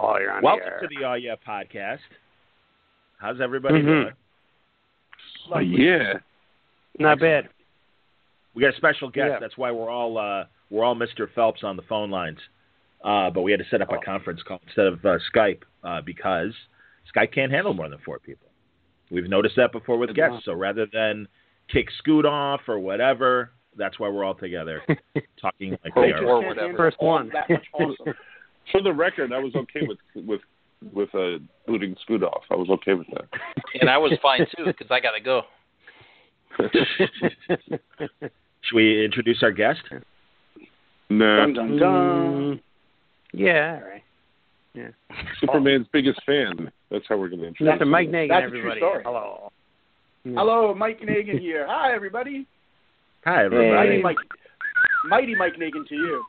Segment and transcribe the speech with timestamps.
[0.00, 0.80] Oh, you're on Welcome the air.
[0.80, 1.98] to the Oh Yeah podcast.
[3.18, 3.84] How's everybody Mhm.
[3.86, 4.12] doing?
[5.52, 6.18] Oh, yeah.
[7.00, 7.48] Not bad.
[8.54, 9.28] We got a special guest.
[9.32, 9.38] Yeah.
[9.40, 11.28] That's why we're all uh, we're all Mr.
[11.34, 12.38] Phelps on the phone lines.
[13.02, 14.00] Uh, but we had to set up a Oh.
[14.04, 16.52] conference call instead of uh, Skype uh, because
[17.14, 18.48] Skype can't handle more than four people.
[19.10, 20.32] We've noticed that before with guests.
[20.32, 20.42] enough.
[20.44, 21.26] So rather than
[21.72, 24.82] kick Scoot off or whatever, that's why we're all together
[25.40, 26.24] talking like they are.
[26.24, 26.76] Or whatever.
[26.76, 27.32] First one.
[28.72, 28.82] That much awesome.
[28.82, 30.40] For the record, I was okay with with
[30.92, 32.42] with uh, booting Scoot off.
[32.50, 33.24] I was okay with that.
[33.80, 35.42] And I was fine too because I got to go.
[38.62, 39.80] Should we introduce our guest?
[41.10, 41.80] nah, Dun, dun, dun.
[41.80, 42.60] Mm,
[43.32, 44.02] yeah, all right.
[45.40, 46.70] Superman's biggest fan.
[46.90, 47.74] That's how we're going to introduce.
[47.80, 47.86] Mr.
[47.86, 48.80] Mike Negin, That's everybody.
[48.80, 49.02] story.
[49.04, 49.50] Hello.
[50.24, 51.66] Hello, Mike Negin here.
[51.68, 52.46] Hi, everybody.
[53.24, 53.70] Hi, everybody.
[53.74, 54.16] Mighty Mike,
[55.08, 56.24] Mighty Mike Negin to you.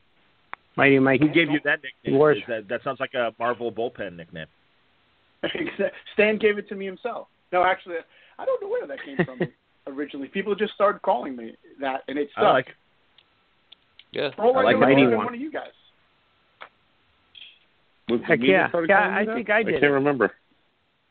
[0.80, 1.20] Mighty Mike.
[1.22, 2.20] Who gave you that nickname?
[2.20, 2.38] Worse.
[2.48, 4.48] That, that sounds like a Marvel bullpen nickname.
[6.14, 7.28] Stan gave it to me himself.
[7.52, 7.96] No, actually,
[8.38, 9.40] I don't know where that came from
[9.88, 10.28] originally.
[10.28, 12.44] People just started calling me that, and it stuck.
[12.44, 12.68] I like.
[14.12, 14.30] yeah.
[14.36, 15.26] For I I like Mighty might have been One.
[15.26, 15.68] one of you guys.
[18.10, 18.70] Was Heck yeah.
[18.88, 19.36] Yeah, I that?
[19.36, 20.32] think I did I can't remember.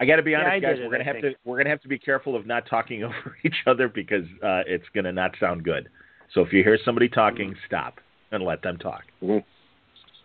[0.01, 0.77] I got to be Yeah, honest, I guys.
[0.77, 1.37] did We're gonna I have think.
[1.37, 4.63] to we're gonna have to be careful of not talking over each other because uh,
[4.67, 5.89] it's gonna not sound good.
[6.35, 7.99] So if you hear somebody talking, stop
[8.33, 9.03] and let them talk.
[9.23, 9.45] Mhm.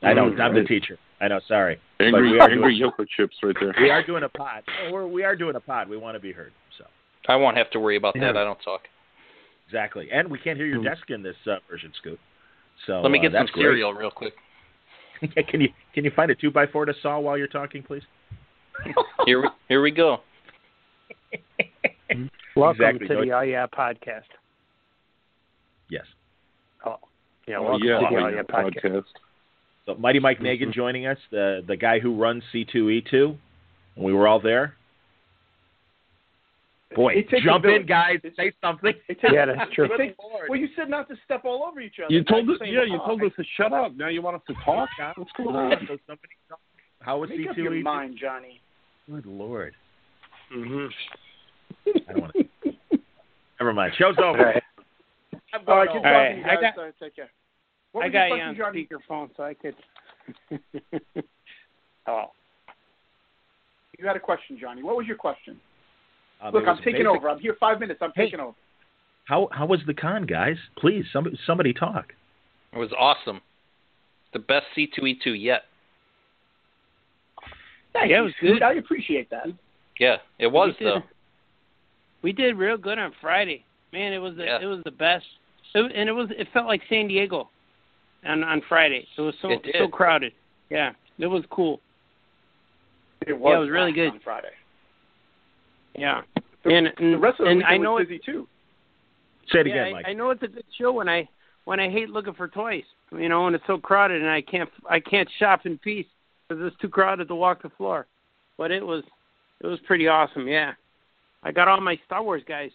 [0.04, 0.34] I know.
[0.42, 0.98] I'm the teacher.
[1.22, 1.40] I know.
[1.48, 3.74] Sorry, Angry, we are angry doing- Yoko chips right there.
[3.80, 4.64] we are doing a pod.
[4.88, 5.88] Oh, We're, we are doing a pod.
[5.90, 6.52] We want to be heard.
[6.78, 6.86] So
[7.28, 8.36] I won't have to worry about that.
[8.38, 8.82] I don't talk.
[9.68, 10.86] exactly, and we can't hear your Hmm.
[10.86, 12.20] desk in this uh, version, Scoot.
[12.86, 13.64] So Let me uh, get some that's great.
[13.64, 14.34] cereal real quick.
[15.48, 18.04] can you can you find a two by four to saw while you're talking, please?
[19.26, 20.18] Here, we, here we go.
[22.56, 23.08] Welcome Exactly.
[23.08, 24.24] to the Oh Yeah podcast.
[25.90, 26.06] Yes.
[26.86, 26.98] Oh,
[27.48, 27.58] yeah.
[27.58, 28.84] Oh, Welcome yeah, to the Oh Yeah podcast.
[28.84, 29.04] podcast.
[29.86, 30.72] So Mighty Mike Mm-hmm.
[30.72, 33.36] Joining us, the the guy who runs C2E2.
[33.98, 34.76] We were all there.
[36.96, 38.20] Boy, It takes a jump in, guys.
[38.24, 38.94] It- Say something.
[39.10, 39.88] It takes, Yeah, that's true.
[39.98, 40.16] takes-
[40.48, 42.14] well, you said not to step all over each other.
[42.14, 43.96] You told us, yeah, you told us to shut up.
[43.96, 44.90] Now you want us to talk?
[45.16, 45.72] What's going on?
[45.88, 46.30] So somebody.
[47.00, 47.82] How was Make C2E2?
[47.84, 48.62] mind, Johnny.
[49.10, 49.74] Good lord.
[50.56, 50.88] Mm-hmm.
[52.08, 52.72] I don't want to.
[53.60, 53.94] Never mind.
[53.98, 54.38] Show's over.
[54.38, 54.64] right.
[55.54, 55.98] I'm All going right, home.
[55.98, 57.30] keep All right, talking, I got- Uh, take care.
[57.94, 58.88] What I was got your you question, on Johnny?
[58.92, 59.76] speakerphone, so I could.
[62.06, 62.26] Hello.
[64.00, 64.84] You had a question, Johnny.
[64.84, 65.58] What was your question?
[66.42, 67.30] Um, Look, I'm taking basic- over.
[67.30, 68.00] I'm here five minutes.
[68.02, 68.26] I'm Hey.
[68.26, 68.56] taking over.
[69.26, 70.58] How how was the con, guys?
[70.78, 72.12] Please, somebody somebody talk.
[72.74, 73.40] It was awesome.
[74.34, 75.62] The best C2E2 yet.
[77.40, 77.48] Yeah,
[77.94, 78.62] Thank it was good.
[78.64, 79.46] I appreciate that.
[80.00, 81.04] Yeah, it was we did, though.
[82.24, 83.64] We did real good on Friday.
[83.94, 84.60] Man, it was the, Yeah.
[84.62, 85.26] it was the best.
[85.76, 87.48] It, and it was it felt like San Diego
[88.26, 89.08] on on Friday.
[89.18, 89.76] It was so It did.
[89.78, 90.34] so crowded.
[90.70, 91.80] Yeah, it was cool.
[93.26, 94.10] It was, Yeah, it was really good.
[94.12, 94.52] on Friday.
[95.96, 96.22] Yeah,
[96.64, 98.48] The, and, and the rest of the and I know was it, busy too.
[99.52, 100.06] Say it yeah, again, Mike.
[100.08, 101.28] I know it's a good show when I
[101.66, 102.84] when I hate looking for toys.
[103.12, 106.08] You know, when it's so crowded and I can't I can't shop in peace
[106.48, 108.08] because it's too crowded to walk the floor.
[108.58, 109.04] But it was
[109.62, 110.48] it was pretty awesome.
[110.48, 110.74] Yeah,
[111.44, 112.72] I got all my Star Wars guys.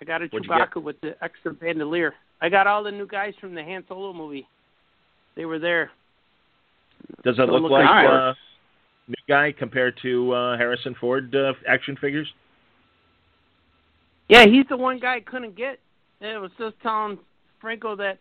[0.00, 2.14] I got a What'd Chewbacca with the extra bandolier.
[2.40, 4.46] I got all the new guys from the Han Solo movie.
[5.36, 5.90] They were there.
[7.24, 8.34] Does it look look like uh,
[9.08, 12.28] new guy compared to uh, Harrison Ford uh, action figures?
[14.28, 15.78] Yeah, he's the one guy I couldn't get.
[16.20, 17.18] And it was just telling
[17.60, 18.18] Franco that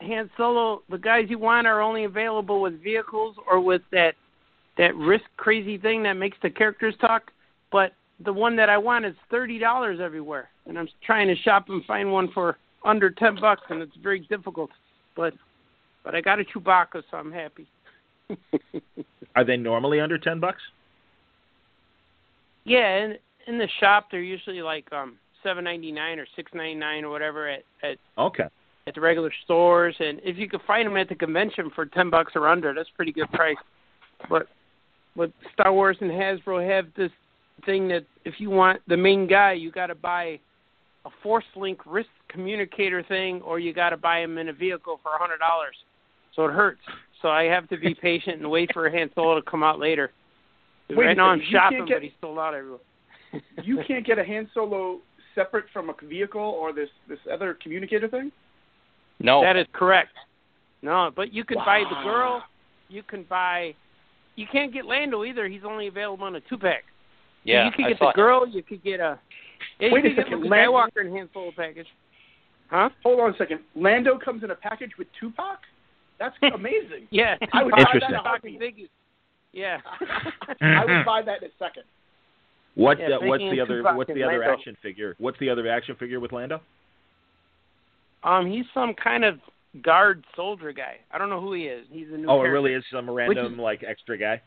[0.00, 4.14] Han Solo, the guys you want are only available with vehicles or with that
[4.78, 7.30] that risk crazy thing that makes the characters talk.
[7.70, 7.92] But
[8.24, 11.84] the one that I want is thirty dollars everywhere, and I'm trying to shop and
[11.84, 14.70] find one for under ten bucks, and it's very difficult.
[15.16, 15.34] But
[16.04, 17.66] but I got a Chewbacca, so I'm happy.
[19.36, 20.62] Are they normally under ten bucks?
[22.64, 23.16] Yeah, in
[23.46, 27.10] in the shop they're usually like um seven ninety nine or six ninety nine or
[27.10, 28.44] whatever at at Okay.
[28.86, 32.10] at the regular stores, and if you could find them at the convention for ten
[32.10, 33.56] bucks or under, that's a pretty good price.
[34.28, 34.46] But
[35.16, 37.10] but Star Wars and Hasbro have this
[37.66, 40.38] thing that if you want the main guy, you got to buy
[41.04, 45.00] a Force Link wrist communicator thing, or you got to buy him in a vehicle
[45.02, 45.74] for a hundred dollars.
[46.36, 46.80] So it hurts.
[47.20, 50.10] So I have to be patient and wait for Han Solo to come out later.
[50.90, 52.80] Wait a right now I'm shopping, get- but he's sold out everywhere.
[53.64, 54.98] You can't get a Han Solo
[55.34, 58.30] separate from a vehicle or this this other communicator thing.
[59.20, 60.10] No, That is correct.
[60.82, 62.42] No, but you can buy the girl.
[62.88, 63.74] You can buy.
[64.36, 65.48] You can't get Lando either.
[65.48, 66.84] He's only available on a two pack.
[67.44, 68.46] yeah, you could get the girl.
[68.46, 69.18] You could get a.
[69.78, 71.86] Yeah, you Wait a could get second, Luke Lan- Skywalker and Han Solo package.
[72.70, 72.88] Huh?
[73.02, 73.60] Hold on a second.
[73.74, 75.58] Lando comes in a package with Tupac.
[76.18, 77.06] That's amazing.
[77.10, 77.36] Yeah.
[77.52, 78.10] I would buy Interesting.
[78.12, 78.88] that in fucking
[79.52, 79.78] Yeah.
[80.60, 81.82] I would buy that in a second.
[82.74, 84.52] What Yeah, uh, what's the other Tupac what's the other Lando.
[84.52, 85.14] action figure?
[85.18, 86.60] What's the other action figure with Lando?
[88.24, 89.38] Um, he's some kind of
[89.82, 90.96] guard soldier guy.
[91.12, 91.86] I don't know who he is.
[91.90, 92.28] He's a new.
[92.28, 94.40] Oh, it really is some random like extra guy.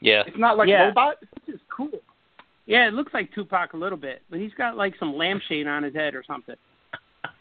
[0.00, 0.22] Yeah.
[0.26, 0.86] It's not like Yeah.
[0.86, 1.16] Robot.
[1.46, 1.90] This is cool.
[2.70, 5.82] Yeah, it looks like Tupac a little bit, but he's got like some lampshade on
[5.82, 6.54] his head or something.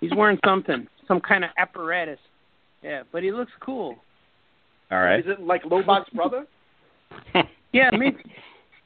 [0.02, 2.18] He's wearing something, some kind of apparatus.
[2.82, 3.96] Yeah, but he looks cool.
[4.90, 5.20] All right.
[5.20, 6.46] Is it like Lobot's brother?
[7.72, 8.18] Yeah, maybe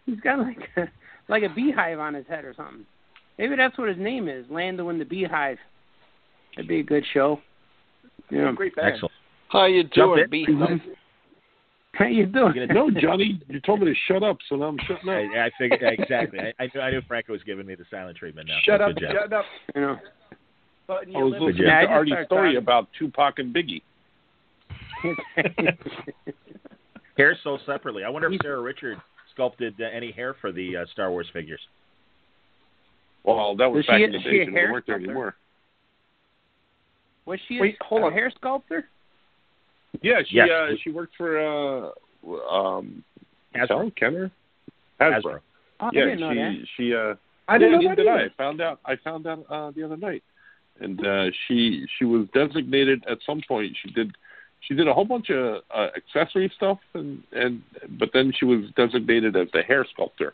[0.06, 0.82] he's got like a,
[1.30, 2.86] like a beehive on his head or something.
[3.38, 5.58] Maybe that's what his name is, Lando in the Beehive.
[6.54, 7.40] That'd be a good show.
[8.30, 8.52] Yeah.
[8.52, 8.96] Great band.
[8.96, 9.14] Excellent.
[9.48, 10.82] How you doing, in.
[11.94, 11.98] B?
[12.00, 12.54] How you doing?
[12.54, 15.16] Gonna- No, Johnny, you told me to shut up, so now I'm shutting up.
[15.36, 16.40] I, I figured exactly.
[16.40, 18.58] I, I knew I knew Franco was giving me the silent treatment now.
[18.64, 19.46] Shut so up, shut up.
[19.76, 19.98] You know.
[20.88, 21.46] But in I was liver.
[21.46, 22.58] listening Yeah, to Artie's story talking.
[22.58, 23.82] about Tupac and Biggie.
[27.18, 28.04] Hair sold separately.
[28.04, 28.98] I wonder if Sarah Richard
[29.34, 31.60] sculpted uh, any hair for the uh, Star Wars figures.
[33.24, 34.72] Well, that was Was back she- in the is she days a when they hair
[34.72, 35.12] weren't there sculptor?
[35.12, 35.36] anymore.
[37.26, 38.12] Was she Wait, a, hold a on.
[38.14, 38.86] hair sculptor?
[40.02, 40.50] Yeah, she Yes.
[40.50, 41.92] uh, she worked for uh,
[42.50, 43.04] um,
[43.56, 43.68] Hasbro.
[43.70, 44.32] Helen Kenner.
[45.00, 45.40] Hasbro.
[45.80, 46.68] Oh, I Yeah, didn't know she that.
[46.78, 47.16] she uh
[47.48, 48.24] I didn't yeah, know that did I.
[48.26, 50.24] I found out I found out uh the other night.
[50.80, 54.16] And uh she she was designated at some point she did
[54.62, 57.62] she did a whole bunch of uh, accessory stuff and and
[58.00, 60.34] but then she was designated as the hair sculptor.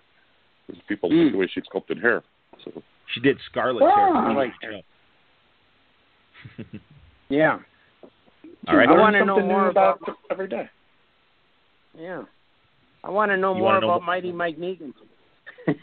[0.67, 1.31] Because people like Mm.
[1.31, 2.23] the way she sculpted hair.
[2.63, 2.83] So
[3.13, 4.23] She did Scarlet's Ah.
[4.25, 4.33] hair.
[4.35, 4.53] Like-
[7.29, 7.59] Yeah.
[8.65, 8.71] Yeah.
[8.71, 8.89] All right.
[8.89, 10.69] I wanna know something new more about about- every day.
[11.97, 12.23] Yeah.
[13.03, 14.93] I want to know You more wanna know about more- Mighty Mike Negin.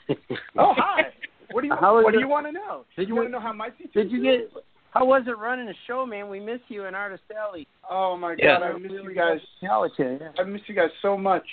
[0.58, 1.06] Oh hi.
[1.52, 2.84] What do you How is What do it- you want to know?
[2.96, 4.50] Did you you- want to know how my Did you get?
[4.90, 6.28] How was it running a show, man?
[6.28, 7.67] We miss you and Artist Alley.
[7.88, 8.58] Oh my Yeah.
[8.61, 9.40] god, I miss you guys.
[9.61, 10.29] Yeah.
[10.38, 11.46] I miss you guys so much.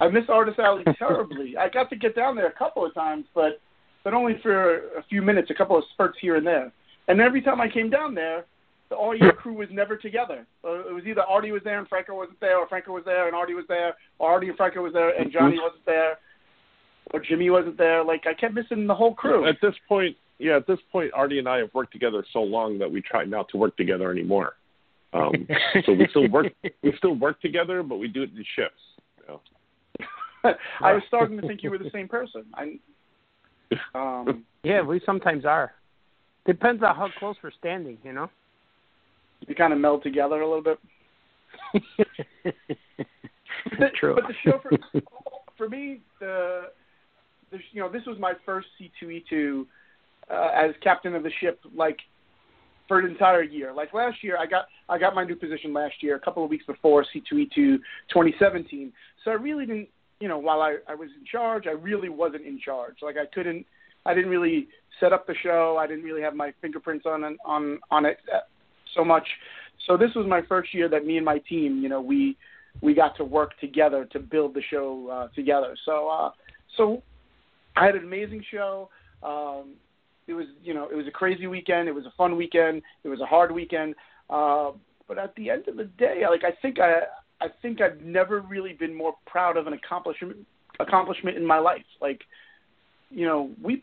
[0.00, 1.56] I miss Artist Alley terribly.
[1.56, 3.60] I got to get down there a couple of times, but
[4.02, 6.70] but only for a few minutes, a couple of spurts here and there.
[7.08, 8.44] And every time I came down there,
[8.90, 10.46] the audio crew was never together.
[10.64, 13.26] Uh, it was either Artie was there and Franco wasn't there, or Franco was there
[13.26, 16.18] and Artie was there, or Artie and Franco was there and Johnny wasn't there,
[17.12, 18.04] or Jimmy wasn't there.
[18.04, 19.46] Like I kept missing the whole crew.
[19.46, 22.78] at this point yeah, at this point Artie and I have worked together so long
[22.78, 24.54] that we try not to work together anymore.
[25.12, 25.46] Um
[25.86, 26.46] so we still work
[26.82, 28.82] we still work together but we do it in shifts.
[29.20, 29.40] You know?
[30.80, 32.44] I was starting to think you were the same person.
[32.54, 32.78] I,
[33.94, 35.72] um, Yeah, we sometimes are.
[36.46, 38.28] Depends on how close we're standing, you know.
[39.46, 40.78] You kind of meld together a little bit.
[43.98, 44.14] True.
[44.14, 44.70] But the show for
[45.56, 46.70] for me, the,
[47.50, 49.66] the you know this was my first C two E two
[50.30, 51.98] uh, as captain of the ship, like
[52.88, 53.72] for an entire year.
[53.72, 56.50] Like last year, I got I got my new position last year, a couple of
[56.50, 58.92] weeks before C two E two 2017.
[59.24, 59.88] So I really didn't,
[60.20, 62.96] you know, while I I was in charge, I really wasn't in charge.
[63.02, 63.66] Like I couldn't,
[64.06, 64.68] I didn't really
[65.00, 65.76] set up the show.
[65.78, 68.40] I didn't really have my fingerprints on on on it uh,
[68.94, 69.26] so much.
[69.86, 72.36] So this was my first year that me and my team, you know, we
[72.80, 75.76] we got to work together to build the show uh, together.
[75.84, 76.30] So uh,
[76.76, 77.02] so
[77.76, 78.88] I had an amazing show.
[79.22, 79.74] Um,
[80.26, 81.88] it was you know it was a crazy weekend.
[81.88, 82.82] It was a fun weekend.
[83.04, 83.94] It was a hard weekend.
[84.30, 84.72] Uh,
[85.06, 87.02] but at the end of the day, like I think I
[87.40, 90.36] I think I've never really been more proud of an accomplishment
[90.80, 91.84] accomplishment in my life.
[92.00, 92.22] Like
[93.10, 93.80] you know we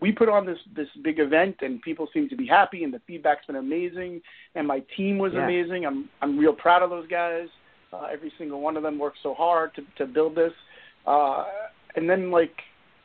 [0.00, 3.00] we put on this this big event and people seem to be happy and the
[3.06, 4.20] feedback's been amazing
[4.54, 5.44] and my team was Yeah.
[5.44, 5.86] amazing.
[5.86, 7.48] I'm I'm real proud of those guys.
[7.92, 10.52] Uh, every single one of them worked so hard to to build this.
[11.06, 11.44] Uh,
[11.96, 12.54] and then like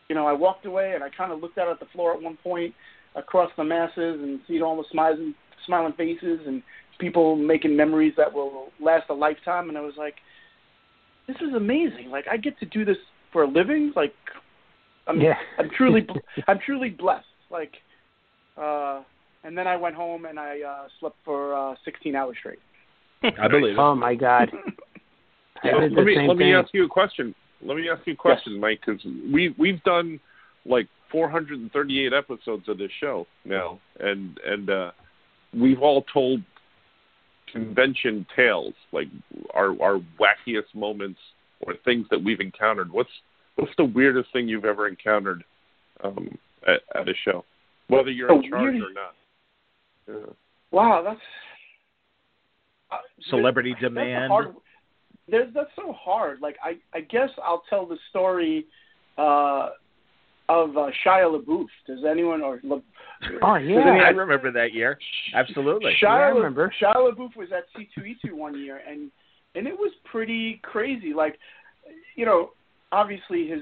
[0.08, 2.22] you know I walked away and I kind of looked out at the floor at
[2.22, 2.74] one point
[3.16, 6.64] across the masses and see all the smiling smiling faces and
[7.00, 10.16] people making memories that will last a lifetime and I was like
[11.28, 12.10] this is amazing.
[12.10, 12.98] Like I get to do this
[13.32, 13.94] for a living.
[13.96, 14.14] Like
[15.10, 15.36] I'm Yeah.
[15.58, 16.08] I'm truly
[16.48, 17.26] I'm truly blessed.
[17.50, 17.74] Like
[18.58, 19.02] uh
[19.44, 22.60] and then I went home and I uh slept for uh 16 hours straight.
[23.24, 23.80] I believe it.
[23.80, 24.50] Oh my God.
[25.64, 27.36] I Yeah, did the let me same let me ask you a question.
[27.62, 30.20] Let me ask you a question, Mike, because we we've done
[30.66, 34.92] like 438 episodes of this show now, and and uh,
[35.54, 36.42] we've all told
[37.52, 39.08] convention tales, like
[39.54, 41.20] our our wackiest moments
[41.62, 42.92] or things that we've encountered.
[42.92, 43.10] What's
[43.60, 45.44] what's the weirdest thing you've ever encountered
[46.04, 46.38] um,
[46.68, 47.44] at, at a show,
[47.88, 49.16] whether you're in The charge weirdest- or not?
[50.28, 50.34] Yeah.
[50.72, 51.20] Wow, that's
[52.92, 52.98] uh,
[53.30, 54.32] Celebrity That's demand.
[54.32, 54.56] hard.
[55.28, 56.42] There's that's so hard.
[56.42, 58.66] Like I, I guess I'll tell the story
[59.18, 59.70] uh,
[60.48, 61.68] of uh, Shia LaBeouf.
[61.86, 62.78] Does anyone or La,
[63.44, 63.80] Oh yeah.
[63.82, 64.98] any- I remember that year.
[65.36, 65.92] Absolutely.
[65.92, 66.74] Shia, Yeah, I remember.
[66.82, 69.12] Shia LaBeouf was at C2E2 one year, and
[69.56, 71.14] and it was pretty crazy.
[71.14, 71.38] Like
[72.16, 72.52] you know,
[72.92, 73.62] obviously his,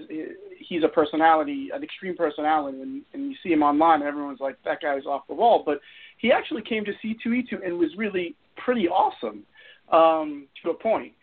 [0.60, 4.58] he's a personality, an extreme personality, and, and you see him online, and everyone's like,
[4.66, 5.64] that guy's off the wall.
[5.66, 5.80] But
[6.18, 9.44] he actually came to C2E2 and was really pretty awesome
[9.92, 11.14] um, to a point.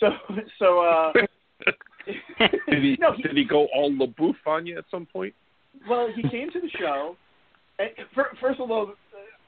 [0.00, 0.10] So,
[0.58, 0.80] so.
[0.80, 1.12] uh
[2.70, 5.34] did he no, he, did he go all LaBouffe on you at some point?
[5.88, 7.16] Well, he came to the show.
[7.78, 7.90] And
[8.40, 8.92] first of all,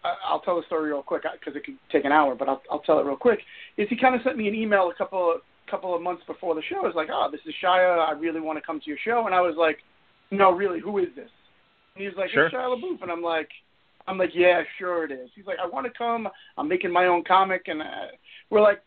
[0.04, 2.62] uh, I'll tell the story real quick because it could take an hour, but I'll,
[2.70, 3.40] I'll tell it real quick.
[3.76, 5.40] Is he kind of sent me an email a couple of,
[5.70, 6.86] couple of months before the show?
[6.86, 7.98] It's like, oh, this is Shia.
[7.98, 9.78] I really want to come to your show, and I was like,
[10.30, 11.30] no, really, who is this?
[11.94, 12.46] And he's like, sure.
[12.46, 13.48] it's Shia LaBeouf, and I'm like,
[14.06, 15.30] I'm like, yeah, sure it is.
[15.34, 16.28] He's like, I want to come.
[16.56, 18.10] I'm making my own comic, and uh,
[18.50, 18.82] we're like,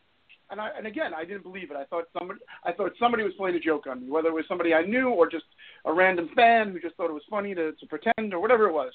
[0.49, 1.77] and I and again, I didn't believe it.
[1.77, 4.45] I thought somebody, I thought somebody was playing a joke on me, whether it was
[4.47, 5.45] somebody I knew or just
[5.85, 8.73] a random fan who just thought it was funny to to pretend or whatever it
[8.73, 8.91] was.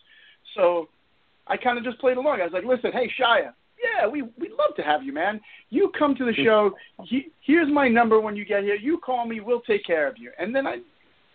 [0.55, 0.89] So
[1.47, 2.41] I kind of just played along.
[2.41, 5.41] I was like, listen, hey Shia, yeah, we we'd love to have you, man.
[5.71, 6.73] You come to the show.
[7.05, 8.75] He, here's my number when you get here.
[8.75, 9.41] You call me.
[9.41, 10.31] We'll take care of you.
[10.39, 10.79] And then I,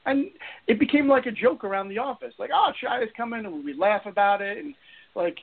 [0.06, 0.28] and
[0.68, 2.34] it became like a joke around the office.
[2.38, 4.74] Like, oh, Shia's coming, and we laugh about it, and
[5.16, 5.38] like,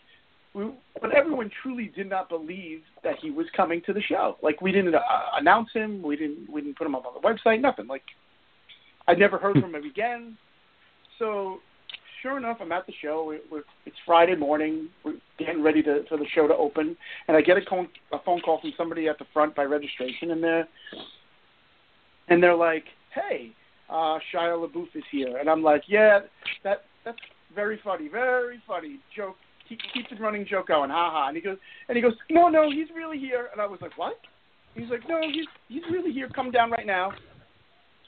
[0.54, 4.37] we, but everyone truly did not believe that he was coming to the show.
[4.42, 5.00] Like, we didn't uh,
[5.35, 6.02] announce him.
[6.02, 7.61] We didn't we didn't put him up on the website.
[7.61, 7.87] Nothing.
[7.87, 8.04] Like,
[9.07, 10.37] I never heard from him again.
[11.19, 11.61] So
[12.23, 13.25] sure enough, I'm at the show.
[13.27, 14.89] We're, we're, it's Friday morning.
[15.05, 16.97] We're getting ready to, for the show to open,
[17.29, 20.31] and I get a, con- a phone call from somebody at the front by registration,
[20.31, 20.69] and they're
[22.29, 22.85] and they're like,
[23.15, 23.53] "Hey,
[23.89, 26.21] uh, Shia LaBeouf is here," and I'm like, "Yeah,
[26.65, 27.19] that that's
[27.55, 29.37] very funny, very funny joke.
[29.69, 31.59] Keep keep the running joke going, ha ha." And he goes,
[31.89, 34.19] and he goes, "No, no, he's really here," and I was like, "What?"
[34.75, 36.29] He's like, "No, he's he's really here.
[36.35, 37.12] Come down right now."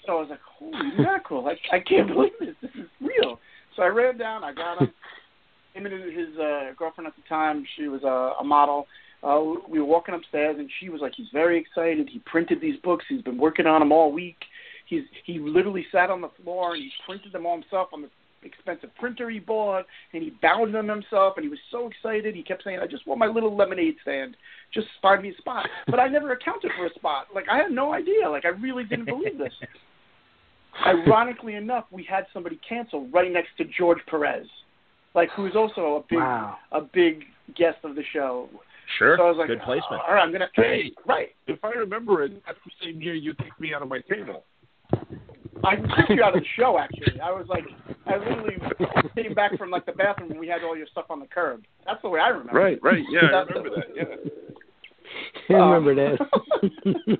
[0.07, 1.49] So I was like, "Holy mackerel!
[1.49, 2.55] I I can't believe this.
[2.61, 2.72] This is real."
[3.77, 4.45] So I ran down.
[4.45, 4.93] I got him.
[5.75, 8.87] him and his uh, girlfriend at the time, she was a, a model.
[9.23, 12.09] Uh, we were walking upstairs, and she was like, "He's very excited.
[12.11, 13.05] He printed these books.
[13.09, 14.39] He's been working on them all week.
[14.87, 18.11] He's he literally sat on the floor and he printed them all himself on the
[18.43, 21.35] expensive printer he bought, and he bound them himself.
[21.37, 22.35] And he was so excited.
[22.35, 24.37] He kept saying, "I just want my little lemonade stand.
[24.75, 27.29] Just find me a spot." But I never accounted for a spot.
[27.33, 28.29] Like I had no idea.
[28.29, 29.55] Like I really didn't believe this.
[30.87, 34.47] Ironically enough, we had somebody cancel right next to George Perez,
[35.15, 36.57] like who's also a big wow.
[36.73, 37.25] a big
[37.57, 38.49] guest of the show.
[38.99, 39.17] Sure.
[39.17, 40.03] So I was like, Good placement.
[40.03, 40.93] Oh, all right, I'm gonna Hey.
[41.07, 41.29] right.
[41.47, 44.45] If I remember it, that's the same year you kicked me out of my table.
[45.65, 46.79] I kicked you out of the show.
[46.79, 47.65] Actually, I was like,
[48.07, 48.57] I literally
[49.17, 51.63] came back from like the bathroom and we had all your stuff on the curb.
[51.87, 52.59] That's the way I remember.
[52.59, 52.83] Right, it.
[52.83, 53.05] right.
[53.11, 54.33] Yeah, I remember the- that.
[55.49, 55.57] Yeah.
[55.57, 56.19] I remember Um,
[57.09, 57.19] that.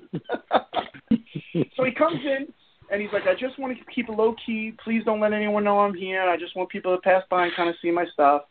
[1.75, 2.47] so he comes in
[2.93, 4.73] and he's like, I just want to keep it low key.
[4.83, 6.21] Please don't let anyone know I'm here.
[6.21, 8.43] I just want people to pass by and kind of see my stuff.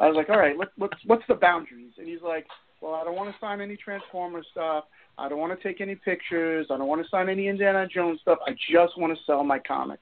[0.00, 1.92] I was like, all right, what, what's what's the boundaries?
[1.98, 2.46] And he's like,
[2.80, 4.84] well, I don't want to sign any Transformers stuff.
[5.18, 6.68] I don't want to take any pictures.
[6.70, 8.38] I don't want to sign any Indiana Jones stuff.
[8.46, 10.00] I just want to sell my comic.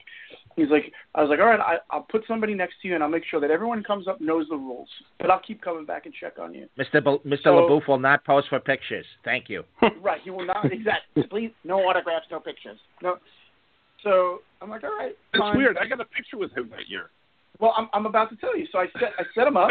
[0.55, 3.03] He's like, I was like, all right, I, I'll put somebody next to you, and
[3.03, 4.89] I'll make sure that everyone comes up knows the rules.
[5.19, 6.69] But I'll keep coming back and check on you.
[6.79, 7.03] Mr.
[7.03, 7.43] Bo- Mr.
[7.45, 9.07] So- LaBouffe will not pose for pictures.
[9.25, 9.65] Thank you.
[10.01, 10.21] right.
[10.23, 10.71] He will not.
[10.71, 11.25] Exactly.
[11.31, 12.79] Please, no autographs, no pictures.
[13.03, 13.17] No.
[14.03, 15.17] So I'm like, all right.
[15.33, 15.57] It's fine.
[15.57, 15.79] weird.
[15.79, 17.11] I got a picture with him that year.
[17.61, 18.67] Well, I'm I'm about to tell you.
[18.71, 19.71] So I set I set him up,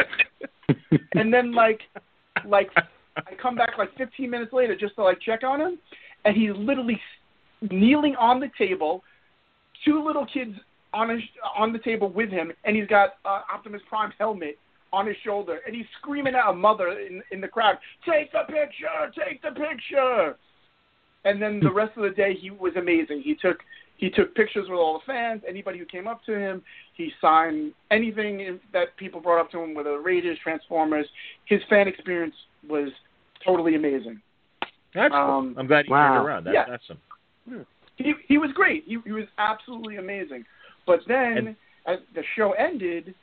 [1.16, 1.82] and then like
[2.46, 2.70] like
[3.16, 5.80] I come back like 15 minutes later just to like check on him,
[6.26, 7.00] and he's literally
[7.72, 9.04] kneeling on the table,
[9.86, 10.52] two little kids
[10.94, 11.22] on his
[11.56, 14.58] on the table with him, and he's got uh, Optimus Prime's helmet
[14.94, 18.44] on his shoulder, and he's screaming at a mother in in the crowd, "Take the
[18.48, 19.12] picture!
[19.16, 20.36] Take the picture!"
[21.26, 23.22] And then the rest of the day, he was amazing.
[23.22, 23.58] He took
[23.98, 26.62] he took pictures with all the fans, anybody who came up to him.
[26.94, 31.08] He signed anything that people brought up to him, whether Raiders, Transformers.
[31.46, 32.36] His fan experience
[32.70, 32.90] was
[33.46, 34.22] totally amazing.
[34.94, 35.20] That's cool.
[35.20, 36.14] Um, I'm glad you wow.
[36.16, 36.44] turned around.
[36.46, 36.76] That's Yeah.
[36.76, 37.66] awesome.
[37.98, 38.84] He he was great.
[38.86, 40.46] He he was absolutely amazing.
[40.86, 41.56] But then And-
[41.88, 43.16] as the show ended,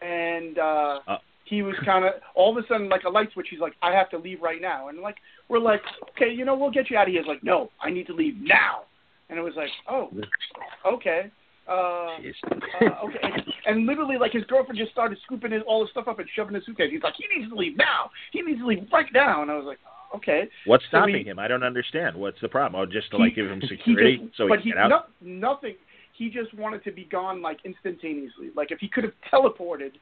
[0.00, 1.18] and uh, Uh.
[1.44, 3.48] he was kind of all of a sudden like a light switch.
[3.50, 4.88] He's like, I have to leave right now.
[4.88, 5.16] And like
[5.48, 7.22] we're like, okay, you know, we'll get you out of here.
[7.22, 8.82] He's like, no, I need to leave now.
[9.32, 10.10] And it was like, oh,
[10.86, 11.30] okay.
[11.66, 15.90] Uh, uh, okay, and, and literally, like his girlfriend just started scooping his, all his
[15.90, 16.90] stuff up and shoving his suitcase.
[16.92, 18.10] He's like, he needs to leave now.
[18.32, 19.40] He needs to leave right now.
[19.40, 19.78] And I was like,
[20.16, 20.48] okay.
[20.66, 21.38] What's So stopping he- him?
[21.38, 22.14] I don't understand.
[22.16, 22.78] What's the problem?
[22.82, 24.70] Oh, just to He- like give him he security just- so he but can he
[24.72, 24.90] get out.
[24.90, 25.76] No, nothing.
[26.18, 28.50] He just wanted to be gone like instantaneously.
[28.54, 29.92] Like if he could have teleported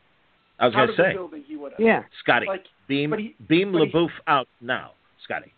[0.58, 1.80] I was out gonna the say, building, he would have.
[1.80, 3.82] yeah, Scotty, Like, beam but he- beam but
[4.26, 4.92] out now,
[5.24, 5.52] Scotty.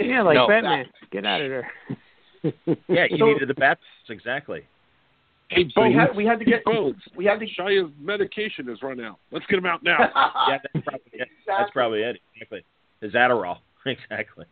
[0.00, 0.48] yeah, like No.
[0.48, 0.86] Batman.
[1.12, 1.70] Get out of there.
[2.88, 4.62] Yeah, you So- needed the bats exactly.
[5.48, 6.96] Hey, So we had we had to get Bones.
[7.14, 7.46] we had to.
[7.46, 9.18] Shia's medication has run out.
[9.30, 9.98] Let's get him out now.
[10.48, 11.18] Yeah, that's probably it.
[11.18, 11.72] That's Exactly.
[11.74, 12.16] probably it.
[12.36, 12.64] Exactly.
[13.00, 13.58] His Adderall.
[13.86, 14.46] Exactly.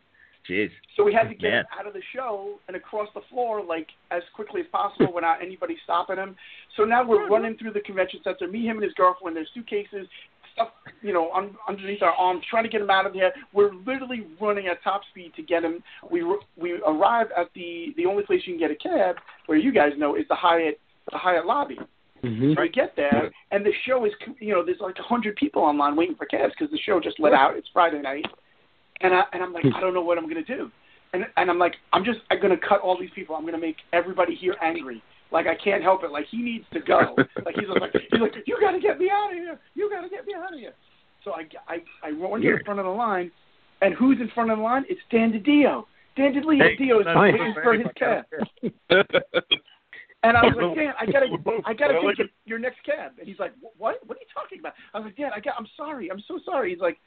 [0.49, 0.69] Jeez.
[0.97, 1.59] So we had to get Man.
[1.59, 5.41] him out of the show and across the floor like as quickly as possible without
[5.41, 6.35] anybody stopping him.
[6.75, 9.35] So now we're running through the convention center, me, him, and his girlfriend.
[9.37, 10.07] There's suitcases,
[10.53, 10.69] stuff,
[11.01, 13.33] you know, un- underneath our arms, trying to get him out of there.
[13.53, 15.83] We're literally running at top speed to get him.
[16.09, 19.15] We r- we arrive at the the only place you can get a cab,
[19.47, 20.79] where you guys know is the Hyatt
[21.11, 21.77] the Hyatt lobby.
[22.23, 22.53] Mm-hmm.
[22.53, 25.63] So we get there, and the show is, you know, there's like a hundred people
[25.63, 27.57] online waiting for cabs because the show just let out.
[27.57, 28.25] It's Friday night,
[29.01, 30.69] and I and I'm like, I don't know what I'm gonna do,
[31.13, 33.35] and and I'm like, I'm just I'm gonna cut all these people.
[33.35, 35.01] I'm gonna make everybody here angry.
[35.31, 36.11] Like I can't help it.
[36.11, 37.15] Like he needs to go.
[37.45, 39.59] like he's like he's like you gotta get me out of here.
[39.75, 40.73] You gotta get me out of here.
[41.23, 43.31] So I I I run to the front of the line,
[43.81, 44.85] and who's in front of the line?
[44.89, 45.85] It's Dan DiDio.
[46.17, 48.25] Dan DiDio Hey, Dio is that's waiting for his cab.
[50.23, 51.25] And I was like, Dan, I gotta,
[51.65, 53.13] I gotta take your, your next cab.
[53.17, 53.97] And he's like, what?
[54.05, 54.73] What are you talking about?
[54.93, 56.71] I was like, Dan, I got, I'm sorry, I'm so sorry.
[56.71, 56.99] He's like,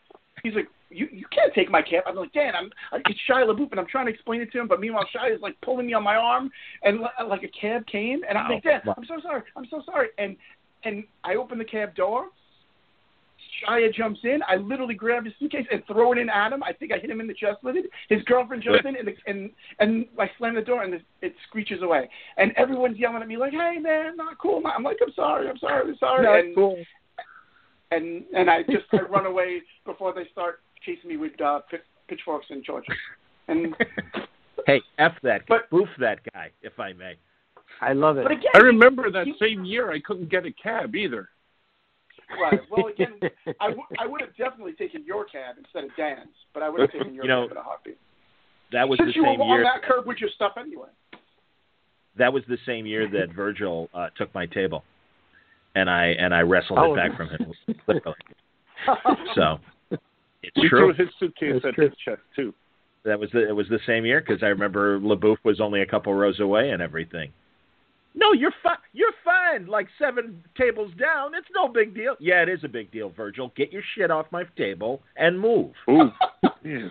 [0.45, 2.05] he's like, you, you can't take my cab.
[2.07, 2.71] I'm like, Dan, I'm,
[3.07, 5.41] it's Shia LaBeouf, and I'm trying to explain it to him, but meanwhile, Shia is
[5.41, 6.51] like pulling me on my arm,
[6.85, 10.09] and like a cab came, and I'm like, Dan, I'm so sorry, I'm so sorry.
[10.19, 10.37] And
[10.85, 12.27] and I open the cab door.
[13.67, 14.41] Shia jumps in.
[14.49, 16.63] I literally grab his suitcase and throw it in at him.
[16.63, 17.87] I think I hit him in the chest with it.
[18.09, 21.81] His girlfriend jumps in and and and I slam the door and it, it screeches
[21.83, 22.09] away.
[22.37, 25.59] And everyone's yelling at me like, "Hey man, not cool." I'm like, "I'm sorry, I'm
[25.59, 26.85] sorry, I'm sorry." Not and, cool.
[27.95, 31.61] And and I just I run away before they start chasing me with uh,
[32.09, 32.95] pitchforks and torches.
[33.49, 33.75] And
[34.67, 35.57] hey, f that, guy.
[35.57, 37.15] But- boof that guy, if I may.
[37.81, 38.23] I love it.
[38.23, 41.29] but again, I remember that you- same year I couldn't get a cab either.
[42.41, 42.61] Right.
[42.71, 43.19] Well, again,
[43.61, 46.81] I, w- I would have definitely taken your cab instead of Dan's, but I would
[46.81, 47.99] have taken your You know, cab in a heartbeat.
[48.73, 49.65] That was Since the you same were on year.
[49.65, 50.89] that curb with your stuff anyway.
[52.17, 54.85] That was the same year that Virgil uh, took my table,
[55.75, 56.95] and I and I wrestled Oh.
[56.95, 57.53] it back from him.
[57.87, 58.17] literally.
[59.35, 59.59] so
[60.43, 60.93] it's We true.
[60.95, 61.89] threw his suitcase That's at true.
[61.89, 62.53] his chest too.
[63.05, 65.87] That was the it was the same year because I remember LaBeouf was only a
[65.87, 67.33] couple rows away and everything.
[68.17, 68.77] No, you're fine.
[68.93, 69.67] You're fine.
[69.67, 72.15] Like seven tables down, it's no big deal.
[72.21, 73.53] Yeah, it is a big deal, Virgil.
[73.57, 75.73] Get your shit off my table and move.
[75.91, 76.11] Ooh,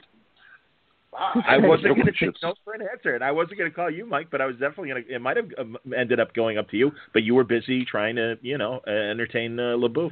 [1.36, 1.42] yeah.
[1.48, 3.90] I wasn't going to take no for an answer, and I wasn't going to call
[3.90, 5.14] you Mike, but I was definitely going to.
[5.16, 8.16] It might have um, ended up going up to you, but you were busy trying
[8.16, 10.12] to, you know, uh, entertain uh, LaBeouf,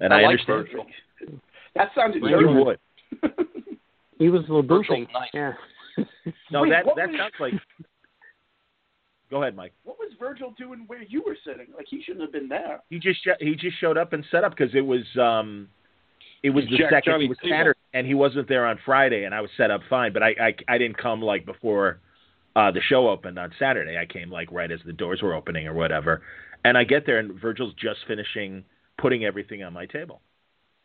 [0.00, 0.66] and I, I like understand.
[0.72, 0.86] Virgil.
[1.74, 2.78] That sounded You would.
[4.18, 5.06] He was LaBoufing.
[5.12, 5.30] Nice.
[5.32, 5.52] Yeah.
[6.50, 7.52] No, Wait, that that was- sounds like.
[9.30, 9.72] Go ahead, Mike.
[9.84, 11.66] What was Virgil doing where you were sitting?
[11.76, 12.80] Like he shouldn't have been there.
[12.88, 15.68] He just he just showed up and set up because it was um
[16.42, 17.38] it was the Jack second Johnny it was.
[17.42, 20.34] Saturday and he wasn't there on Friday and I was set up fine but I
[20.40, 22.00] I, I didn't come like before
[22.56, 25.66] uh the show opened on Saturday I came like right as the doors were opening
[25.66, 26.22] or whatever
[26.64, 28.64] and I get there and Virgil's just finishing
[28.98, 30.20] putting everything on my table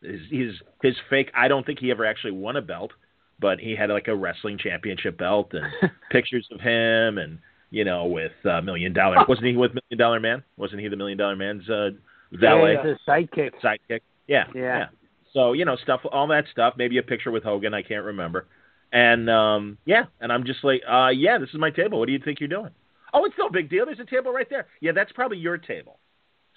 [0.01, 2.91] his his his fake I don't think he ever actually won a belt
[3.39, 5.65] but he had like a wrestling championship belt and
[6.11, 7.39] pictures of him and
[7.71, 10.95] you know with uh, million dollar wasn't he with million dollar man wasn't he the
[10.95, 11.89] million dollar man's uh
[12.31, 13.51] valet Yeah, sidekick.
[13.63, 14.01] sidekick.
[14.27, 14.85] Yeah, Yeah.
[15.33, 16.75] So you know stuff, all that stuff.
[16.77, 17.73] Maybe a picture with Hogan.
[17.73, 18.45] I can't remember.
[18.91, 21.99] And um yeah, and I'm just like, uh yeah, this is my table.
[21.99, 22.69] What do you think you're doing?
[23.13, 23.85] Oh, it's no big deal.
[23.85, 24.67] There's a table right there.
[24.81, 25.97] Yeah, that's probably your table.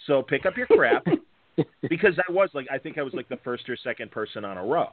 [0.07, 1.05] So pick up your crap
[1.89, 4.57] because I was like, I think I was like the first or second person on
[4.59, 4.89] a row.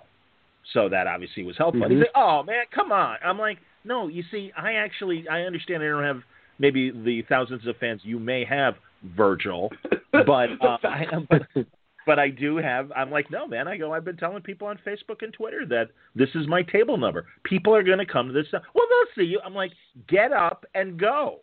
[0.73, 1.87] So that obviously was helpful.
[1.89, 2.01] He's Mhm.
[2.01, 3.17] like, oh man, come on.
[3.23, 6.21] I'm like, no, you see, I actually I understand I don't have
[6.59, 8.75] maybe the thousands of fans you may have,
[9.17, 9.69] Virgil,
[10.11, 11.27] but uh, I am.
[12.05, 12.91] But I do have.
[12.95, 13.67] I'm like, no, man.
[13.67, 13.93] I go.
[13.93, 17.27] I've been telling people on Facebook and Twitter that this is my table number.
[17.43, 18.47] People are going to come to this.
[18.51, 19.39] Well, they'll see you.
[19.43, 19.71] I'm like,
[20.07, 21.39] get up and go.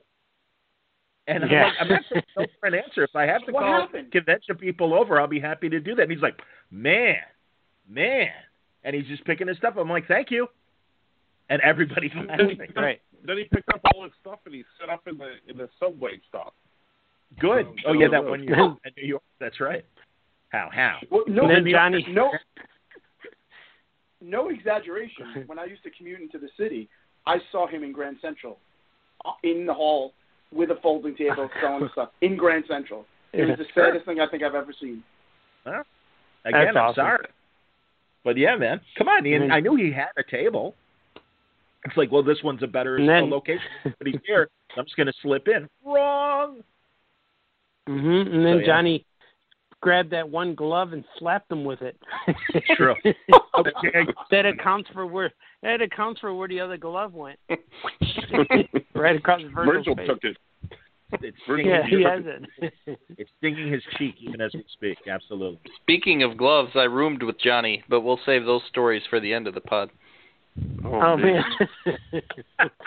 [1.27, 1.65] And I'm Yeah.
[1.65, 3.05] like, I'm not going to for an answer.
[3.05, 4.13] If I have to What call happened?
[4.13, 6.03] convention people over, I'll be happy to do that.
[6.03, 7.17] And he's like, man,
[7.89, 8.29] man,
[8.85, 9.75] and he's just picking his stuff.
[9.79, 10.49] I'm like, thank you.
[11.49, 12.59] And everybody's laughing.
[12.77, 13.01] Right.
[13.25, 15.69] Then he picked up all his stuff and he set up in the in the
[15.79, 16.55] subway stop.
[17.39, 17.67] Good.
[17.67, 19.23] Um, Oh yeah, that one year in New York.
[19.41, 19.85] That's right.
[20.51, 20.69] How?
[20.73, 20.99] How?
[21.11, 22.31] Well, no, And then Johnny- no,
[24.21, 25.45] no exaggeration.
[25.47, 26.89] When I used to commute into the city,
[27.27, 28.59] I saw him in Grand Central,
[29.25, 30.13] uh, in the hall
[30.53, 33.07] with a folding table, selling stuff in Grand Central.
[33.33, 35.05] It was the saddest thing I think I've ever seen.
[35.65, 35.85] Again,
[36.45, 36.95] That's I'm awesome.
[36.97, 37.27] sorry.
[38.25, 39.25] But yeah, man, come on.
[39.25, 39.43] Ian.
[39.45, 40.75] And- I knew he had a table.
[41.85, 44.49] It's like, well, this one's a better then- location, but he's here.
[44.77, 45.69] I'm just going to slip in.
[45.85, 46.61] Wrong.
[47.89, 48.35] Mhm.
[48.35, 48.67] And then So, yeah.
[48.67, 49.05] Johnny
[49.81, 51.97] grabbed that one glove and slapped him with it.
[52.77, 52.95] True.
[54.31, 57.39] that accounts for where that accounts for where the other glove went.
[58.95, 60.07] right across the Virgil's Virgil face.
[60.09, 60.37] took it.
[61.23, 62.73] It's stinging, Yeah, he has it.
[63.19, 64.97] it's stinging his cheek even as we speak.
[65.11, 65.59] Absolutely.
[65.83, 69.49] Speaking of gloves, I roomed with Johnny, but we'll save those stories for the end
[69.49, 69.91] of the pod.
[70.85, 71.43] Oh, Oh man.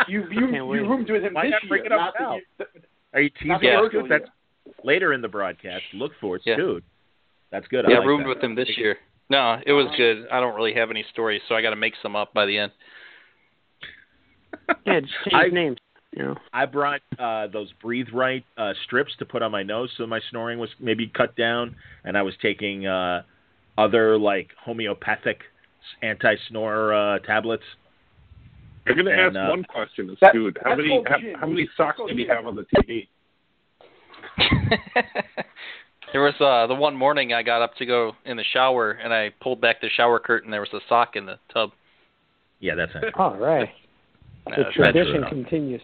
[0.08, 2.38] You you you roomed with him Why this not bring year, it up not now?
[2.60, 2.66] the-
[3.14, 3.92] Are you teasing the us?
[4.10, 4.30] That's year.
[4.84, 5.84] Later in the broadcast.
[5.94, 6.56] Look for it, Yeah.
[6.56, 6.84] Scoot.
[7.52, 7.86] That's good.
[7.86, 8.30] I yeah, like roomed that.
[8.30, 8.98] with him this year.
[9.30, 10.28] No, it was good.
[10.32, 12.58] I don't really have any stories, so I got to make some up by the
[12.58, 12.72] end.
[14.86, 15.78] yeah, just change I- names.
[16.16, 16.36] You know.
[16.54, 20.20] I brought uh, those breathe right uh, strips to put on my nose, so my
[20.30, 23.24] snoring was maybe cut down, and I was taking uh,
[23.80, 25.42] other like homeopathic
[26.04, 27.64] anti-snore uh, tablets.
[28.86, 30.58] I'm going to And, ask uh, one question, to That- Scoot.
[30.64, 33.08] How many how, how many socks called did you have on the TV?
[36.14, 39.14] there was uh the one morning I got up to go in the shower and
[39.14, 40.52] I pulled back the shower curtain.
[40.52, 41.72] There was a sock in the tub.
[42.60, 43.14] Yeah, that's not.
[43.20, 43.70] All right.
[44.48, 45.82] Uh, The that's not true tradition continues.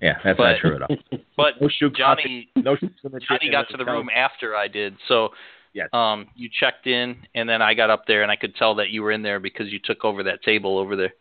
[0.00, 0.96] Yeah, that's But- not true at all.
[1.36, 2.90] But No shoe Johnny No shoes
[3.28, 5.30] Johnny got to the room after I did, so
[5.72, 5.88] Yes.
[5.92, 8.90] um you checked in and then I got up there and I could tell that
[8.90, 11.12] you were in there because you took over that table over there.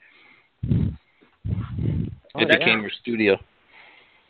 [0.69, 2.57] Oh, It yeah.
[2.59, 3.39] became your studio.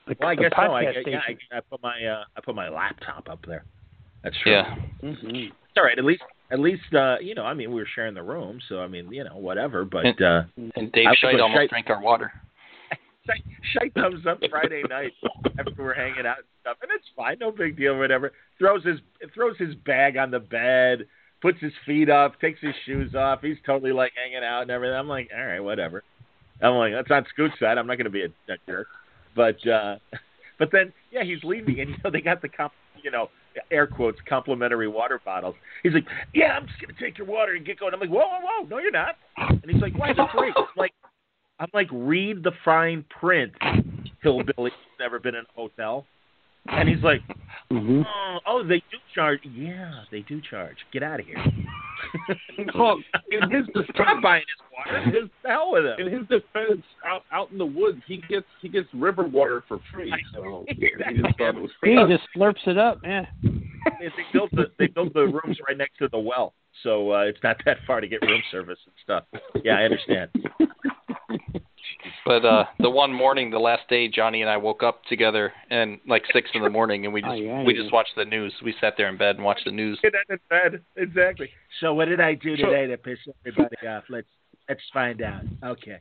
[0.07, 0.61] The, Well, I the guess so.
[0.61, 1.19] I, podcast yeah.
[1.51, 3.63] I, I put my uh, I put my laptop up there.
[4.23, 4.51] That's true.
[4.51, 4.75] Yeah.
[5.01, 5.47] Mhm.
[5.47, 5.97] It's all right.
[5.97, 7.43] At least at least uh, you know.
[7.45, 9.85] I mean, we were sharing the room, so I mean, you know, whatever.
[9.85, 10.43] But uh,
[10.75, 11.69] And Dave I was Scheid with almost Scheid.
[11.69, 12.31] drank our water.
[13.25, 15.13] Shite, Shite comes up Friday night
[15.57, 18.33] after we're hanging out and stuff, and it's fine, no big deal, whatever.
[18.59, 18.99] Throws his
[19.33, 21.07] throws his bag on the bed,
[21.41, 23.39] puts his feet up, takes his shoes off.
[23.41, 24.95] He's totally like hanging out and everything.
[24.97, 26.03] I'm like, all right, whatever.
[26.61, 27.77] I'm like, that's not Scoot's side.
[27.77, 28.87] I'm not going to be a, a jerk.
[29.35, 29.97] But uh,
[30.59, 33.29] but then yeah, he's leaving, and you know they got the comp, you know
[33.71, 35.55] air quotes complimentary water bottles.
[35.83, 37.93] He's like, yeah, I'm just to take your water and get going.
[37.93, 39.15] I'm like, whoa, whoa, whoa, no, you're not.
[39.37, 40.51] And he's like, why is it free?
[40.55, 40.91] I'm like.
[41.59, 43.53] I'm like, read the fine print,
[44.23, 46.05] hillbilly never been in a hotel.
[46.67, 47.21] And he's like,
[47.71, 48.05] Mhm.
[48.07, 49.41] oh, oh, they do charge.
[49.43, 50.77] Yeah, they do charge.
[50.91, 51.37] Get out of here.
[52.75, 52.97] Well,
[53.31, 55.05] in his I'm defense, buying his water.
[55.21, 55.99] Just the hell with him.
[56.07, 59.79] in his defense, out out in the woods, he gets he gets river water for
[59.93, 60.13] free.
[60.33, 60.75] So he
[61.21, 63.27] just thought it was He just slurps it up, man.
[63.43, 67.19] They they built the they built the rooms right next to the well, so uh,
[67.21, 69.23] it's not that far to get room service and stuff.
[69.63, 70.29] Yeah, I understand.
[72.25, 75.99] But uh the one morning, the last day, Johnny and I woke up together and
[76.07, 77.81] like six in the morning, and we just Oh, yeah, we yeah.
[77.81, 78.53] just watched the news.
[78.63, 79.99] We sat there in bed and watched the news.
[80.01, 80.81] Get out bed.
[80.95, 81.49] Exactly.
[81.79, 84.03] So what did I do today to piss everybody off?
[84.09, 84.27] Let's
[84.69, 85.41] let's find out.
[85.63, 85.97] Okay.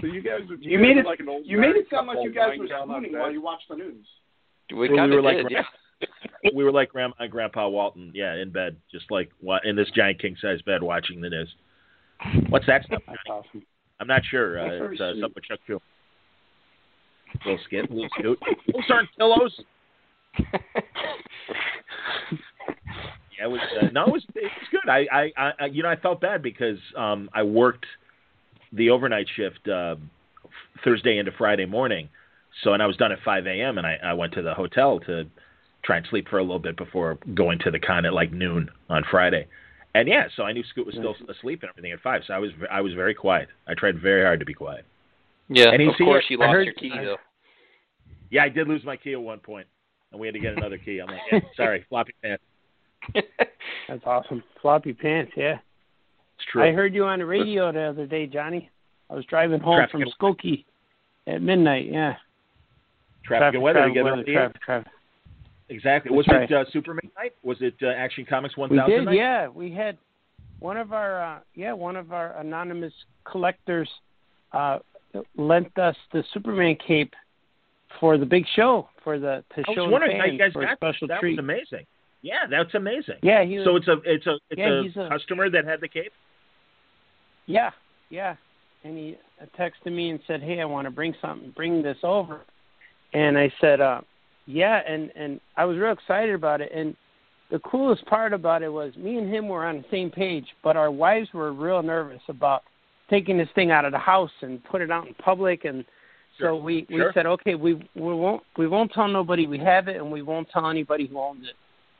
[0.00, 2.18] So you guys, You made guys it- like an old You made it sound like
[2.22, 4.06] you guys were down spooning while you watched the news.
[4.70, 5.62] We We kind were of like yeah.
[6.54, 9.88] we were like Grandma and Grandpa Walton, yeah, in bed, just like wa- in this
[9.96, 11.52] giant king size bed watching the news.
[12.50, 13.02] What's that stuff?
[13.06, 13.64] That's awesome.
[14.00, 14.54] I'm not sure.
[14.56, 15.80] That's Uh, very it's uh, something with Chuck Schumer.
[17.44, 18.38] Little skit, little scoot.
[18.72, 19.60] Those aren't pillows.
[23.38, 23.60] Yeah, it was.
[23.80, 24.24] Uh, no, it was.
[24.34, 24.90] It was good.
[24.90, 27.86] I, I, I, I- you know, I felt bad because um, I worked
[28.72, 29.94] the overnight shift uh,
[30.84, 32.08] Thursday into Friday morning.
[32.64, 33.78] So, and I was done at 5 a.m.
[33.78, 35.24] and I, I went to the hotel to
[35.84, 38.70] try and sleep for a little bit before going to the con at like noon
[38.90, 39.46] on Friday.
[39.94, 42.22] And yeah, so I knew Scoot was still asleep and everything at five.
[42.26, 43.48] So I was I was very quiet.
[43.66, 44.84] I tried very hard to be quiet.
[45.48, 47.16] Yeah, And he's of course you I lost heard- your key I- though.
[48.30, 49.66] Yeah, I did lose my key at one point,
[50.12, 50.98] and we had to get another key.
[51.00, 52.42] I'm like, yeah, sorry, floppy pants.
[53.88, 54.42] That's awesome.
[54.60, 55.54] Floppy pants, yeah.
[56.36, 56.62] It's true.
[56.62, 58.70] I heard you on the radio the other day, Johnny.
[59.08, 60.66] I was driving home Traffic from Skokie
[61.26, 62.16] at midnight, yeah.
[63.24, 64.04] traffic, and weather traffic, together.
[64.04, 64.38] weather, on the air.
[64.40, 64.92] traffic, traffic.
[65.70, 66.10] Exactly.
[66.10, 66.50] That's Was right.
[66.50, 67.32] it uh, Superman night?
[67.42, 68.86] Was it uh, Action Comics one thousand?
[68.86, 69.16] We 1000 did, night?
[69.16, 69.48] yeah.
[69.48, 69.98] We had
[70.60, 72.92] one of our uh yeah, one of our anonymous
[73.30, 73.88] collectors
[74.52, 74.78] uh
[75.36, 77.12] lent us the Superman cape
[78.00, 80.38] for the big show for the to I show was the wondering how fans you
[80.38, 81.14] guys for a got special that.
[81.14, 81.32] That treat.
[81.32, 81.86] was amazing.
[82.22, 83.16] Yeah, that's amazing.
[83.22, 84.58] Yeah, he was, So it's a it's a it's
[84.96, 86.12] Yeah, a, a- customer that had the cape.
[87.46, 87.70] Yeah,
[88.10, 88.36] yeah.
[88.84, 89.16] And he
[89.58, 92.40] texted me and said, "Hey, I want to bring something, bring this over."
[93.12, 94.00] And I said, uh,
[94.48, 96.72] "Yeah." And and I was real excited about it.
[96.74, 96.96] And
[97.50, 100.76] the coolest part about it was me and him were on the same page, but
[100.76, 102.62] our wives were real nervous about
[103.08, 105.64] taking this thing out of the house and put it out in public.
[105.64, 105.84] And
[106.38, 107.10] Sure, so we we sure.
[107.14, 110.48] said, "Okay, we we won't we won't tell nobody we have it, and we won't
[110.50, 111.56] tell anybody who owns it."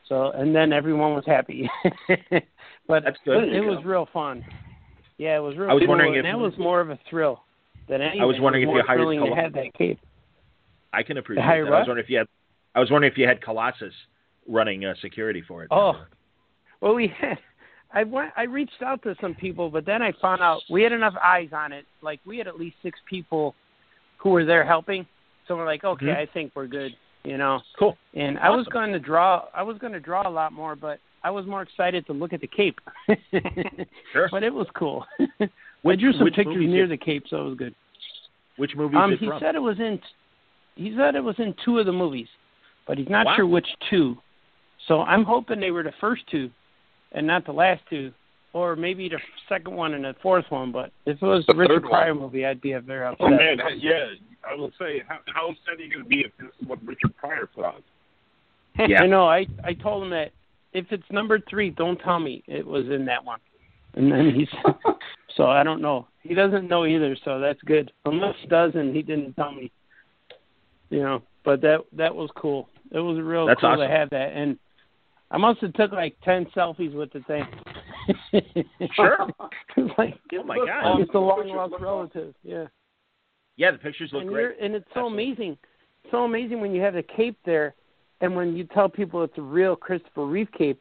[0.09, 1.69] So and then everyone was happy.
[2.87, 3.45] but That's good.
[3.45, 4.45] it, it was real fun.
[5.19, 6.99] Yeah, it was real I was cool, wondering and if- that was more of a
[7.11, 7.43] thrill
[7.89, 8.21] than anything.
[8.23, 9.99] I was wondering if you hired thrilling to have that cape.
[10.93, 11.45] I can appreciate.
[11.45, 12.29] I was wondering if you had.
[12.79, 13.93] I was wondering if you had Colossus
[14.47, 15.69] running uh, security for it.
[15.73, 16.05] Oh,
[16.81, 17.37] well, we had.
[17.93, 18.31] I went.
[18.37, 21.49] I reached out to some people, but then I found out we had enough eyes
[21.53, 21.87] on it.
[22.03, 23.57] Like we had at least six people
[24.19, 25.05] who were there helping.
[25.49, 26.17] So we're like, okay, Mhm.
[26.17, 26.93] I think we're good.
[27.25, 27.61] You know.
[27.79, 27.99] cool.
[28.15, 29.47] And I was going to draw.
[29.53, 32.33] I was going to draw a lot more, but I was more excited to look
[32.33, 32.79] at the cape.
[34.13, 34.29] Sure.
[34.31, 35.05] But it was cool.
[35.41, 35.49] I
[35.83, 37.75] Which- drew some pictures near is the cape, so it was good.
[38.57, 39.41] Which movie Um, is it he from?
[39.41, 40.01] said it was in.
[40.77, 42.29] He said it was in two of the movies,
[42.89, 43.37] but he's not Wow.
[43.37, 44.17] sure which two.
[44.89, 46.51] So I'm hoping they were the first two,
[47.13, 48.13] and not the last two,
[48.55, 50.73] or maybe the second one and the fourth one.
[50.73, 51.91] But if it was The the Richard third one.
[51.91, 53.27] Pryor movie, I'd be very oh, upset.
[53.27, 54.07] Oh man, yeah.
[54.51, 56.79] I will say, how, how upset are you going to be if this is what
[56.85, 57.83] Richard Pryor put on?
[58.89, 59.03] Yeah.
[59.03, 59.27] I know.
[59.29, 60.31] I I told him that
[60.73, 63.41] if it's number three, don't tell me it was in that one.
[63.95, 64.49] And then he's
[65.37, 66.07] so I don't know.
[66.23, 67.91] He doesn't know either, so that's good.
[68.05, 69.73] Unless he does, and he didn't tell me.
[70.91, 72.69] You know, but that that was cool.
[72.91, 73.89] It was real That's cool awesome.
[73.89, 74.59] to have that, and
[75.31, 77.45] I must have took like ten selfies with the thing.
[78.95, 79.19] Sure.
[79.99, 81.01] like Oh my God.
[81.01, 82.35] it's a long lost relative.
[82.43, 82.65] Yeah.
[83.57, 84.57] Yeah, the pictures look and great.
[84.61, 85.25] And it's so Absolutely.
[85.31, 85.59] amazing,
[86.11, 87.75] so amazing when you have the cape there,
[88.23, 90.81] and when you tell people it's a real Christopher Reeve cape,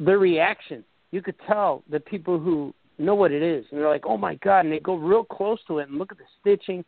[0.00, 0.84] their reaction.
[1.12, 4.34] You could tell the people who know what it is, and they're like, "Oh my
[4.36, 6.84] god!" and they go real close to it and look at the stitching,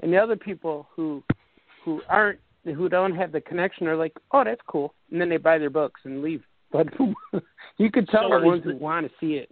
[0.00, 1.22] and the other people who
[1.84, 5.36] who aren't who don't have the connection are like, "Oh, that's cool," and then they
[5.36, 6.42] buy their books and leave.
[6.72, 6.86] But
[7.76, 9.50] you could tell So the ones is who want to see it.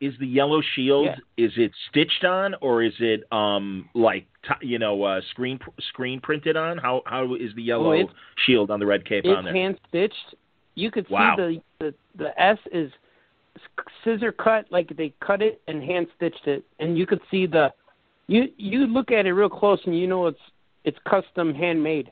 [0.00, 1.44] Is the yellow shield Yeah.
[1.46, 5.58] is it stitched on or is it um like t- you know uh, screen
[5.88, 6.78] screen printed on?
[6.78, 8.14] How how is the yellow it's-
[8.46, 9.52] shield on the red cape on It's there?
[9.52, 10.34] hand stitched.
[10.76, 11.34] You could Wow.
[11.36, 12.90] see the, the the S is
[14.04, 17.72] scissor cut, like they cut it and hand stitched it, and you could see the.
[18.28, 20.38] You you look at it real close and you know it's
[20.84, 22.10] it's custom handmade,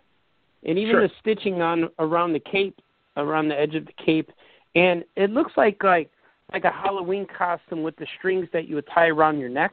[0.65, 1.09] and even Sure.
[1.09, 2.81] the stitching on around the cape,
[3.17, 4.31] around the edge of the cape,
[4.75, 6.11] and it looks like like
[6.53, 9.73] like a Halloween costume with the strings that you would tie around your neck.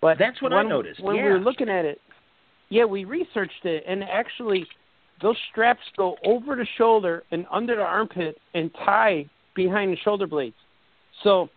[0.00, 2.00] But That's what I noticed, when we were looking at it.
[2.68, 4.66] Yeah, we researched it, and actually,
[5.20, 10.26] those straps go over the shoulder and under the armpit and tie behind the shoulder
[10.26, 10.56] blades.
[11.22, 11.48] So,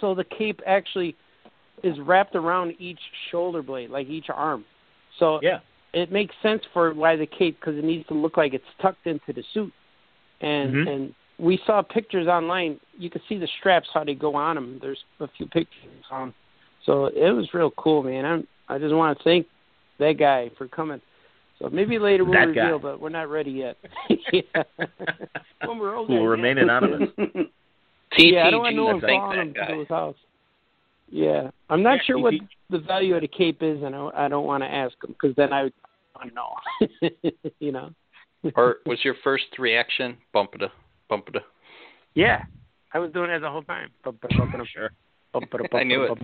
[0.00, 1.16] so the cape actually
[1.82, 4.64] is wrapped around each shoulder blade, like each arm.
[5.18, 5.60] So Yeah.
[5.92, 9.06] It makes sense for why the cape because it needs to look like it's tucked
[9.06, 9.72] into the suit.
[10.40, 10.88] And Mhm.
[10.88, 12.80] and we saw pictures online.
[12.98, 14.78] You can see the straps how they go on them.
[14.80, 16.34] There's a few pictures on.
[16.84, 18.24] So it was real cool, man.
[18.24, 19.46] I'm I just want to thank
[19.98, 21.00] that guy for coming.
[21.58, 22.62] So maybe later we'll That guy.
[22.62, 23.76] reveal, but we're not ready yet.
[24.32, 24.42] yeah.
[25.64, 27.10] when we're older, Will remain anonymous.
[28.16, 30.16] yeah, I don't want no TTG, one thank following him that to his house.
[31.10, 33.94] Yeah, I'm not Yeah, sure he- what he- the value of the cape is, and
[33.94, 35.72] I, I don't want to ask him because then I would
[36.14, 37.50] want to know.
[37.60, 37.90] you know.
[38.56, 40.70] Or was your first reaction bump it,
[41.08, 41.42] bump it?
[42.14, 42.44] Yeah,
[42.92, 43.90] I was doing it the whole time.
[44.72, 44.90] Sure.
[45.72, 46.18] I knew it.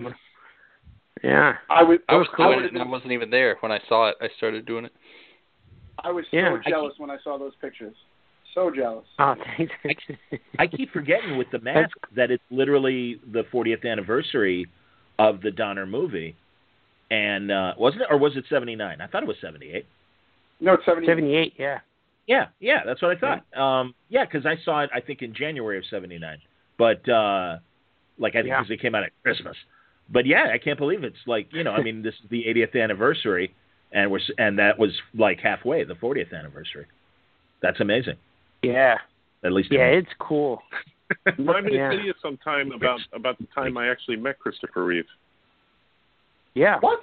[1.23, 1.53] Yeah.
[1.69, 3.79] I was I was I doing would it and I wasn't even there when I
[3.87, 4.15] saw it.
[4.21, 4.93] I started doing it.
[6.03, 6.57] I was Yeah.
[6.63, 7.95] so jealous when I saw those pictures.
[8.55, 9.05] So jealous.
[9.19, 9.35] Oh,
[9.83, 10.03] thanks.
[10.57, 14.65] I keep forgetting with the mask that it's literally the 40th anniversary
[15.19, 16.35] of the Donner movie.
[17.11, 18.99] And uh wasn't it or was it 79?
[18.99, 19.85] I thought it was 78.
[20.59, 21.05] No, it's seventy.
[21.05, 21.79] 78, yeah.
[22.27, 23.59] Yeah, yeah, that's what I thought.
[23.59, 26.39] Um, yeah, because I saw it, I think, in January of '79.
[26.77, 27.57] But uh,
[28.17, 28.61] like, I think Yeah.
[28.61, 29.55] because it came out at Christmas.
[30.09, 32.81] But yeah, I can't believe it's like you know, I mean, this is the 80th
[32.81, 33.53] anniversary,
[33.91, 36.85] and we're and that was like halfway the 40th anniversary.
[37.61, 38.15] That's amazing.
[38.63, 38.95] Yeah.
[39.43, 40.61] At least Yeah, it's cool.
[41.37, 41.89] Remind me Yeah.
[41.89, 45.05] to tell you sometime about about the time I actually met Christopher Reeve.
[46.53, 46.77] Yeah.
[46.79, 46.99] What?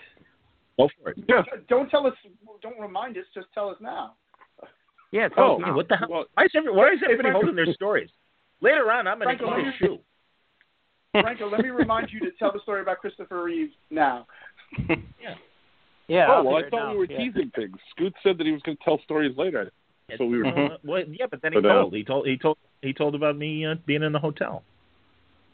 [0.79, 1.19] go for it.
[1.29, 1.43] Yeah.
[1.69, 2.15] Don't tell us.
[2.63, 3.25] Don't remind us.
[3.35, 4.15] Just tell us now.
[5.13, 5.77] Yeah, tell Oh, us now.
[5.77, 6.09] what the hell?
[6.11, 8.09] Well, Why is, every, why is everybody Frank- holding their stories?
[8.63, 9.99] Later on, I'm going to Frank, eat a shoe.
[11.21, 14.27] Franco, let me remind you to tell the story about Christopher Reeve now.
[14.89, 15.35] Yeah.
[16.09, 16.27] Yeah.
[16.29, 16.93] Oh I'll well, I thought now.
[16.93, 17.19] we were yeah.
[17.19, 17.77] teasing things.
[17.91, 19.71] Scoot said that he was going to tell stories later.
[20.19, 20.47] So we were.
[20.47, 21.95] Uh, well, yeah, but then he But, uh, told.
[21.95, 22.27] He told.
[22.27, 22.59] He told.
[22.83, 24.63] He told about me uh, being in the hotel.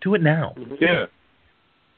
[0.01, 0.55] Do it now.
[0.81, 1.07] Yeah.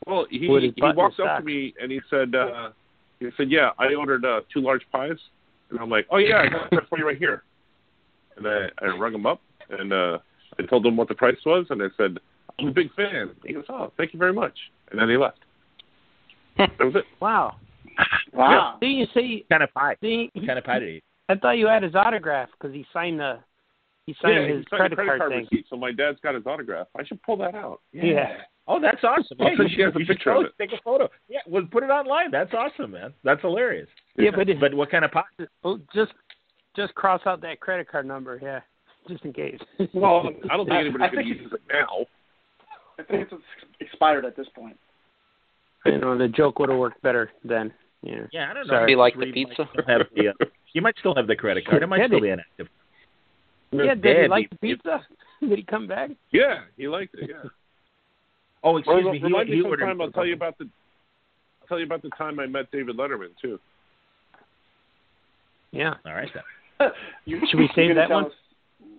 [0.07, 2.71] Well, he With he button walked up to me and he said, uh,
[3.19, 5.19] he said, yeah, I ordered uh, two large pies,
[5.69, 7.43] and I'm like, oh yeah, I got that for you right here.
[8.37, 10.19] And I I rung him up and uh,
[10.59, 12.19] I told him what the price was, and I said,
[12.59, 13.31] I'm a big fan.
[13.45, 14.55] He goes, oh, thank you very much,
[14.91, 15.39] and then he left.
[16.59, 17.05] that was it.
[17.21, 17.57] Wow.
[18.33, 18.77] Wow.
[18.81, 19.97] See, you see, Kind of pie.
[20.01, 21.05] see, Kind of pie to eat.
[21.31, 23.39] I thought you had his autograph because he signed the
[24.07, 25.49] he signed yeah, his he signed credit, the credit card, thing.
[25.51, 26.89] receipt, so my dad's got his autograph.
[26.99, 27.81] I should pull that out.
[27.93, 28.37] Yeah.
[28.67, 29.37] Oh, that's awesome.
[29.41, 31.09] I'll Hey, you you guys should, a you should picture of post, take a photo.
[31.29, 32.31] Yeah, well, put it online.
[32.31, 33.13] That's awesome, man.
[33.25, 33.89] That's hilarious.
[34.17, 35.23] Yeah, but, it, But what kind of pie?
[35.65, 36.13] oh, just
[36.77, 38.61] just cross out that credit card number, yeah,
[39.09, 39.59] just in case.
[39.95, 42.07] Well, I don't think anybody's I going to use it now.
[42.99, 43.43] I think it's
[43.81, 44.77] expired at this point.
[45.87, 47.73] you know, the joke would have worked better then.
[48.03, 48.27] Yeah.
[48.33, 48.73] Yeah, I don't know.
[48.75, 48.87] Sorry.
[48.93, 49.69] Be like the Reed might pizza?
[49.89, 50.33] have the, uh,
[50.73, 51.83] you might still have the credit card.
[51.83, 52.69] It might Yeah, still they- be inactive.
[53.73, 55.07] Yeah, did he like the- the pizza?
[55.41, 56.11] Did he come back?
[56.33, 57.31] Yeah, he liked it.
[57.31, 57.43] Yeah.
[58.63, 59.19] Oh, excuse Well, me.
[59.19, 59.81] He, remind he me ordered.
[59.85, 60.01] sometime.
[60.03, 60.65] I'll tell you about the.
[61.63, 63.59] I'll tell you about the time I met David Letterman too.
[65.73, 65.95] Yeah.
[66.05, 66.91] All right then.
[67.25, 68.27] you, Should we save that one?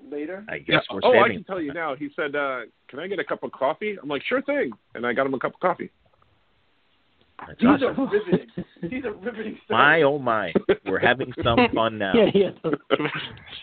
[0.09, 0.43] later?
[0.49, 1.19] I guess we're saving.
[1.19, 1.95] oh, I can tell you now.
[1.95, 5.05] He said, uh, "Can I get a cup of coffee?" I'm like, "Sure thing," and
[5.05, 5.89] I got him a cup of coffee.
[7.47, 7.99] That's These awesome.
[7.99, 8.47] are riveting.
[8.83, 9.69] These are riveting stories.
[9.69, 10.53] My oh my,
[10.85, 12.13] we're having some fun now.
[12.13, 12.49] Yeah, yeah.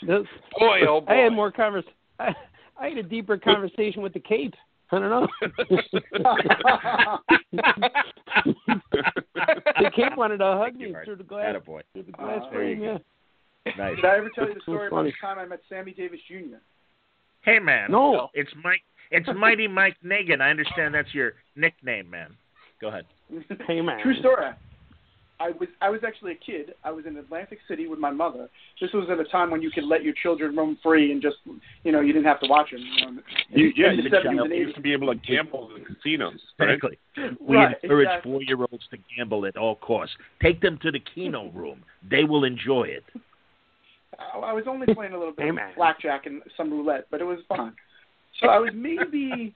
[0.07, 0.27] Those-
[0.59, 1.13] Boy, oh boy.
[1.13, 1.85] I had more convers.
[2.19, 2.35] I,
[2.81, 4.55] I had a deeper conversation with the Cape.
[4.91, 5.29] I don't know.
[9.79, 11.55] the Cape wanted to hug Thank me through the glass.
[11.55, 11.83] Attaboy.
[11.93, 12.83] Through the glass Uh, frame.
[12.83, 12.99] Yeah.
[13.77, 13.97] Nice.
[13.97, 16.57] Did I ever tell you the story about the time I met Sammy Davis Jr.?
[17.43, 17.91] Hey man.
[17.91, 18.29] No.
[18.35, 18.81] It's Mike.
[19.11, 20.41] It's Mighty Mike Negin.
[20.41, 22.35] I understand that's your nickname, man.
[22.81, 23.05] Go ahead.
[23.67, 24.03] Hey man.
[24.03, 24.47] True story.
[25.41, 26.75] I was I was actually a kid.
[26.83, 28.49] I was in Atlantic City with my mother.
[28.81, 31.37] This was at a time when you could let your children roam free and just
[31.85, 32.81] you know you didn't have to watch them.
[32.81, 34.59] You know, You, yeah, in the you, 70s and you 80s.
[34.59, 36.71] used to be able to gamble in the casinos, right?
[36.71, 36.99] Exactly.
[37.41, 38.33] We Right, encourage exactly.
[38.33, 40.17] four-year-olds to gamble at all costs.
[40.43, 41.85] Take them to the Keno room.
[42.11, 43.05] They will enjoy it.
[44.19, 47.21] I I was only playing a little bit Hey, of blackjack and some roulette, but
[47.21, 47.75] it was fun.
[48.41, 49.55] So I was maybe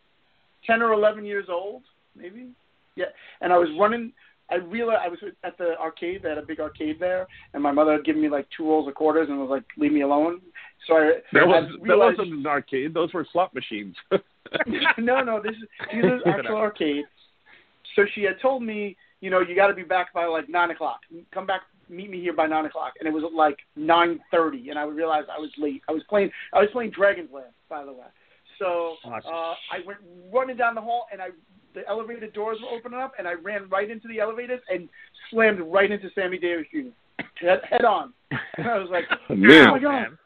[0.64, 1.82] ten or eleven years old,
[2.16, 2.50] maybe.
[2.96, 3.06] Yeah,
[3.40, 4.12] and I was running.
[4.50, 6.22] I realized I was at the arcade.
[6.22, 8.86] They had a big arcade there, and my mother had given me like two rolls
[8.86, 10.40] of quarters and was like, "Leave me alone."
[10.86, 12.92] So I That I was that realized, wasn't an arcade.
[12.92, 13.96] Those were slot machines.
[14.98, 17.04] no, no, this is these are actual arcade.
[17.96, 20.70] So she had told me, you know, you got to be back by like nine
[20.70, 21.00] o'clock.
[21.32, 22.94] Come back, meet me here by nine o'clock.
[22.98, 25.82] And it was like nine thirty, and I realized I was late.
[25.88, 28.06] I was playing, I was playing Dragon's Lair, by the way.
[28.62, 29.30] So Awesome.
[29.34, 29.98] uh, I went
[30.32, 31.28] running down the hall, and I
[31.74, 34.88] the elevator doors were opening up, and I ran right into the elevators and
[35.30, 36.90] slammed right into Sammy Davis Jr.
[37.44, 38.12] head, head on.
[38.58, 39.90] And I was like, Man, oh my god!
[39.90, 40.18] man.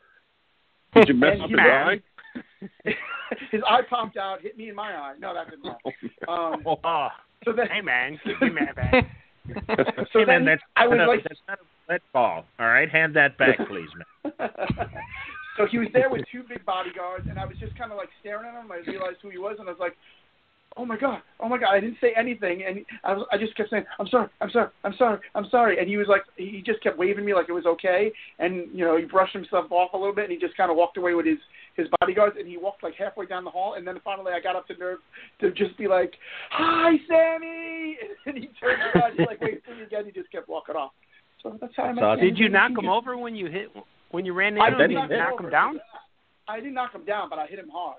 [0.97, 2.95] did you mess And up he his ran- eye?
[3.51, 5.15] His eye popped out, hit me in my eye.
[5.19, 5.93] No, that didn't happen.
[6.29, 7.09] Um, Oh,
[7.45, 9.07] so then, hey man, give me that back.
[10.13, 12.45] so hey man, then that's I was not a, like, that's not a red ball.
[12.61, 14.33] All right, hand that back, please, man.
[15.57, 18.09] So he was there with two big bodyguards, and I was just kind of like
[18.21, 18.71] staring at him.
[18.71, 19.97] I realized who he was, and I was like,
[20.77, 23.57] "Oh my god, oh my god!" I didn't say anything, and I was, I just
[23.57, 26.63] kept saying, "I'm sorry, I'm sorry, I'm sorry, I'm sorry," and he was like, he
[26.65, 29.93] just kept waving me like it was okay, and you know, he brushed himself off
[29.95, 31.39] a little bit, and he just kind of walked away with his
[31.77, 34.57] his bodyguards, and he walked like halfway down the hall, and then finally I got
[34.57, 34.99] up to nerve
[35.41, 36.15] to just be like,
[36.51, 40.49] "Hi, Sammy," and he turned around, he like waved for me again, he just kept
[40.49, 40.93] walking off.
[41.43, 42.03] So that's how I met.
[42.03, 42.21] awesome.
[42.21, 43.69] Sammy Did you knock him over when you hit
[44.11, 44.91] when you ran I into bet him?
[44.91, 45.81] he Did knock you knock him down?
[46.49, 47.99] I didn't knock him down, but I hit him hard.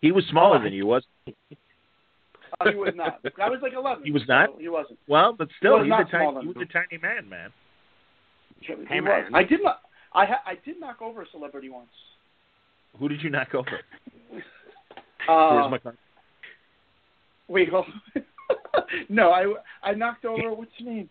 [0.00, 1.32] He was smaller than you, was Uh,
[2.70, 3.20] he was not.
[3.42, 4.04] I was like 11.
[4.04, 4.50] He was not?
[4.52, 4.98] so he wasn't.
[5.08, 7.50] well, but still, he was he's a tiny, smaller he was a tiny man, man.
[8.60, 9.24] He Hey, was.
[9.30, 9.34] man.
[9.34, 9.80] I did not.
[10.14, 11.88] I ha- I did knock over a celebrity once.
[12.98, 13.80] Who did you knock over?
[15.26, 15.94] Uh, Where's my car?
[17.48, 17.86] wait, hold.
[19.08, 21.08] no, I I knocked over what's her name?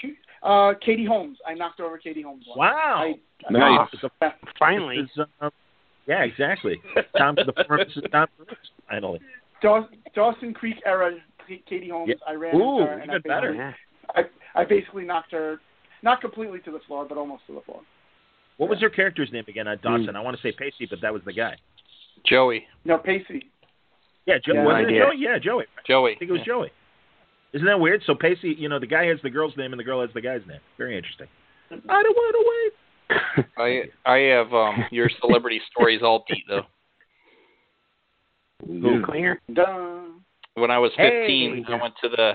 [0.00, 1.38] Shoot, uh, Katie Holmes.
[1.46, 2.44] I knocked over Katie Holmes.
[2.48, 2.58] Once.
[2.58, 3.04] Wow.
[3.04, 3.14] I,
[3.50, 3.88] Nice.
[3.92, 4.98] It's a- Finally.
[4.98, 5.50] it's, uh,
[6.06, 6.80] yeah, exactly.
[7.18, 8.56] Tom the former Tom Cruise,
[8.88, 9.20] finally.
[9.62, 11.12] Daw- Dawson Creek era
[11.68, 12.08] Katie Holmes.
[12.10, 12.14] Yeah.
[12.26, 13.74] I ran Ooh, her and I even better.
[14.14, 14.22] I,
[14.54, 15.60] I basically knocked her,
[16.02, 17.80] not completely to the floor, but almost to the floor.
[18.58, 20.14] What was her character's name again on Dawson?
[20.14, 21.56] I want to say Pacey, but that was the guy.
[22.26, 22.66] Joey.
[22.84, 23.50] No, Pacey.
[24.26, 24.98] Yeah, Joe, Yeah, wasn't it.
[24.98, 25.16] Joey?
[25.18, 25.64] Yeah, Joey.
[25.86, 26.12] Joey.
[26.14, 26.70] I think it was Joey.
[27.52, 28.02] Isn't that weird?
[28.06, 30.20] So Pacey, you know, the guy has the girl's name and the girl has the
[30.20, 30.60] guy's name.
[30.78, 31.26] Very interesting.
[31.70, 33.46] I don't want to wait.
[33.58, 36.62] I I have um your celebrity stories all beat though.
[38.66, 39.40] Little cleaner.
[39.52, 40.20] Dun.
[40.54, 41.26] When I was Hey.
[41.26, 42.32] 15, I went to the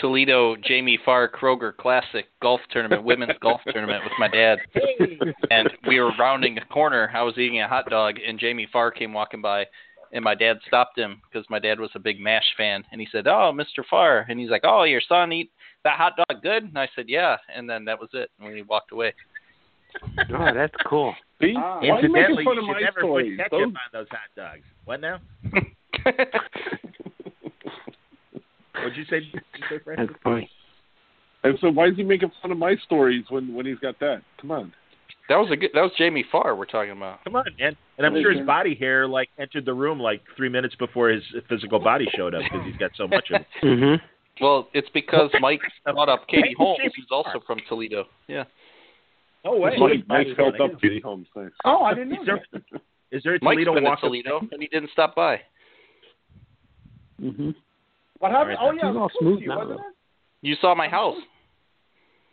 [0.00, 4.58] Toledo Jamie Farr Kroger Classic golf tournament, women's golf tournament with my dad.
[5.50, 7.10] And we were rounding a corner.
[7.12, 9.66] I was eating a hot dog, and Jamie Farr came walking by,
[10.12, 13.06] and my dad stopped him because my dad was a big Mash fan, and he
[13.12, 13.84] said, "Oh, Mr.
[13.88, 15.50] Farr," and he's like, "Oh, your son eat
[15.84, 18.62] that hot dog good?" And I said, "Yeah," and then that was it, and he
[18.62, 19.12] walked away.
[20.32, 21.12] Oh, that's cool.
[21.42, 21.52] See?
[21.58, 21.80] Ah.
[21.80, 23.36] Why are you Incidentally, you should never stories?
[23.38, 24.62] put ketchup Those- on those hot dogs.
[24.84, 25.18] What now?
[28.74, 29.20] What'd you say?
[29.32, 29.98] What'd you say, Frank?
[29.98, 30.48] That's funny.
[31.42, 34.22] And so why is he making fun of my stories when when he's got that?
[34.40, 34.72] Come on.
[35.30, 35.70] That was a good.
[35.74, 37.22] That was Jamie Farr we're talking about.
[37.22, 37.76] Come on, man.
[37.98, 41.22] And I'm sure his body hair like entered the room like three minutes before his
[41.48, 43.46] physical body showed up because he's got so much of it.
[43.62, 44.44] Mm-hmm.
[44.44, 48.06] Well, it's because Mike brought up Katie Holmes, Jamie who's also from Toledo.
[48.26, 48.44] Yeah.
[49.44, 49.76] No way.
[49.78, 50.72] Mike, Mike He's felt funny.
[50.72, 51.26] up Katie Holmes.
[51.34, 51.52] Thanks.
[51.64, 52.62] Oh, I didn't know Is that.
[52.72, 52.80] there,
[53.12, 55.40] is there a Mike's Toledo been to walk of Toledo, and he didn't stop by.
[57.22, 57.50] Mm-hmm.
[58.18, 58.56] What happened?
[58.58, 59.84] All Oh yeah, all it was smooth you, now, wasn't though.
[59.86, 59.94] it?
[60.42, 61.16] You saw my house.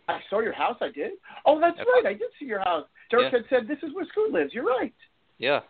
[0.07, 0.77] I saw your house.
[0.81, 1.13] I did.
[1.45, 1.87] Oh, that's Yep.
[1.93, 2.05] right.
[2.07, 2.87] I did see your house.
[3.09, 3.39] Dirk Yeah.
[3.39, 4.53] had said this is where Scoot lives.
[4.53, 4.93] You're right.
[5.37, 5.61] Yeah.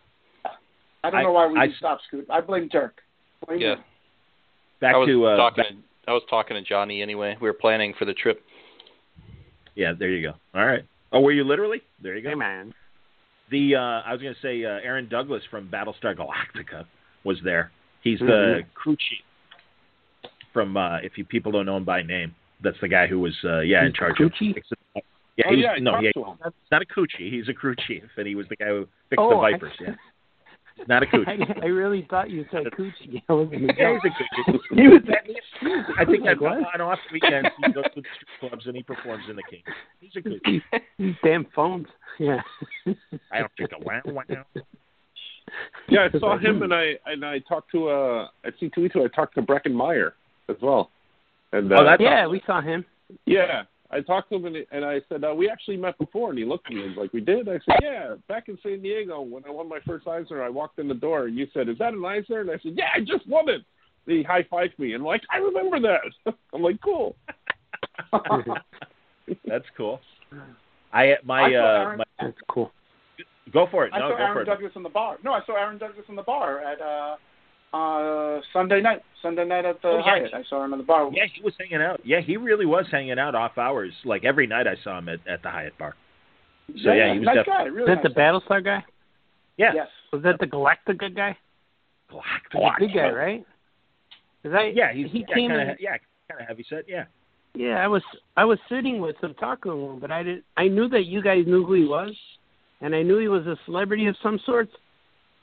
[1.04, 2.26] I don't I- know why we I- didn't Scoot.
[2.30, 3.02] I blame Dirk.
[3.46, 3.74] Blame Yeah.
[3.76, 3.84] him.
[4.80, 5.64] Back I was to uh, talking.
[5.64, 5.72] back-
[6.06, 7.36] I was talking to Johnny anyway.
[7.40, 8.42] We were planning for the trip.
[9.74, 10.34] yeah, there you go.
[10.58, 10.84] All right.
[11.12, 11.82] Oh, were you literally?
[12.00, 12.30] There you go.
[12.30, 12.74] Hey man.
[13.50, 16.84] The uh, I was going to say uh, Aaron Douglas from Battlestar Galactica
[17.24, 17.70] was there.
[18.02, 18.24] He's the
[18.62, 18.74] Mhm.
[18.74, 19.24] crew chief
[20.52, 22.34] from uh, if you people don't know him by name.
[22.62, 24.54] That's the guy who was uh, yeah in charge crew of chief?
[24.54, 24.76] fixing-
[25.36, 27.30] Yeah, oh he was, yeah, no, talked he, he's not a coochie.
[27.32, 28.80] He's a crew chief, and he was the guy who
[29.10, 29.72] fixed the Oh, I- Vipers.
[29.80, 29.94] Yeah,
[30.88, 31.56] not a coochie.
[31.62, 33.22] I, I really thought you said coochie.
[33.28, 34.58] I wasn't yeah, he's a coochie.
[34.76, 35.02] He was
[35.98, 36.74] I think like, that what?
[36.74, 39.62] on off weekends he goes to the strip clubs and he performs in the King.
[40.00, 40.62] He's a coochie.
[40.98, 41.86] These damn phones.
[42.18, 42.40] Yeah.
[43.32, 44.24] I don't think a wow wow.
[45.88, 49.34] Yeah, I saw him and I and I talked to uh at C2E2 I talked
[49.36, 50.14] to Breckin Meyer
[50.48, 50.90] as well.
[51.52, 52.84] And uh, Oh, that's yeah, we saw him.
[53.26, 56.38] yeah, I talked to him and, and I said uh, we actually met before and
[56.38, 57.48] he looked at me and was like we did.
[57.48, 60.78] I said yeah, back in San Diego when I won my first Eisner, I walked
[60.78, 62.40] in the door and you said is that an Eisner?
[62.42, 63.62] And I said yeah, I just won it.
[64.06, 66.34] He high fived me and like I remember that.
[66.54, 67.16] I'm like cool.
[69.46, 70.00] That's cool.
[70.92, 72.72] I my I saw uh Aaron- my, That's cool.
[73.52, 73.92] go for it.
[73.94, 74.44] I No, saw go Aaron for it.
[74.46, 75.16] Douglas in the bar.
[75.24, 77.16] No, I saw Aaron Douglas in the bar at uh
[77.72, 79.02] uh Sunday night.
[79.22, 80.04] Sunday night at the Oh, yeah.
[80.04, 80.34] Hyatt.
[80.34, 81.10] I saw him in the bar.
[81.12, 82.00] Yeah, he was hanging out.
[82.04, 83.92] Yeah, he really was hanging out off hours.
[84.04, 85.94] Like every night I saw him at, at the Hyatt bar.
[86.82, 87.66] So, yeah, he was nice definitely- guy.
[87.68, 88.20] Is Really that the guy.
[88.20, 88.84] Battlestar guy?
[89.56, 89.72] Yeah.
[89.74, 89.88] Yes.
[90.12, 91.36] Was that the Galactica guy?
[92.10, 92.78] Galactic.
[92.78, 93.46] Good guy, right?
[94.42, 95.76] 'Cause I, Yeah, he's he yeah, came kind in.
[95.80, 95.96] yeah,
[96.30, 96.88] kind of heavy set.
[96.88, 97.04] Yeah.
[97.54, 98.02] Yeah, I was
[98.36, 100.44] I was sitting with some talking to him, but I didn't.
[100.56, 102.14] I knew that you guys knew who he was,
[102.80, 104.68] and I knew he was a celebrity of some sort.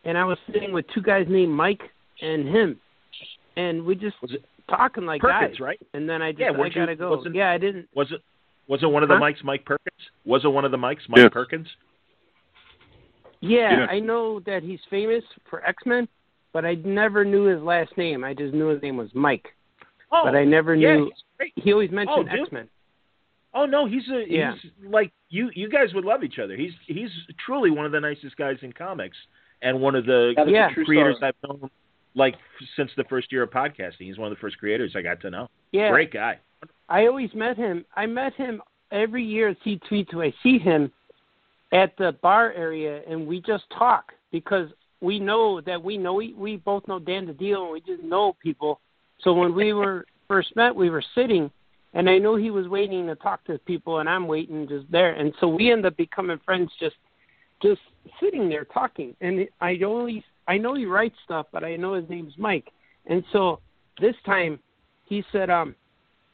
[0.05, 1.81] And I was sitting with two guys named Mike
[2.21, 2.79] and him,
[3.57, 5.59] and we just Was it talking like Perkins, guys.
[5.59, 5.79] right?
[5.93, 7.15] And then I just Yeah, I weren't you- gotta go.
[7.15, 7.87] wasn't- Yeah, I didn't.
[7.93, 8.21] Was it
[8.67, 9.19] was it one of the Huh?
[9.19, 10.09] Mikes, Mike Perkins?
[10.25, 11.29] Was it one of the Mikes, Mike Yes.
[11.31, 11.67] Perkins?
[13.41, 13.85] Yeah, Yeah.
[13.89, 16.07] I know that he's famous for X Men,
[16.51, 18.23] but I never knew his last name.
[18.23, 19.53] I just knew his name was Mike,
[20.11, 21.11] Oh, but I never yeah, knew.
[21.39, 21.51] he's.
[21.63, 22.41] He always mentioned oh, dude.
[22.41, 22.69] X Men.
[23.53, 24.55] Oh no, he's a Yeah.
[24.55, 26.55] he's like you you guys would love each other.
[26.55, 27.11] He's he's
[27.45, 29.17] truly one of the nicest guys in comics
[29.61, 30.69] and one of the Yeah.
[30.71, 31.31] a creators story.
[31.43, 31.69] I've known
[32.15, 32.35] like
[32.75, 33.99] since the first year of podcasting.
[33.99, 35.49] He's one of the first creators I got to know.
[35.71, 36.39] Yeah, Great guy.
[36.89, 37.85] I always met him.
[37.95, 38.61] I met him
[38.91, 40.25] every year at C2E2.
[40.25, 40.91] I see him
[41.71, 44.69] at the bar area, and we just talk because
[45.01, 48.03] we know that we know we, we both know Dan the Deal, and we just
[48.03, 48.79] know people.
[49.21, 51.51] So when we were first met, we were sitting,
[51.93, 55.13] and I know he was waiting to talk to people, and I'm waiting just there,
[55.13, 56.95] and so we end up becoming friends just
[57.61, 57.81] just
[58.19, 59.15] sitting there talking.
[59.21, 62.71] And I only I know he writes stuff, but I know his name's Mike,
[63.07, 63.59] and so
[63.99, 64.59] this time
[65.05, 65.75] he said, um,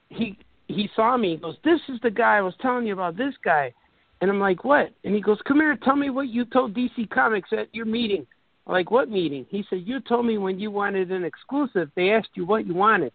[0.10, 0.38] he
[0.68, 1.32] he saw me.
[1.32, 3.18] He goes, "This is the guy I was telling you about.
[3.18, 3.74] This guy."
[4.22, 7.10] And I'm like, "What?" And he goes, "Come here, tell me what you told DC
[7.10, 8.26] Comics at your meeting."
[8.68, 12.12] I'm like, "What meeting?" He said, "You told me when you wanted an exclusive, they
[12.12, 13.12] asked you what you wanted."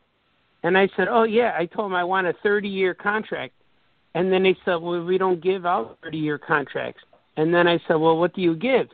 [0.62, 3.54] And I said, "Oh yeah." I told him I want a 30-year contract.
[4.14, 7.02] And then they said, "Well, we don't give out 30-year contracts."
[7.36, 8.88] And then I said, "Well, what do you give?"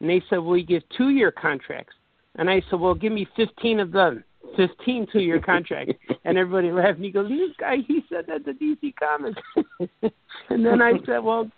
[0.00, 1.94] And they said, "Well, we give two-year contracts."
[2.36, 4.24] And I said, "Well, give me 15 of them."
[4.56, 5.94] 15 two year contracts.
[6.24, 6.96] and everybody laughed.
[6.96, 9.40] And he goes, This guy, he said that to DC Comics.
[10.50, 11.50] and then I said, Well,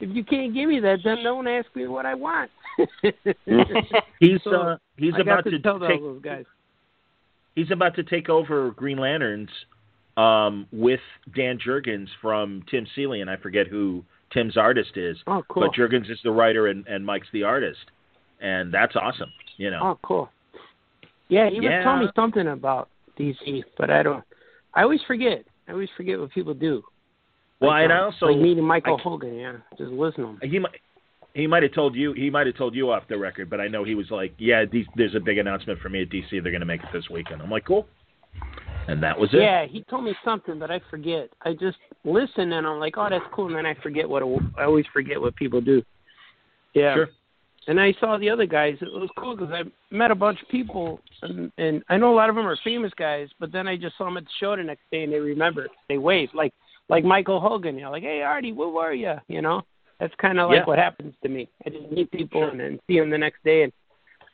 [0.00, 2.50] if you can't give me that, then don't ask me what I want.
[4.20, 6.44] He's So, uh he's I got about to, tell take those guys.
[7.54, 9.48] he's about to take over Green Lanterns
[10.18, 11.00] um with
[11.34, 15.16] Dan Jurgens from Tim Seeley and I forget who Tim's artist is.
[15.26, 15.62] Oh, cool.
[15.68, 17.78] But Jurgens is the writer and, and Mike's the artist.
[18.40, 19.30] And that's awesome.
[19.56, 19.80] You know.
[19.82, 20.28] Oh, cool.
[21.28, 21.78] Yeah, he Yeah.
[21.78, 24.22] was telling me something about DC, but I don't.
[24.74, 25.44] I always forget.
[25.68, 26.82] I always forget what people do.
[27.60, 29.34] well Like, and I um, also like meeting Michael I- Hogan.
[29.34, 30.38] Yeah, just listen to him.
[30.42, 30.80] he might
[31.34, 33.68] he might have told you he might have told you off the record, but I
[33.68, 36.30] know he was like, "Yeah, these, there's a big announcement for me at DC.
[36.30, 37.86] They're going to make it this weekend." I'm like, "Cool,"
[38.88, 39.38] and that was it.
[39.38, 41.28] Yeah, he told me something, but I forget.
[41.42, 44.42] I just listen and I'm like, oh, that's cool, and then I forget what it,
[44.56, 45.82] I always forget what people do.
[46.74, 46.94] Yeah.
[46.94, 47.08] Sure.
[47.68, 48.76] And I saw the other guys.
[48.80, 49.62] It was cool because I
[49.94, 52.92] met a bunch of people, and, and I know a lot of them are famous
[52.96, 53.28] guys.
[53.40, 55.66] But then I just saw them at the show the next day, and they remember.
[55.88, 56.54] They waved like
[56.88, 57.74] like Michael Hogan.
[57.74, 59.14] You know, like, hey Artie, where were you?
[59.26, 59.62] You know,
[59.98, 60.64] that's kind of like Yeah.
[60.66, 61.48] what happens to me.
[61.66, 63.72] I just meet people and then see them the next day, and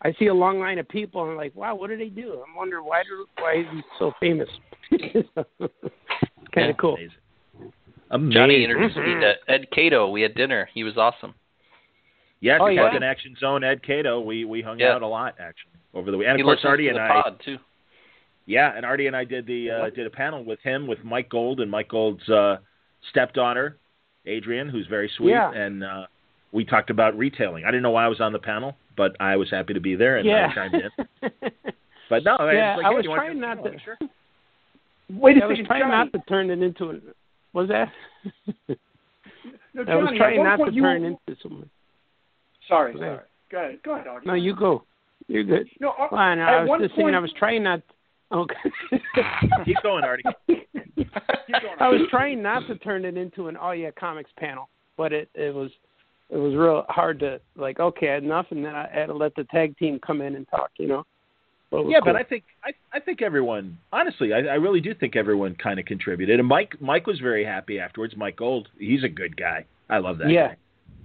[0.05, 2.42] I see a long line of people, and I'm like, wow, what do they do?
[2.46, 4.48] I'm wondering why do why is he so famous?
[6.55, 6.94] kind of cool.
[6.96, 7.72] Amazing.
[8.11, 8.32] Amazing.
[8.32, 9.20] Johnny introduced Mm-hmm.
[9.20, 10.11] me to Ed Catto.
[10.11, 10.68] We had dinner.
[10.74, 11.34] He was awesome.
[12.40, 12.86] Yes, Oh, yeah?
[12.88, 14.24] Fucking Action Zone, Ed Catto.
[14.24, 14.92] We we hung Yeah.
[14.94, 16.32] out a lot actually over the weekend.
[16.32, 17.22] And he of course, Artie to and the I.
[17.22, 17.59] pod too.
[18.44, 21.28] Yeah, and Artie and I did the uh, did a panel with him with Mike
[21.30, 22.57] Gold and Mike Gold's uh,
[23.11, 23.78] stepdaughter,
[24.26, 25.53] Adrian, who's very sweet, Yeah.
[25.53, 26.07] and uh,
[26.53, 27.64] we talked about retailing.
[27.64, 29.94] I didn't know why I was on the panel, but I was happy to be
[29.96, 30.48] there and yeah.
[30.50, 31.30] I chimed in.
[32.11, 33.78] But no, yeah, like, I hey, was you want trying to- not to.
[33.82, 33.96] Sure.
[35.18, 35.92] Wait a I was second, trying Johnny.
[35.92, 37.03] not to turn it into an.
[37.55, 37.88] Was that?
[39.74, 41.70] No, I was trying not to you turn were- into someone.
[42.68, 43.18] Sorry, Go sorry.
[43.50, 43.78] Go ahead.
[43.82, 44.26] Go ahead, Augie.
[44.26, 44.84] No, you go.
[45.26, 45.66] You're good.
[45.80, 46.38] No, uh, Fine.
[46.40, 47.14] I was one just thinking.
[47.14, 47.80] I was trying not.
[48.30, 48.55] Okay.
[49.64, 50.22] Keep going, Artie.
[50.46, 54.68] Keep going, I was trying not to turn it into an oh yeah comics panel,
[54.98, 55.70] but it it was
[56.31, 59.45] it was real hard to like okay enough, and then I had to let the
[59.45, 60.70] tag team come in and talk.
[60.79, 61.05] You know.
[61.70, 62.12] But Yeah, cool.
[62.12, 65.81] but I think I, I think everyone honestly, I, I really do think everyone kind
[65.81, 66.39] of contributed.
[66.39, 68.14] And Mike Mike was very happy afterwards.
[68.16, 69.64] Mike Gold, he's a good guy.
[69.89, 70.31] I love that.
[70.31, 70.57] yeah, guy.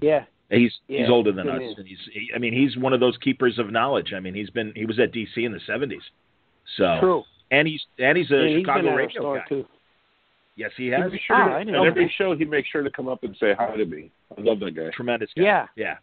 [0.01, 1.73] yeah, He's Yeah, he's older than us, man.
[1.77, 4.11] and he's he, I mean he's one of those keepers of knowledge.
[4.15, 6.03] I mean he's been he was at DC in the seventies,
[6.77, 7.23] so true.
[7.49, 9.43] and he's and he's a Chicago our radio guy.
[9.47, 9.65] too.
[10.57, 11.11] Yes, he has.
[11.11, 13.23] He'd sure Ah, to- I at know every show, he'd make sure to come up
[13.23, 14.09] and say hi to me.
[14.37, 14.89] I love that guy.
[14.89, 15.43] Tremendous guy.
[15.43, 15.97] Yeah, yeah.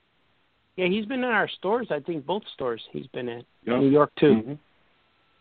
[0.76, 1.88] yeah, he's been in our stores.
[1.90, 3.44] I think both stores he's been in.
[3.66, 3.78] Yeah.
[3.80, 4.34] New York too.
[4.46, 4.58] Mhm.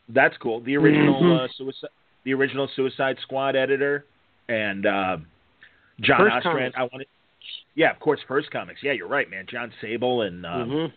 [0.10, 0.60] That's cool.
[0.62, 1.40] The original Mhm.
[1.42, 1.90] uh, suicide,
[2.24, 4.06] the original Suicide Squad editor,
[4.50, 5.18] and uh,
[6.02, 6.74] John First Ostrand.
[6.74, 6.76] Comics.
[6.78, 7.08] I wanted,
[7.76, 8.82] yeah, of course, First Comics.
[8.84, 9.46] Yeah, you're right, man.
[9.46, 10.92] Jon Sable and um, Mhm.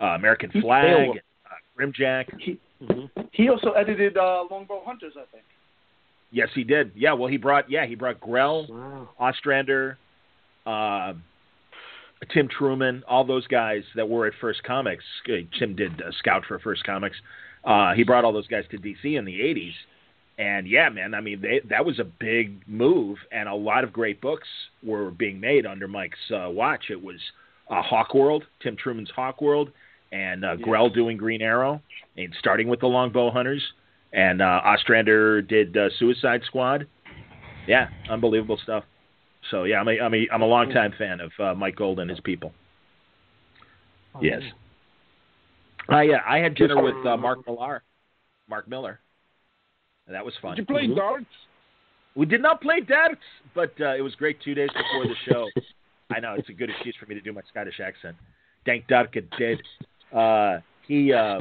[0.00, 1.16] uh, American Flag, Beowulf.
[1.16, 2.40] and, uh, Grimjack.
[2.40, 3.28] He, Mhm.
[3.32, 5.42] he also edited uh, Longbow Hunters, I think.
[6.34, 6.90] Yes, he did.
[6.96, 9.08] Yeah, well, he brought yeah he brought Grell, Wow.
[9.20, 9.96] Ostrander,
[10.66, 11.12] uh,
[12.32, 15.04] Tim Truman, all those guys that were at First Comics.
[15.28, 17.16] Uh, Tim did uh, scout for First Comics.
[17.64, 19.74] Uh, he brought all those guys to DC in the '80s,
[20.36, 23.92] and yeah, man, I mean they, that was a big move, and a lot of
[23.92, 24.48] great books
[24.82, 26.86] were being made under Mike's uh, watch.
[26.90, 27.20] It was
[27.70, 29.70] uh, Hawk World, Tim Truman's Hawk World,
[30.10, 31.80] and uh, Grell doing Green Arrow,
[32.16, 33.62] and starting with the Longbow Hunters,
[34.14, 36.86] and uh, Ostrander did uh, Suicide Squad.
[37.66, 38.84] Yeah, unbelievable stuff.
[39.50, 42.08] So yeah, I'm a I'm a I'm a longtime fan of uh, Mike Gold and
[42.08, 42.52] his people.
[44.22, 44.42] Yes.
[45.88, 47.82] I uh, I had dinner with uh, Mark Millar,
[48.48, 49.00] Mark Miller.
[50.06, 50.56] And that was fun.
[50.56, 50.96] Did you play Mhm.
[50.96, 51.26] darts?
[52.14, 53.22] We did not play darts,
[53.54, 55.48] but uh, it was great two days before the show.
[56.14, 58.16] I know it's a good excuse for me to do my Scottish accent.
[58.64, 59.58] Dank Dark dead.
[60.12, 61.40] Uh, he um,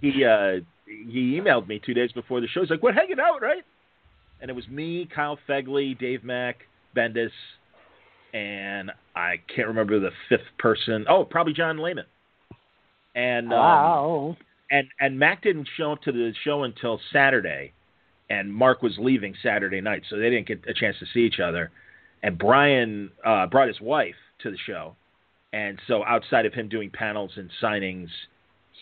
[0.00, 2.60] he uh, he emailed me two days before the show.
[2.60, 3.64] He's like, "We're hanging out, right?"
[4.40, 6.58] And it was me, Kyle Fegley, Dave Mack,
[6.96, 7.30] Bendis,
[8.32, 11.06] and I can't remember the fifth person.
[11.08, 12.06] Oh, probably John Layman.
[13.14, 14.36] And um, Wow.
[14.70, 17.72] and and Mack didn't show up to the show until Saturday,
[18.30, 21.40] and Mark was leaving Saturday night, so they didn't get a chance to see each
[21.40, 21.70] other.
[22.22, 24.94] And Brian uh, brought his wife to the show,
[25.52, 28.08] and so outside of him doing panels and signings,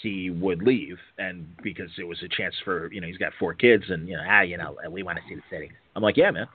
[0.03, 3.55] he would leave, and because it was a chance for you know he's got four
[3.55, 5.71] kids, and you know ah you know we want to see the city.
[5.95, 6.47] I'm like yeah man,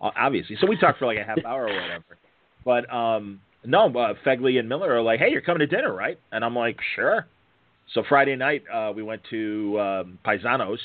[0.00, 0.56] obviously.
[0.60, 2.04] So we talked for like a half hour or whatever,
[2.64, 6.18] but um no, uh, Fegley and Millar are like hey you're coming to dinner right?
[6.32, 7.26] And I'm like sure.
[7.92, 10.78] So Friday night, uh, we went to um, Paisanos,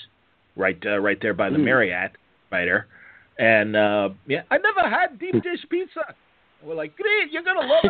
[0.57, 1.64] right, uh, right there by the Mm.
[1.64, 2.12] Marriott,
[2.51, 2.88] right there,
[3.38, 6.14] and uh, yeah, I never had deep dish pizza.
[6.64, 7.86] We're like, great, you're gonna love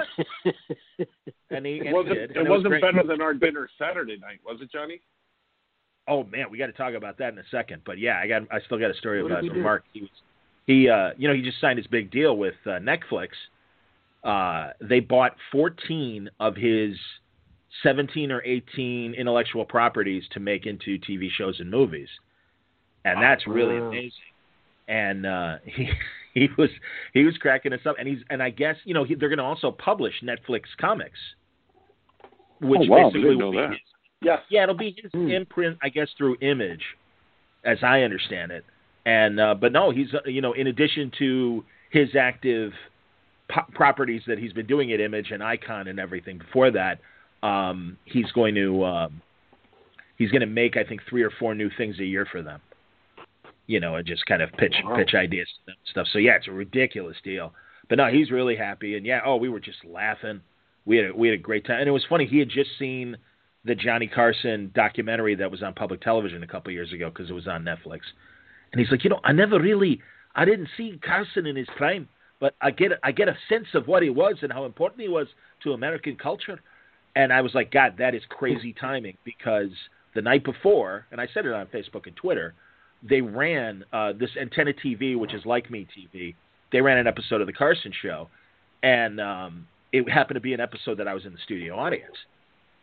[0.46, 1.08] it.
[1.52, 2.32] And he, and It wasn't, did.
[2.32, 2.82] it and was wasn't great.
[2.84, 5.02] better than our dinner Saturday night, was it, Johnny?
[6.08, 7.82] Oh man, we got to talk about that in a second.
[7.86, 9.50] But yeah, I got, I still got a story What about he?
[9.50, 9.84] Mark.
[9.94, 10.10] He was,
[10.68, 13.30] he, uh, you know, he just signed his big deal with uh, Netflix.
[14.24, 16.96] Uh, they bought 14 of his
[17.84, 22.10] 17 or 18 intellectual properties to make into TV shows and movies,
[23.06, 24.12] and that's really amazing.
[24.88, 25.90] And uh, he
[26.34, 26.70] he was
[27.14, 29.38] he was cracking us up, and he's and I guess you know he, they're going
[29.40, 31.20] to also publish Netflix comics,
[32.62, 33.70] which Oh, wow, basically will be that.
[33.72, 33.80] his
[34.22, 34.40] Yes.
[34.50, 35.30] yeah, it'll be his Hmm.
[35.30, 36.84] imprint, I guess, through Image,
[37.64, 38.66] as I understand it.
[39.06, 42.74] And uh, but no, he's uh, you know, in addition to his active
[43.50, 47.00] po- properties that he's been doing at Image and Icon and everything before that,
[47.44, 49.22] um, he's going to um,
[50.18, 52.62] he's going to make I think three or four new things a year for them.
[53.70, 54.96] You know, and just kind of pitch oh, Wow.
[54.98, 56.08] pitch ideas and stuff.
[56.12, 57.54] So yeah, it's a ridiculous deal.
[57.88, 60.42] But no, he's really happy, and yeah, oh, we were just laughing.
[60.86, 62.26] We had a, we had a great time, and it was funny.
[62.26, 63.18] He had just seen
[63.66, 67.34] the Johnny Carson documentary that was on public television a couple years ago because it
[67.34, 68.00] was on Netflix.
[68.72, 70.02] And he's like, you know, I never really,
[70.36, 72.08] I didn't see Carson in his prime,
[72.40, 75.10] but I get, I get a sense of what he was and how important he
[75.10, 75.28] was
[75.64, 76.60] to American culture.
[77.16, 79.72] And I was like, God, that is crazy timing because
[80.16, 82.54] the night before, and I said it on Facebook and Twitter,
[83.08, 86.36] they ran uh, this Antenna TV, which is like Me TV.
[86.72, 88.30] They ran an episode of the Carson Show,
[88.84, 92.16] and um, it happened to be an episode that I was in the studio audience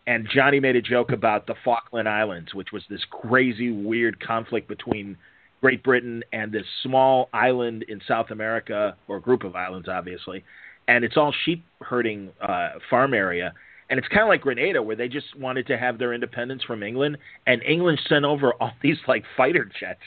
[0.07, 4.69] and Johnny made a joke about the Falkland Islands, which was this crazy, weird conflict
[4.69, 5.17] between
[5.61, 10.45] Great Britain and this small island in South America, or group of islands, obviously.
[10.89, 13.53] and it's all sheep herding uh, farm area.
[13.89, 16.83] And it's kind of like Grenada, where they just wanted to have their independence from
[16.83, 20.01] England, and England sent over all these like fighter jets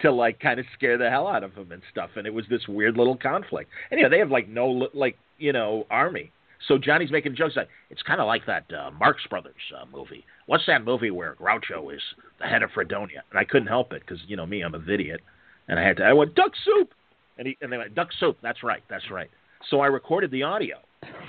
[0.00, 2.10] to like kind of scare the hell out of them and stuff.
[2.16, 3.70] And it was this weird little conflict.
[3.90, 6.30] And yeah, they have like no like you know army.
[6.68, 10.24] So Johnny's making jokes like it's kind of like that uh, Marx Brothers uh, movie.
[10.46, 12.00] What's that movie where Groucho is
[12.38, 13.22] the head of Freedonia?
[13.30, 15.20] And I couldn't help it because you know me, I'm a idiot,
[15.68, 16.04] and I had to.
[16.04, 16.90] I went duck soup,
[17.38, 18.38] and he and they went duck soup.
[18.42, 19.30] That's right, that's right.
[19.70, 20.76] So I recorded the audio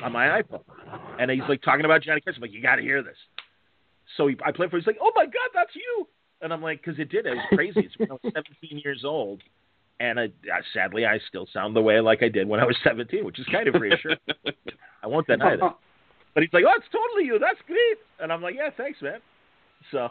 [0.03, 0.63] on my iPhone,
[1.19, 2.35] and he's like talking about Johnny Cash.
[2.35, 3.17] I'm like, you got to hear this.
[4.17, 4.77] So he, I played for.
[4.77, 4.81] Him.
[4.81, 6.07] He's like, oh my god, that's you.
[6.41, 7.25] And I'm like, because it did.
[7.25, 7.81] It was crazy.
[7.81, 9.41] It's when I was 17 years old,
[9.99, 12.75] and I, I, sadly, I still sound the way like I did when I was
[12.83, 14.17] 17, which is kind of reassuring.
[15.03, 15.77] I won't deny that.
[16.33, 17.39] But he's like, oh, it's totally you.
[17.39, 17.97] That's great.
[18.19, 19.19] And I'm like, yeah, thanks, man.
[19.91, 20.09] So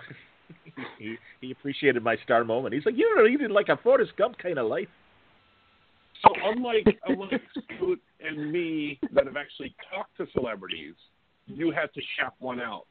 [0.98, 2.74] he he appreciated my star moment.
[2.74, 4.88] He's like, you know, you did like a Forrest Gump kind of life.
[6.22, 7.40] So unlike unlike
[8.26, 10.94] and me that have actually talked to celebrities,
[11.46, 12.86] you had to shout one out.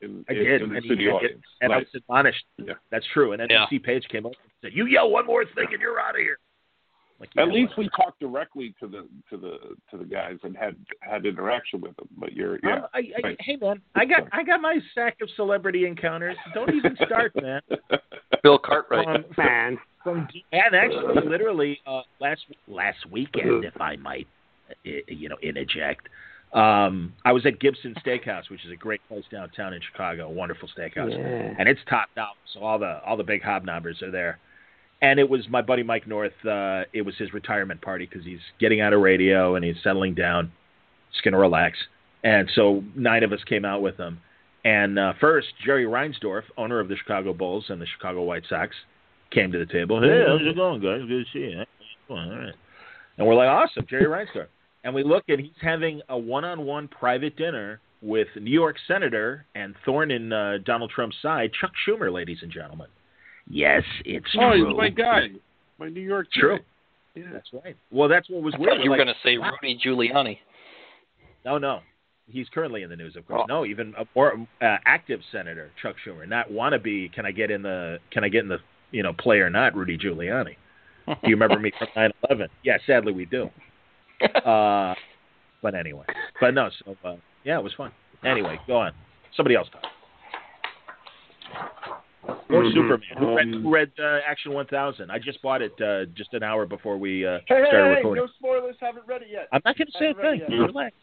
[0.00, 1.42] In, I in, did, in the and, city he, audience.
[1.60, 2.44] and I was admonished.
[2.58, 2.74] Yeah.
[2.90, 3.32] That's true.
[3.32, 3.66] And Yeah.
[3.70, 6.20] NBC Page came up and said, "You yell one more thing, and you're out of
[6.20, 6.38] here."
[7.20, 7.78] Like, At least what?
[7.78, 9.58] we talked directly to the to the
[9.90, 12.08] to the guys and had had interaction with them.
[12.18, 12.78] But you're yeah.
[12.78, 13.36] Um, I, I, right.
[13.40, 16.36] Hey man, I got I got my sack of celebrity encounters.
[16.54, 17.60] Don't even start, man.
[18.42, 19.06] Bill Cartwright.
[19.06, 24.26] From, Man, from and actually, literally uh, last last weekend, if I might,
[24.84, 26.08] you know, interject.
[26.52, 30.30] Um, I was at Gibson Steakhouse, which is a great place downtown in Chicago, a
[30.30, 31.54] wonderful steakhouse, yeah.
[31.58, 32.36] and it's topped out.
[32.52, 34.38] So all the all the big hobnobbers are there.
[35.02, 36.32] And it was my buddy Mike North.
[36.46, 40.14] Uh, it was his retirement party because he's getting out of radio and he's settling
[40.14, 40.52] down.
[41.10, 41.76] He's going to relax.
[42.22, 44.20] And so nine of us came out with him.
[44.64, 48.74] And uh, first, Jerry Reinsdorf, owner of the Chicago Bulls and the Chicago White Sox,
[49.30, 50.00] came to the table.
[50.00, 51.02] Hey, how's it going, guys?
[51.06, 51.64] Good to see you.
[52.08, 52.54] All right.
[53.18, 54.46] And we're like, awesome, Jerry Reinsdorf.
[54.82, 59.74] And we look, and he's having a one-on-one private dinner with New York Senator and
[59.84, 62.88] thorn in uh, Donald Trump's side, Chuck Schumer, ladies and gentlemen.
[63.48, 64.68] Yes, it's oh, true.
[64.68, 65.28] he's my guy,
[65.78, 66.58] my New York True.
[66.58, 66.64] guy.
[67.14, 67.24] Yeah.
[67.32, 67.76] That's right.
[67.90, 68.82] Well, that's what was I weird.
[68.82, 69.52] you were Like, going to say wow.
[69.62, 70.38] Rudy Giuliani.
[71.44, 71.80] No, no.
[72.26, 73.42] He's currently in the news, of course.
[73.44, 73.46] Oh.
[73.46, 77.12] No, even a more uh, active senator, Chuck Schumer, not wannabe.
[77.12, 77.98] Can I get in the?
[78.10, 78.58] Can I get in the?
[78.90, 80.56] You know, play or not, Rudy Giuliani.
[81.06, 81.88] Do you remember me from
[82.30, 82.48] 9/11?
[82.62, 83.50] Yeah, sadly we do.
[84.44, 84.94] Uh,
[85.62, 86.04] but anyway,
[86.40, 86.70] but no.
[86.84, 87.90] So uh, yeah, it was fun.
[88.24, 88.92] Anyway, go on.
[89.36, 89.82] Somebody else talk.
[92.50, 92.72] Or Mhm.
[92.74, 93.16] Superman.
[93.18, 95.10] Who read, Um, who read uh, Action 1000?
[95.10, 97.94] I just bought it uh, just an hour before we uh, Hey, hey, started hey,
[97.96, 98.24] recording.
[98.24, 98.76] no spoilers.
[98.80, 99.48] Haven't read it yet.
[99.52, 100.40] I'm not going to say a thing.
[100.58, 100.94] Relax.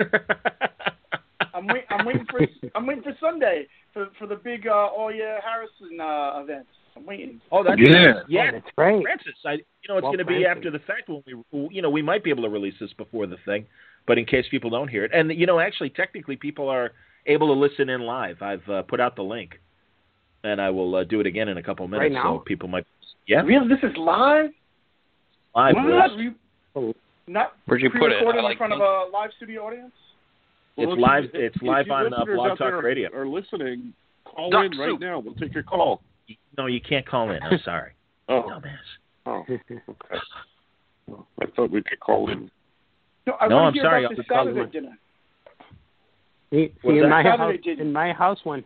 [1.54, 2.40] I'm wait, I'm waiting for
[2.74, 6.66] I'm waiting for Sunday for for the big uh, Aw Yeah Harrison uh, event.
[6.96, 7.40] I'm waiting.
[7.50, 8.20] oh, that's Yeah.
[8.28, 8.46] yeah.
[8.48, 9.02] Oh, that's right.
[9.02, 11.22] Francis, I you know it's Well, going to be after the fact when
[11.52, 13.66] we you know we might be able to release this before the thing,
[14.06, 16.92] but in case people don't hear it, and you know actually technically people are
[17.26, 18.42] able to listen in live.
[18.42, 19.60] I've uh, put out the link,
[20.44, 22.02] and I will uh, do it again in a couple minutes.
[22.04, 22.36] Right now?
[22.38, 22.86] So people might
[23.26, 24.50] yeah Really, this is live.
[25.54, 25.74] live.
[25.76, 26.34] Not, boys.
[26.76, 26.94] re-
[27.26, 28.18] not Where'd you put it?
[28.18, 29.92] pre-recorded like in front of a live studio audience.
[30.76, 33.08] It's live- you- it's if live you on, uh, Blog Talk Radio.
[33.16, 33.92] Are listening?
[34.24, 35.00] Call Duck in right soup.
[35.00, 35.18] now.
[35.20, 36.02] We'll take your call.
[36.56, 37.42] No, you can't call in.
[37.42, 37.92] I'm sorry,
[38.28, 38.76] Oh, dumbass.
[39.26, 39.60] oh, okay.
[41.06, 42.50] Well, I thought we could call in.
[43.26, 44.80] No, I no I'm hear sorry, about I'll this be calling Saturday you.
[44.80, 44.98] dinner.
[46.50, 47.86] See, see in my Saturday house, didn't.
[47.86, 48.64] in my house when,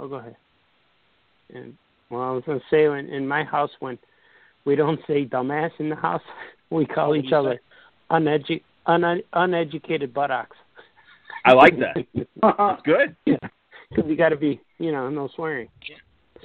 [0.00, 0.36] oh, go ahead.
[1.52, 1.74] And
[2.10, 3.98] well, I was gonna say when in my house when
[4.64, 6.22] we don't say dumbass in the house,
[6.70, 7.60] we call What each other
[8.10, 10.56] unedu- un- uneducated buttocks.
[11.44, 11.96] I like that.
[12.42, 13.16] It's good.
[13.26, 13.36] Yeah,
[13.90, 15.68] Because you got to be, you know, no swearing.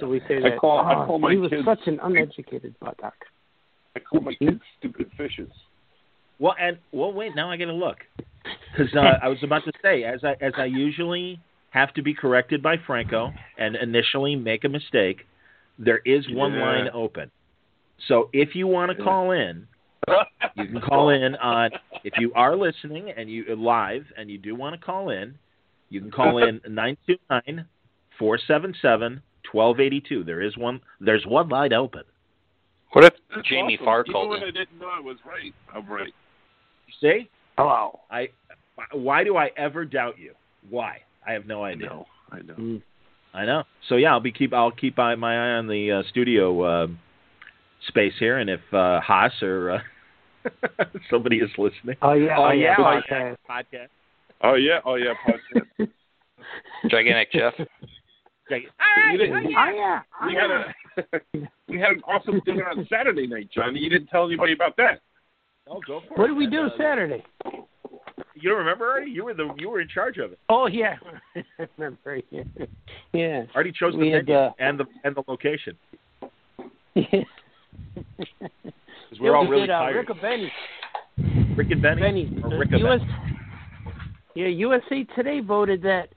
[0.00, 0.58] So we say I that.
[0.58, 3.14] call- I "Oh, call my he was kids- such an uneducated buttock.
[3.96, 4.48] I call my hmm?
[4.48, 5.50] kids stupid fishes.
[6.38, 7.34] Well, and well, wait.
[7.36, 7.98] Now I got to look
[8.72, 11.38] because uh, I was about to say, as I as I usually
[11.70, 15.26] have to be corrected by Franco and initially make a mistake,
[15.78, 16.60] there is one Yeah.
[16.64, 17.30] line open.
[18.08, 19.66] So if you want to call in,
[20.56, 21.70] you can call in on.
[22.04, 25.34] If you are listening and you uh, live and you do want to call in,
[25.90, 27.66] you can call in nine two nine
[28.18, 29.20] four seven seven
[29.50, 30.24] twelve eighty two.
[30.24, 30.80] There is one.
[31.00, 32.02] There's one line open.
[32.92, 33.84] What if That's Jamie awesome.
[33.84, 34.42] Farr Even called when?
[34.42, 35.54] I didn't know I was right.
[35.74, 36.12] I'm right.
[36.86, 37.30] You see?
[37.56, 38.00] Hello.
[38.10, 38.28] I.
[38.92, 40.32] Why do I ever doubt you?
[40.68, 40.98] Why?
[41.26, 41.86] I have no I idea.
[41.86, 42.06] know.
[42.32, 42.54] I know.
[42.54, 42.82] Mm.
[43.34, 43.62] I know.
[43.88, 46.86] So yeah, I'll be keep I'll keep my my eye on the uh, studio uh,
[47.88, 49.78] space here, and if uh, Haas or uh,
[51.10, 52.36] somebody is listening, Oh yeah.
[52.38, 52.74] oh, Oh, yeah, yeah.
[52.78, 53.36] oh, podcast.
[53.48, 53.88] yeah, podcast.
[54.42, 54.80] Oh yeah.
[54.84, 55.14] Oh yeah.
[55.28, 55.88] Podcast.
[56.90, 57.54] Gigantic Jeff.
[58.50, 58.64] Like,
[59.12, 60.00] You didn't- Oh yeah.
[60.20, 61.02] Oh, we had yeah.
[61.36, 63.80] a we had an awesome dinner on Saturday night, Johnny.
[63.80, 65.00] You didn't tell anybody about that.
[65.68, 66.28] oh, go for What it.
[66.28, 67.24] did we do Uh, Saturday?
[68.34, 69.10] You don't remember Artie?
[69.10, 70.38] You were the you were in charge of it.
[70.48, 70.96] Oh yeah,
[71.58, 72.20] I remember.
[72.30, 72.42] Yeah,
[73.12, 73.42] yeah.
[73.54, 75.76] Artie chose the had, venue uh, and the and the location
[76.94, 77.04] yeah.
[78.40, 80.08] because we're all we really did, uh, tired.
[80.08, 80.52] Rick Benny.
[81.56, 82.40] Rick and Benny, Benny.
[82.42, 83.38] or uh, Rick and US, Benny.
[84.34, 86.08] yeah, USA Today voted that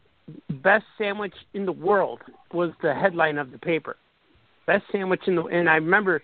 [0.49, 2.19] best sandwich in the world
[2.53, 3.97] was the headline of the paper.
[4.65, 6.21] Best sandwich in the and I remember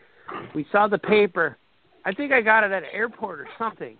[0.56, 1.58] we saw the paper.
[2.06, 3.98] I think I got it at an airport or something,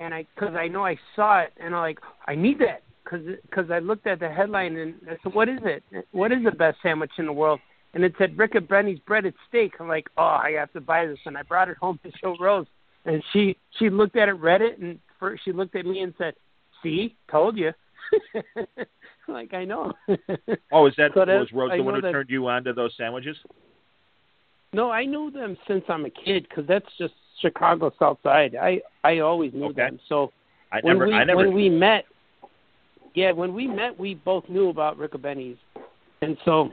[0.00, 3.24] and I because I know I saw it and I'm like I need that because
[3.42, 5.84] because I looked at the headline and I said what is it?
[6.12, 7.60] What is the best sandwich in the world?
[7.94, 9.74] And it said Ricobene's breaded steak.
[9.78, 12.36] I'm like oh I have to buy this and I brought it home to show
[12.40, 12.66] Rose
[13.06, 16.12] and she she looked at it, read it, and first she looked at me and
[16.18, 16.34] said,
[16.82, 17.72] "See, told you."
[19.28, 19.92] like I know.
[20.72, 22.72] Oh, is that So was Rose I the one who that- turned you on to
[22.72, 23.36] those sandwiches?
[24.72, 28.56] no, I knew them since I'm a kid because that's just Chicago South Side.
[28.60, 29.74] I I always knew Okay.
[29.76, 30.00] them.
[30.08, 30.32] So
[30.72, 31.38] I when never, we I never.
[31.46, 32.04] when we met,
[33.14, 35.58] yeah, when we met, we both knew about Ricobene's,
[36.22, 36.70] and so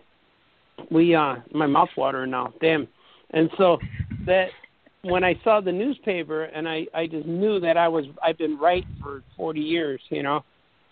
[0.91, 2.87] we uh my mouth watering now, damn,
[3.31, 3.77] and so
[4.25, 4.49] that
[5.03, 8.57] when I saw the newspaper and I I just knew that I was I've been
[8.57, 10.43] right for 40 years, you know,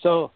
[0.02, 0.32] so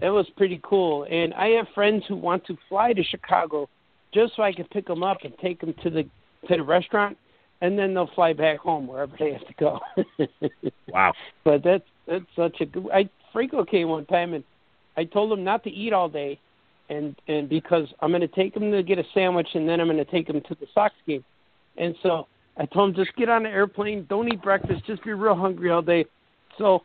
[0.00, 1.06] it was pretty cool.
[1.10, 3.68] And I have friends who want to fly to Chicago
[4.14, 6.02] just so I can pick them up and take them to the
[6.48, 7.16] to the restaurant,
[7.60, 9.80] and then they'll fly back home wherever they have to go.
[10.88, 11.12] wow.
[11.44, 12.88] But that's that's such a good.
[12.92, 14.44] I Franco came one time and
[14.96, 16.38] I told him not to eat all day,
[16.88, 19.88] and and because I'm going to take him to get a sandwich and then I'm
[19.88, 21.24] going to take him to the Sox game,
[21.76, 25.12] and so I told him just get on the airplane, don't eat breakfast, just be
[25.12, 26.06] real hungry all day,
[26.56, 26.82] so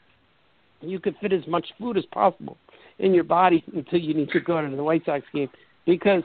[0.82, 2.58] you could fit as much food as possible
[3.00, 5.50] in your body until you need to go to the White Sox game
[5.86, 6.24] because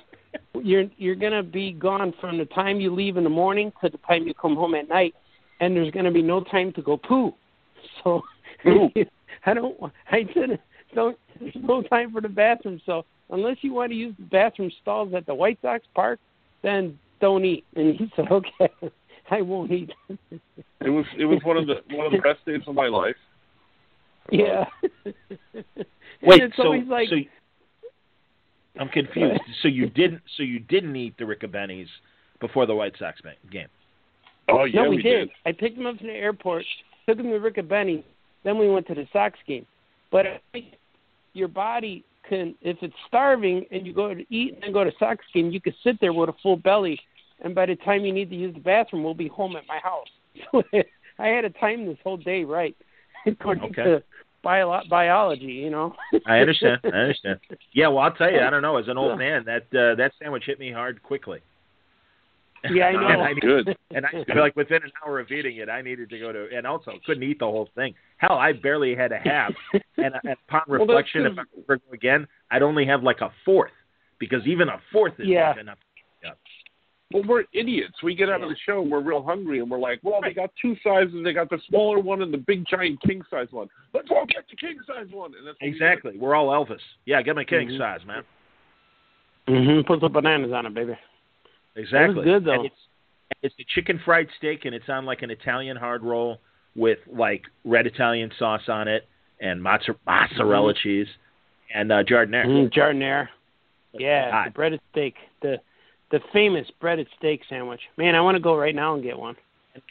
[0.62, 3.88] you're you're going to be gone from the time you leave in the morning to
[3.88, 5.14] the time you come home at night,
[5.60, 7.34] and there's going to be no time to go poo.
[8.02, 8.22] So
[9.46, 9.76] I don't.
[10.10, 10.58] I said
[10.94, 11.18] don't.
[11.40, 12.80] There's no time for the bathroom.
[12.84, 16.18] So unless you want to use the bathroom stalls at the White Sox park,
[16.62, 17.64] then don't eat.
[17.76, 18.70] And he said, okay,
[19.30, 19.90] I won't eat.
[20.08, 23.16] It was it was one of the one of the best days of my life.
[24.30, 24.64] Yeah.
[26.22, 27.16] Wait, it's so like so
[28.78, 29.40] I'm confused.
[29.62, 31.88] so you didn't so you didn't eat the Ricobene's
[32.40, 33.20] before the White Sox
[33.50, 33.68] game?
[34.48, 35.30] Oh yeah, no, we, we did.
[35.46, 36.64] I picked them up from the airport,
[37.06, 37.56] took them to Rick
[38.44, 39.66] then we went to the Sox game.
[40.10, 40.24] But
[41.34, 44.92] your body can, if it's starving and you go to eat and then go to
[44.98, 46.98] Sox game, you can sit there with a full belly,
[47.40, 49.78] and by the time you need to use the bathroom, we'll be home at my
[49.82, 50.06] house.
[50.52, 50.62] So
[51.18, 52.76] I had to time this whole day right,
[53.26, 53.84] according Okay.
[53.84, 54.02] to
[54.42, 55.46] bio- biology.
[55.46, 55.94] You know.
[56.26, 56.80] I understand.
[56.84, 57.40] I understand.
[57.72, 58.76] Yeah, well, I'll tell you, I don't know.
[58.76, 61.40] As an old man, that uh, that sandwich hit me hard quickly.
[62.70, 63.08] Yeah, I know.
[63.08, 63.76] and I, Good.
[63.94, 66.48] and I feel like within an hour of eating it, I needed to go to,
[66.54, 67.94] and also couldn't eat the whole thing.
[68.16, 69.52] Hell, I barely had a half.
[69.72, 73.20] and, and upon Well, reflection, if I because- ever go again, I'd only have like
[73.20, 73.70] a fourth
[74.18, 75.46] because even a fourth is Yeah.
[75.50, 75.78] not enough.
[77.12, 77.94] Well, we're idiots.
[78.02, 80.34] We get out of the show and we're real hungry, and we're like, well, they
[80.34, 81.14] got two sizes.
[81.24, 83.68] They got the smaller one and the big giant king size one.
[83.94, 85.32] Let's all get the king size one.
[85.34, 86.18] And that's what we Exactly.
[86.18, 86.80] We're all Elvis.
[87.06, 87.78] Yeah, get my king Mhm.
[87.78, 88.24] size, man.
[89.46, 89.86] Mm-hmm.
[89.86, 90.98] Put the bananas on it, baby.
[91.76, 92.24] Exactly.
[92.24, 92.52] good, though.
[92.54, 92.74] And it's,
[93.42, 96.40] it's a chicken fried steak, and it's on like an Italian hard roll
[96.76, 99.09] with like red Italian sauce on it
[99.40, 100.82] and mozza- mozzarella Mm-hmm.
[100.82, 101.06] cheese
[101.74, 102.46] and uh, giardiniera.
[102.46, 103.28] Mm, giardiniera.
[103.94, 104.46] Yeah, God.
[104.48, 105.14] the breaded steak.
[105.40, 105.56] The
[106.11, 107.80] the famous breaded steak sandwich.
[107.96, 109.36] Man, I want to go right now and get one.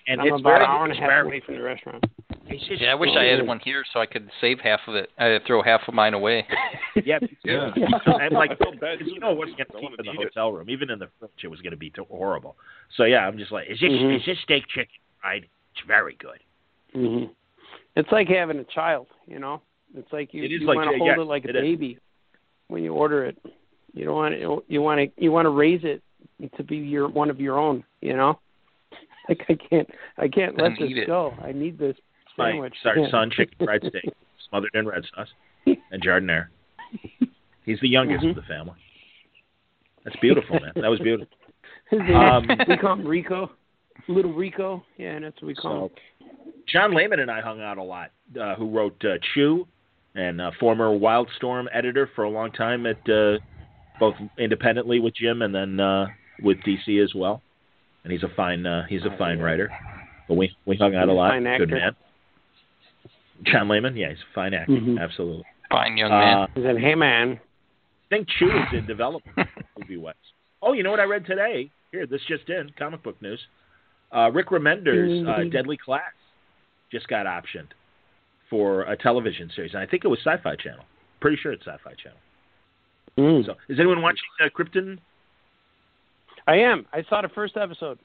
[0.07, 2.03] And I'm it's about very, an hour and a half away from the restaurant.
[2.49, 5.09] Yeah, I wish I had one here so I could save half of it.
[5.18, 6.45] I'd throw half of mine away.
[7.05, 7.70] Yeah, Yeah.
[8.07, 10.68] I'm like, I bad you know, what's going to wanted keep in the hotel room.
[10.70, 12.55] Even in the fridge, it was going to be too horrible.
[12.95, 14.15] So yeah, I'm just like, is this Mhm.
[14.15, 15.43] is this steak chicken fried?
[15.76, 16.39] It's very good.
[16.93, 17.26] hmm
[17.95, 19.61] It's like having a child, you know.
[19.95, 21.49] It's like you, It is you like- want to yeah, hold yeah, it like a
[21.49, 21.61] it is.
[21.61, 21.99] baby
[22.68, 23.38] when you order it.
[23.93, 26.01] You don't want to, you want to you want to raise it
[26.55, 28.39] to be your one of your own, you know.
[29.30, 31.05] Like I can't I can't let this it.
[31.07, 31.34] go.
[31.43, 31.97] I need this
[32.38, 32.73] My sandwich.
[32.82, 33.11] sorry, Yeah.
[33.11, 34.13] son, chicken fried steak
[34.49, 35.28] smothered in red sauce
[35.65, 36.47] and giardiniera.
[37.65, 38.30] He's the youngest Mhm.
[38.30, 38.75] of the family.
[40.05, 40.71] That's beautiful, man.
[40.75, 41.28] That was beautiful.
[41.91, 43.51] Um, we call him Rico,
[44.09, 44.84] little Rico.
[44.97, 45.89] Yeah, that's what we call
[46.21, 46.28] So,
[46.67, 48.11] John Layman and I hung out a lot.
[48.38, 49.65] Uh, who wrote uh, Chew,
[50.15, 53.38] and uh, former Wildstorm editor for a long time at uh,
[54.00, 56.08] both independently with Jim and then uh,
[56.41, 57.41] with DC as well.
[58.04, 59.70] And he's a fine uh, he's a fine writer.
[60.28, 61.32] But we we hung out a lot.
[61.32, 61.68] fine Good actor.
[61.68, 61.95] man.
[63.43, 65.00] John Layman, yeah, he's a fine actor, Mhm.
[65.00, 65.43] absolutely.
[65.70, 66.38] Fine young man.
[66.38, 66.48] Uh.
[66.56, 69.48] He said, "Hey man, I think Chew is in development
[69.80, 70.16] movie wise.
[70.62, 71.70] Oh, you know what I read today?
[71.91, 73.39] Here, this just in, comic book news.
[74.12, 75.52] Uh, Rick Remender's uh, Mhm.
[75.52, 76.02] Deadly Class
[76.91, 77.68] just got optioned
[78.50, 80.86] for a television series, and I think it was Sci-Fi Channel.
[81.20, 82.18] Pretty sure it's Sci-Fi Channel.
[83.18, 83.45] Mm.
[83.45, 84.99] So, is anyone watching uh, Krypton?
[86.47, 86.86] I am.
[86.93, 87.99] I saw the first episode.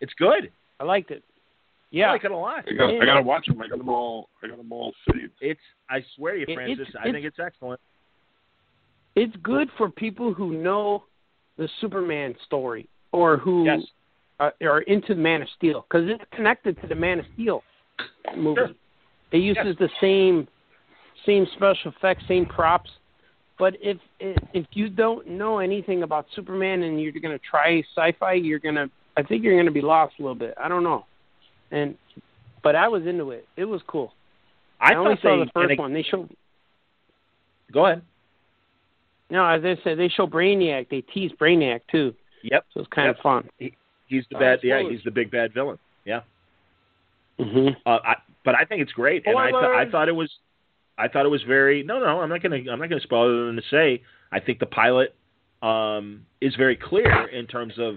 [0.00, 0.50] It's good.
[0.80, 1.22] I liked it.
[1.90, 2.08] Yeah.
[2.08, 2.64] I like it a lot.
[2.68, 3.60] I got, I got to watch them.
[3.62, 4.28] I got them all.
[4.42, 5.32] I got them all saved.
[5.40, 5.60] It's.
[5.88, 6.88] I swear to you, Francis.
[6.88, 7.80] it's- I think it's excellent.
[9.14, 11.04] it's good for people who know
[11.58, 13.82] the Superman story or who Yes.
[14.40, 17.62] uh, are into the Man of Steel because it's connected to the Man of Steel
[18.36, 18.56] movie.
[18.60, 18.70] Sure.
[19.32, 19.76] It uses Yes.
[19.78, 20.48] the same
[21.26, 22.90] same special effects, same props.
[23.62, 27.80] But if if if you don't know anything about Superman and you're going to try
[27.96, 30.54] sci-fi, you're going to I think you're going to be lost a little bit.
[30.60, 31.06] I don't know.
[31.70, 31.96] And
[32.64, 33.46] but I was into it.
[33.56, 34.14] It was cool.
[34.80, 35.92] I, I, only saw the first one.
[35.92, 36.28] They showed
[37.72, 38.02] Go ahead.
[39.30, 40.88] no, as I said, they show Brainiac.
[40.90, 42.66] They tease Brainiac too, Yep.
[42.74, 43.16] so it's kind Yep.
[43.16, 43.48] of fun.
[43.58, 43.74] He,
[44.08, 44.58] He's the Uh, bad.
[44.64, 45.78] Yeah, he's the big bad villain.
[46.04, 46.22] Yeah.
[47.38, 50.30] hmm Uh, I, but I think it's great, and I, th- I thought it was,
[51.02, 51.82] I thought it was very.
[51.82, 54.40] No, no, I'm not gonna, I'm not gonna spoil it other than to say I
[54.40, 55.14] think the pilot
[55.62, 57.96] um, is very clear in terms of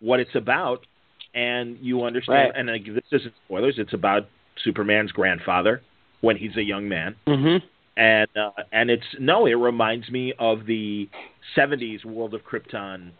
[0.00, 0.86] what it's about,
[1.34, 2.52] and you understand.
[2.54, 2.60] Right.
[2.60, 3.74] And like, this isn't spoilers.
[3.78, 4.28] It's about
[4.64, 5.82] Superman's grandfather
[6.20, 7.56] when he's a young man, hmm
[7.96, 11.08] and uh, and it's no, it reminds me of the
[11.56, 13.10] '70s World of Krypton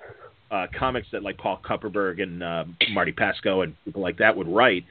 [0.51, 4.49] uh, comics that like Paul Kupperberg and uh, Marty Pasko and people like that would
[4.49, 4.85] write,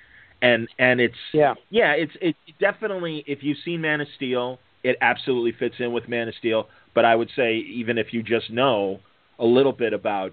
[0.46, 1.56] and and it's Yeah.
[1.70, 6.08] yeah, it's it definitely if you've seen Man of Steel, it absolutely fits in with
[6.08, 6.70] Man of Steel.
[6.94, 9.00] But I would say even if you just know
[9.40, 10.32] a little bit about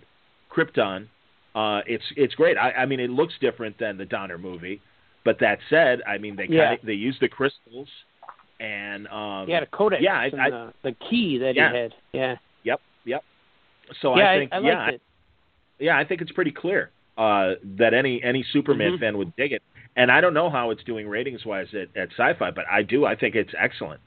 [0.50, 1.06] Krypton,
[1.54, 2.56] uh, it's it's great.
[2.58, 4.80] I, I mean, it looks different than the Donner movie,
[5.24, 6.76] but that said, I mean they Yeah.
[6.76, 7.88] kinda, they use the crystals,
[8.60, 11.72] and um, He had a codex yeah, I- I- the, the key that Yeah.
[11.72, 11.94] he had.
[12.12, 12.36] Yeah.
[12.64, 13.24] yep, yep.
[14.00, 14.90] So yeah, I think I, I yeah,
[15.78, 19.00] yeah, I think it's pretty clear uh, that any any Superman Mhm.
[19.00, 19.62] fan would dig it.
[19.96, 23.04] And I don't know how it's doing ratings wise at, at Sci-Fi, but I do.
[23.04, 24.00] I think it's excellent.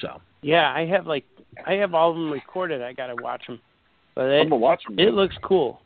[0.00, 1.24] So Yeah, I have like
[1.66, 2.82] I have all of them recorded.
[2.82, 3.60] I gotta watch them,
[4.14, 4.98] but I'm gonna watch them.
[4.98, 5.80] it looks cool.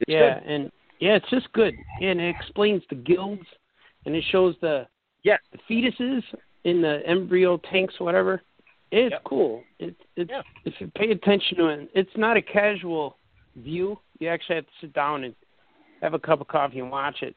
[0.00, 0.48] it's yeah, good.
[0.50, 3.46] and yeah, it's just good, and it explains the guilds,
[4.04, 4.86] and it shows the
[5.22, 6.22] yeah the fetuses
[6.64, 8.42] in the embryo tanks, whatever.
[8.90, 9.24] It's Yep.
[9.24, 9.64] cool.
[9.78, 10.42] It's it's Yeah.
[10.64, 13.18] if you pay attention to it, it's not a casual
[13.56, 13.98] view.
[14.18, 15.34] You actually have to sit down and
[16.02, 17.36] have a cup of coffee and watch it.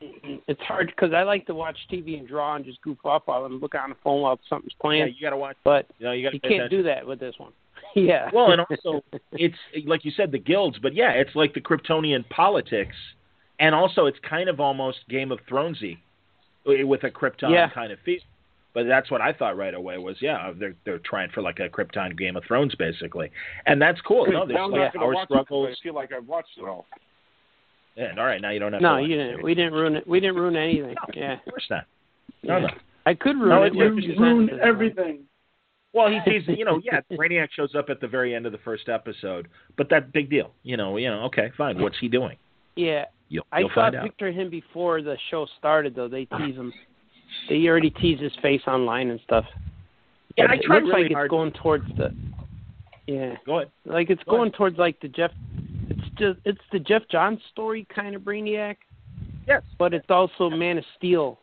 [0.00, 3.44] It's hard because I like to watch TV and draw and just goof off while
[3.44, 5.14] I'm looking on the phone while something's Yeah, playing.
[5.16, 5.56] you got to watch.
[5.64, 7.52] but You know, you got to you can't do that with this one.
[7.94, 8.30] yeah.
[8.32, 12.28] Well, and also it's like you said, the guilds, but yeah, it's like the Kryptonian
[12.28, 12.94] politics,
[13.58, 15.98] and also it's kind of almost Game of Thronesy
[16.66, 17.70] uh, with a Krypton Yeah.
[17.70, 18.20] kind of feel.
[18.74, 21.68] But that's what I thought right away was yeah they're they're trying for like a
[21.68, 23.30] Krypton Game of Thrones basically,
[23.66, 24.26] and that's cool.
[24.30, 25.76] No, there's I'm like not gonna power watch it 'cause struggles.
[25.80, 26.86] I feel like I've watched it all.
[27.98, 29.02] Yeah, all right, now you don't have no, to.
[29.02, 29.42] you didn't.
[29.42, 30.06] We didn't ruin it.
[30.06, 30.94] We didn't ruin anything.
[30.94, 31.32] No, Yeah.
[31.34, 31.84] of course not.
[32.44, 32.66] No, Yeah.
[32.66, 32.68] no.
[33.06, 33.74] I could ruin No, it.
[33.74, 35.24] it's- you You ruined everything.
[35.92, 38.58] Well, he sees, you know, yeah, Brainiac shows up at the very end of the
[38.58, 42.36] first episode, but that big deal, you know, you know, okay, fine, what's he doing?
[42.76, 43.06] Yeah.
[43.30, 44.04] You'll, I you'll saw find a out.
[44.04, 46.08] picture of him before the show started, though.
[46.08, 46.72] They tease him.
[47.48, 49.44] They already tease his face online and stuff.
[50.36, 51.24] Yeah, But I it looks really like hard.
[51.26, 52.14] it's going towards the.
[53.06, 53.70] Yeah, Go ahead.
[53.84, 55.32] like it's Go going towards like the Geoff.
[56.20, 58.76] It's just it's the Geoff Johns story kind of Brainiac,
[59.46, 59.62] Yes.
[59.78, 61.38] but it's also Man of Steel.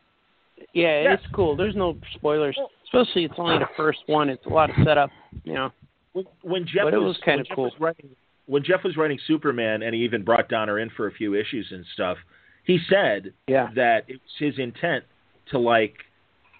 [0.74, 1.20] Yeah, Yes.
[1.24, 1.56] it's cool.
[1.56, 4.30] There's no spoilers, Well- especially it's only the first one.
[4.30, 5.12] It's a lot of setup.
[5.44, 5.72] You know.
[6.14, 7.64] When, when Geoff But it was, when Geoff cool.
[7.66, 8.10] was writing,
[8.46, 11.72] when Geoff was writing Superman, and he even brought Donner in for a few issues
[11.72, 12.18] and stuff,
[12.64, 13.70] he said Yeah.
[13.76, 15.04] that it was his intent
[15.48, 16.06] to like,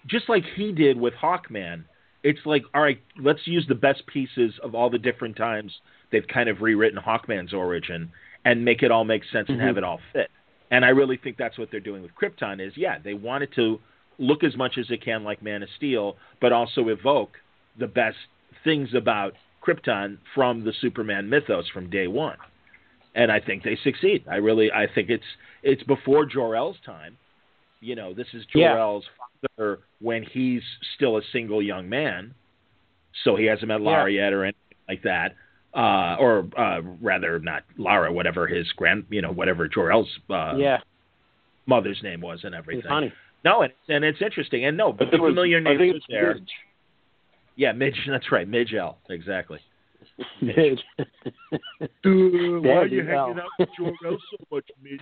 [0.06, 1.84] just like he did with Hawkman.
[2.22, 5.72] It's like, all right, let's use the best pieces of all the different times
[6.10, 8.10] they've kind of rewritten Hawkman's origin
[8.44, 9.66] and make it all make sense and Mhm.
[9.66, 10.30] have it all fit.
[10.70, 12.60] And I really think that's what they're doing with Krypton.
[12.60, 13.80] Is yeah, they wanted to
[14.18, 17.40] look as much as they can like Man of Steel, but also evoke
[17.76, 18.16] the best
[18.64, 22.36] things about Krypton from the Superman mythos from day one.
[23.14, 24.24] And I think they succeed.
[24.28, 25.26] I really I think it's
[25.62, 27.16] it's before Jor-El's time.
[27.80, 30.62] You know, this is Jor-El's father when he's
[30.94, 32.34] still a single young man.
[33.24, 35.34] So he hasn't met Lara yet or anything like that.
[35.76, 40.78] Uh, or uh, rather, not Lara, whatever his grand, you know, whatever Jor-El's uh, yeah.
[41.66, 42.88] mother's name was and It's everything.
[42.88, 43.12] funny.
[43.44, 44.64] No, and, and it's interesting.
[44.64, 46.34] And no, but the think it was- familiar I name think was there.
[46.34, 46.48] Midge.
[47.56, 47.94] Yeah, Midge.
[48.08, 48.96] That's right, Midge L.
[49.10, 49.58] Exactly.
[50.40, 50.80] Midge.
[52.02, 55.00] Dude, why are you hanging out with Jor-El so much, Midge?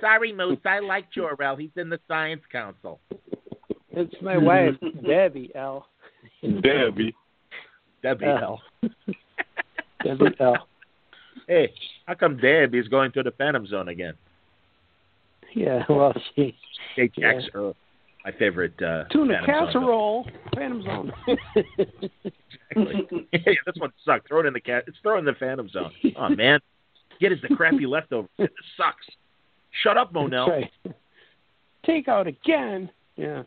[0.00, 0.58] Sorry, Moose.
[0.64, 1.56] I like Jor-El.
[1.56, 3.00] He's in the Science Council.
[3.90, 5.88] It's my wife, Debbie L.
[6.42, 7.14] Debbie.
[8.02, 8.60] Debbie L.
[10.06, 10.16] L.
[10.16, 10.68] Debbie L.
[11.48, 11.72] Hey,
[12.06, 14.14] how come Debbie's going to the Phantom Zone again?
[15.54, 16.56] Yeah, well, she.
[16.96, 17.40] They Yeah.
[17.52, 17.72] her.
[18.24, 21.12] my favorite uh, Tuna Phantom Zone casserole, Phantom Zone.
[22.76, 23.28] Exactly.
[23.32, 24.28] yeah, this one sucked.
[24.28, 24.84] Throw it in the cat.
[24.86, 25.92] It's throw in the Phantom Zone.
[26.16, 26.60] Oh man,
[27.20, 28.30] get is the crappy leftovers.
[28.38, 29.06] This sucks.
[29.82, 30.48] Shut up, Mon-El.
[30.48, 30.94] That's right.
[31.84, 32.90] Take out again.
[33.16, 33.42] Yeah.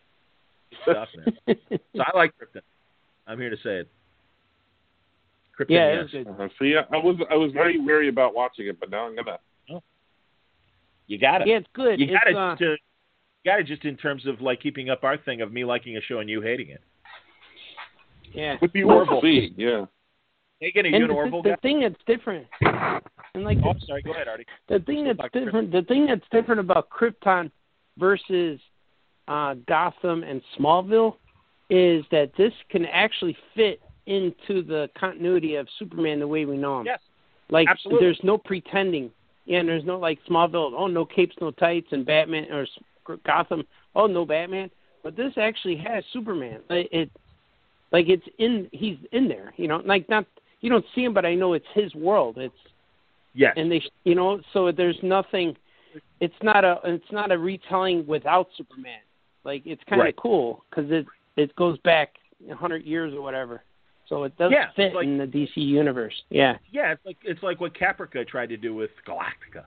[0.84, 1.58] Stuff, man.
[1.96, 2.62] So I like Krypton.
[3.26, 3.90] I'm here to say it.
[5.60, 6.04] Krypton, yeah, it yes.
[6.04, 6.28] was good.
[6.46, 9.16] Uh, so yeah, I was I was very wary about watching it, but now I'm
[9.16, 9.38] gonna.
[11.08, 11.48] You got it.
[11.48, 12.00] Yeah, it's good.
[12.02, 12.36] you got it.
[12.36, 12.76] uh, to,
[13.46, 16.02] got it just in terms of like keeping up our thing of me liking a
[16.02, 16.82] show and you hating it.
[18.34, 18.58] yeah.
[18.62, 19.16] With the Orville.
[19.16, 19.86] Orville fee, yeah.
[20.60, 21.56] Hey, are you And an the, Orville the guy?
[21.62, 24.02] thing that's different, and like Oh, I'm sorry.
[24.02, 24.46] Go ahead, Artie.
[24.68, 25.46] the thing that's talk Krypton.
[25.46, 27.52] different, the thing that's different about Krypton
[27.98, 28.60] versus
[29.28, 31.16] uh, Gotham and Smallville
[31.70, 36.80] is that this can actually fit into the continuity of Superman the way we know
[36.80, 36.86] him.
[36.88, 37.00] Yes,
[37.50, 38.06] Like absolutely.
[38.06, 39.12] there's no pretending.
[39.46, 40.74] Yeah, and there's no like Smallville.
[40.76, 42.66] Oh, no capes, no tights, and Batman or
[43.26, 43.64] Gotham.
[43.96, 44.70] Oh, no Batman.
[45.04, 46.60] But this actually has Superman.
[46.70, 47.10] Like, It,
[47.94, 48.68] like it's in.
[48.74, 49.54] He's in there.
[49.58, 50.26] You know, like not.
[50.60, 52.38] You don't see him, but I know it's his world.
[52.38, 52.54] It's
[53.34, 53.54] Yes.
[53.56, 55.56] and they, you know, so there's nothing.
[56.20, 56.80] It's not a.
[56.84, 59.00] It's not a retelling without Superman.
[59.46, 60.16] Like it's kind of Right.
[60.18, 61.06] cool because it
[61.38, 62.16] it goes back
[62.52, 63.64] a hundred years or whatever.
[64.10, 66.14] So it does Yeah, fit like- in the DC universe.
[66.30, 66.58] Yeah.
[66.72, 69.66] yeah, it's like it's like what Caprica tried to do with Galactica.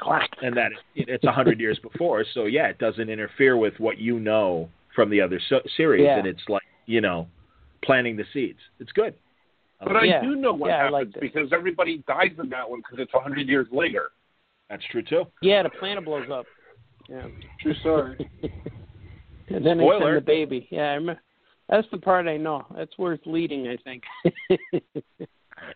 [0.00, 0.42] Galactica.
[0.46, 2.24] and that it, it's a hundred years before.
[2.34, 6.18] So yeah, it doesn't interfere with what you know from the other so- series, Yeah.
[6.18, 7.26] and it's like you know,
[7.82, 8.58] planting the seeds.
[8.78, 9.14] It's good.
[9.80, 10.06] I But like I.
[10.06, 10.22] Yeah.
[10.22, 13.14] do know what Yeah, I happens like because everybody dies in that one because it's
[13.14, 14.10] a hundred years later.
[14.68, 15.24] That's true too.
[15.40, 16.44] Yeah, the planet blows up.
[17.08, 17.26] Yeah.
[17.60, 18.30] True story.
[19.48, 20.14] and then they Spoiler.
[20.14, 20.68] send the baby.
[20.70, 21.20] Yeah, I remember.
[21.68, 22.66] That's the part I know.
[22.76, 24.02] That's worth leading, I think.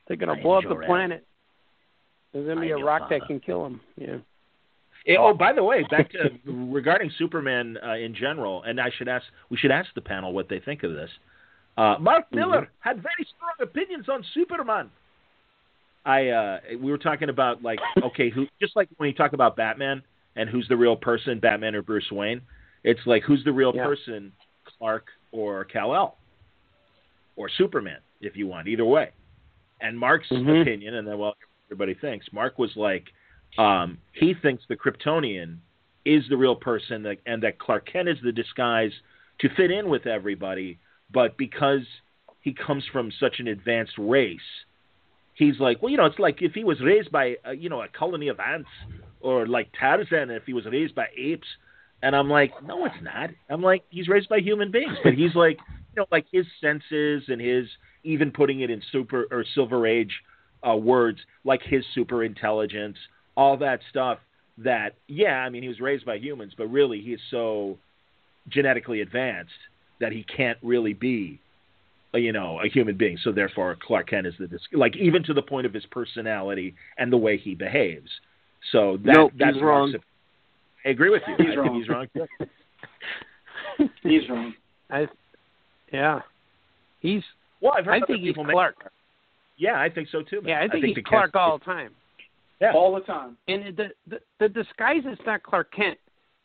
[0.07, 1.27] They're gonna I blow up the planet.
[2.33, 3.27] There's gonna be I a rock that Father.
[3.27, 3.81] can kill them.
[3.97, 4.17] Yeah.
[5.07, 9.09] Eh, oh, by the way, back to regarding Superman uh, in general, and I should
[9.09, 11.11] ask, we should ask the panel what they think of this.
[11.79, 14.91] Uh, Mark Millar had very strong opinions on Superman.
[16.05, 19.57] I uh, we were talking about like okay, who just like when you talk about
[19.57, 20.03] Batman
[20.37, 22.41] and who's the real person, Batman or Bruce Wayne.
[22.85, 23.85] It's like who's the real Yeah.
[23.85, 24.33] person,
[24.79, 26.17] Clark or Kal El,
[27.37, 28.69] or Superman, if you want.
[28.69, 29.11] Either way.
[29.81, 30.63] And Mark's Mhm.
[30.63, 32.33] opinion, and then well, everybody thinks.
[32.33, 33.13] Mark was like,
[33.59, 35.59] um, he thinks the Kryptonian
[36.05, 38.93] is the real person, that, and that Clark Kent is the disguise
[39.41, 40.79] to fit in with everybody.
[41.11, 41.87] But because
[42.41, 44.41] he comes from such an advanced race,
[45.35, 47.83] he's like, well, you know, it's like if he was raised by, uh, you know,
[47.83, 48.69] a colony of ants,
[49.21, 51.47] or like Tarzan, if he was raised by apes.
[52.03, 53.31] And I'm like, no, it's not.
[53.51, 57.25] I'm like, he's raised by human beings, but he's like, you know, like his senses
[57.29, 57.67] and his
[58.05, 60.13] even putting it in super or Silver Age
[60.67, 62.97] uh, words, like his super intelligence,
[63.37, 64.19] all that stuff.
[64.59, 67.79] That yeah, I mean, he was raised by humans, but really, he is so
[68.49, 69.53] genetically advanced
[70.01, 71.41] that he can't really be,
[72.13, 73.19] uh, you know, a human being.
[73.23, 76.75] So therefore, Clark Kent is the dis- like even to the point of his personality
[76.97, 78.11] and the way he behaves.
[78.73, 79.95] So that Nope, that's he's wrong.
[79.95, 79.99] I
[80.89, 81.35] agree with you.
[81.39, 81.75] He's I wrong.
[81.79, 82.07] he's wrong.
[82.15, 82.27] too.
[84.03, 84.55] He's wrong.
[84.91, 85.07] I,
[85.93, 86.21] yeah.
[87.01, 87.23] He's.
[87.61, 88.93] Well, I've heard I think he's people make- Clark.
[89.57, 90.41] Yeah, I think so too.
[90.41, 90.49] man.
[90.49, 91.91] Yeah, I think, the he's Kent- Clark all the time.
[92.61, 92.73] Yeah.
[92.75, 93.37] All the time.
[93.49, 95.99] And the, the the disguise is not Clark Kent.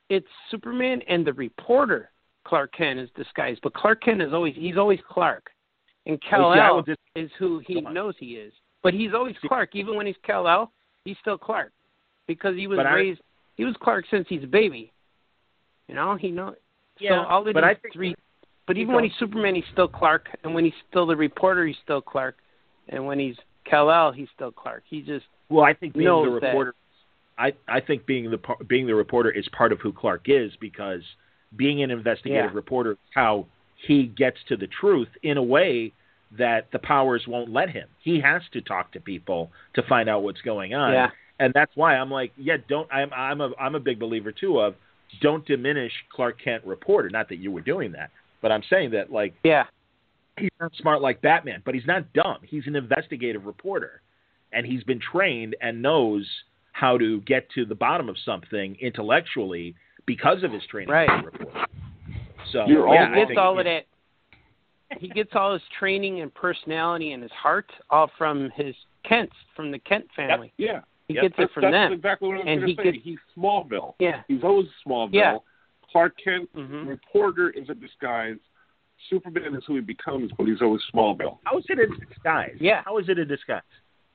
[0.10, 2.10] It's Superman and the reporter
[2.46, 3.62] Clark Kent is disguised.
[3.64, 5.50] But Clark Kent is always he's always Clark.
[6.06, 8.54] And Kal see, I El would just- is who he knows he is.
[8.84, 9.70] But he's always Clark.
[9.76, 10.72] Even when he's Kal El,
[11.06, 11.72] he's still Clark.
[12.28, 13.22] Because he was But raised
[13.56, 14.92] he was Clark since he's a baby.
[15.88, 16.56] You know, he know
[17.00, 18.16] Yeah, so all of but these I three
[18.66, 21.76] but even when he's Superman he's still Clark and when he's still the reporter he's
[21.84, 22.38] still Clark.
[22.90, 23.36] And when he's
[23.66, 24.84] Kal El he's still Clark.
[24.90, 26.48] He just Well, I think being knows the that.
[26.48, 26.76] reporter,
[27.38, 30.52] I I think being the par- being the reporter is part of who Clark is
[30.60, 31.02] because
[31.56, 32.56] being an investigative Yeah.
[32.56, 33.46] reporter is how
[33.76, 35.92] he gets to the truth in a way
[36.32, 37.88] that the powers won't let him.
[38.00, 40.94] He has to talk to people to find out what's going on.
[40.94, 41.12] Yeah.
[41.40, 44.60] And that's why I'm like, yeah, don't I'm I'm a I'm a big believer too
[44.60, 44.76] of
[45.22, 47.10] don't diminish Clark Kent reporter.
[47.10, 48.12] Not that you were doing that,
[48.42, 49.66] but I'm saying that like yeah.
[50.38, 52.38] he's not smart like Batman, but he's not dumb.
[52.44, 54.02] He's an investigative reporter,
[54.52, 56.28] and he's been trained and knows
[56.72, 59.76] how to get to the bottom of something intellectually
[60.06, 61.10] because of his training Right.
[61.10, 61.66] as a reporter.
[62.52, 63.86] So You're all yeah, he I gets think- all of that.
[65.00, 69.72] He gets all his training and personality and his heart all from his Kents, from
[69.72, 70.54] the Kent family.
[70.58, 70.82] Yeah.
[71.08, 71.94] He Yep, gets That's, it from that's them.
[71.94, 72.92] exactly what I was And going to say.
[72.92, 73.96] gets- He's Smallville.
[74.00, 74.22] Yeah.
[74.28, 75.14] He's always Smallville.
[75.14, 75.38] Yeah.
[75.92, 78.38] Clark Kent, hmm reporter, is a disguise.
[79.10, 81.40] Superman is who he becomes, but he's always Smallville.
[81.44, 82.56] How is it a disguise?
[82.60, 82.82] Yeah.
[82.86, 83.62] How is it a disguise?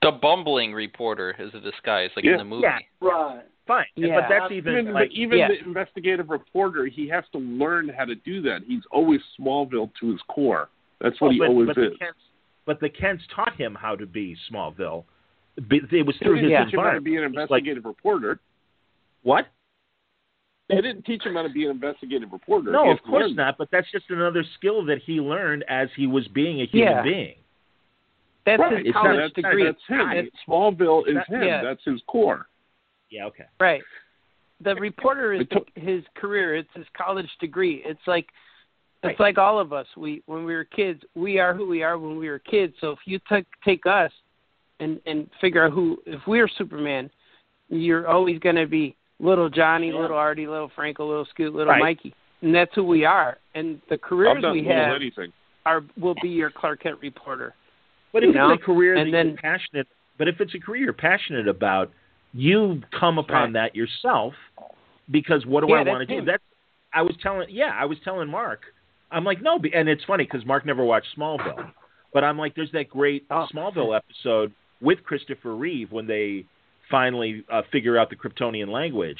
[0.01, 2.31] The bumbling reporter is a disguise, like Yeah.
[2.33, 2.63] in the movie.
[2.63, 2.79] Yeah.
[3.01, 3.43] Right.
[3.67, 3.85] fine.
[3.95, 4.19] Yeah.
[4.21, 5.47] But that's even even, like, but even yeah.
[5.49, 8.63] the investigative reporter, he has to learn how to do that.
[8.65, 10.69] He's always Smallville to his core.
[10.99, 11.91] That's what Oh, he but, always but is.
[11.91, 12.19] The Kents,
[12.65, 15.03] but the Kents taught him how to be Smallville.
[15.67, 17.05] Be- It was They through didn't his teach him how to environment.
[17.05, 18.39] be an It's like- investigative reporter.
[19.23, 19.47] What?
[20.69, 22.71] They didn't teach him how to be an investigative reporter.
[22.71, 23.57] No, of course learn not.
[23.57, 27.01] But that's just another skill that he learned as he was being a human Yeah.
[27.01, 27.35] being.
[28.45, 28.77] That's Right.
[28.77, 29.63] his It's college that's, degree.
[29.63, 30.11] That's him.
[30.11, 31.43] It's- Smallville is That- him.
[31.43, 31.61] yeah.
[31.63, 32.47] That's his core.
[33.09, 33.25] Yeah.
[33.25, 33.45] Okay.
[33.59, 33.83] Right.
[34.61, 36.55] The reporter is It took- his career.
[36.55, 37.81] It's his college degree.
[37.83, 38.31] It's like
[39.01, 39.19] it's Right.
[39.19, 39.87] like all of us.
[39.97, 42.77] We when we were kids, we are who we are when we were kids.
[42.79, 44.11] So if you take take us
[44.79, 47.09] and and figure out who if we're Superman,
[47.69, 49.99] you're always going to be little Johnny, Yeah.
[49.99, 51.79] little Artie, little Franco, little Scoot, little Right.
[51.81, 53.37] Mikey, and that's who we are.
[53.55, 55.33] And the I'm careers we have anything.
[55.65, 57.53] are will be your Clark Kent reporter.
[58.13, 58.51] But You if know?
[58.51, 61.47] it's a career And that then- you're passionate, but if it's a career you're passionate
[61.47, 61.91] about,
[62.33, 63.53] you come upon Right.
[63.53, 64.33] that yourself
[65.11, 66.19] because what do Yeah, I want to do?
[66.19, 66.25] him.
[66.25, 66.43] That's
[66.93, 68.61] I was telling, yeah, I was telling Mark.
[69.11, 71.71] I'm like, no, be- and it's funny because Mark never watched Smallville,
[72.13, 73.47] but I'm like, there's that great Oh.
[73.53, 74.51] Smallville episode
[74.81, 76.45] with Christopher Reeve when they
[76.89, 79.19] finally uh, figure out the Kryptonian language,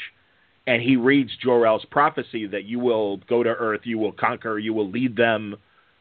[0.68, 4.60] and he reads Jor El's prophecy that you will go to Earth, you will conquer,
[4.60, 5.55] you will lead them,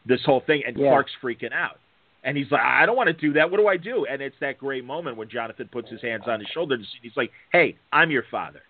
[0.06, 0.88] this whole thing, and Yeah.
[0.88, 1.78] Clark's freaking out.
[2.24, 3.50] And he's like, I don't want to do that.
[3.50, 4.06] What do I do?
[4.10, 7.16] And it's that great moment when Jonathan puts his hands on his shoulder and he's
[7.16, 8.60] like, Hey, I'm your father.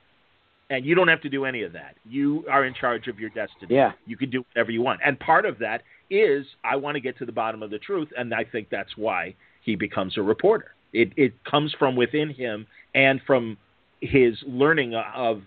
[0.71, 1.95] And you don't have to do any of that.
[2.07, 3.75] You are in charge of your destiny.
[3.75, 3.93] Yeah.
[4.07, 5.01] You can do whatever you want.
[5.05, 8.09] And part of that is I want to get to the bottom of the truth.
[8.17, 10.75] And I think that's why he becomes a reporter.
[10.93, 13.57] It, it comes from within him and from
[14.01, 15.43] his learning of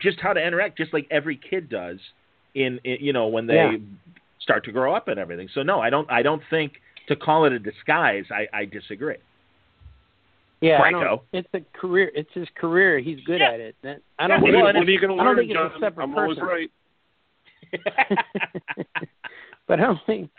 [0.00, 1.98] just how to interact, just like every kid does
[2.54, 3.76] in, in you know, when they Yeah.
[4.40, 5.48] start to grow up and everything.
[5.54, 6.72] So no, I don't, I don't think
[7.08, 9.16] to call it a disguise, I, I disagree.
[10.60, 11.00] Yeah, I Franco.
[11.04, 12.10] don't, it's a career.
[12.14, 13.00] It's his career.
[13.00, 13.50] He's good Yeah.
[13.52, 13.74] at it.
[14.18, 14.40] I don't.
[14.42, 15.80] What, think are, it's- what are you going to I don't learn, think it's a
[15.80, 16.48] separate I'm always person.
[16.48, 16.70] right.
[19.68, 20.30] but I don't think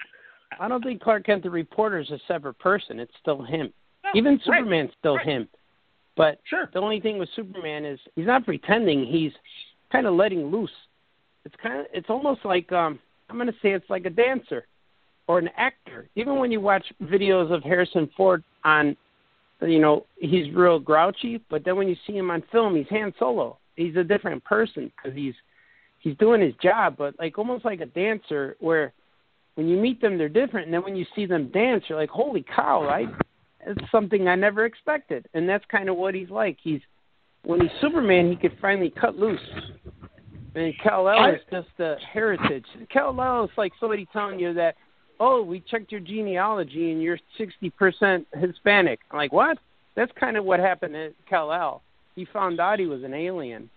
[0.59, 2.99] I don't think Clark Kent the reporter is a separate person.
[2.99, 3.73] It's still him.
[4.13, 5.25] Even right, Superman's still right.
[5.25, 5.47] him.
[6.15, 6.69] But Sure.
[6.73, 9.05] the only thing with Superman is he's not pretending.
[9.05, 9.31] He's
[9.91, 10.71] kind of letting loose.
[11.45, 12.99] It's kind of it's almost like um
[13.29, 14.67] I'm going to say it's like a dancer
[15.27, 16.09] or an actor.
[16.15, 18.95] Even when you watch videos of Harrison Ford on
[19.61, 23.13] you know, he's real grouchy, but then when you see him on film, he's Han
[23.17, 23.57] Solo.
[23.75, 25.33] He's a different person because he's
[25.99, 28.93] he's doing his job, but like almost like a dancer where
[29.55, 32.09] when you meet them they're different and then when you see them dance you're like,
[32.09, 33.09] Holy cow, right?
[33.65, 35.27] It's something I never expected.
[35.33, 36.57] And that's kind of what he's like.
[36.61, 36.81] He's
[37.45, 39.39] when he's Superman he could finally cut loose.
[40.55, 42.65] And Kal El is just a heritage.
[42.91, 44.75] Kal El is like somebody telling you that,
[45.19, 48.99] Oh, we checked your genealogy and you're sixty percent Hispanic.
[49.11, 49.57] I'm like, What?
[49.95, 51.81] That's kind of what happened to Kal El.
[52.15, 53.69] He found out he was an alien.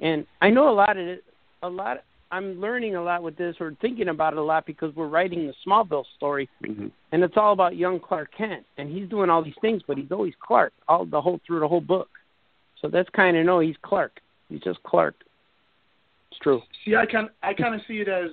[0.00, 1.24] And I know a lot of it
[1.62, 4.94] a lot I'm learning a lot with this or thinking about it a lot because
[4.94, 6.88] we're writing the Smallville story Mm-hmm.
[7.12, 10.12] and it's all about young Clark Kent and he's doing all these things but he's
[10.12, 12.08] always Clark all the whole through the whole book.
[12.80, 14.20] So that's kind of no he's Clark.
[14.48, 15.14] He's just Clark.
[16.30, 16.62] It's true.
[16.84, 18.30] See, I kind I kind of see it as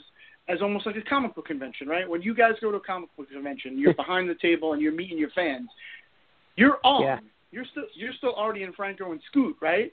[0.50, 2.08] as almost like a comic book convention, right?
[2.08, 4.94] When you guys go to a comic book convention, you're behind the table and you're
[4.94, 5.70] meeting your fans.
[6.56, 7.04] You're on.
[7.04, 7.20] Yeah.
[7.52, 9.92] You're still you're still Artie and Franco and Scoot, right?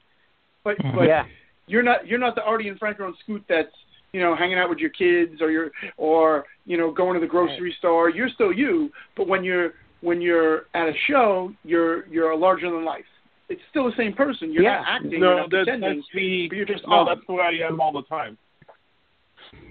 [0.64, 1.24] But but yeah.
[1.66, 3.74] you're not you're not the Artie and Franco and Scoot that's
[4.14, 7.26] you know hanging out with your kids or you're or you know going to the
[7.26, 8.08] grocery store.
[8.08, 12.70] You're still you, but when you're when you're at a show, you're you're a larger
[12.70, 13.04] than life.
[13.48, 14.52] It's still the same person.
[14.52, 14.76] You're Yeah.
[14.78, 15.10] not acting.
[15.12, 15.96] you're No, not that's, pretending.
[15.98, 16.46] that's me.
[16.48, 17.06] but you're just no, on.
[17.06, 18.38] that's the way I am all the time.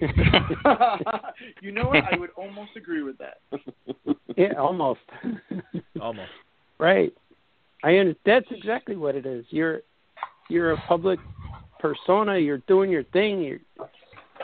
[1.60, 2.04] you know what?
[2.12, 3.38] I would almost agree with that.
[4.36, 4.98] Yeah, almost.
[6.00, 6.30] Almost.
[6.80, 7.12] right.
[7.84, 9.44] I under, that's exactly what it is.
[9.50, 9.82] You're
[10.50, 11.20] you're a public
[11.78, 13.60] persona, you're doing your thing, you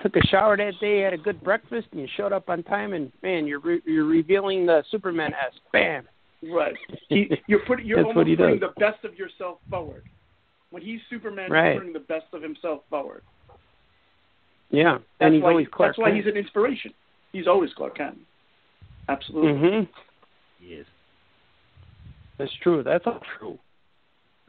[0.02, 2.92] took a shower that day, had a good breakfast and you showed up on time
[2.92, 5.52] and man, you're re- you're revealing the Superman S.
[5.72, 6.04] Bam.
[6.50, 6.74] Right.
[7.08, 8.70] He, you're putting you're That's what almost he putting does.
[8.76, 10.04] the best of yourself forward.
[10.70, 11.72] When he's Superman, Right.
[11.72, 13.22] he's putting the best of himself forward.
[14.70, 14.98] Yeah.
[14.98, 16.16] That's and he's why always Clark that's why Kent.
[16.24, 16.92] he's an inspiration.
[17.32, 18.18] He's always Clark Kent.
[19.08, 19.52] Absolutely.
[19.52, 19.88] Mhm.
[20.60, 20.84] Yes.
[22.38, 22.82] That's true.
[22.82, 23.58] That's all true.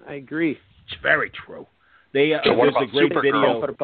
[0.08, 0.52] I agree.
[0.88, 1.66] It's very true.
[2.14, 3.22] They uh, So what about a great Supergirl?
[3.62, 3.76] video.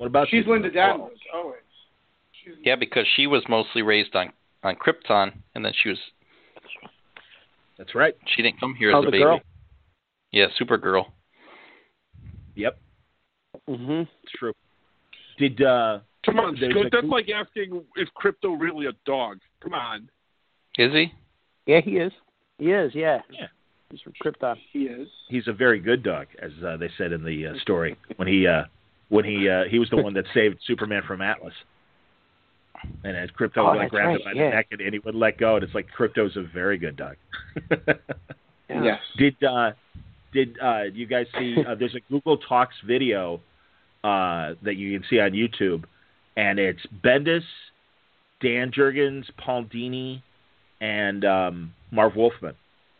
[0.00, 0.74] What about She's Linda Supergirl?
[0.74, 1.18] Danvers.
[1.34, 1.56] Always.
[2.32, 4.32] She's, Yeah, because she was mostly raised on
[4.62, 5.98] on Krypton, and then she was
[7.76, 8.14] That's right.
[8.34, 9.22] she didn't come here Oh, as a baby.
[9.24, 9.40] girl?
[10.32, 11.04] Yeah, Supergirl.
[12.54, 12.78] Yep,
[13.68, 14.08] Mhm.
[14.22, 14.54] it's true.
[15.36, 16.86] Did uh Come on, There's Scoot.
[16.86, 19.38] a- That's like asking is Krypto really a dog?
[19.60, 20.08] Come on.
[20.78, 21.12] Is he?
[21.66, 22.12] Yeah, he is.
[22.58, 23.20] He is, yeah.
[23.30, 23.48] Yeah.
[23.90, 24.56] He's from Krypton.
[24.72, 25.08] He is.
[25.28, 28.46] He's a very good dog, as uh, they said in the uh, story when he
[28.46, 28.64] uh,
[29.10, 31.54] when he uh, he was the one that saved Superman from Atlas.
[33.04, 34.50] And as Krypto Oh, like grabbed right, him by yeah.
[34.50, 36.96] the neck and, and he would let go, and it's like Krypto's a very good
[36.96, 37.16] dog.
[38.70, 38.84] Yeah.
[38.84, 39.00] Yes.
[39.18, 39.72] Did uh,
[40.32, 41.56] did uh, you guys see?
[41.66, 43.40] Uh, there's a Google Talks video
[44.04, 45.84] uh, that you can see on YouTube,
[46.36, 47.42] and it's Bendis,
[48.40, 50.22] Dan Jurgens, Paul Dini,
[50.80, 52.54] and um, Marv Wolfman,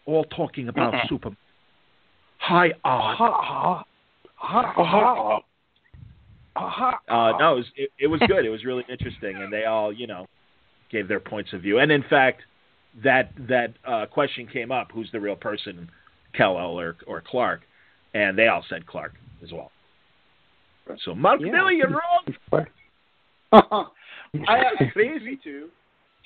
[0.06, 0.94] all talking about.
[1.08, 1.36] Superman.
[2.38, 2.70] Hi,
[6.56, 6.94] Odd.
[7.08, 8.44] Uh, no, it was, it, it was good.
[8.44, 10.26] It was really interesting, and they all, you know,
[10.90, 11.78] gave their points of view.
[11.78, 12.42] And in fact,
[13.04, 15.88] that that uh, question came up: who's the real person,
[16.34, 17.60] Kal-El or or Clark?
[18.14, 19.14] And they all said Clark
[19.44, 19.70] as well.
[21.04, 21.52] So Mark Yeah.
[21.52, 22.66] Millie, you're wrong.
[23.52, 23.84] I,
[24.48, 25.68] I crazy too.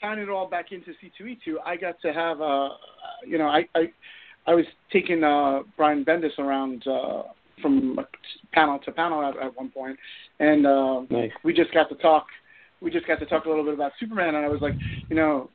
[0.01, 2.70] Tying it all back into C2E2, I got to have uh
[3.26, 3.92] you know, I I,
[4.46, 7.24] I was taking uh Brian Bendis around uh
[7.60, 7.98] from
[8.52, 9.98] panel to panel at, at one point
[10.40, 11.31] and uh Nice.
[11.44, 12.26] we just got to talk
[12.81, 14.74] we just got to talk a little bit about Superman and I was like,
[15.09, 15.48] you know,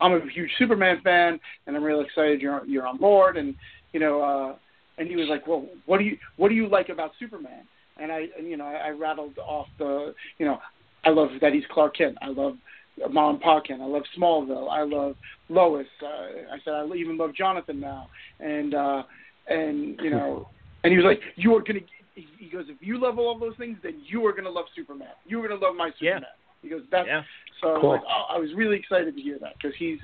[0.00, 3.54] I'm a huge Superman fan and I'm really excited you're you're on board and
[3.92, 4.56] you know, uh
[4.98, 7.64] and he was like, Well, what do you what do you like about Superman?
[8.00, 10.58] And I and, you know, I, I rattled off the you know,
[11.04, 12.18] I love that he's Clark Kent.
[12.22, 12.54] I love
[13.10, 13.80] Mom Pa Kent.
[13.80, 14.68] I love Smallville.
[14.70, 15.14] I love
[15.48, 15.86] Lois.
[16.02, 18.08] Uh, I said I even love Jonathan now.
[18.40, 19.02] And uh
[19.48, 20.48] and you know
[20.84, 21.80] and he was like, You are gonna
[22.14, 25.08] he he goes, If you love all those things, then you are gonna love Superman.
[25.26, 26.16] You are gonna love my Yeah.
[26.16, 26.30] Superman.
[26.62, 27.22] He goes, That's Yeah.
[27.60, 29.98] so I was like, oh, I was really excited to hear that because he's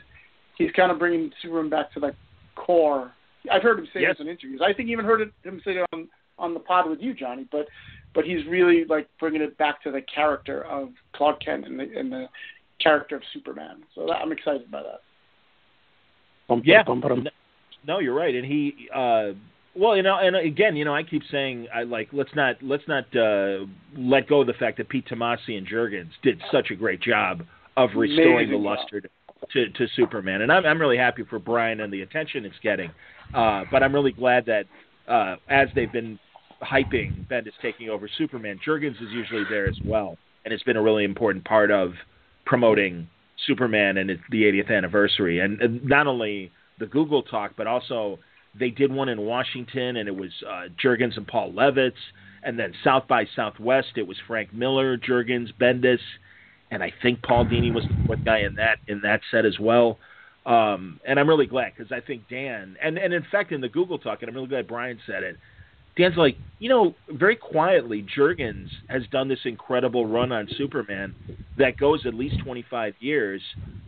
[0.56, 2.14] he's kind of bringing Superman back to the
[2.54, 3.12] core.
[3.50, 4.16] I've heard him say Yes.
[4.16, 4.60] this in interviews.
[4.64, 7.46] I think even heard it, him say it on on the pod with you, Johnny.
[7.50, 7.66] But
[8.14, 11.98] but he's really like bringing it back to the character of Clark Kent and the
[11.98, 12.28] and the
[12.80, 13.82] character of Superman.
[13.94, 15.00] So that, I'm excited by that.
[16.48, 16.82] Bum, Yeah.
[16.82, 17.28] bum, bum, bum.
[17.86, 18.34] No, you're right.
[18.34, 19.32] And he, uh,
[19.74, 22.84] well, you know, and again, you know, I keep saying, I like, let's not, let's
[22.86, 26.74] not uh, let go of the fact that Pete Tomasi and Jurgens did such a
[26.74, 27.44] great job
[27.76, 29.08] of restoring the Amazing luster to,
[29.52, 32.90] to, to Superman, and I'm, I'm really happy for Brian and the attention it's getting.
[33.34, 34.66] Uh, but I'm really glad that
[35.08, 36.18] uh, as they've been
[36.62, 40.82] hyping Bendis taking over Superman, Jurgens is usually there as well, and it's been a
[40.82, 41.92] really important part of
[42.46, 43.08] promoting
[43.46, 48.18] Superman and it's the 80th anniversary, and, and not only the Google talk, but also
[48.58, 51.92] they did one in Washington, and it was uh, Jurgens and Paul Levitz,
[52.42, 55.98] and then South by Southwest, it was Frank Miller, Jurgens, Bendis,
[56.70, 59.58] and I think Paul Dini was the fourth guy in that in that set as
[59.58, 59.98] well.
[60.46, 63.68] Um, and I'm really glad because I think Dan, and and in fact in the
[63.68, 65.36] Google talk, and I'm really glad Brian said it.
[65.96, 71.14] Dan's like, you know, very quietly, Jurgens has done this incredible run on Superman
[71.56, 73.40] that goes at least 25 years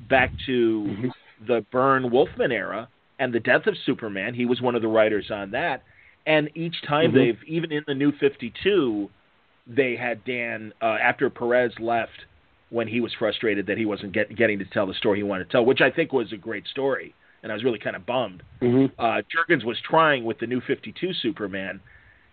[0.08, 1.12] back to Mhm.
[1.46, 2.88] the Byrne Wolfman era
[3.18, 4.34] and the death of Superman.
[4.34, 5.82] He was one of the writers on that.
[6.26, 7.14] And each time Mhm.
[7.14, 9.10] they've, even in the new 52,
[9.66, 12.24] they had Dan, uh, after Perez left,
[12.70, 15.44] when he was frustrated that he wasn't get, getting to tell the story he wanted
[15.44, 17.14] to tell, which I think was a great story.
[17.42, 18.90] And I was really kind of bummed Mhm.
[18.98, 21.80] uh, Jurgens was trying with the new 52 Superman,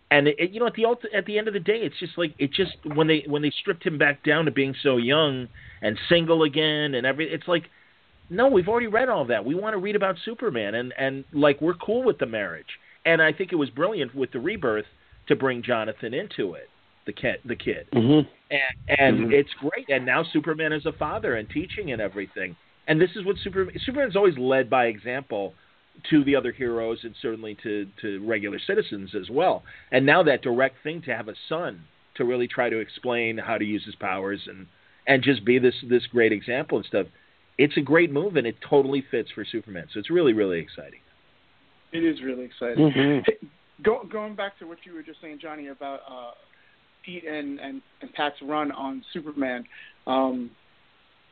[0.10, 2.34] and it, you know at the at the end of the day, it's just like
[2.40, 5.48] it just when they when they stripped him back down to being so young
[5.82, 7.70] and single again and every it's like
[8.30, 9.44] no, we've already read all that.
[9.46, 12.80] We want to read about Superman and and like we're cool with the marriage.
[13.06, 14.86] And I think it was brilliant with the rebirth
[15.28, 16.70] to bring Jonathan into it,
[17.06, 18.28] the kid, the kid Mhm.
[18.52, 18.62] and
[19.00, 19.34] and Mhm.
[19.34, 19.90] it's great.
[19.90, 22.56] And now Superman is a father and teaching and everything.
[22.88, 25.54] And this is what Superman Superman's always led by example
[26.10, 29.64] to the other heroes and certainly to to regular citizens as well.
[29.92, 31.82] And now that direct thing to have a son
[32.16, 34.68] to really try to explain how to use his powers and
[35.08, 37.08] and just be this this great example and stuff.
[37.58, 39.88] It's a great move and it totally fits for Superman.
[39.94, 41.00] So it's really really exciting.
[41.92, 42.92] It is really exciting.
[42.92, 43.24] Mhm.
[43.26, 43.38] Hey,
[43.82, 46.32] Go, going back to what you were just saying, Johnny, about uh,
[47.04, 49.66] Pete and, and, and Pat's run on Superman,
[50.08, 50.52] um,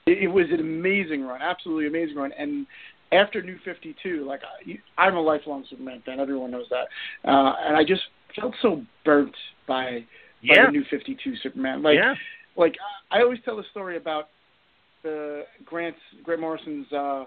[0.06, 2.32] it, it was an amazing run, absolutely amazing run.
[2.38, 2.66] And
[3.12, 6.88] after New 52, like I, I'm a lifelong Superman fan, everyone knows that,
[7.30, 8.02] uh, and I just
[8.36, 9.36] felt so burnt
[9.68, 10.66] by, by Yeah.
[10.66, 11.84] the New 52 Superman.
[11.84, 12.16] Like, yeah.
[12.58, 12.76] like
[13.12, 14.30] I always tell the story about
[15.04, 17.26] the Grant's Grant Morrison's uh,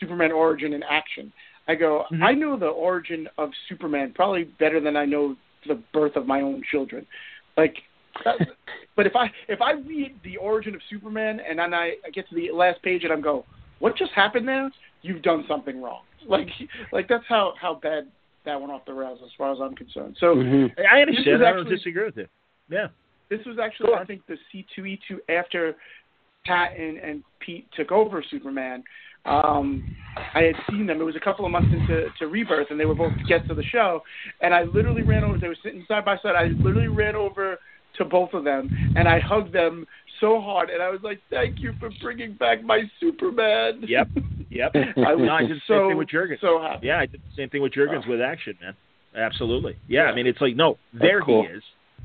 [0.00, 1.32] Superman origin in action.
[1.68, 2.22] I go, Mhm.
[2.22, 5.36] I know the origin of Superman probably better than I know
[5.66, 7.06] the birth of my own children.
[7.56, 7.76] Like,
[8.96, 12.28] but if I if I read the origin of Superman and then I, I get
[12.28, 13.44] to the last page and I'm go,
[13.78, 14.70] what just happened there?
[15.02, 16.02] You've done something wrong.
[16.26, 16.48] Like,
[16.90, 18.08] like that's how how bad
[18.46, 20.16] that went off the rails as far as I'm concerned.
[20.18, 20.72] So Mhm.
[20.78, 22.28] I I don't actually- disagree with you.
[22.70, 22.88] Yeah.
[23.28, 25.76] this was actually, I think, the C2E2 after
[26.46, 28.82] Pat and, and Pete took over Superman,
[29.24, 29.84] um,
[30.34, 31.00] I had seen them.
[31.00, 33.56] It was a couple of months into to Rebirth, and they were both guests of
[33.56, 34.02] the show.
[34.42, 35.38] And I literally ran over.
[35.38, 36.34] They were sitting side by side.
[36.36, 37.58] I literally ran over
[37.96, 39.86] to both of them, and I hugged them
[40.20, 44.08] so hard, and I was like, "Thank you for bringing back my Superman." Yep,
[44.50, 44.72] yep.
[44.74, 46.40] I was no, I did the so same thing with Jurgens.
[46.40, 46.86] so happy.
[46.88, 48.10] Yeah, I did the same thing with Jurgens Oh.
[48.10, 48.74] with action, man.
[49.16, 49.76] Absolutely.
[49.88, 50.10] Yeah, Yeah.
[50.10, 51.46] I mean, it's like no, there cool.
[51.46, 51.62] he is.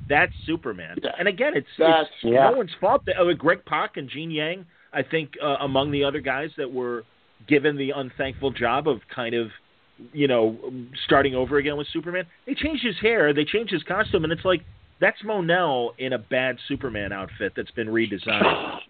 [0.08, 0.98] That's Superman.
[1.04, 1.12] Yeah.
[1.20, 2.50] And again, it's, it's Yeah.
[2.52, 3.04] no one's fault.
[3.06, 6.72] That, uh, Greg Pak and Gene Yang, I think, uh, among the other guys that
[6.72, 7.04] were
[7.48, 9.50] given the unthankful job of kind of,
[10.14, 10.58] you know,
[11.06, 12.26] starting over again with Superman.
[12.46, 14.62] They changed his hair, they changed his costume, and it's like
[15.00, 18.80] that's Mon-El in a bad Superman outfit that's been redesigned.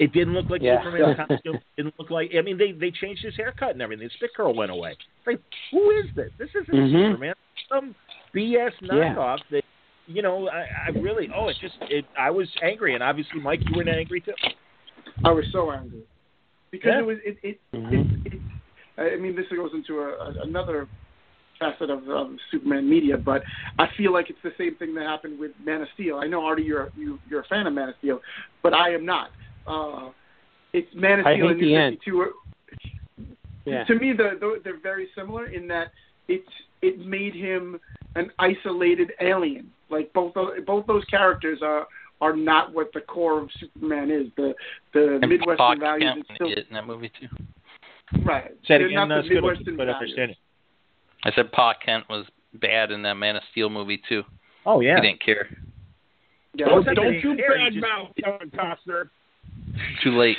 [0.00, 0.78] It didn't look like Yeah.
[0.84, 1.56] Superman's costume.
[1.56, 2.30] It didn't look like.
[2.38, 4.06] I mean, they they changed his haircut and everything.
[4.06, 4.92] The spit curl went away.
[4.92, 5.40] It's like,
[5.72, 6.30] who is this?
[6.38, 7.10] This isn't Mhm.
[7.10, 7.34] Superman.
[7.68, 7.96] Some
[8.32, 9.64] BS knockoff that.
[10.08, 11.28] You know, I, I really.
[11.34, 11.74] Oh, it just.
[11.82, 12.06] It.
[12.18, 14.32] I was angry, and obviously, Mike, you were angry too.
[15.22, 16.00] I was so angry
[16.70, 17.00] because Yeah.
[17.00, 18.26] it was it it, Mhm.
[18.26, 18.40] it, it
[18.96, 20.88] I mean this goes into a, a, another
[21.58, 23.42] facet of, of Superman media, but
[23.78, 26.18] I feel like it's the same thing that happened with Man of Steel.
[26.18, 28.20] I know Artie, you're you, you're a fan of Man of Steel,
[28.62, 29.30] but I am not.
[29.66, 30.10] Uh,
[30.72, 31.98] it's Man of I Steel hate and the New end.
[32.04, 32.32] 52
[33.66, 33.84] Yeah.
[33.84, 35.88] To me, they're, they're they're very similar in that
[36.28, 36.48] it's
[36.80, 37.78] it made him
[38.14, 39.70] an isolated alien.
[39.90, 41.86] Like both those, both those characters are
[42.20, 44.26] are not what the core of Superman is.
[44.36, 44.54] The
[44.92, 47.28] the And Midwestern Clark values Kent is still in that movie too.
[48.24, 48.50] right.
[48.66, 49.96] Say it They're again, not the Midwestern but values.
[50.00, 50.36] understand it.
[51.24, 54.22] I said Pa Kent was bad in that Man of Steel movie too.
[54.66, 54.96] Oh yeah.
[54.96, 55.48] He didn't care.
[56.54, 59.10] Yeah, Don't- don't Don't you care, he just- badmouth Kevin Costner.
[60.02, 60.36] Too late.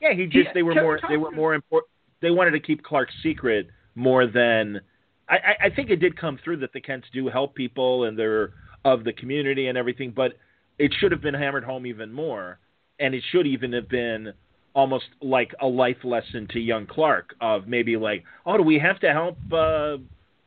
[0.00, 1.90] Yeah, he just Yeah, they were Kevin more they were more important.
[2.20, 4.80] They wanted to keep Clark's secret more than
[5.28, 8.52] I, I, think it did come through that the Kents do help people and they're
[8.84, 10.32] of the community and everything, but
[10.78, 12.58] it should have been hammered home even more,
[12.98, 14.32] and it should even have been
[14.74, 18.98] almost like a life lesson to young Clark of maybe like, oh, do we have
[19.00, 19.98] to help uh,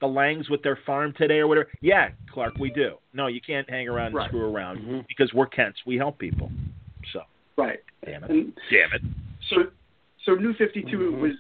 [0.02, 1.70] the Langs with their farm today or whatever?
[1.82, 2.96] Yeah, Clark, we do.
[3.14, 4.28] No, you can't hang around and Right.
[4.30, 5.08] screw around Mhm.
[5.08, 5.80] because we're Kents.
[5.86, 6.52] We help people.
[7.14, 7.22] So,
[7.56, 7.80] right.
[8.04, 9.02] damn it, And damn it.
[9.50, 9.72] so
[10.26, 11.20] so New 52 Mhm.
[11.20, 11.32] was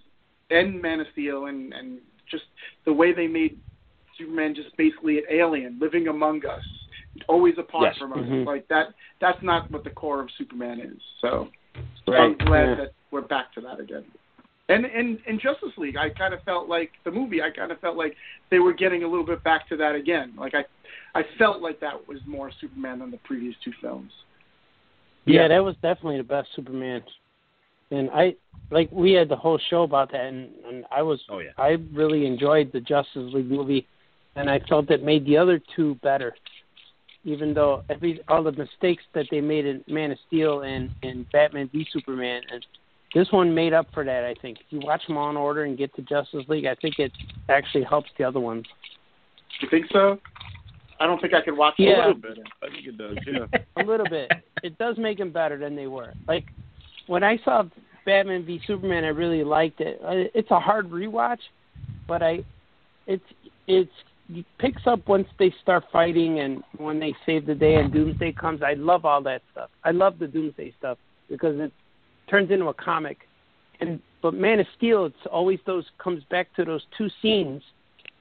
[0.51, 1.99] and Man of Steel and and
[2.29, 2.45] just
[2.85, 3.57] the way they made
[4.17, 6.63] Superman just basically an alien living among us,
[7.27, 7.97] always apart Yes.
[7.97, 8.19] from us.
[8.19, 8.45] Mhm.
[8.45, 8.93] Like that.
[9.19, 11.01] That's not what the core of Superman is.
[11.21, 11.49] So
[12.07, 12.75] I'm glad Yeah.
[12.75, 14.05] that we're back to that again.
[14.67, 17.41] And and in Justice League, I kind of felt like the movie.
[17.41, 18.15] I kind of felt like
[18.49, 20.33] they were getting a little bit back to that again.
[20.37, 20.65] Like I,
[21.13, 24.11] I felt like that was more Superman than the previous two films.
[25.25, 25.47] Yeah, Yeah.
[25.49, 27.03] that was definitely the best Superman.
[27.91, 28.35] And I
[28.71, 31.51] like we had the whole show about that, and, and I was Oh yeah.
[31.57, 33.87] I really enjoyed the Justice League movie,
[34.35, 36.35] and I felt it made the other two better.
[37.23, 41.29] Even though every all the mistakes that they made in Man of Steel and and
[41.31, 42.65] Batman v Superman, and
[43.13, 44.23] this one made up for that.
[44.23, 46.75] I think if you watch them all in order and get to Justice League, I
[46.75, 47.11] think it
[47.49, 48.65] actually helps the other ones.
[49.61, 50.19] You think so?
[50.99, 51.95] I don't think I could watch Yeah.
[51.95, 52.39] A little bit.
[52.61, 53.17] I think it does.
[53.25, 53.59] Yeah.
[53.83, 54.31] a little bit.
[54.63, 56.13] It does make them better than they were.
[56.27, 56.45] Like
[57.07, 57.63] when I saw
[58.05, 59.99] Batman v Superman, I really liked it.
[60.03, 61.39] Uh, It's a hard rewatch,
[62.07, 62.43] but I,
[63.07, 63.23] it's
[63.67, 63.91] it's
[64.33, 68.31] it picks up once they start fighting and when they save the day and Doomsday
[68.33, 68.61] comes.
[68.63, 69.69] I love all that stuff.
[69.83, 70.97] I love the Doomsday stuff
[71.29, 71.71] because it
[72.29, 73.19] turns into a comic.
[73.79, 77.61] And but Man of Steel, it's always those comes back to those two scenes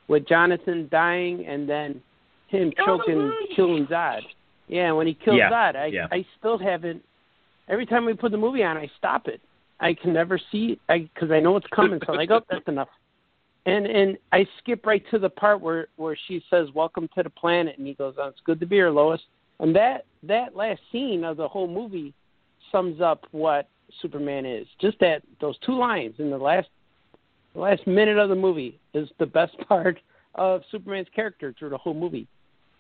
[0.09, 2.03] with Jonathan dying and then
[2.49, 4.21] him choking, killing Zod.
[4.69, 6.07] Yeah, when he kills Yeah, Zod, I yeah.
[6.11, 7.03] I still haven't.
[7.69, 9.41] Every time we put the movie on, I stop it.
[9.81, 12.01] I can never see I because I know it's coming.
[12.07, 12.89] So I'm like, oh, that's enough.
[13.67, 17.31] And and I skip right to the part where where she says, "Welcome to the
[17.31, 19.21] planet," and he goes, oh, "It's good to be here, Lois."
[19.61, 22.13] And that that last scene of the whole movie
[22.71, 23.69] sums up what
[24.03, 24.67] Superman is.
[24.81, 26.69] Just that those two lines in the last
[27.55, 29.99] the last minute of the movie is the best part
[30.35, 32.27] of Superman's character through the whole movie.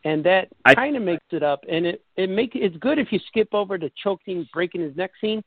[0.06, 3.18] And that kind of makes it up, and it it make it's good if you
[3.28, 5.42] skip over the choking, breaking his neck scene.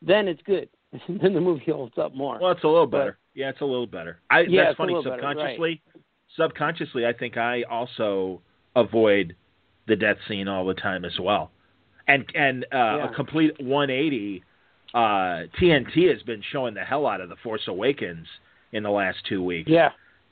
[0.00, 0.68] Then it's good.
[1.08, 2.38] then the movie holds up more.
[2.40, 3.18] Well, it's a little But- better.
[3.34, 4.20] yeah, it's a little better.
[4.30, 4.94] I, Yeah, that's funny.
[4.94, 5.36] little better, right.
[5.36, 5.82] Subconsciously,
[6.36, 8.40] subconsciously, I think I also
[8.76, 9.34] avoid
[9.86, 11.50] the death scene all the time as well.
[12.06, 13.10] And and uh, Yeah.
[13.10, 14.44] a complete 180.
[14.92, 18.26] Uh, TNT has been showing the hell out of the Force Awakens
[18.72, 19.68] in the last two weeks.
[19.70, 19.90] yeah,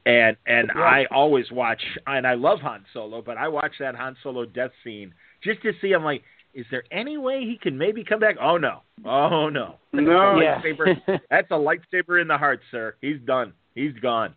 [0.08, 0.82] And and Yeah.
[0.82, 4.70] I always watch and I love Han Solo, but I watch that Han Solo death
[4.82, 5.12] scene
[5.44, 5.92] just to see.
[5.92, 6.22] I'm like,
[6.54, 8.36] is there any way he can maybe come back?
[8.40, 10.40] Oh no, oh no, No.
[10.40, 10.60] yeah.
[11.30, 12.94] That's a lightsaber in the heart, sir.
[13.02, 13.52] He's done.
[13.74, 14.34] He's gone.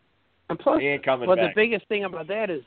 [0.49, 1.55] and plus, He ain't coming well, back.
[1.55, 2.61] the biggest thing about that is,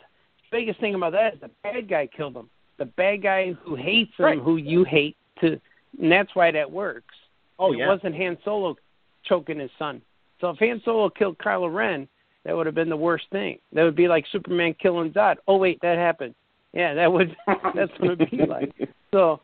[0.51, 2.49] the biggest thing about that is the bad guy killed him.
[2.79, 4.39] The bad guy who hates him, Right.
[4.39, 5.61] who you hate, to,
[6.01, 7.15] and that's why that works.
[7.59, 7.89] Oh it yeah.
[7.89, 8.77] wasn't Han Solo
[9.27, 10.01] choking his son.
[10.41, 12.09] So if Han Solo killed Kylo Ren,
[12.45, 13.59] that would have been the worst thing.
[13.73, 15.37] That would be like Superman killing Zod.
[15.49, 16.35] Oh wait, that happened.
[16.73, 17.37] Yeah, that would.
[17.75, 18.73] That's what it'd be like.
[19.15, 19.41] So,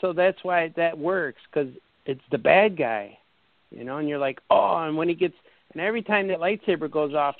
[0.00, 1.72] so that's why that works because
[2.04, 3.16] it's the bad guy,
[3.70, 3.98] you know.
[3.98, 5.36] And you're like, oh, and when he gets,
[5.72, 7.36] and every time that lightsaber goes off,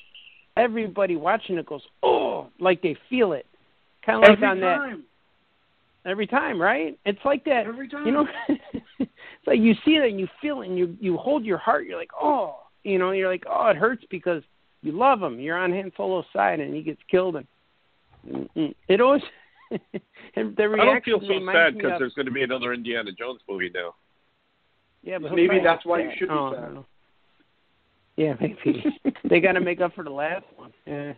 [0.56, 3.44] everybody watching it goes, oh, like they feel it,
[4.06, 5.00] kind of like Every on that
[6.08, 6.98] every time, right?
[7.04, 7.66] It's like that.
[7.66, 8.06] Every time.
[8.06, 8.26] You know,
[8.98, 9.10] it's
[9.46, 11.86] like you see it and you feel it and you you hold your heart.
[11.86, 14.42] You're like, oh, you know, you're like, oh, it hurts because
[14.82, 15.40] you love him.
[15.40, 17.46] You're on Han Solo's side and he gets killed and
[18.28, 18.74] mm, mm.
[18.88, 19.22] it always.
[19.70, 23.40] and the I don't feel so sad because there's going to be another Indiana Jones
[23.48, 23.94] movie now.
[25.02, 26.74] Yeah, but Maybe that's get why you should be oh, I sad.
[26.74, 26.86] don't.
[28.16, 28.84] Yeah, maybe
[29.30, 30.72] they got to make up for the last one.
[30.86, 31.12] Yeah,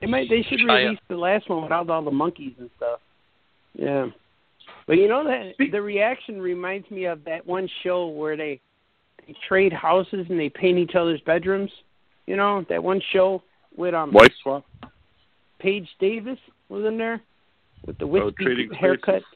[0.00, 0.30] they might.
[0.30, 3.00] They should Try release the last one without all the monkeys and stuff.
[3.74, 4.06] Yeah,
[4.86, 8.60] but you know that the reaction reminds me of that one show where they
[9.26, 11.70] they trade houses and they paint each other's bedrooms.
[12.28, 13.42] You know that one show
[13.74, 14.66] with um Wife swap.
[15.60, 16.38] Paige Davis
[16.68, 17.22] was in there
[17.86, 19.22] with the Oh, wispy Trading haircut.
[19.22, 19.26] Places.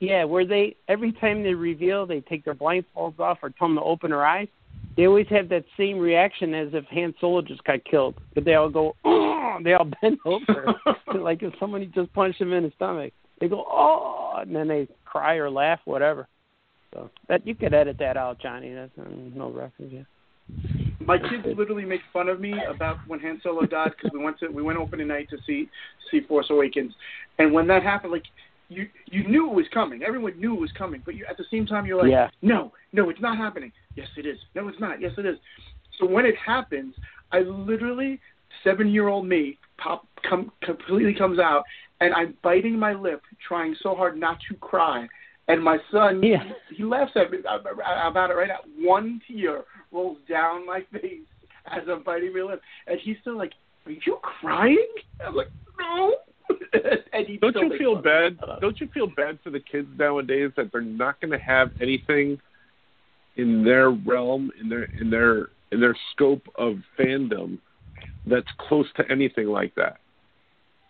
[0.00, 3.76] Yeah, where they every time they reveal, they take their blindfolds off or tell them
[3.76, 4.48] to open their eyes.
[4.96, 8.54] They always have that same reaction as if Han Solo just got killed, but they
[8.54, 10.74] all go, oh, they all bend over,
[11.22, 13.12] like if somebody just punched them in the stomach.
[13.40, 16.26] They go, oh, and then they cry or laugh, whatever.
[16.92, 18.74] So that you could edit that out, Johnny.
[18.74, 19.92] That's um, no reference.
[19.92, 20.02] Yeah.
[21.08, 24.38] My kids literally make fun of me about when Han Solo died because we went
[24.40, 25.70] to we went opening night to see
[26.10, 26.92] see Force Awakens,
[27.38, 28.24] and when that happened, like
[28.68, 30.02] you you knew it was coming.
[30.02, 32.28] Everyone knew it was coming, but you at the same time you're like, Yeah.
[32.42, 33.72] no, no, it's not happening.
[33.96, 34.36] Yes, it is.
[34.54, 35.00] No, it's not.
[35.00, 35.38] Yes, it is.
[35.98, 36.94] So when it happens,
[37.32, 38.20] I literally
[38.62, 41.62] seven year old me pop come completely comes out,
[42.02, 45.08] and I'm biting my lip, trying so hard not to cry.
[45.48, 46.44] And my son, Yeah.
[46.68, 48.60] he, he laughs at me uh, uh, uh, about it right now.
[48.78, 51.26] One tear rolls down my face
[51.66, 53.52] as I'm biting my lip, and he's still like,
[53.86, 54.86] "Are you crying?"
[55.26, 56.16] I'm like, "No."
[57.12, 58.02] and he Don't you feel fun.
[58.02, 58.38] bad?
[58.60, 62.38] Don't you feel bad for the kids nowadays that they're not going to have anything
[63.36, 67.58] in their realm, in their in their in their scope of fandom
[68.26, 69.98] that's close to anything like that?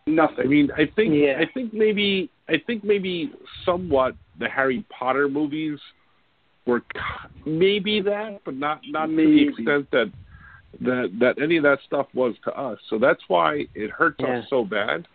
[0.09, 0.45] Nothing.
[0.45, 1.39] I mean, I think Yeah.
[1.39, 3.33] I think maybe I think maybe
[3.65, 5.79] somewhat the Harry Potter movies
[6.67, 6.83] were
[7.45, 10.13] maybe that, but not not to the extent that
[10.81, 12.79] that that any of that stuff was to us.
[12.89, 14.39] So that's why it hurts Yeah.
[14.39, 15.07] us so bad.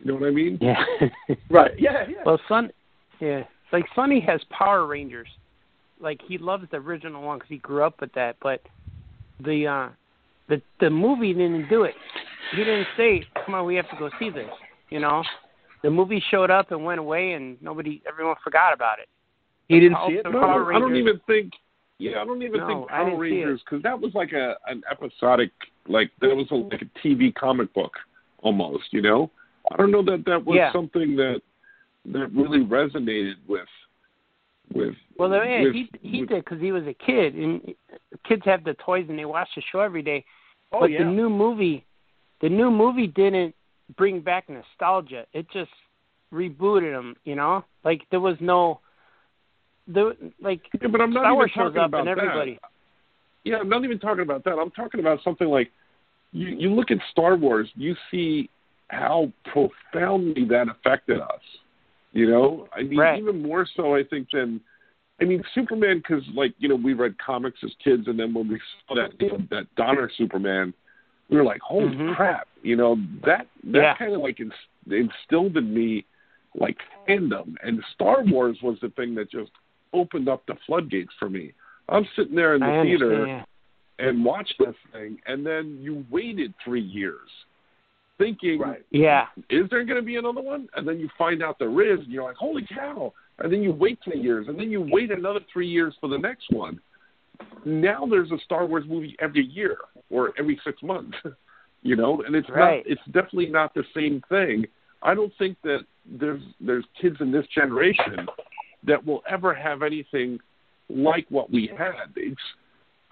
[0.00, 0.58] You know what I mean?
[0.60, 0.84] Yeah.
[1.50, 1.72] right?
[1.78, 2.22] Yeah, yeah.
[2.24, 2.70] Well, Son,
[3.20, 3.42] yeah,
[3.72, 5.28] like Sonny has Power Rangers.
[6.00, 8.36] Like he loves the original one because he grew up with that.
[8.40, 8.62] But
[9.40, 9.88] the uh,
[10.48, 11.94] the the movie didn't do it.
[12.52, 14.48] He didn't say, "Come on, we have to go see this."
[14.90, 15.22] You know,
[15.82, 19.08] the movie showed up and went away, and nobody, everyone forgot about it.
[19.68, 20.24] He didn't Power- see it.
[20.24, 21.52] the No, I don't even think.
[21.98, 23.20] Yeah, I don't even No, think Power didn't.
[23.20, 25.50] Rangers because that was like a an episodic,
[25.88, 27.92] like that was a, like a TV comic book
[28.42, 28.84] almost.
[28.92, 29.30] You know,
[29.72, 30.72] I don't know that that was Yeah.
[30.72, 31.42] something that
[32.06, 33.68] that really resonated with
[34.72, 34.94] with.
[35.18, 37.74] Well, yeah, with, he he with- did because he was a kid, and
[38.24, 40.24] kids have the toys and they watch the show every day.
[40.72, 40.98] Oh but yeah.
[41.00, 41.84] the new movie,
[42.40, 43.54] the new movie didn't
[43.96, 45.26] bring back nostalgia.
[45.32, 45.70] It just
[46.32, 47.16] rebooted them.
[47.24, 48.80] You know, like there was no,
[49.86, 52.58] there like Yeah, but I'm not Star even Wars shows talking up about that.
[53.44, 54.58] Yeah, I'm not even talking about that.
[54.58, 55.70] I'm talking about something like
[56.32, 58.50] you you look at Star Wars, you see
[58.88, 61.40] how profoundly that affected us.
[62.12, 63.18] You know, I mean, Right.
[63.18, 64.60] even more so, I think than.
[65.20, 68.48] I mean, Superman, because like you know, we read comics as kids, and then when
[68.48, 69.18] we saw that
[69.50, 70.72] that Donner Superman,
[71.28, 72.14] we were like, "Holy Mhm.
[72.14, 73.94] crap!" You know, that that Yeah.
[73.96, 74.52] kind of like ins-
[74.90, 76.04] instilled in me
[76.54, 79.52] like fandom, and Star Wars was the thing that just
[79.92, 81.52] opened up the floodgates for me.
[81.88, 83.44] I'm sitting there in the I theater
[83.98, 87.28] and watched this thing, and then you waited three years,
[88.16, 88.84] thinking, Right.
[88.90, 92.00] Yeah, "Is there going to be another one?" And then you find out there is,
[92.00, 95.10] and you're like, "Holy cow!" And then you wait three years, and then you wait
[95.10, 96.80] another three years for the next one.
[97.64, 99.78] Now there's a Star Wars movie every year
[100.10, 101.16] or every six months,
[101.82, 102.84] you know, and it's Right.
[102.86, 102.92] not.
[102.92, 104.66] It's definitely not the same thing.
[105.02, 108.26] I don't think that there's there's kids in this generation
[108.84, 110.38] that will ever have anything
[110.88, 111.94] like what we had.
[112.16, 112.40] It's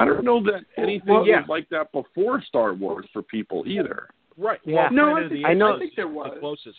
[0.01, 1.40] I don't know that anything well, yeah.
[1.40, 4.09] was like that before Star Wars for people either.
[4.36, 4.61] right.
[4.65, 4.74] Yeah.
[4.85, 6.31] Well, No, Planet I of think- I know- I think there was.
[6.35, 6.78] the closest.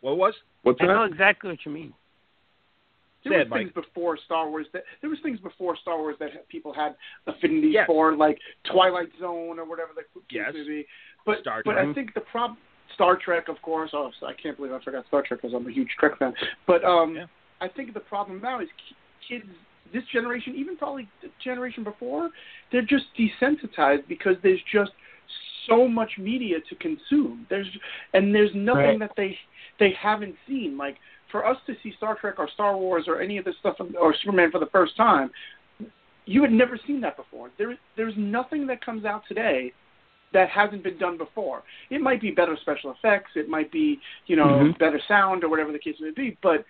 [0.00, 0.34] What was?
[0.62, 0.92] What's I that?
[0.92, 1.92] know exactly what you mean.
[3.28, 6.48] There Say was things before Star Wars that there was things before Star Wars that
[6.48, 6.94] people had
[7.26, 7.86] affinity Yes.
[7.86, 10.52] for, like Twilight Zone or whatever the Yes.
[10.52, 10.86] be.
[11.24, 12.56] But Star but I think the prob
[12.94, 13.90] Star Trek, of course.
[13.92, 16.34] Oh, I can't believe I forgot Star Trek because I'm a huge Trek fan.
[16.66, 17.26] But um, Yeah.
[17.60, 18.68] I think the problem now is
[19.28, 19.46] kids
[19.92, 22.30] this generation, even probably the generation before,
[22.72, 24.90] they're just desensitized because there's just
[25.68, 27.46] so much media to consume.
[27.50, 27.66] There's
[28.14, 28.98] and there's nothing Right.
[29.00, 29.38] that they
[29.78, 30.76] they haven't seen.
[30.76, 30.96] Like
[31.36, 34.14] for us to see Star Trek or Star Wars or any of this stuff or
[34.22, 35.30] Superman for the first time,
[36.24, 37.50] you had never seen that before.
[37.58, 39.72] There there's nothing that comes out today
[40.32, 41.62] that hasn't been done before.
[41.90, 44.78] It might be better special effects, it might be you know Mhm.
[44.78, 46.64] better sound or whatever the case may be, but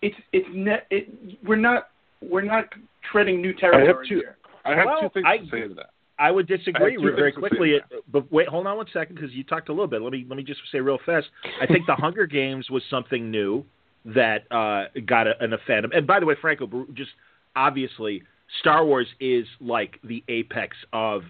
[0.00, 1.08] it's it's ne- it
[1.44, 1.90] we're not
[2.22, 2.72] we're not
[3.10, 4.36] treading new territory two- here.
[4.64, 5.90] I have Well, two things I- to say to that.
[6.18, 7.80] I would disagree I very things to say quickly.
[7.80, 10.00] to But wait, hold on one second because you talked a little bit.
[10.02, 11.28] Let me let me just say real fast.
[11.60, 13.64] I think the Hunger Games was something new
[14.04, 15.96] that uh, got a, an fandom.
[15.96, 17.10] And by the way, Franco, just
[17.54, 18.22] obviously,
[18.60, 21.22] Star Wars is like the apex of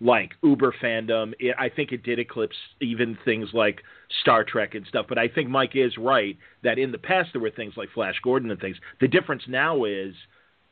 [0.00, 1.32] like uber fandom.
[1.38, 3.82] It, I think it did eclipse even things like
[4.20, 5.06] Star Trek and stuff.
[5.08, 8.16] But I think Mike is right that in the past there were things like Flash
[8.22, 8.76] Gordon and things.
[9.00, 10.14] The difference now is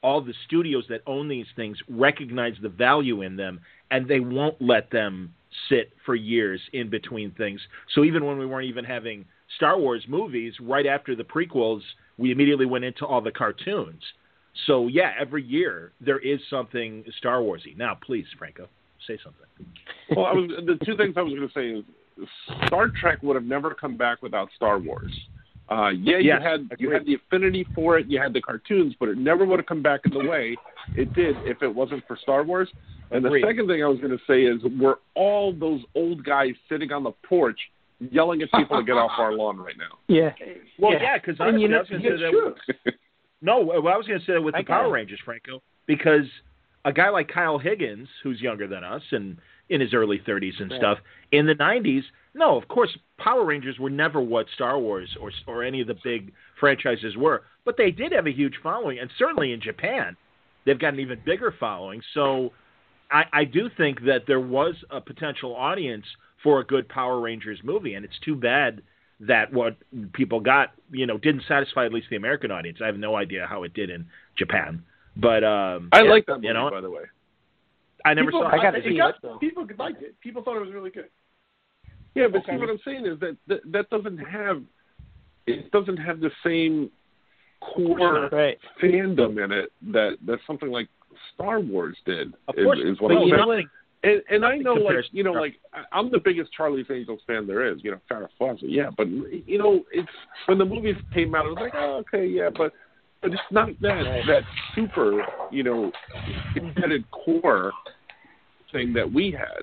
[0.02, 3.60] all the studios that own these things recognize the value in them
[3.90, 5.32] and they won't let them
[5.68, 7.60] sit for years in between things.
[7.94, 9.24] So even when we weren't even having
[9.56, 11.80] Star Wars movies, right after the prequels,
[12.18, 14.02] we immediately went into all the cartoons.
[14.66, 17.76] So yeah, every year there is something Star Warsy.
[17.76, 18.68] Now, please, Franco,
[19.06, 19.46] say something.
[20.16, 22.28] Well, I was the two things I was going to say is
[22.66, 25.12] Star Trek would have never come back without Star Wars.
[25.68, 28.94] Uh, yeah, you Yes, had you had the affinity for it, you had the cartoons,
[29.00, 30.56] but it never would have come back in the way
[30.94, 32.68] it did if it wasn't for Star Wars.
[33.10, 33.42] And Agreed.
[33.42, 36.92] the second thing I was going to say is we're all those old guys sitting
[36.92, 37.58] on the porch
[38.00, 39.98] yelling at people to get off our lawn right now.
[40.08, 40.32] Yeah.
[40.78, 41.02] Well, Yeah.
[41.02, 42.82] yeah, because And you know- I was going to say It's that.
[42.84, 42.92] true.
[43.42, 44.90] No, well, I was going to say that with I the Power it.
[44.90, 46.24] Rangers, Franco, because
[46.84, 49.36] a guy like Kyle Higgins, who's younger than us and
[49.68, 50.80] in his early 30s and Right.
[50.80, 50.98] stuff,
[51.32, 52.04] in the 90s,
[52.34, 55.96] no, of course, Power Rangers were never what Star Wars or or any of the
[56.02, 60.16] big franchises were, but they did have a huge following, and certainly in Japan,
[60.64, 62.02] they've got an even bigger following.
[62.12, 62.52] So,
[63.10, 66.06] I, I do think that there was a potential audience
[66.44, 68.82] for a good Power Rangers movie, and it's too bad
[69.20, 69.76] that what
[70.12, 72.78] people got, you know, didn't satisfy at least the American audience.
[72.82, 74.06] I have no idea how it did in
[74.36, 74.84] Japan,
[75.16, 77.02] but um, I yeah, like that movie, You know, by the way.
[78.04, 78.48] I never people, saw.
[78.48, 79.38] I gotta it see got, it, though.
[79.38, 80.14] People liked it.
[80.20, 81.08] People thought it was really good.
[82.14, 82.52] Yeah, but Okay.
[82.52, 84.62] see what I'm saying is that, that that doesn't have
[85.46, 86.90] it doesn't have the same
[87.60, 88.58] core Right.
[88.82, 90.88] fandom in it that that something like
[91.32, 92.34] Star Wars did.
[92.48, 93.40] Of is, course, is what but I'm you saying.
[93.40, 93.64] know what?
[94.04, 97.46] And, and I know, like you know, like I- I'm the biggest Charlie's Angels fan
[97.46, 97.78] there is.
[97.82, 98.90] You know, Farrah Fawcett, yeah.
[98.94, 100.08] But you know, it's
[100.46, 102.72] when the movies came out, it was like, oh, okay, yeah, but
[103.22, 104.42] but it's not that that
[104.74, 105.90] super, you know,
[106.56, 107.72] embedded core
[108.72, 109.62] thing that we had.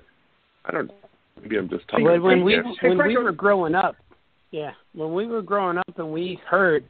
[0.66, 0.88] I don't.
[0.88, 0.96] know.
[1.42, 2.06] Maybe I'm just talking.
[2.06, 2.66] When, when we yes.
[2.82, 3.96] When we were growing up,
[4.50, 6.84] yeah, when we were growing up and we heard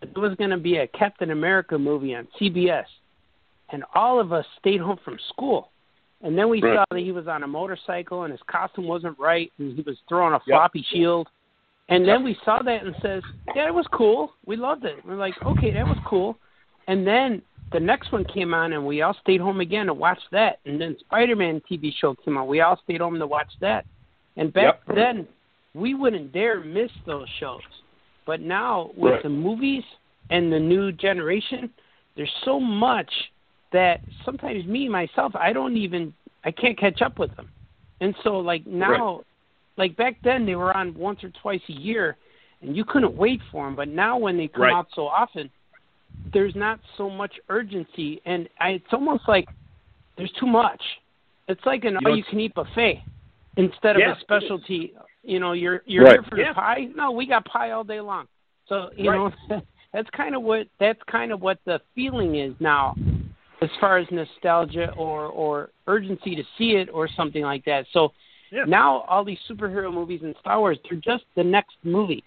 [0.00, 2.84] that there was going to be a Captain America movie on CBS,
[3.70, 5.70] and all of us stayed home from school,
[6.22, 6.76] and then we Right.
[6.76, 9.98] saw that he was on a motorcycle and his costume wasn't right, and he was
[10.08, 11.28] throwing a floppy shield,
[11.88, 13.22] and then we saw that and says,
[13.54, 15.04] yeah, it was cool, we loved it.
[15.04, 16.38] We're like, okay, that was cool,
[16.86, 17.42] and then
[17.72, 20.58] the next one came on and we all stayed home again to watch that.
[20.64, 22.46] And then spider-man tv show came on.
[22.46, 23.84] We all stayed home to watch that.
[24.38, 24.96] And back Yep.
[24.96, 25.28] then
[25.74, 27.60] we wouldn't dare miss those shows.
[28.24, 29.22] But now with Right.
[29.22, 29.84] the movies
[30.30, 31.70] and the new generation
[32.14, 33.12] there's so much
[33.72, 36.12] that sometimes me myself i don't even
[36.44, 37.48] i can't catch up with them.
[38.00, 39.22] And so like now
[39.76, 42.16] like back then they were on once or twice a year
[42.62, 44.74] and you couldn't wait for them but now when they come Right.
[44.74, 45.50] out so often
[46.32, 48.20] there's not so much urgency.
[48.24, 49.48] And I, it's almost like
[50.16, 50.82] there's too much.
[51.48, 53.02] It's like an You all you can eat buffet
[53.56, 56.14] instead of Yeah, a specialty you know you're you're Right.
[56.14, 56.50] here for Yeah.
[56.50, 56.88] the pie?
[56.94, 58.26] No we got pie all day long.
[58.68, 59.32] So you Right.
[59.50, 59.60] know
[59.92, 62.94] that's kind of what that's kind of what the feeling is now
[63.62, 68.12] as far as nostalgia or or urgency to see it or something like that so
[68.50, 68.64] Yeah.
[68.66, 72.24] now all these superhero movies and Star Wars they're just the next movie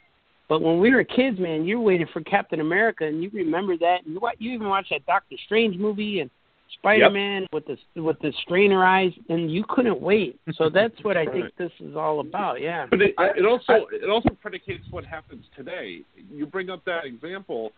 [0.52, 4.00] but when we were kids, man, you waited for Captain America, and you remember that.
[4.06, 6.30] And you, you even watched that Doctor Strange movie and
[6.78, 10.42] Spider Man with the with the strainer eyes, and you couldn't wait.
[10.56, 12.60] So that's what I think this is all about.
[12.60, 12.86] Yeah.
[12.90, 16.02] But it, it also it also predicates what happens today.
[16.30, 17.72] You bring up that example.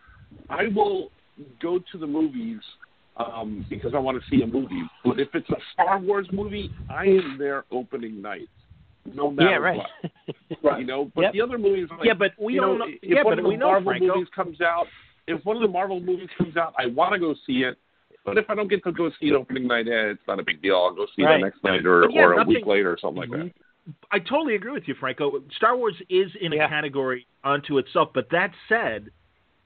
[0.49, 1.11] I will
[1.61, 2.59] go to the movies
[3.17, 4.81] um, because I want to see a movie.
[5.05, 8.47] But if it's a Star Wars movie, I am there opening night,
[9.13, 9.55] no matter yeah.
[9.57, 9.79] Right.
[10.61, 10.79] what.
[10.79, 11.33] You know, but Yep.
[11.33, 13.51] the other movies, like, Yeah, but we don't know, know- if yeah, one but of
[13.51, 14.07] the Marvel Franco.
[14.15, 14.87] movies comes out,
[15.27, 17.77] if one of the Marvel movies comes out, I want to go see it.
[18.25, 20.43] But if I don't get to go see it opening night, eh, it's not a
[20.43, 20.75] big deal.
[20.77, 21.35] I'll go see Right.
[21.35, 23.51] it the next night or, yeah, or a nothing- week later or something like that.
[24.11, 25.43] I totally agree with you, Franco.
[25.57, 28.11] Star Wars is in a category unto itself.
[28.13, 29.09] But that said,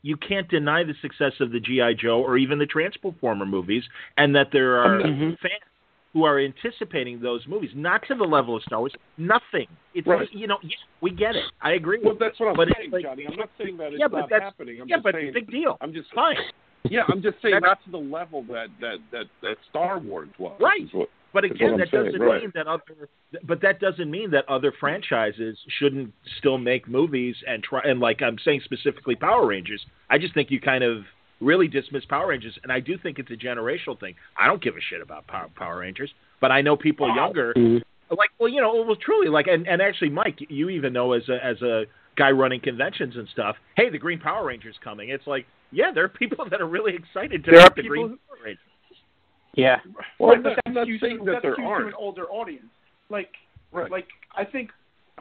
[0.07, 3.83] you can't deny the success of the GI Joe or even the Transformer movies,
[4.17, 5.37] and that there are Mhm.
[5.39, 5.63] fans
[6.13, 8.93] who are anticipating those movies, not to the level of Star Wars.
[9.17, 9.67] Nothing.
[9.93, 10.31] It's Right.
[10.33, 11.43] you know, yeah, we get it.
[11.61, 11.99] I agree.
[12.01, 13.27] Well, that's what I'm But saying, like- Johnny.
[13.27, 14.81] I'm not saying that it's Yeah, but not that's- happening.
[14.81, 15.77] I'm yeah, just but saying big deal.
[15.81, 16.37] I'm just Fine.
[16.89, 20.29] Yeah, I'm just saying That's- not to the level that that that, that Star Wars
[20.37, 20.57] was.
[20.59, 20.87] Right.
[20.93, 22.41] what- But again, that saying, doesn't right.
[22.41, 22.83] mean that other.
[23.43, 27.81] But that doesn't mean that other franchises shouldn't still make movies and try.
[27.83, 29.85] And like I'm saying specifically, Power Rangers.
[30.09, 31.03] I just think you kind of
[31.39, 34.15] really dismiss Power Rangers, and I do think it's a generational thing.
[34.39, 36.09] I don't give a shit about Power, Power Rangers,
[36.41, 37.83] but I know people younger Mhm.
[38.09, 41.27] like well you know well truly like and, and actually mike you even know as
[41.27, 41.83] a as a
[42.15, 46.05] guy running conventions and stuff hey the green power rangers coming it's like yeah there
[46.05, 48.63] are people that are really excited to There are the people green who- power rangers
[49.57, 49.79] Yeah.
[50.19, 51.69] Well, Right, I'm but not, that's I'm not skewed saying that that's there skewed to
[51.69, 51.87] aren't.
[51.87, 52.67] an older audience.
[53.09, 53.31] Like,
[53.73, 53.91] Right.
[53.91, 54.69] like I think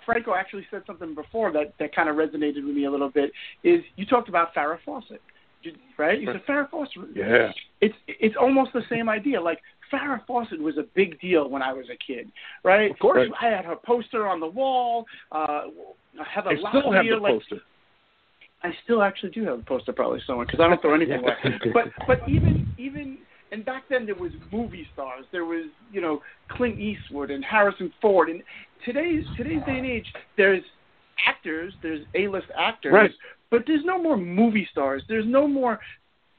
[0.04, 3.32] Franco actually said something before that that kind of resonated with me a little bit.
[3.64, 5.20] Is you talked about Farrah Fawcett,
[5.98, 6.20] right?
[6.20, 7.02] You said Farrah Fawcett.
[7.14, 7.50] Yeah.
[7.80, 9.40] It's it's almost the same idea.
[9.40, 9.58] Like
[9.92, 12.30] Farrah Fawcett was a big deal when I was a kid,
[12.62, 12.90] right?
[12.90, 13.28] Of course.
[13.40, 15.06] I had her poster on the wall.
[15.32, 15.62] Uh,
[16.32, 17.56] Heather I still have Locklear, the like, poster.
[18.62, 21.34] I still actually do have a poster probably somewhere because I don't throw anything away.
[21.72, 23.18] But but even even
[23.52, 25.24] and back then there was movie stars.
[25.32, 28.28] There was you know Clint Eastwood and Harrison Ford.
[28.28, 28.42] And
[28.84, 30.06] today's today's day and age,
[30.36, 30.62] there's
[31.26, 33.10] actors, there's A-list actors, Right.
[33.50, 35.02] but there's no more movie stars.
[35.08, 35.80] There's no more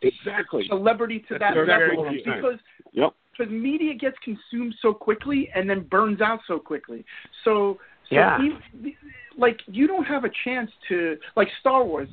[0.01, 0.67] Exactly.
[0.67, 2.59] celebrity to that That's exactly level what because
[2.93, 3.13] Yep.
[3.31, 7.03] because media gets consumed so quickly and then burns out so quickly.
[7.43, 7.79] So,
[8.09, 8.37] so Yeah.
[8.41, 8.93] ev-
[9.37, 12.09] like you don't have a chance to like Star Wars.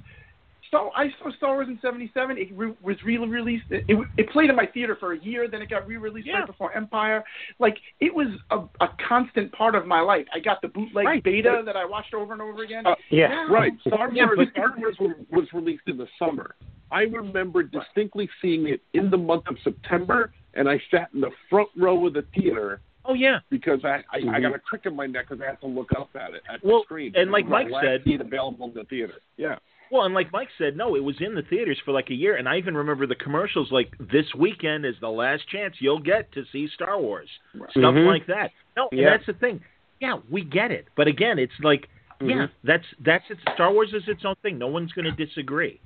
[0.69, 2.39] Star I saw Star Wars in '77.
[2.39, 3.65] It re- was re-released.
[3.70, 5.49] It, it, it played in my theater for a year.
[5.49, 6.39] Then it got re-released Yeah.
[6.39, 7.23] right before Empire.
[7.59, 10.27] Like it was a, a constant part of my life.
[10.35, 11.23] I got the bootleg Right.
[11.23, 12.86] beta that I watched over and over again.
[12.86, 13.28] Uh, Yeah.
[13.28, 13.73] Now, Right.
[13.86, 16.55] Star Yeah, Wars, but- Star Wars was, was released in the summer.
[16.91, 21.31] I remember distinctly seeing it in the month of September, and I sat in the
[21.51, 24.43] front row of the theater oh yeah because I, I, I Mhm.
[24.43, 26.65] got a crick in my neck because I had to look up at it at
[26.65, 27.12] Well, the screen.
[27.16, 29.15] and like It was Mike the last said- seat available in the theater.
[29.36, 29.57] Yeah.
[29.94, 32.34] Well, and like Mike said, no, it was in the theaters for like a year,
[32.34, 36.32] and I even remember the commercials like this weekend is the last chance you'll get
[36.32, 37.28] to see Star Wars,
[37.70, 38.04] stuff Mhm.
[38.04, 38.50] like that.
[38.76, 39.10] No, and Yeah.
[39.10, 39.60] that's the thing.
[40.00, 41.88] Yeah, we get it, but again, it's like,
[42.20, 42.50] yeah, Mhm.
[42.64, 43.38] that's that's it.
[43.54, 44.58] Star Wars is its own thing.
[44.58, 45.78] No one's going to disagree.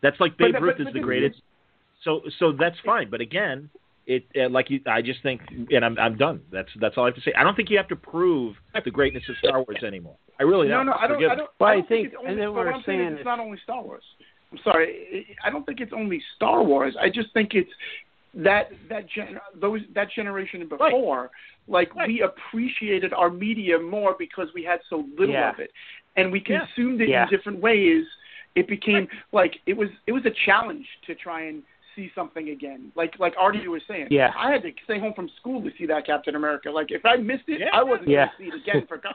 [0.00, 1.42] That's like Babe but- Ruth but is the greatest.
[2.00, 3.68] So so that's fine, but again,
[4.06, 6.40] it uh, like you, I just think, and I'm I'm done.
[6.50, 7.32] That's that's all I have to say.
[7.38, 10.16] I don't think you have to prove the greatness of Star Wars anymore.
[10.40, 10.86] I really No, don't.
[10.86, 11.16] no, no, I don't.
[11.16, 11.50] Forgive I don't.
[11.58, 13.24] But I I don't think- it's only, and then we're what I'm saying is it's
[13.24, 14.02] not only Star Wars.
[14.50, 15.36] I'm sorry.
[15.44, 16.94] I don't think it's only Star Wars.
[17.00, 17.70] I just think it's
[18.34, 21.30] that that gen, those that generation before.
[21.68, 22.08] Like Right.
[22.08, 25.50] we appreciated our media more because we had so little Yeah.
[25.50, 25.70] of it,
[26.16, 26.66] and we Yeah.
[26.66, 27.22] consumed it Yeah.
[27.24, 28.04] in different ways.
[28.54, 31.62] It became like it was it was a challenge to try and
[31.96, 32.92] see something again.
[32.94, 34.30] Like like Artie was saying, Yeah.
[34.36, 36.70] I had to stay home from school to see that Captain America.
[36.70, 37.66] Like if I missed it, Yeah.
[37.72, 38.26] I wasn't Yeah.
[38.38, 39.14] going to see it again for God.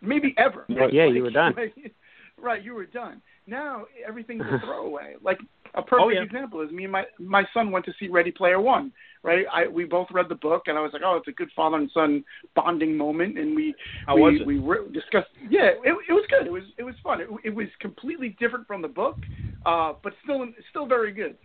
[0.00, 0.66] maybe ever.
[0.68, 0.92] Right.
[0.92, 1.54] Yeah, you were done.
[2.40, 3.22] right, you were done.
[3.46, 5.14] Now everything's a throwaway.
[5.22, 5.38] Like
[5.74, 6.22] a perfect Oh, yeah.
[6.22, 8.92] example is me and my my son went to see Ready Player One.
[9.22, 11.50] Right, I we both read the book, and I was like, oh, it's a good
[11.56, 12.22] father and son
[12.54, 13.74] bonding moment, and we
[14.06, 14.46] How we, was it?
[14.46, 15.30] we re- discussed.
[15.50, 16.46] Yeah, it, it was good.
[16.46, 17.20] It was it was fun.
[17.20, 19.16] It, it was completely different from the book,
[19.64, 21.36] uh, but still still very good.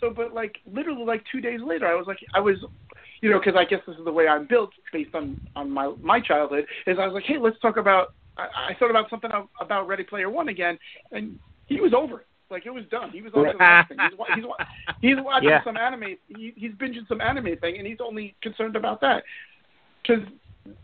[0.00, 2.56] So, but like literally like two days later, I was like, I was,
[3.20, 5.92] you know, because I guess this is the way I'm built based on on my
[6.02, 6.66] my childhood.
[6.86, 8.08] Is I was like, hey, let's talk about.
[8.36, 10.78] I, I thought about something about Ready Player One again,
[11.12, 12.26] and he was over it.
[12.50, 13.10] Like it was done.
[13.10, 13.98] He was on to the next thing.
[14.00, 14.44] He's, he's,
[15.16, 15.62] he's watching Yeah.
[15.64, 16.16] some anime.
[16.28, 19.22] He, he's binging some anime thing, and he's only concerned about that.
[20.02, 20.24] Because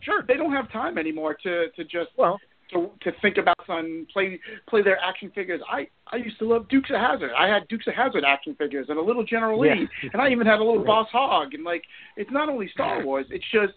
[0.01, 0.23] Sure.
[0.27, 2.41] they don't have time anymore to to just Well,
[2.73, 4.39] to to think about some play
[4.69, 5.61] play their action figures.
[5.71, 7.31] I I used to love Dukes of Hazzard.
[7.39, 10.47] I had Dukes of Hazzard action figures and a little General Lee, and I even
[10.47, 11.55] had a little Boss Hog.
[11.55, 11.83] And like,
[12.17, 13.27] it's not only Star Wars.
[13.31, 13.75] It's just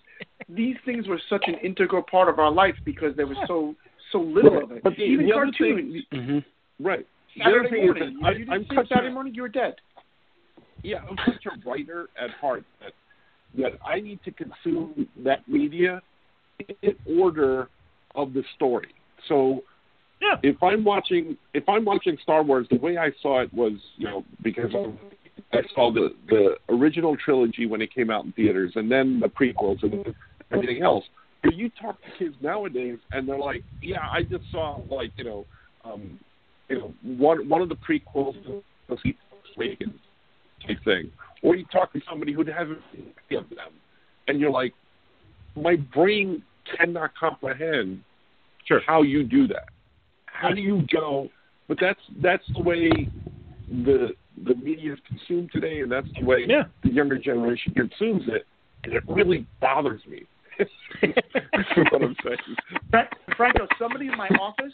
[0.48, 3.76] these things were such an integral part of our life because there was so
[4.12, 4.84] so little of it.
[4.84, 6.04] But the- even the other cartoons.
[6.12, 6.44] Mhm.
[6.80, 7.06] Right.
[7.38, 8.04] The other Saturday thing morning.
[8.04, 9.36] is that you I, I'm see Saturday a, morning.
[9.36, 9.76] You were dead.
[10.82, 12.94] yeah, I'm such a writer at heart that
[13.58, 16.02] that I need to consume that media
[16.82, 17.70] in order
[18.16, 18.94] of the story.
[19.28, 19.64] So
[20.22, 20.38] Yeah.
[20.44, 24.06] if I'm watching if I'm watching Star Wars, the way I saw it was, you
[24.06, 24.74] know, because
[25.54, 29.28] I saw the the original trilogy when it came out in theaters, and then the
[29.28, 30.14] prequels and
[30.52, 31.06] everything else.
[31.42, 35.24] But you talk to kids nowadays, and they're like, "Yeah, I just saw like you
[35.24, 35.46] know,
[35.86, 36.20] um,
[36.68, 39.02] you know, one one of the prequels of Force
[39.56, 40.00] Awakens
[40.68, 41.12] type thing."
[41.42, 43.72] Or you talk to somebody who hasn't seen any of them,
[44.28, 44.74] and you're like,
[45.56, 46.44] "My brain
[46.78, 48.04] cannot comprehend
[48.66, 48.82] Sure.
[48.86, 49.70] how you do that.
[50.26, 51.30] How do you go?"
[51.68, 52.90] But that's that's the way
[53.68, 56.64] the the media is consumed today, and that's the way Yeah.
[56.84, 58.46] the younger generation consumes it,
[58.84, 60.26] and it really bothers me.
[61.02, 63.08] That's what I'm saying.
[63.38, 64.74] Franco, somebody in my office,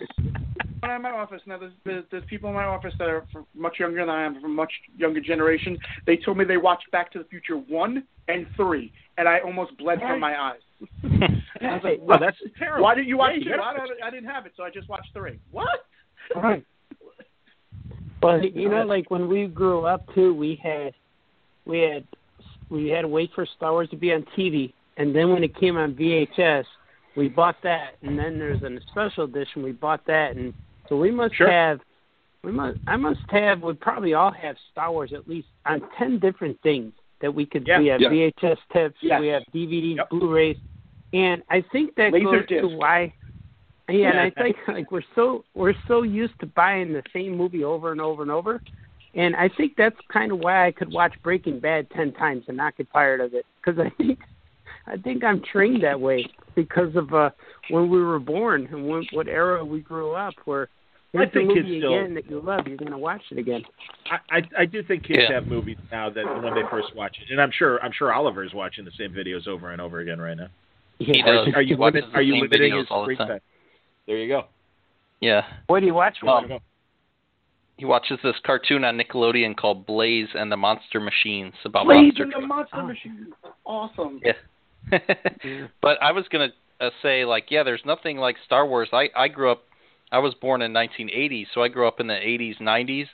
[0.79, 3.23] when I'm in my office now, there's, there's, there's people in my office that are
[3.31, 5.77] from much younger than I am, from much younger generation.
[6.07, 9.77] They told me they watched Back to the Future one and three, and I almost
[9.77, 10.59] bled from my eyes.
[11.61, 12.83] I was like, Oh, that's terrible.
[12.83, 13.61] Why didn't you watch Yeah, two?
[13.61, 15.39] I, I didn't have it, so I just watched three.
[15.51, 15.85] What?
[16.35, 16.65] Right.
[18.21, 20.93] Well, you know, like when we grew up too, we had
[21.65, 22.03] we had
[22.69, 25.55] we had to wait for Star Wars to be on TV, and then when it
[25.59, 26.65] came on VHS,
[27.15, 29.61] we bought that, and then there's a special edition.
[29.61, 30.53] We bought that, and
[30.89, 31.49] so we must Sure.
[31.51, 31.79] have
[32.43, 36.17] we must I must have we probably all have Star Wars at least on ten
[36.17, 37.79] different things that we could Yeah.
[37.79, 38.09] we have Yeah.
[38.09, 39.21] VHS tapes, Yes.
[39.21, 40.09] we have DVDs, Yep.
[40.09, 40.57] Blu-rays,
[41.15, 43.13] and I think that Laser goes to why
[43.87, 47.63] yeah, and I think like we're so we're so used to buying the same movie
[47.63, 48.61] over and over and over,
[49.13, 52.57] and I think that's kind of why I could watch Breaking Bad ten times and
[52.57, 54.19] not get tired of it because I think
[54.87, 56.25] I think I'm trained that way
[56.55, 57.29] because of uh
[57.69, 60.33] when we were born and when, what era we grew up.
[60.45, 60.67] Where
[61.13, 63.37] I here's the think kids movie still- again that you love, you're gonna watch it
[63.37, 63.63] again.
[64.09, 65.35] I, I I do think kids Yeah.
[65.35, 68.53] have movies now that when they first watch it, and I'm sure I'm sure Oliver's
[68.55, 70.47] watching the same videos over and over again right now.
[70.99, 71.47] He does.
[71.55, 73.27] Are you limit, are you limiting his all the time.
[73.27, 73.39] time?
[74.07, 74.43] There you go.
[75.19, 75.41] Yeah.
[75.67, 76.17] What do you watch?
[76.27, 76.59] Um.
[77.77, 82.23] He watches this cartoon on Nickelodeon called Blaze and the Monster Machines about Blaze monster
[82.23, 83.33] in the Monster Machine.
[83.65, 84.21] Awesome.
[84.23, 84.99] Yeah.
[85.81, 86.49] but I was gonna
[86.79, 88.89] uh, say like yeah, there's nothing like Star Wars.
[88.93, 89.63] I I grew up.
[90.11, 93.07] I was born in 1980, so I grew up in the 80s, 90s,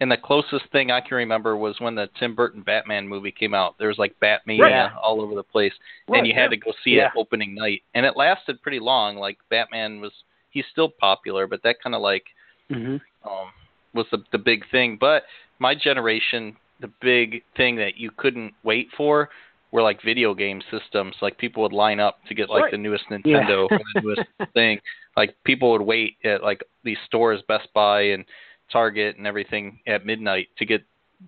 [0.00, 3.54] and the closest thing I can remember was when the Tim Burton Batman movie came
[3.54, 3.76] out.
[3.78, 4.92] There was like Batmania Right.
[5.02, 5.72] all over the place,
[6.08, 6.42] Right, and you yeah.
[6.42, 7.06] had to go see Yeah.
[7.06, 9.16] it opening night, and it lasted pretty long.
[9.16, 10.12] Like Batman was,
[10.50, 12.24] he's still popular, but that kind of like
[12.68, 13.50] hmm um,
[13.94, 14.96] was the the big thing.
[15.00, 15.24] But
[15.58, 19.30] my generation, the big thing that you couldn't wait for
[19.72, 21.16] were like video game systems.
[21.22, 22.70] Like people would line up to get like Right.
[22.72, 23.18] the newest Yeah.
[23.18, 24.22] Nintendo or the newest
[24.54, 24.78] thing.
[25.16, 28.24] Like people would wait at like these stores, Best Buy and
[28.72, 30.82] Target and everything at midnight to get.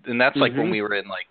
[0.05, 0.71] And that's like when Mhm.
[0.71, 1.27] we were in like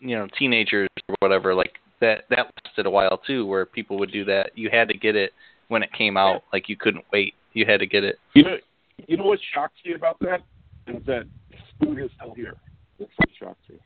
[0.00, 1.54] you know teenagers or whatever.
[1.54, 4.56] Like that that lasted a while too, where people would do that.
[4.56, 5.32] You had to get it
[5.68, 6.44] when it came out.
[6.52, 7.34] Like you couldn't wait.
[7.54, 8.18] You had to get it.
[8.34, 8.56] You know,
[9.06, 10.42] you know what shocks you about that
[10.86, 11.26] is that
[11.80, 12.54] food is still here.
[12.98, 13.78] That's what shocks you.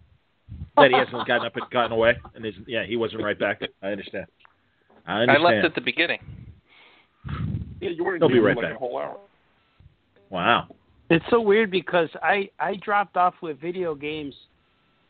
[0.76, 3.62] That he hasn't gotten up and gotten away, and is yeah, he wasn't right back.
[3.82, 4.26] I understand.
[5.06, 5.46] I understand.
[5.46, 6.20] I left at the beginning.
[7.80, 8.76] Yeah, you weren't They'll be right like back.
[8.76, 9.16] a whole hour.
[10.30, 10.68] Wow.
[11.12, 14.34] It's so weird because I I dropped off with video games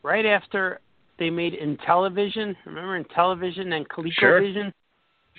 [0.03, 0.81] right after
[1.17, 2.57] they made Intellivision.
[2.65, 4.13] Remember Intellivision and ColecoVision?
[4.19, 4.73] Sure.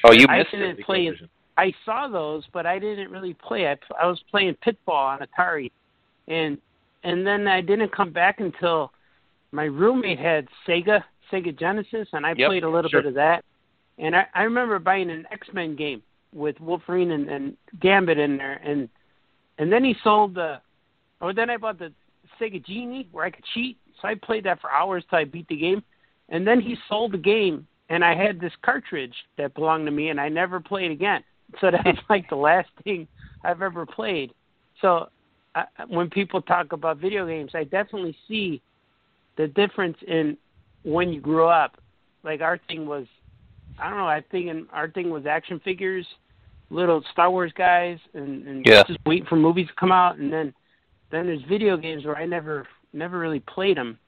[0.05, 0.86] Oh, you missed I didn't it.
[0.86, 1.12] play.
[1.59, 3.66] I saw those, but I didn't really play.
[3.69, 5.70] I I was playing Pitfall on Atari,
[6.28, 6.57] and
[7.03, 8.91] and then I didn't come back until
[9.53, 13.03] my roommate had Sega Sega Genesis, and I Yep, played a little sure.
[13.03, 13.45] bit of that.
[13.99, 18.39] And I I remember buying an X Men game with Wolverine and, and Gambit in
[18.39, 18.89] there, and
[19.59, 20.60] and then he sold the,
[21.20, 21.93] or then I bought the
[22.40, 23.78] Sega Genie where I could cheat.
[24.01, 25.82] So I played that for hours till I beat the game,
[26.28, 30.09] and then he sold the game, and I had this cartridge that belonged to me,
[30.09, 31.22] and I never played again.
[31.60, 33.06] So that was like the last thing
[33.44, 34.32] I've ever played.
[34.81, 35.09] So
[35.55, 38.60] I, when people talk about video games, I definitely see
[39.36, 40.36] the difference in
[40.82, 41.76] when you grew up.
[42.24, 43.06] Like our thing was,
[43.78, 44.06] I don't know.
[44.06, 46.06] I think in, our thing was action figures,
[46.70, 48.82] little Star Wars guys, and, and Yeah.
[48.86, 50.55] just wait for movies to come out, and then
[51.11, 53.99] then there's video games where I never never really played them,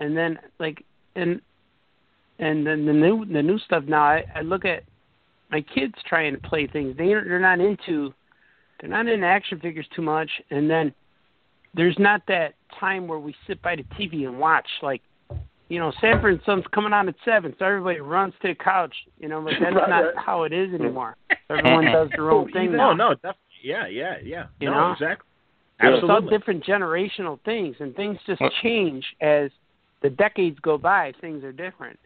[0.00, 0.84] and then like
[1.14, 1.40] and
[2.38, 4.02] and then the new the new stuff now.
[4.02, 4.84] I, I look at
[5.50, 6.96] my kids trying to play things.
[6.96, 8.12] They they're not into
[8.80, 10.92] they're not into action figures too much, and then
[11.74, 15.02] there's not that time where we sit by the TV and watch like.
[15.68, 18.94] You know, Sanford and Son's coming on at seven, so everybody runs to the couch.
[19.18, 20.14] You know, but that's Right, not right.
[20.16, 21.16] how it is anymore.
[21.50, 22.92] Everyone does their own oh, thing No, now.
[22.92, 23.40] no, definitely.
[23.62, 24.46] Yeah, yeah, yeah.
[24.60, 24.92] You no, know?
[24.92, 25.26] exactly.
[25.80, 26.38] So It's all Absolutely.
[26.38, 29.50] different generational things, and things just change as
[30.02, 31.12] the decades go by.
[31.20, 31.98] Things are different.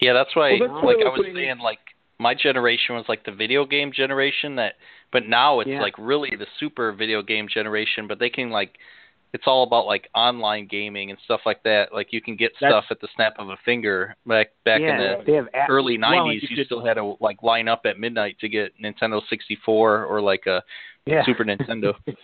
[0.00, 1.78] Yeah, that's why, Well, that's like I was putting- saying, like
[2.18, 4.74] my generation was like the video game generation that,
[5.12, 5.80] but now it's Yeah.
[5.82, 8.06] like really the super video game generation.
[8.06, 8.78] But they can like,
[9.36, 11.92] it's all about like online gaming and stuff like that.
[11.92, 14.16] Like you can get That's- stuff at the snap of a finger.
[14.26, 16.94] Back back yeah, in the they have app- early Well, '90s, you you, still had
[16.94, 20.62] to like line up at midnight to get Nintendo 64 or like a
[21.04, 21.22] yeah.
[21.24, 21.92] Super Nintendo.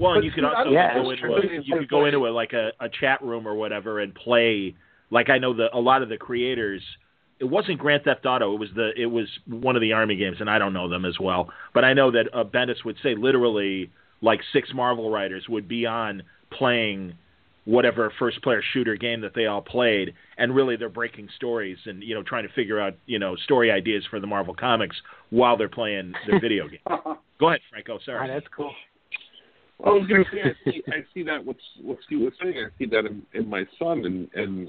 [0.00, 2.54] Well, and you could also yeah, go into a, you could go into a like
[2.54, 4.74] a, a chat room or whatever and play.
[5.10, 6.80] Like I know that a lot of the creators.
[7.40, 8.54] It wasn't Grand Theft Auto.
[8.54, 11.04] It was the it was one of the army games, and I don't know them
[11.04, 11.50] as well.
[11.74, 13.90] But I know that uh, Bendis would say literally
[14.22, 17.14] like six Marvel writers would be on playing
[17.64, 22.02] whatever first player shooter game that they all played and really they're breaking stories and
[22.02, 24.96] you know trying to figure out you know story ideas for the Marvel comics
[25.30, 26.80] while they're playing their video game.
[27.38, 27.98] Go ahead, Franco.
[28.04, 28.28] Sorry.
[28.28, 28.72] Oh, that's cool.
[29.84, 32.54] I was going to say I see, I see that what's what Steve was saying.
[32.58, 34.68] I see that in, in my son and and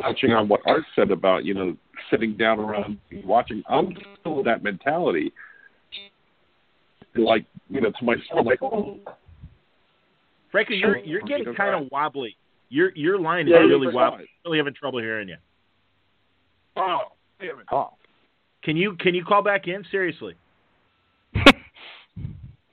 [0.00, 1.76] touching on what Art said about you know
[2.10, 3.62] sitting down around watching.
[3.68, 5.32] I'm still that mentality.
[7.18, 8.98] Like you know, to my son, like oh,
[10.50, 12.36] Franco, you're you're getting kind of wobbly.
[12.68, 14.18] Your your line is Yeah, really you're wobbly.
[14.20, 14.28] right.
[14.44, 15.36] Really having trouble hearing you.
[16.76, 16.98] oh,
[17.40, 17.66] damn it.
[17.72, 17.90] Oh.
[18.62, 20.34] Can you can you call back in seriously?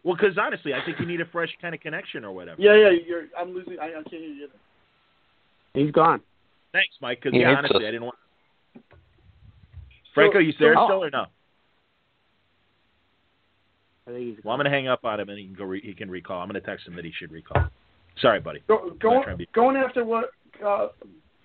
[0.03, 2.61] well, because honestly, I think you need a fresh kind of connection or whatever.
[2.61, 3.25] Yeah, yeah, you're.
[3.37, 3.77] I'm losing.
[3.79, 4.47] I, I can't hear you.
[5.73, 6.21] He's gone.
[6.71, 7.19] Thanks, Mike.
[7.21, 7.87] Because yeah, honestly, us.
[7.87, 8.15] I didn't want.
[10.13, 11.25] Franco, you there so- still or no?
[14.07, 15.65] I think he's Well, I'm going to hang up on him and he can go.
[15.65, 16.41] Re- he can recall.
[16.41, 17.67] I'm going to text him that he should recall.
[18.19, 18.61] Sorry, buddy.
[18.67, 20.31] Go, Not going be- going after what,
[20.65, 20.89] uh,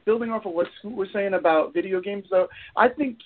[0.04, 3.18] building off of what Scoot was saying about video games, though, I think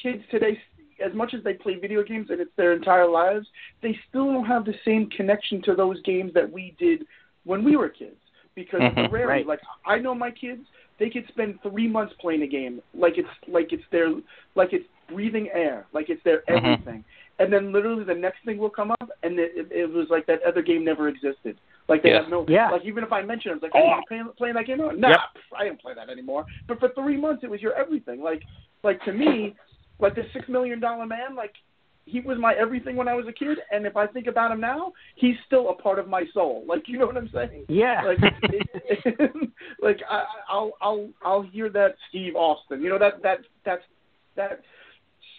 [0.00, 0.58] kids today,
[1.04, 3.46] as much as they play video games and it's their entire lives,
[3.82, 7.04] they still don't have the same connection to those games that we did
[7.44, 8.16] when we were kids.
[8.54, 9.12] Because of the Mhm.
[9.12, 9.46] rarity, Right.
[9.46, 10.66] like I know my kids,
[10.98, 14.08] they could spend three months playing a game, like it's like it's their
[14.54, 16.56] like it's breathing air, like it's their Mhm.
[16.74, 17.04] everything.
[17.38, 20.24] And then literally the next thing will come up, and it, it, it was like
[20.26, 21.58] that other game never existed.
[21.88, 22.22] Like they Yeah.
[22.22, 22.70] have no, Yeah.
[22.70, 24.78] like even if I mention it, it's like, oh, you playing, playing that game?
[24.78, 25.20] No, nah, Yep.
[25.56, 26.46] I didn't play that anymore.
[26.66, 28.22] But for three months, it was your everything.
[28.22, 28.42] Like,
[28.82, 29.54] like to me,
[29.98, 31.54] like the six million dollar man, like
[32.06, 33.58] he was my everything when I was a kid.
[33.70, 36.64] And if I think about him now, he's still a part of my soul.
[36.66, 37.64] Like, you know what I'm saying?
[37.68, 38.02] Yeah.
[38.02, 39.50] Like, it,
[39.82, 42.80] like I, I'll, I'll, I'll hear that Steve Austin.
[42.80, 43.82] You know that that that's
[44.36, 44.60] that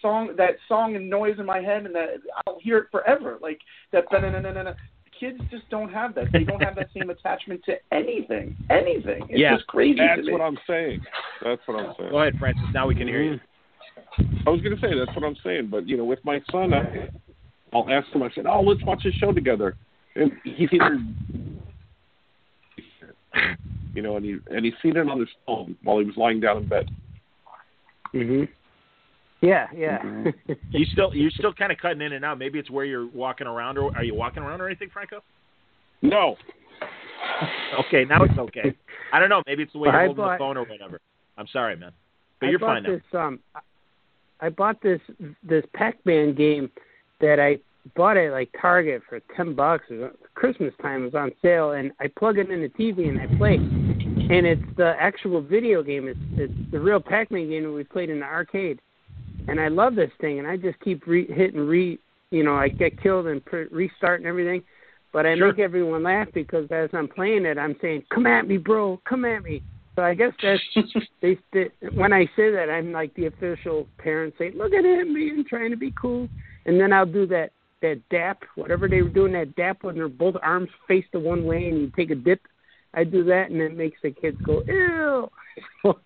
[0.00, 2.08] song that song and noise in my head and that
[2.46, 3.38] I'll hear it forever.
[3.40, 3.60] Like
[3.92, 4.72] that na
[5.18, 6.26] kids just don't have that.
[6.32, 8.56] They don't have that same attachment to anything.
[8.70, 9.26] Anything.
[9.28, 9.54] It's Yeah.
[9.56, 10.32] just crazy That's to me.
[10.32, 11.00] what I'm saying.
[11.42, 12.10] That's what I'm saying.
[12.10, 12.64] Go ahead, Francis.
[12.72, 13.40] Now we can hear you.
[14.46, 16.72] I was going to say that's what I'm saying, but you know, with my son,
[16.72, 17.08] I,
[17.72, 18.22] I'll ask him.
[18.22, 19.76] I said, "Oh, let's watch this show together,"
[20.14, 20.98] and he's either,
[23.94, 26.40] you know, and he and he's seen it on his phone while he was lying
[26.40, 26.90] down in bed.
[28.14, 28.48] Mhm.
[29.40, 29.98] Yeah, yeah.
[30.02, 30.52] Mm-hmm.
[30.70, 32.38] You still you're still kind of cutting in and out.
[32.38, 35.22] Maybe it's where you're walking around, or are you walking around or anything, Franco?
[36.02, 36.36] No,
[37.78, 38.74] Okay, now it's okay.
[39.12, 39.42] I don't know.
[39.46, 41.00] Maybe it's the way Well, you're I holding the phone or whatever.
[41.36, 41.92] I'm sorry, man,
[42.40, 42.90] but I you're bought fine now.
[42.90, 43.38] this um
[44.40, 45.00] I bought this
[45.42, 46.70] this Pac-Man game
[47.20, 47.58] that I
[47.96, 49.84] bought at like Target for 10 bucks.
[49.90, 53.08] It was Christmas time it was on sale and I plug it in the TV
[53.08, 53.54] and I play.
[53.54, 56.08] And it's the actual video game.
[56.08, 58.80] It's it's the real Pac-Man game that we played in the arcade.
[59.48, 61.98] And I love this thing and I just keep re- hitting re
[62.30, 64.62] you know, I get killed and pr- restart and everything.
[65.12, 65.48] But I Sure.
[65.50, 69.00] make everyone laugh because as I'm playing it, I'm saying, "Come at me, bro!
[69.06, 69.62] Come at me!"
[69.96, 70.62] So I guess that's
[71.22, 75.14] they, they when I say that I'm like the official parent saying, "Look at him
[75.14, 76.28] being trying to be cool,"
[76.66, 80.08] and then I'll do that that dap, whatever they were doing that dap when their
[80.08, 82.40] both arms face the one way and you take a dip.
[82.92, 85.30] I do that and it makes the kids go ew.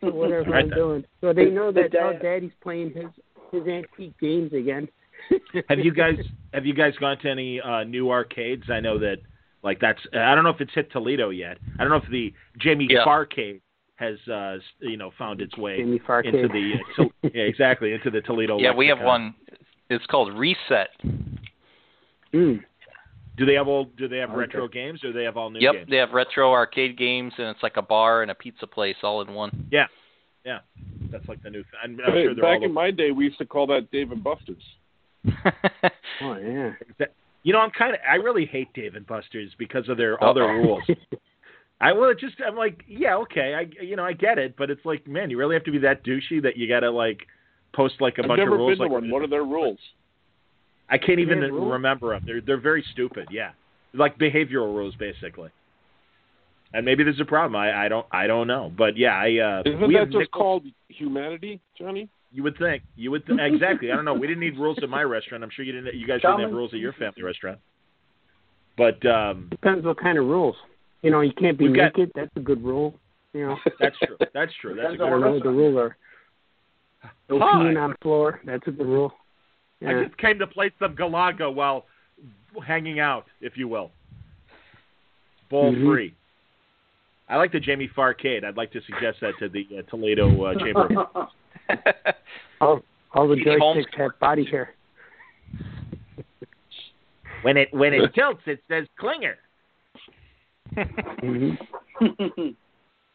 [0.00, 2.20] whatever Right I'm doing, so they know that dap.
[2.22, 3.06] Daddy's playing his
[3.50, 4.88] his antique games again.
[5.68, 6.16] have you guys
[6.52, 8.64] have you guys gone to any uh, new arcades?
[8.70, 9.18] I know that
[9.62, 11.58] like that's I don't know if it's hit Toledo yet.
[11.78, 13.04] I don't know if the Jamie Yeah.
[13.04, 13.60] Farcade
[13.96, 16.34] has uh, you know found its way Jamie Farcade.
[16.34, 18.58] into the uh, to, yeah, exactly into the Toledo.
[18.58, 19.34] Yeah, we have one.
[19.90, 20.88] It's called Reset.
[22.34, 22.60] Mm.
[23.36, 23.86] Do they have all?
[23.96, 24.38] Do they have Okay.
[24.38, 25.86] retro games, or do they have all new Yep, games?
[25.90, 29.22] they have retro arcade games, and it's like a bar and a pizza place all
[29.22, 29.68] in one.
[29.70, 29.86] Yeah,
[30.44, 30.58] yeah,
[31.10, 31.62] that's like the new.
[31.62, 31.80] Thing.
[31.82, 32.64] I'm, I'm Hey, sure back all.
[32.64, 34.62] in my day, we used to call that Dave and Buster's.
[36.20, 37.06] Oh yeah.
[37.42, 38.00] you know, I'm kind of.
[38.08, 40.84] I really hate Dave and Buster's because of their other rules.
[41.80, 44.70] I well, it just I'm like, yeah, okay, I you know I get it, but
[44.70, 47.26] it's like, man, you really have to be that douchey that you got to like
[47.74, 48.70] post like a I've bunch never of rules.
[48.70, 49.10] been to like, one.
[49.10, 49.78] What are their rules?
[50.92, 51.72] I can't even rules?
[51.72, 52.22] remember them.
[52.26, 53.28] They're they're very stupid.
[53.30, 53.50] Yeah,
[53.94, 55.50] like behavioral rules basically.
[56.74, 57.56] And maybe there's a problem.
[57.56, 60.18] I I don't I don't know, but yeah, I uh Isn't we that have just
[60.20, 62.08] nickel- called humanity, Johnny?
[62.34, 62.82] You would think.
[62.96, 63.92] You would th- exactly.
[63.92, 64.14] I don't know.
[64.14, 65.44] We didn't need rules at my restaurant.
[65.44, 65.94] I'm sure you didn't.
[65.94, 67.58] You guys didn't have rules at your family restaurant.
[68.78, 70.56] But um, Depends what kind of rules.
[71.02, 72.12] You know, you can't be We've got- naked.
[72.14, 72.94] That's a good rule.
[73.34, 74.16] You know, that's true.
[74.32, 74.74] That's true.
[74.76, 75.96] That's a I good don't know what the rules are.
[77.28, 77.52] No Hi.
[77.64, 78.40] peeing on the floor.
[78.46, 79.12] That's a good rule.
[79.86, 81.86] I just came to play some Galaga while
[82.66, 83.90] hanging out, if you will.
[85.50, 85.86] Bowl Mhm.
[85.86, 86.14] free.
[87.28, 88.44] I like the Jamie Farcade.
[88.44, 90.88] I'd like to suggest that to the uh, Toledo uh, Chamber.
[91.06, 92.14] of
[92.60, 92.82] All,
[93.14, 94.74] all the He's joysticks have body hair.
[97.42, 99.36] When it when it tilts, it says Klinger.
[100.76, 102.40] Mm-hmm.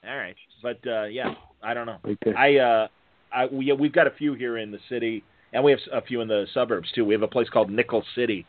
[0.08, 1.34] All right, but uh, yeah,
[1.64, 1.98] I don't know.
[2.06, 2.34] Okay.
[2.34, 2.88] I uh,
[3.34, 5.24] I we we've got a few here in the city,
[5.54, 7.06] and we have a few in the suburbs too.
[7.06, 8.46] We have a place called Nickel City,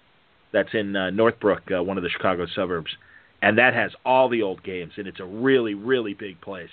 [0.52, 2.90] that's in uh, Northbrook, uh, one of the Chicago suburbs,
[3.42, 6.70] and that has all the old games, and it's a really really big place.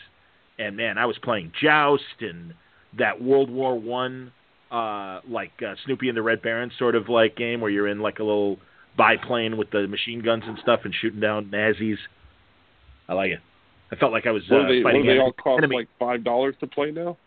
[0.58, 2.54] And man, I was playing Joust and
[2.98, 4.32] that World War One,
[4.72, 8.00] uh, like uh, Snoopy and the Red Baron sort of like game where you're in
[8.00, 8.58] like a little
[8.98, 11.98] biplane with the machine guns and stuff and shooting down Nazis.
[13.10, 13.40] I like it.
[13.92, 15.76] I felt like I was uh, What they, what fighting do they all cost enemy.
[15.76, 17.18] like five dollars to play now?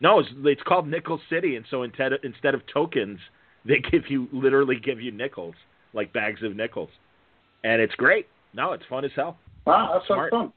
[0.00, 3.18] No, it's, it's called Nickel City, and so instead of, instead of tokens,
[3.64, 5.54] they give you literally give you nickels,
[5.92, 6.90] like bags of nickels,
[7.62, 8.26] and it's great.
[8.52, 9.38] No, it's fun as hell.
[9.66, 10.30] Wow, that sounds Smart.
[10.30, 10.52] fun.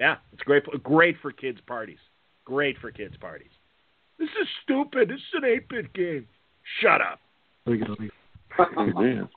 [0.00, 0.64] Yeah, it's great.
[0.82, 1.98] Great for kids parties.
[2.44, 3.50] Great for kids parties.
[4.18, 5.08] This is stupid.
[5.08, 6.26] This is an eight-bit game.
[6.80, 7.20] Shut up.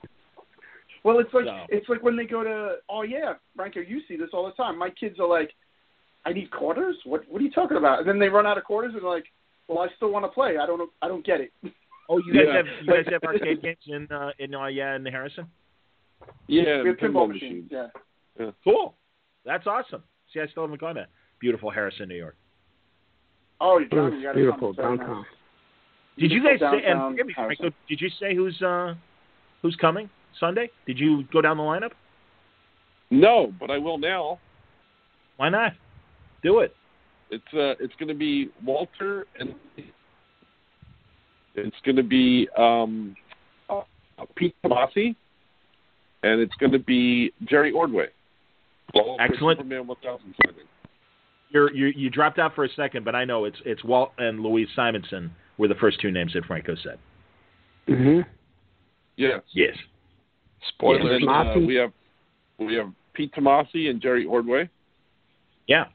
[1.04, 4.16] Well, it's like So- it's like when they go to oh yeah, Franco, you see
[4.16, 4.76] this all the time.
[4.76, 5.52] My kids are like,
[6.26, 6.96] I need quarters.
[7.04, 8.00] What what are you talking about?
[8.00, 9.24] And then they run out of quarters and they're like,
[9.68, 10.56] well, I still want to play.
[10.58, 10.90] I don't.
[11.00, 11.52] I don't get it.
[12.08, 12.56] Oh, you guys Yeah.
[12.56, 15.46] have you guys have arcade games in uh, in uh, yeah in Harrison?
[16.48, 17.70] Yeah, we have pinball pinball machines.
[17.70, 17.90] machines.
[18.40, 18.50] Yeah.
[18.64, 18.94] Cool.
[19.44, 20.02] That's awesome.
[20.32, 21.06] See, I still haven't gone to
[21.40, 22.36] beautiful Harrison, New York.
[23.60, 25.16] Oh, you John, you got beautiful It's very downtown.
[25.18, 25.26] nice.
[26.18, 26.90] Did you guys Beautiful say?
[26.90, 27.56] And forgive me, Harrison.
[27.62, 28.94] Franco, did you say who's uh
[29.62, 30.70] who's coming Sunday?
[30.86, 31.92] Did you go down the lineup?
[33.10, 34.38] No, but I will now.
[35.36, 35.72] Why not?
[36.46, 36.76] Do it.
[37.32, 39.52] It's uh, it's going to be Walter and
[41.56, 43.16] it's going to be um,
[43.68, 43.80] uh,
[44.36, 45.16] Pete Tomasi,
[46.22, 48.06] and it's going to be Jerry Ordway.
[48.94, 49.58] All Excellent.
[49.58, 50.60] Superman 1000 signing.
[51.50, 54.38] You're, you you dropped out for a second, but I know it's it's Walt and
[54.38, 56.98] Louise Simonson were the first two names that Franco said.
[57.88, 58.20] Mm-hmm.
[59.16, 59.40] Yes.
[59.52, 59.74] Yes.
[59.74, 59.82] And
[60.76, 61.22] Spoilers.
[61.28, 61.92] uh, we have
[62.60, 64.70] we have Pete Tomasi and Jerry Ordway,
[65.66, 65.86] Yeah.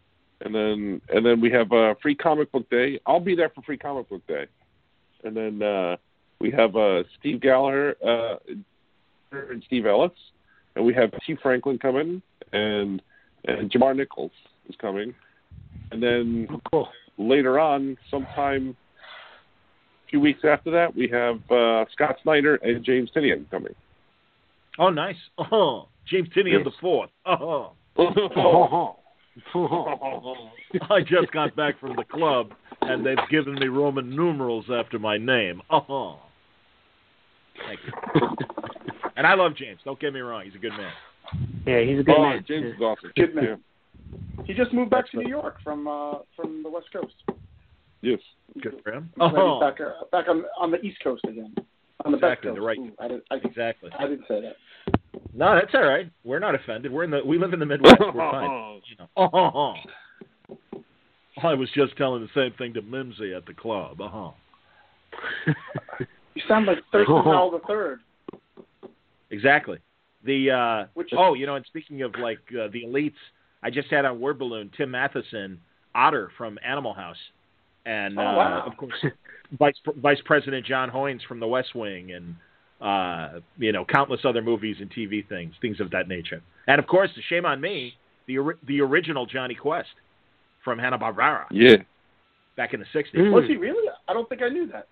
[0.44, 3.00] And then and then we have uh, Free Comic Book Day.
[3.06, 4.46] I'll be there for Free Comic Book Day,
[5.24, 5.98] and then uh,
[6.40, 8.36] we have uh, Steve Gallagher uh,
[9.32, 10.12] and Steve Ellis,
[10.76, 12.22] and we have Tee Franklin coming,
[12.54, 13.02] and
[13.46, 14.32] and Jamar Nichols
[14.68, 15.14] is coming,
[15.92, 16.90] and then Cool.
[17.18, 23.12] later on, sometime a few weeks after that, we have uh, Scott Snyder and James
[23.16, 23.76] Tynion coming.
[24.80, 25.18] Oh, nice.
[25.38, 27.10] Oh, James Tynion the fourth.
[27.26, 28.96] Oh, Oh.
[30.90, 32.52] I just got back from the club,
[32.82, 35.62] and they've given me Roman numerals after my name.
[35.70, 36.20] Oh.
[37.68, 38.28] Thank you.
[39.18, 39.80] And I love James.
[39.84, 40.92] Don't get me wrong; he's a good man.
[41.68, 42.46] yeah, he's a good oh, man.
[42.48, 43.12] James is awesome.
[43.16, 43.44] Good man.
[43.44, 44.44] Yeah.
[44.46, 45.28] He just moved back to Excellent.
[45.28, 47.14] New York from uh from the West Coast.
[48.02, 48.20] Yes.
[48.64, 49.10] Good for him.
[49.16, 51.54] He's Oh, back uh, back on on the East Coast again.
[52.06, 53.90] On the Exactly, West the right- Ooh, I, did, I, exactly.
[54.00, 55.01] I didn't say that.
[55.34, 56.12] No, that's all right.
[56.24, 56.92] We're not offended.
[56.92, 58.00] We're in the we live in the Midwest.
[58.00, 58.82] We're fine.
[58.90, 59.08] You know.
[59.16, 59.76] Oh,
[61.44, 64.02] I was just telling the same thing to Mimsy at the club.
[64.02, 64.32] Uh-huh.
[66.36, 67.16] You sound like Thurston.
[67.24, 68.00] Howell the Third.
[69.30, 69.78] Exactly.
[70.26, 73.14] The uh Which oh, you know, and speaking of like uh, the elites,
[73.64, 75.60] I just had on word balloon Tim Matheson,
[75.96, 77.18] Otter from Animal House,
[77.86, 78.94] and Oh, uh, of course
[79.58, 82.36] Vice Vice President John Hoynes from The West Wing, and
[82.82, 86.42] uh, you know, countless other movies and TV things, things of that nature.
[86.68, 87.94] And of course, shame on me,
[88.28, 89.90] the ori- the original Jonny Quest
[90.64, 91.78] from Hanna Barbera Yeah.
[92.58, 93.14] back in the '60s.
[93.16, 93.32] Mm.
[93.34, 93.88] was he really?
[94.08, 94.88] I don't think I knew that.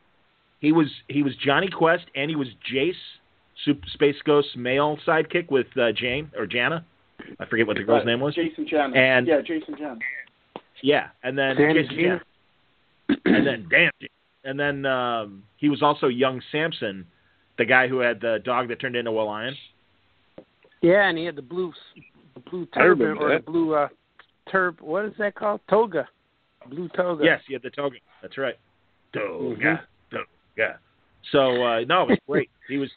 [0.60, 2.94] He was he was Jonny Quest and he was Jace,
[3.66, 6.86] Super Space Ghost's male sidekick with uh, Jane or Jana.
[7.40, 8.36] I forget what the girl's Uh, name was.
[8.36, 8.94] Jason Jan.
[8.96, 10.00] And- yeah, Jason Jan.
[10.82, 12.22] Yeah, and then Dan Jason Gina?
[13.26, 13.92] And then damn,
[14.44, 17.06] and then um, he was also young Samson,
[17.60, 19.56] the guy who had the dog that turned into a lion.
[20.82, 21.72] Yeah, and he had the blue,
[22.34, 23.90] the blue turban or the blue uh,
[24.52, 24.80] turb.
[24.82, 25.60] What is that called?
[25.70, 26.08] Toga.
[26.68, 27.24] Blue toga.
[27.24, 27.98] Yes, he had the toga.
[28.22, 28.56] That's right.
[29.14, 29.82] Toga,
[30.12, 30.80] toga.
[31.32, 32.50] So uh, no, it was great.
[32.68, 32.90] he was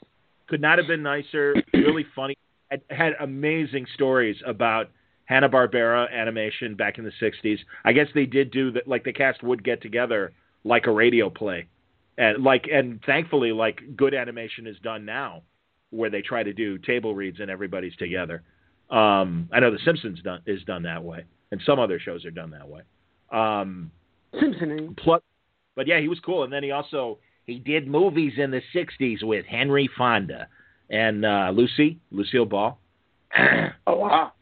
[0.47, 1.55] could not have been nicer.
[1.75, 2.37] Really funny.
[2.71, 4.89] Had, had amazing stories about
[5.25, 7.59] Hanna Barbera animation back in the '60s.
[7.85, 8.87] I guess they did do that.
[8.87, 10.33] Like the cast would get together
[10.65, 11.67] like a radio play,
[12.19, 15.43] and like and thankfully, like good animation is done now,
[15.91, 18.43] where they try to do table reads and everybody's together.
[18.91, 22.31] Um, I know The Simpsons done, is done that way, and some other shows are
[22.31, 22.83] done that way.
[23.31, 23.91] Um,
[24.39, 24.95] Simpson.
[24.99, 25.23] plus,
[25.75, 26.45] but yeah, he was cool.
[26.45, 30.49] And then he also he did movies in the '60s with Henry Fonda
[30.91, 32.79] and uh, Lucy Lucille Ball.
[33.85, 34.33] Oh wow.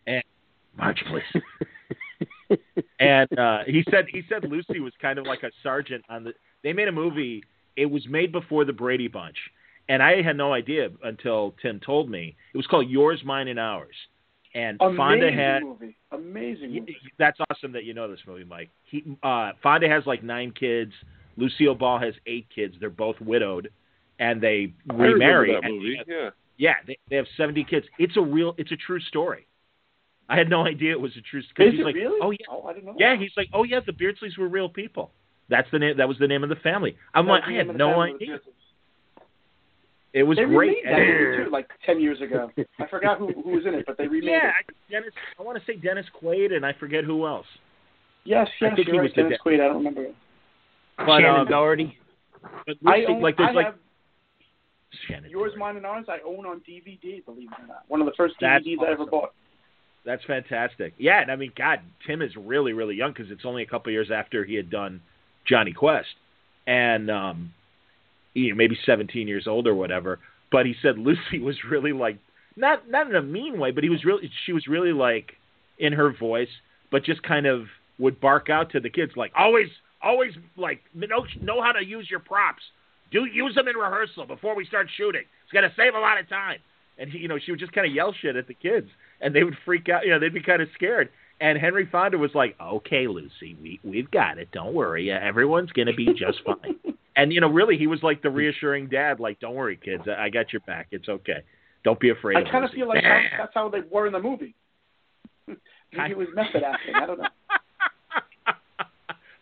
[0.77, 2.59] March, please.
[3.01, 6.33] and uh, he said he said Lucy was kind of like a sergeant on the.
[6.63, 7.43] They made a movie.
[7.77, 9.37] It was made before the Brady Bunch,
[9.89, 12.37] and I had no idea until Tim told me.
[12.55, 13.95] It was called Yours, Mine, and Ours,
[14.55, 15.97] and Amazing Fonda had movie.
[16.13, 16.97] Amazing movie.
[17.19, 18.71] That's awesome that you know this movie, Mike.
[18.85, 20.93] He uh, Fonda has like nine kids.
[21.37, 22.75] Lucille Ball has eight kids.
[22.81, 23.71] They're both widowed,
[24.19, 25.53] and they I remarry.
[25.55, 25.99] that movie.
[26.07, 26.31] Yeah.
[26.59, 27.87] yeah, they, they have seventy kids.
[27.99, 29.47] It's a real, it's a true story.
[30.29, 31.41] I had no idea it was a true.
[31.57, 32.19] Cause Is he's it like, really?
[32.23, 32.97] oh yeah, Oh, I didn't know.
[32.99, 33.15] yeah.
[33.15, 33.23] that.
[33.23, 35.13] He's like, oh yeah, the Beardsleys were real people.
[35.51, 35.97] That's the name.
[35.99, 36.97] That was the name of the family.
[37.13, 38.37] I'm That like, I had name of the no family of the idea.
[38.39, 39.23] Beatles.
[40.13, 40.79] It was They great.
[40.83, 42.51] remade that movie too, like ten years ago.
[42.81, 44.67] I forgot who who was in it, but they remade yeah, it.
[44.69, 45.13] I, Dennis.
[45.39, 47.47] I want to say Dennis Quaid, and I forget who else.
[48.25, 49.05] Yes, I yes, think you're he right.
[49.05, 49.51] was the Dennis dad.
[49.51, 49.61] Quaid.
[49.61, 50.03] I don't remember.
[50.05, 50.15] it.
[50.99, 51.97] But Shannen um, Doherty.
[52.67, 53.23] but I Lucy- own.
[53.23, 53.75] like there's I like have
[55.09, 55.59] Shannen yours, Doherty.
[55.59, 56.07] mine, and ours.
[56.09, 57.25] I own on DVD.
[57.25, 59.33] Believe it or not, one of the first That's DVDs I ever bought.
[60.05, 60.95] That's fantastic.
[60.99, 63.93] Yeah, and I mean, God, Tim is really, really young because it's only a couple
[63.93, 65.01] years after he had done
[65.49, 66.09] Jonny Quest,
[66.67, 67.53] and um,
[68.35, 70.19] you know, maybe 17 years old or whatever.
[70.53, 72.19] But he said Lucy was really like
[72.57, 75.33] not not in a mean way, but he was really she was really like
[75.79, 76.49] in her voice,
[76.91, 77.67] but just kind of
[77.99, 79.69] would bark out to the kids like always,
[80.03, 82.63] always like know know how to use your props.
[83.11, 85.23] Do use them in rehearsal before we start shooting.
[85.45, 86.59] It's gonna save a lot of time.
[86.99, 88.89] And he, you know, she would just kind of yell shit at the kids,
[89.21, 90.05] and they would freak out.
[90.05, 91.09] You know, they'd be kind of scared.
[91.41, 94.49] And Henry Fonda was like, "Okay, Lucy, we we've got it.
[94.53, 95.11] Don't worry.
[95.11, 96.77] Everyone's gonna be just fine."
[97.17, 99.21] and you know, really, he was like the reassuring dad.
[99.21, 100.05] Like, "Don't worry, kids.
[100.07, 100.89] I I got your back.
[100.91, 101.43] It's okay.
[101.83, 104.21] Don't be afraid." I kind of feel like how, that's how they were in the
[104.21, 104.55] movie.
[105.47, 106.95] Maybe it was method acting.
[106.95, 107.27] I don't know.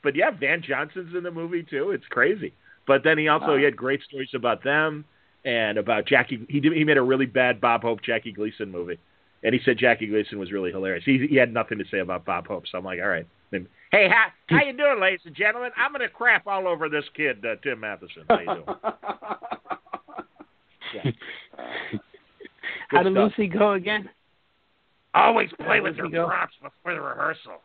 [0.02, 1.90] but yeah, Van Johnson's in the movie too.
[1.90, 2.54] It's crazy.
[2.86, 5.04] But then he also he had great stories about them
[5.44, 6.46] and about Jackie.
[6.48, 8.98] He did, he made a really bad Bob Hope Jackie Gleason movie,
[9.42, 11.04] and he said Jackie Gleason was really hilarious.
[11.04, 13.26] He he had nothing to say about Bob Hope, so I'm like, all right.
[13.50, 15.70] Then, hey, how how you doing, ladies and gentlemen?
[15.76, 18.24] I'm gonna crap all over this kid, uh, Tim Matheson.
[18.28, 18.64] How you doing?
[20.94, 21.10] Yeah.
[22.88, 23.32] How did stuff.
[23.38, 24.08] Lucy go again?
[25.14, 26.26] Always play with does your go?
[26.26, 27.60] props before the rehearsal.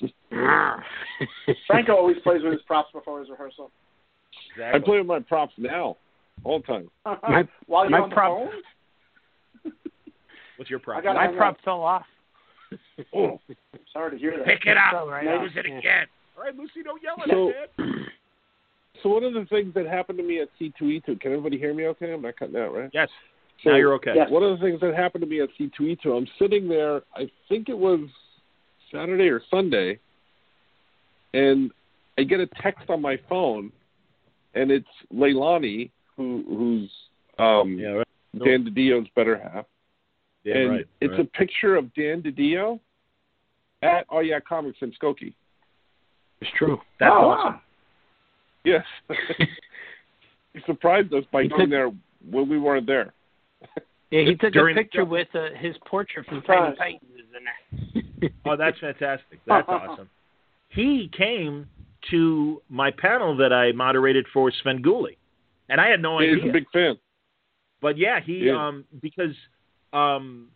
[1.66, 3.70] Franco always plays with his props before his rehearsal.
[4.62, 5.96] I play with my props now,
[6.44, 6.90] all the time.
[7.04, 8.48] My- While you're my on the phone?
[10.58, 10.98] What's your prop?
[10.98, 12.04] I got- My hang prop fell off.
[13.14, 13.40] Oh,
[13.92, 14.46] Sorry to hear that.
[14.46, 14.90] pick it up.
[14.92, 15.78] Fell right Lose off, it yeah.
[15.78, 16.06] again.
[16.36, 18.06] All right, Lucy, don't yell at So- it, man.
[19.04, 21.86] So one of the things that happened to me at C2E2, can everybody hear me
[21.86, 22.12] okay?
[22.12, 22.90] I'm not cutting out, right?
[22.92, 23.08] Yes.
[23.62, 24.10] So now you're okay.
[24.16, 24.28] Yes.
[24.28, 27.68] One of the things that happened to me at C2E2, I'm sitting there, I think
[27.68, 28.00] it was
[28.90, 30.00] Saturday or Sunday,
[31.32, 31.70] and
[32.18, 33.70] I get a text on my phone,
[34.54, 36.90] and it's Leilani, who, who's
[37.38, 38.06] um, Yeah, right.
[38.44, 39.64] Dan DiDio's better half.
[40.48, 40.86] Yeah, and right.
[41.00, 41.20] it's right.
[41.20, 42.80] a picture of Dan DiDio
[43.82, 45.34] at Oh Yeah Comics in Skokie.
[46.40, 46.78] It's true.
[47.00, 47.60] That's oh, awesome.
[48.64, 48.84] Yes.
[50.54, 51.90] he surprised us by He going took- there
[52.30, 53.12] when we weren't there.
[54.10, 56.76] Yeah, he took During- a picture with uh, his portrait from Tiny Surprise.
[56.78, 57.44] Titans in
[58.20, 58.30] there.
[58.46, 59.40] Oh, that's fantastic.
[59.46, 60.08] That's awesome.
[60.70, 61.66] He came
[62.10, 65.16] to my panel that I moderated for Svengoolie,
[65.68, 66.50] and I had no idea He's idea.
[66.50, 66.98] a big fan.
[67.82, 68.68] But yeah, he Yeah.
[68.68, 69.34] um because
[69.92, 70.48] um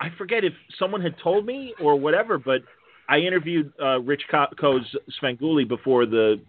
[0.00, 2.62] I forget if someone had told me or whatever, but
[3.08, 4.82] I interviewed uh, Rich Co- Koz
[5.20, 6.40] Svengoolie before the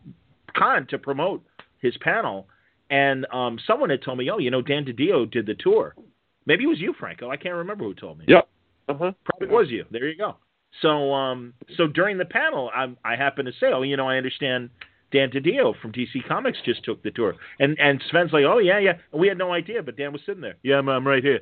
[0.56, 1.44] con to promote
[1.82, 2.48] his panel,
[2.90, 5.95] and um someone had told me, oh, you know, Dan DiDio did the tour.
[6.45, 7.30] Maybe it was you, Franco.
[7.30, 8.26] I can't remember who told me.
[8.28, 8.48] Yep.
[8.90, 9.12] Uh-huh.
[9.26, 9.86] Probably was you.
[9.91, 10.38] There you go.
[10.82, 14.18] So um so during the panel, I I happened to say, oh, you know, I
[14.18, 14.70] understand
[15.12, 18.80] Dan DiDio from DC Comics just took the tour, and and Sven's like, oh yeah,
[18.80, 18.94] yeah.
[19.12, 20.56] And we had no idea, but Dan was sitting there.
[20.64, 21.41] Yeah, I'm, I'm right here.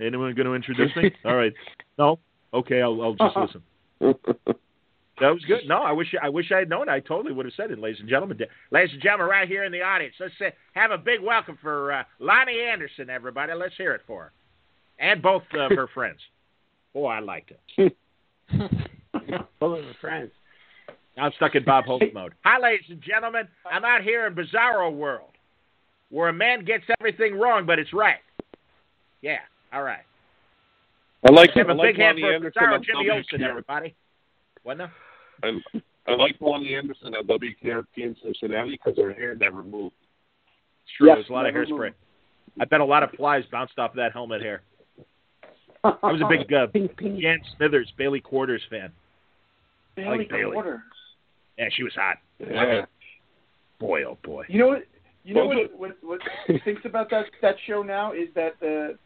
[0.00, 1.10] Anyone going to introduce me?
[1.24, 1.52] All right.
[1.98, 2.18] No.
[2.52, 3.62] Okay, I'll I'll just listen.
[5.20, 5.60] That was good.
[5.66, 6.88] No, I wish I wish I had known.
[6.88, 8.38] I totally would have said it, ladies and gentlemen.
[8.72, 11.92] Ladies and gentlemen, right here in the audience, let's say, have a big welcome for
[11.92, 13.52] uh, Loni Anderson, everybody.
[13.54, 14.32] Let's hear it for her,
[14.98, 16.18] and both of her friends.
[16.96, 17.96] Oh, I liked it.
[19.60, 20.32] both of her friends.
[21.16, 22.34] I'm stuck in Bob Hope mode.
[22.44, 23.46] Hi, ladies and gentlemen.
[23.70, 25.30] I'm out here in Bizarro World,
[26.10, 28.18] where a man gets everything wrong, but it's right.
[29.22, 29.38] Yeah.
[29.74, 30.04] All right.
[31.28, 33.94] I like Have I a like big hand Loni for Anderson Bizarro Jimmy Olsen, everybody.
[34.62, 34.90] What now?
[35.42, 35.48] I,
[36.06, 39.94] I like Loni Anderson at WKRP in Cincinnati because her hair never moved.
[40.84, 41.08] It's true.
[41.08, 41.78] Yes, There's a lot of hairspray.
[41.86, 41.94] moved.
[42.60, 44.62] I bet a lot of flies bounced off that helmet hair.
[45.82, 47.20] I was a big uh, Ping, ping.
[47.20, 48.92] Jan Smithers, Bailey Quarters fan.
[49.96, 50.52] Bailey like Bailey.
[50.52, 50.80] Quarters.
[51.58, 52.18] Yeah, she was hot.
[52.38, 52.84] Yeah.
[53.80, 54.44] Boy, oh boy.
[54.48, 54.84] You know what?
[55.24, 55.96] You know Well, what?
[56.02, 58.96] What, what thinks about that that show now is that the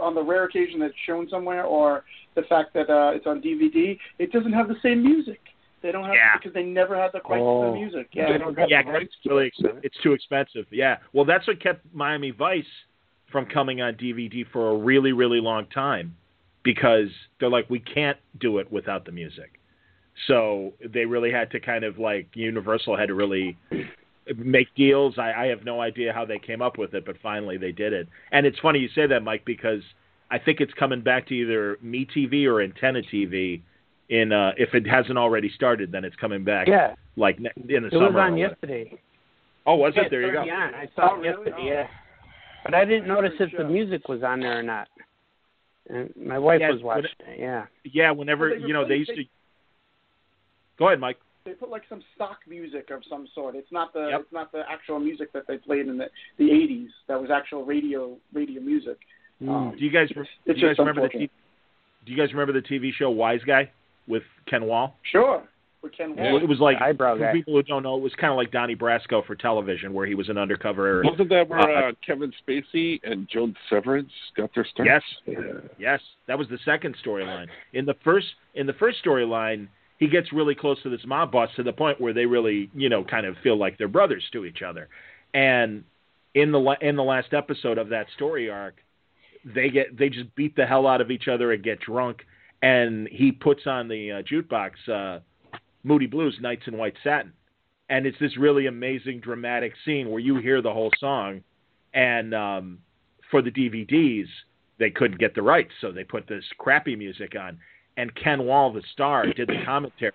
[0.00, 3.40] on the rare occasion that it's shown somewhere, or the fact that uh, it's on
[3.40, 5.40] DVD, it doesn't have the same music.
[5.82, 6.36] They don't have Yeah.
[6.38, 7.72] because they never had the rights to Oh.
[7.72, 8.08] the music.
[8.14, 8.38] They Yeah.
[8.38, 10.66] don't have Yeah, the 'cause rights it's really ex- it's too expensive.
[10.70, 10.98] Yeah.
[11.12, 12.64] Well, that's what kept Miami Vice
[13.26, 16.16] from coming on DVD for a really, really long time.
[16.64, 17.08] because
[17.40, 19.58] they're like we can't do it without the music.
[20.28, 23.56] So they really had to kind of like Universal had to really
[24.36, 25.18] make deals.
[25.18, 27.92] I, I have no idea how they came up with it, but finally they did
[27.92, 28.08] it.
[28.30, 29.82] And it's funny you say that, Mike, because
[30.30, 33.60] I think it's coming back to either MeTV or Antenna TV.
[34.08, 36.66] In uh, if it hasn't already started, then it's coming back.
[36.68, 38.06] Yeah, like in the it summer.
[38.12, 38.98] was on yesterday.
[39.64, 40.10] Oh, was Yeah, it?
[40.10, 40.38] There you go.
[40.38, 40.74] already on.
[40.74, 41.44] I saw Oh, it really?
[41.46, 41.56] yesterday.
[41.60, 41.64] Oh.
[41.64, 41.86] Yeah,
[42.64, 44.88] but I didn't notice if the music was on there or not.
[45.88, 47.38] And my wife Yeah, was watching it.
[47.40, 47.66] Yeah.
[47.84, 49.24] Yeah, whenever you know they used to.
[50.78, 51.18] Go ahead, Mike.
[51.44, 53.56] They put like some stock music of some sort.
[53.56, 54.20] It's not the Yep.
[54.20, 56.08] it's not the actual music that they played in the
[56.38, 56.88] the 80s.
[57.08, 58.98] That was actual radio radio music.
[59.40, 60.08] Um, Do you guys?
[60.10, 61.08] Do it's you guys remember the?
[61.08, 61.30] T-
[62.06, 63.68] do you guys remember the TV show Wiseguy
[64.06, 64.96] with Ken Wahl?
[65.02, 65.42] Sure,
[65.82, 66.32] with Ken Yeah.
[66.32, 66.42] Wahl.
[66.42, 67.32] It was like Eyebrow for guy.
[67.32, 70.14] people who don't know, it was kind of like Donnie Brasco for television, where he
[70.14, 71.02] was an undercover.
[71.04, 74.86] Wasn't that where Uh, uh, Kevin Spacey and Joan Severance got their start?
[74.88, 75.02] Yes,
[75.78, 77.48] yes, that was the second storyline.
[77.72, 79.66] In the first, in the first storyline,
[80.02, 82.88] he gets really close to this mob boss to the point where they really, you
[82.88, 84.88] know, kind of feel like they're brothers to each other.
[85.32, 85.84] And
[86.34, 88.78] in the in the last episode of that story arc,
[89.44, 92.26] they get they just beat the hell out of each other and get drunk.
[92.62, 95.20] And he puts on the uh, jukebox uh,
[95.84, 97.32] Moody Blues, Nights in White Satin,
[97.88, 101.44] and it's this really amazing dramatic scene where you hear the whole song.
[101.94, 102.78] And um,
[103.30, 104.26] for the DVDs,
[104.80, 107.60] they couldn't get the rights, so they put this crappy music on.
[107.96, 110.12] And Ken Wahl, the star, did the commentary,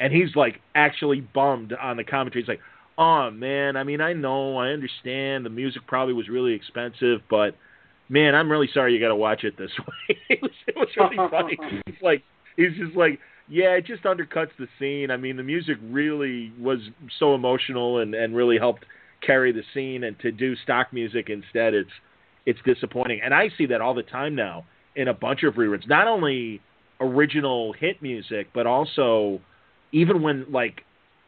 [0.00, 2.42] and he's like actually bummed on the commentary.
[2.42, 2.60] He's like,
[2.98, 7.54] "Oh man, I mean, I know, I understand the music probably was really expensive, but
[8.08, 10.88] man, I'm really sorry you got to watch it this way." it was it was
[10.96, 11.58] really funny.
[11.86, 12.22] He's like,
[12.56, 15.10] he's just like, yeah, it just undercuts the scene.
[15.10, 16.78] I mean, the music really was
[17.18, 18.84] so emotional and and really helped
[19.24, 21.90] carry the scene, and to do stock music instead, it's
[22.46, 23.20] it's disappointing.
[23.24, 24.64] And I see that all the time now
[24.96, 25.88] in a bunch of reruns.
[25.88, 26.60] Not only
[27.00, 29.40] original hit music, but also
[29.92, 30.82] even when like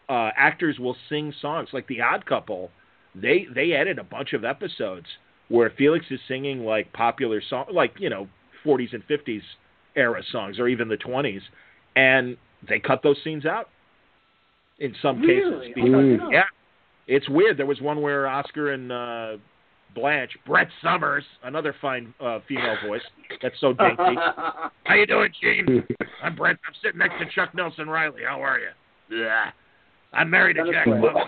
[0.09, 2.70] uh, actors will sing songs, like The Odd Couple,
[3.14, 5.06] they they edit a bunch of episodes
[5.48, 8.28] where Felix is singing like popular song, like you know
[8.64, 9.43] 40s and 50s
[9.94, 11.40] era songs, or even the 20s,
[11.94, 12.36] and
[12.68, 13.68] they cut those scenes out
[14.78, 15.72] in some Really?
[15.72, 15.90] cases.
[15.90, 16.32] Mm.
[16.32, 16.43] Yeah,
[17.06, 17.56] it's weird.
[17.56, 19.36] There was one where Oscar and uh,
[19.97, 23.02] Blanche, Brett Somers, another fine uh, female voice.
[23.43, 23.97] That's so dainty.
[24.85, 25.85] How you doing, Gene?
[26.23, 26.56] I'm Brett.
[26.66, 28.23] I'm sitting next to Chuck Nelson Reilly.
[28.28, 28.68] How are you?
[29.10, 29.51] Yeah.
[30.12, 31.27] I'm married to Jack Lemmon.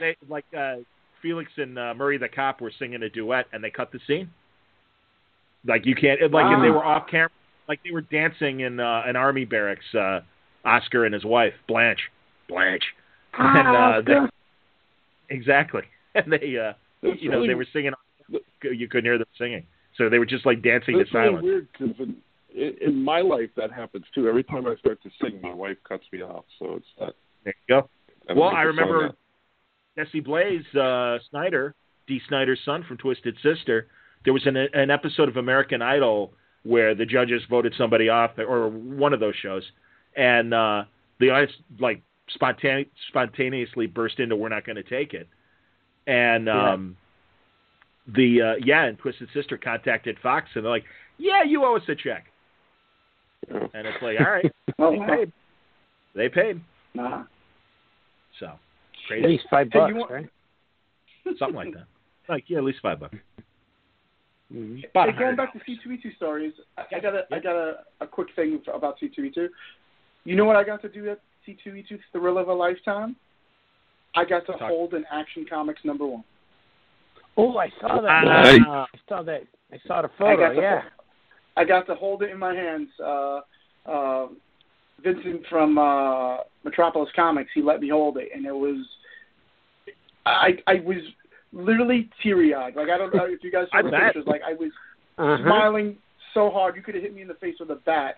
[0.00, 0.76] They, like uh,
[1.20, 4.30] Felix and uh, Murray the cop were singing a duet, and they cut the scene.
[5.66, 6.20] Like you can't.
[6.32, 7.30] Like if they were off camera,
[7.68, 9.84] like they were dancing in uh, an army barracks.
[9.94, 10.20] Uh,
[10.64, 12.00] Oscar and his wife Blanche.
[12.48, 12.84] Blanche.
[13.38, 15.82] and uh, they, exactly.
[16.14, 16.72] And they, uh,
[17.02, 17.92] That's you know, they were singing.
[18.62, 19.66] You couldn't hear them singing,
[19.96, 21.42] so they were just like dancing to really silence.
[21.42, 21.96] weird because
[22.54, 24.28] in, in, my life that happens too.
[24.28, 26.44] Every time I start to sing, my wife cuts me off.
[26.58, 27.14] So it's not.
[27.44, 27.88] There you go.
[28.28, 30.04] I Well, I remember that.
[30.04, 31.74] Jesse Blaze uh, Snider,
[32.06, 33.88] Dee Snider's son from Twisted Sister.
[34.24, 36.32] There was an an episode of American Idol
[36.64, 39.62] where the judges voted somebody off, or one of those shows,
[40.16, 40.84] and uh,
[41.20, 42.02] the audience like
[42.40, 45.28] spontane- spontaneously burst into "We're not going to take it,"
[46.08, 46.72] and Yeah.
[46.72, 46.96] um,
[48.08, 50.84] the uh, yeah, and Twisted Sister contacted Fox, and they're like,
[51.18, 52.24] "Yeah, you owe us a check,"
[53.48, 53.66] Yeah.
[53.74, 55.06] and it's like, "All right, Oh, they wow.
[55.06, 55.32] paid,
[56.14, 56.60] they paid."
[56.94, 57.24] Nah.
[58.40, 58.58] So At
[59.06, 60.28] crazy, least five bucks, want- right?
[61.38, 61.84] something like that.
[62.28, 63.16] Like yeah, at least five bucks.
[64.52, 64.88] Mhm.
[64.88, 68.06] About Hey, going back to C2E2 stories, I, I got a I got a, a
[68.06, 69.48] quick thing about C2E2.
[70.24, 73.14] You know what I got to do at C2E2 Thrill of a Lifetime?
[74.14, 74.60] I got to Talk.
[74.62, 76.24] hold an Action Comics number one.
[77.36, 78.24] Oh, I saw that.
[78.24, 78.60] Nice.
[78.66, 79.42] I saw that.
[79.72, 80.36] I saw the photo.
[80.36, 80.82] got to Yeah.
[81.56, 82.88] I got to hold it in my hands.
[83.04, 83.40] Uh,
[83.86, 84.26] uh,
[85.02, 88.84] Vincent from uh, Metropolis Comics, he let me hold it, and it was
[90.26, 90.98] I I was
[91.52, 92.74] literally teary eyed.
[92.76, 94.00] Like I don't know if you guys saw I the bet.
[94.14, 94.24] pictures.
[94.26, 94.70] Like I was
[95.18, 95.36] Uh-huh.
[95.44, 95.96] smiling
[96.34, 96.74] so hard.
[96.76, 98.16] You could have hit me in the face with a bat.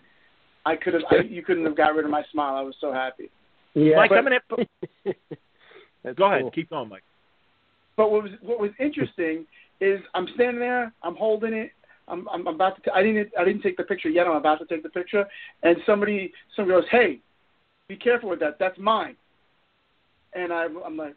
[0.67, 1.03] I could have.
[1.11, 2.55] I, you couldn't have got rid of my smile.
[2.57, 3.31] I was so happy.
[3.75, 3.97] Yeah.
[3.97, 4.67] Mike, but- I'm gonna
[6.03, 6.43] That's go ahead.
[6.43, 6.51] cool.
[6.51, 7.03] Keep going, Mike.
[7.97, 9.47] But what was what was interesting
[9.81, 10.93] is I'm standing there.
[11.03, 11.73] I'm holding it.
[12.09, 12.83] I'm I'm about to.
[12.83, 14.27] T- I didn't I didn't take the picture yet.
[14.27, 15.25] I'm about to take the picture,
[15.63, 17.21] and somebody somebody goes, "Hey,
[17.89, 18.59] be careful with that.
[18.59, 19.17] That's mine."
[20.33, 21.15] And I'm I'm like,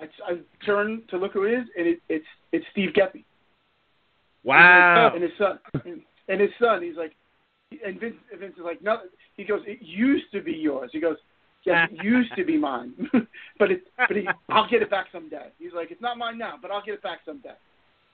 [0.00, 3.24] I, I turn to look who it is, and it, it's it's Steve Geppi.
[4.46, 5.10] Wow.
[5.12, 5.58] And his son.
[5.84, 6.82] And, and his son.
[6.82, 7.12] He's like,
[7.84, 9.00] and Vince, Vince is like, no.
[9.36, 10.90] He goes, it used to be yours.
[10.92, 11.16] He goes,
[11.66, 12.92] yes, it used to be mine,
[13.58, 15.48] but it, but he, I'll get it back someday.
[15.58, 17.54] He's like, it's not mine now, but I'll get it back someday.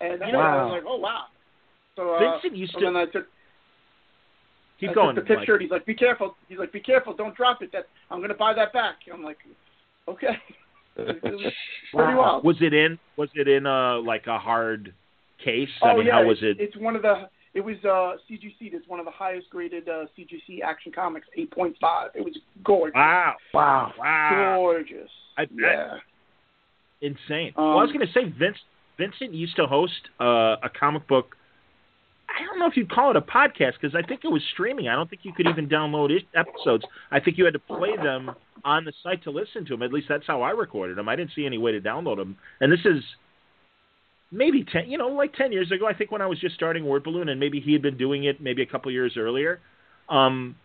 [0.00, 0.64] And you know, I Wow.
[0.64, 1.24] was like, oh wow.
[1.96, 3.26] So uh, Vincent used so to- then I took.
[4.80, 5.14] Keep I going.
[5.14, 5.38] took the Mike.
[5.40, 7.70] picture, and he's like, "Be careful." He's like, "Be careful, don't drop it.
[7.72, 9.38] That I'm going to buy that back." I'm like,
[10.08, 10.26] "Okay."
[10.94, 11.52] It was
[11.94, 12.44] pretty wild.
[12.44, 12.98] Was it in?
[13.16, 14.92] Was it in a like a hard
[15.42, 15.70] case?
[15.82, 16.58] oh I mean, yeah, how was it?
[16.60, 17.28] it's one of the.
[17.54, 18.72] It was uh, CGC.
[18.72, 21.74] It's one of the highest graded uh, CGC Action Comics, 8.5.
[22.14, 22.94] It was gorgeous.
[22.94, 23.34] Wow!
[23.52, 23.92] Wow.
[23.98, 24.54] Wow!
[24.56, 25.10] Gorgeous.
[25.36, 25.98] I, Yeah.
[27.02, 27.52] insane.
[27.56, 28.56] Um, well, I was going to say Vince.
[28.98, 31.36] Vincent used to host uh, a comic book.
[32.28, 34.88] I don't know if you'd call it a podcast because I think it was streaming.
[34.88, 36.84] I don't think you could even download episodes.
[37.10, 38.30] I think you had to play them
[38.64, 39.82] on the site to listen to them.
[39.82, 41.08] At least that's how I recorded them.
[41.08, 42.36] I didn't see any way to download them.
[42.60, 43.02] And this is
[44.32, 45.86] maybe ten, you know, like ten years ago.
[45.86, 48.24] I think when I was just starting Word Balloon, and maybe he had been doing
[48.24, 49.60] it maybe a couple years earlier.
[50.08, 50.56] Um,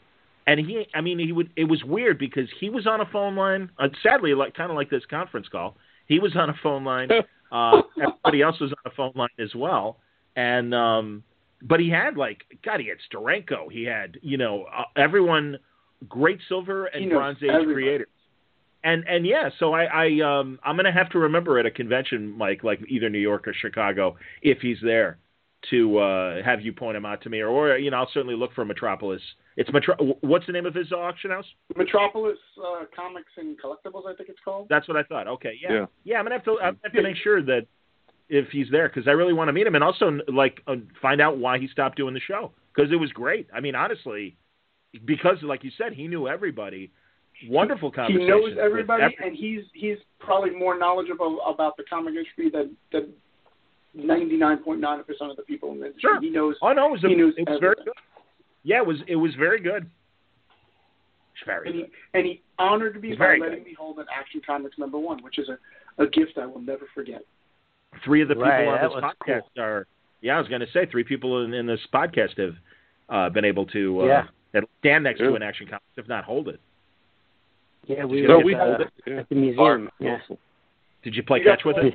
[0.48, 1.52] and he, I mean, he would.
[1.56, 3.70] It was weird because he was on a phone line.
[3.78, 5.76] Uh, sadly, like kind of like this conference call,
[6.08, 7.10] he was on a phone line.
[7.50, 9.96] Uh, everybody else was on a phone line as well,
[10.36, 11.24] and um,
[11.62, 15.58] but he had like God, he had Steranko, he had you know uh, everyone,
[16.10, 17.74] great silver and bronze age everybody.
[17.74, 18.08] creators.
[18.88, 22.38] And and yeah, so I, I um I'm gonna have to remember at a convention,
[22.38, 25.18] Mike, like either New York or Chicago, if he's there,
[25.72, 28.38] to uh have you point him out to me, or, or you know I'll certainly
[28.38, 29.22] look for Metropolis.
[29.58, 29.96] It's Metro.
[30.22, 31.46] What's the name of his auction house?
[31.76, 34.68] Metropolis uh, Comics and Collectibles, I think it's called.
[34.70, 35.28] That's what I thought.
[35.28, 35.86] Okay, yeah, Yeah.
[36.06, 36.18] yeah.
[36.20, 36.52] I'm gonna have to.
[36.52, 37.68] I'm gonna have to make sure that
[38.30, 41.20] if he's there because I really want to meet him and also like uh, find
[41.20, 43.48] out why he stopped doing the show because it was great.
[43.54, 44.38] I mean, honestly,
[45.04, 46.92] because like you said, he knew everybody.
[47.48, 48.22] Wonderful conversation.
[48.22, 52.76] He knows everybody, every- and he's he's probably more knowledgeable about the comic industry than
[52.92, 53.14] than
[53.94, 56.10] ninety nine point nine percent of the people in the industry.
[56.10, 56.20] Sure.
[56.22, 56.56] He knows.
[56.62, 57.94] Oh no, it was, a, it was very good.
[58.64, 59.90] Yeah, it was it was very good.
[61.36, 61.92] It's very and he good.
[62.16, 63.66] and he honored me He's by very letting good.
[63.66, 66.86] me hold an Action Comics number one, which is a, a gift I will never
[66.96, 67.22] forget.
[68.04, 69.86] Three of the people Right, on this was podcast are.
[70.22, 72.56] Yeah, I was going to say three people in, in this podcast have
[73.10, 74.62] uh, been able to uh, Yeah.
[74.80, 76.60] stand next to an action comics, if not hold it.
[77.88, 78.92] Yeah, we No, were we at, hold the, it.
[79.08, 79.20] Yeah.
[79.22, 79.90] at the museum.
[80.00, 80.18] Yeah.
[81.04, 81.94] Did you play You catch with to it?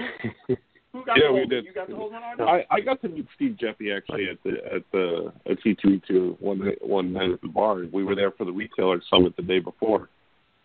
[0.92, 1.64] Who got Yeah, to we did.
[1.64, 2.14] You got to one.
[2.40, 5.94] I, I got to meet Steve Geppi actually at the at the at C two
[5.94, 7.82] E two one night- one night at the bar.
[7.92, 10.08] We were there for the retailer summit the day before,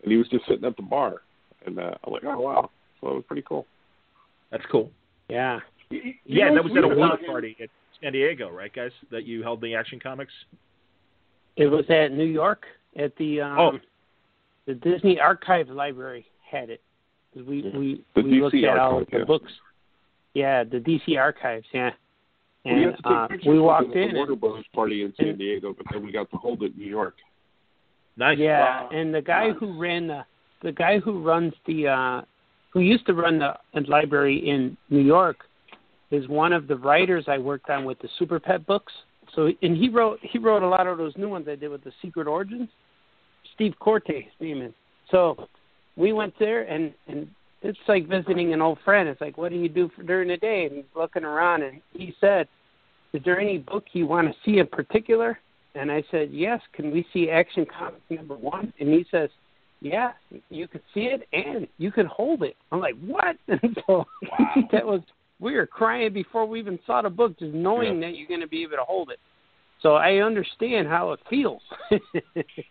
[0.02, 1.22] and he was just sitting at the bar,
[1.66, 3.66] and uh, I'm like, oh wow, so it was pretty cool.
[4.50, 4.90] That's cool.
[5.28, 5.60] Yeah.
[5.90, 7.26] You- you Yeah, that was at a weird water about him?
[7.30, 7.70] party at
[8.02, 8.92] San Diego, right, guys?
[9.10, 10.32] That you held the Action Comics.
[11.56, 12.64] It was at New York
[12.96, 13.78] at the um, Oh.
[14.68, 16.80] The Disney Archive Library had it.
[17.34, 19.24] We we The we DC looked at all Archive, the yeah.
[19.24, 19.52] books.
[20.34, 21.66] Yeah, the DC Archives.
[21.72, 21.90] Yeah.
[22.64, 24.08] we And got to take uh, pictures we walked the, in.
[24.10, 26.62] the Warner And, Brothers party in San and- Diego, but then we got to hold
[26.62, 27.14] it in New York.
[28.16, 28.38] Nice.
[28.38, 28.88] yeah, Wow.
[28.92, 30.24] and the guy who ran the
[30.62, 32.22] the guy who runs the uh
[32.70, 33.54] who used to run the
[33.86, 35.38] library in New York
[36.10, 38.92] is one of the writers I worked on with the Super Pet books.
[39.34, 41.84] So and he wrote he wrote a lot of those new ones I did with
[41.84, 42.68] the Secret Origins.
[43.58, 44.72] Steve Corte, his name is.
[45.10, 45.48] So
[45.96, 47.28] we went there and and
[47.60, 49.08] it's like visiting an old friend.
[49.08, 50.66] It's like, what do you do for during the day?
[50.66, 52.46] And he's looking around and he said,
[53.12, 55.40] "Is there any book you want to see in particular?"
[55.74, 56.60] And I said, "Yes.
[56.72, 59.28] Can we see Action Comics number one?" And he says,
[59.80, 60.12] "Yeah,
[60.50, 64.04] you could see it and you could hold it." I'm like, "What?" And so
[64.70, 65.00] that was
[65.40, 68.46] we were crying before we even saw the book, just knowing that you're going to
[68.46, 69.18] be able to hold it.
[69.82, 71.62] So I understand how it feels.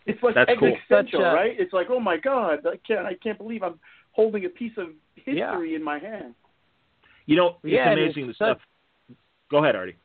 [0.05, 0.69] It's like That's cool.
[0.73, 1.55] existential, Such a- right?
[1.57, 3.79] It's like, oh my god, I can't, I can't believe I'm
[4.11, 5.75] holding a piece of history Yeah.
[5.75, 6.33] in my hand.
[7.25, 8.57] You know, it's Yeah, amazing it's the stuff.
[9.51, 9.95] Go ahead, Artie.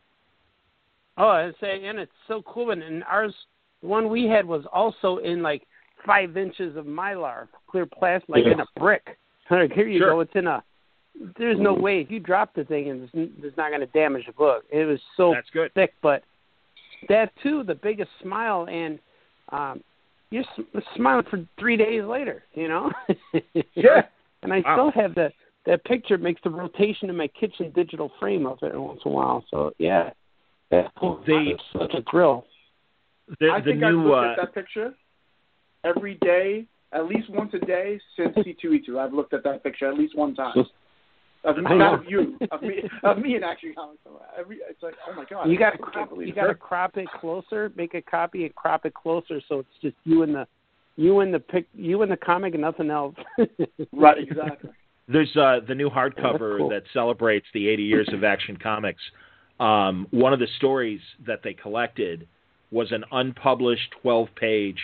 [1.19, 2.71] Oh, I say, and it's so cool.
[2.71, 3.35] And, and ours,
[3.81, 5.63] the one we had was also in like
[6.07, 9.19] five inches of mylar, clear plastic, like in a brick.
[9.51, 10.11] Like, here you Sure.
[10.13, 10.21] go.
[10.21, 10.63] It's in a.
[11.37, 11.83] There's no mm.
[11.83, 13.13] way if you drop the thing, and it's,
[13.45, 14.65] it's not going to damage the book.
[14.71, 15.73] It was so That's good.
[15.75, 16.23] thick, but
[17.09, 18.99] that too, the biggest smile, and
[19.51, 19.83] um,
[20.31, 22.45] you're s- smiling for three days later.
[22.55, 22.91] You know.
[23.75, 24.03] Yeah.
[24.43, 24.91] And I Wow.
[24.91, 25.33] still have that.
[25.67, 29.13] That picture makes the rotation in my kitchen digital frame of it every once in
[29.13, 29.45] a while.
[29.51, 30.11] So yeah,
[30.71, 32.45] that The- it's such a thrill.
[33.39, 34.95] The, I the think I've new looked uh, at that picture
[35.85, 38.99] every day, at least once a day since C2E2.
[38.99, 40.53] I've looked at that picture at least one time.
[41.45, 44.01] Of, I not of you, of me, of me in Action Comics.
[44.39, 45.51] Every, it's like, oh my god.
[45.51, 46.11] You got to crop.
[46.15, 46.35] You it.
[46.37, 47.73] got to crop it closer.
[47.77, 50.47] Make a copy and crop it closer, so it's just you and the,
[50.97, 53.17] you and the pic, you and the comic, and nothing else.
[53.93, 54.71] Right, exactly.
[55.09, 56.69] There's uh, the new hardcover cool.
[56.71, 59.03] that celebrates the 80 years of Action Comics.
[59.59, 62.27] Um, one of the stories that they collected
[62.71, 64.79] was an unpublished 12-page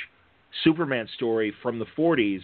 [0.64, 2.42] Superman story from the 40s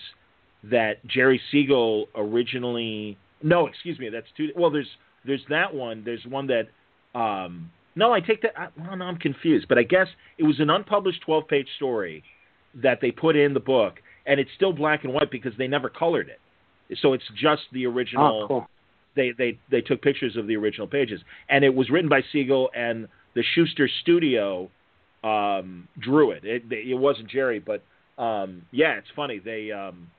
[0.65, 3.19] that Jerry Siegel originally.
[3.45, 4.49] No, excuse me, that's too.
[4.57, 4.89] Well, there's
[5.25, 6.03] there's that one.
[6.03, 8.59] There's one that um, No, I take that.
[8.59, 10.09] I, well, no, I'm confused, but I guess
[10.39, 12.25] it was an unpublished 12 page story
[12.83, 15.91] that they put in the book, and it's still black and white because they never
[15.91, 16.41] colored it.
[17.01, 18.45] So it's just the original.
[18.45, 18.67] Oh, cool.
[19.15, 22.71] They they they took pictures of the original pages, and it was written by Siegel
[22.75, 24.71] and the Shuster Studio
[25.23, 26.45] um, drew it.
[26.45, 27.83] It, it wasn't Jerry, but
[28.21, 29.39] um, yeah, it's funny.
[29.39, 30.11] They um,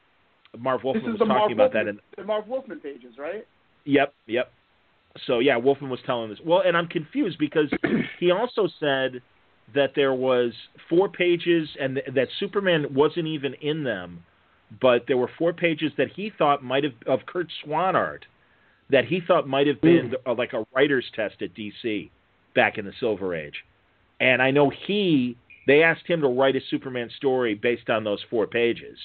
[0.57, 3.45] Marv Wolfman was talking Marv about Wolfman, that, in the Marv Wolfman pages, right?
[3.85, 4.51] Yep, yep.
[5.27, 6.39] So yeah, Wolfman was telling this.
[6.43, 7.69] Well, and I'm confused because
[8.19, 9.21] he also said
[9.73, 10.53] that there was
[10.89, 14.23] four pages and th- that Superman wasn't even in them,
[14.81, 18.25] but there were four pages that he thought might have of Curt Swan art
[18.89, 22.09] that he thought might have been uh, like a writer's test at DC
[22.53, 23.63] back in the Silver Age.
[24.19, 25.37] And I know he
[25.67, 28.97] they asked him to write a Superman story based on those four pages.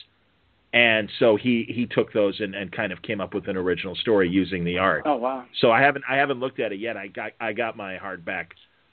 [0.72, 3.96] And so he he took those and, and kind of came up with an original
[3.96, 5.02] story using the art.
[5.04, 5.44] Oh wow.
[5.60, 6.96] So I haven't I haven't looked at it yet.
[6.96, 8.46] I got I got my hardback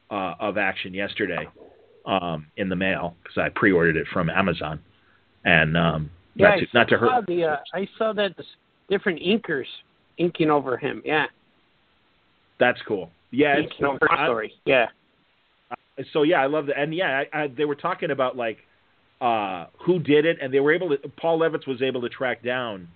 [0.09, 1.47] uh, of Action yesterday
[2.07, 4.79] um, in the mail because I pre-ordered it from Amazon,
[5.45, 7.27] and um, Yeah, not to not to hurt.
[7.27, 7.43] the.
[7.43, 8.43] Uh, I saw that the
[8.89, 9.65] different inkers
[10.17, 11.03] inking over him.
[11.05, 11.25] Yeah,
[12.59, 13.11] That's cool.
[13.29, 14.53] Yeah, it's, inking over I- story.
[14.65, 14.87] Yeah.
[16.11, 16.79] so yeah, I love that.
[16.79, 18.59] And yeah, I, I, they were talking about like
[19.21, 20.97] uh, who did it, and they were able to.
[21.19, 22.87] Paul Levitz was able to track down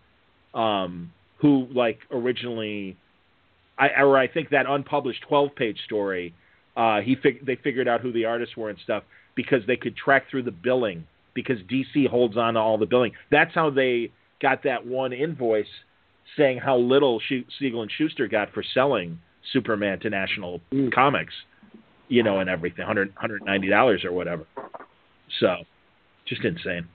[0.54, 2.98] um, who like originally.
[3.78, 6.34] I or I think that unpublished twelve page story.
[6.76, 9.04] Uh, he fig- they figured out who the artists were and stuff
[9.36, 13.12] because they could track through the billing because DC holds on to all the billing.
[13.30, 14.12] That's how they
[14.42, 15.66] got that one invoice
[16.38, 17.22] saying how little
[17.60, 19.20] Siegel and Shuster got for selling
[19.52, 20.62] Superman to National
[20.94, 21.34] Comics
[22.12, 24.46] you know, and everything, hundred hundred ninety dollars or whatever.
[25.40, 25.56] So,
[26.26, 26.88] just insane.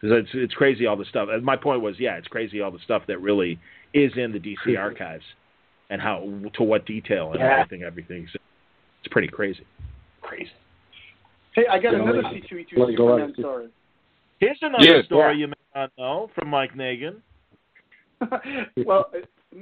[0.00, 1.28] 'Cause It's it's crazy all the stuff.
[1.42, 3.58] My point was, yeah, it's crazy all the stuff that really
[3.94, 5.24] is in the DC archives,
[5.90, 6.20] and how
[6.54, 7.60] to what detail and Yeah.
[7.60, 8.26] everything, everything.
[8.28, 8.38] So
[9.02, 9.64] it's pretty crazy.
[10.20, 10.50] Crazy.
[11.54, 13.68] Hey, I got Yeah, another C2E2 like go Superman out- story.
[14.38, 15.02] Here's another Yeah.
[15.02, 17.22] story you may not know from Mike Negin.
[18.84, 19.20] well, uh,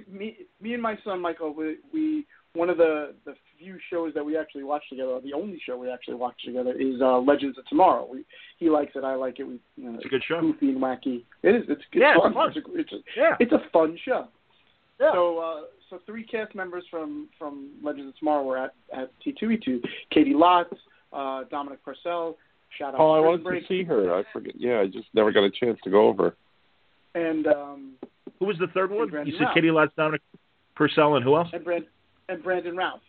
[0.09, 4.25] me, me and my son Michael, we, we one of the the few shows that
[4.25, 7.59] we actually watch together, or the only show we actually watch together, is uh, Legends
[7.59, 8.09] of Tomorrow.
[8.11, 8.25] We,
[8.59, 9.45] he likes it, I like it.
[9.45, 10.41] We, you know, It's a good show.
[10.41, 11.23] goofy and wacky.
[11.43, 11.63] It is.
[11.69, 12.35] It's, it's Yeah, it's fun.
[12.35, 12.53] fun.
[12.55, 13.37] It's, a, it's, a, Yeah.
[13.41, 14.29] it's a fun show.
[15.01, 15.13] Yeah.
[15.13, 15.61] So, uh,
[15.91, 19.81] so three cast members from from Legends of Tomorrow were at at C2E2.
[20.15, 20.67] Caity Lotz,
[21.13, 22.37] uh, Dominic Purcell.
[22.79, 24.15] Shout out Oh, I Spring wanted Break, to see her.
[24.15, 24.55] I forget.
[24.57, 26.37] Yeah, I just never got a chance to go over.
[27.15, 27.93] and um,
[28.39, 29.09] Who was the third one?
[29.27, 30.23] You said Caity Kitty Lotz, Dominic
[30.77, 31.49] Purcell, and who else?
[31.53, 31.85] and Brand
[32.29, 33.01] and Brandon Routh.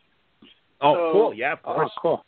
[0.82, 1.34] Oh, So- cool.
[1.34, 1.92] Yeah, of Oh, course.
[2.02, 2.26] cool.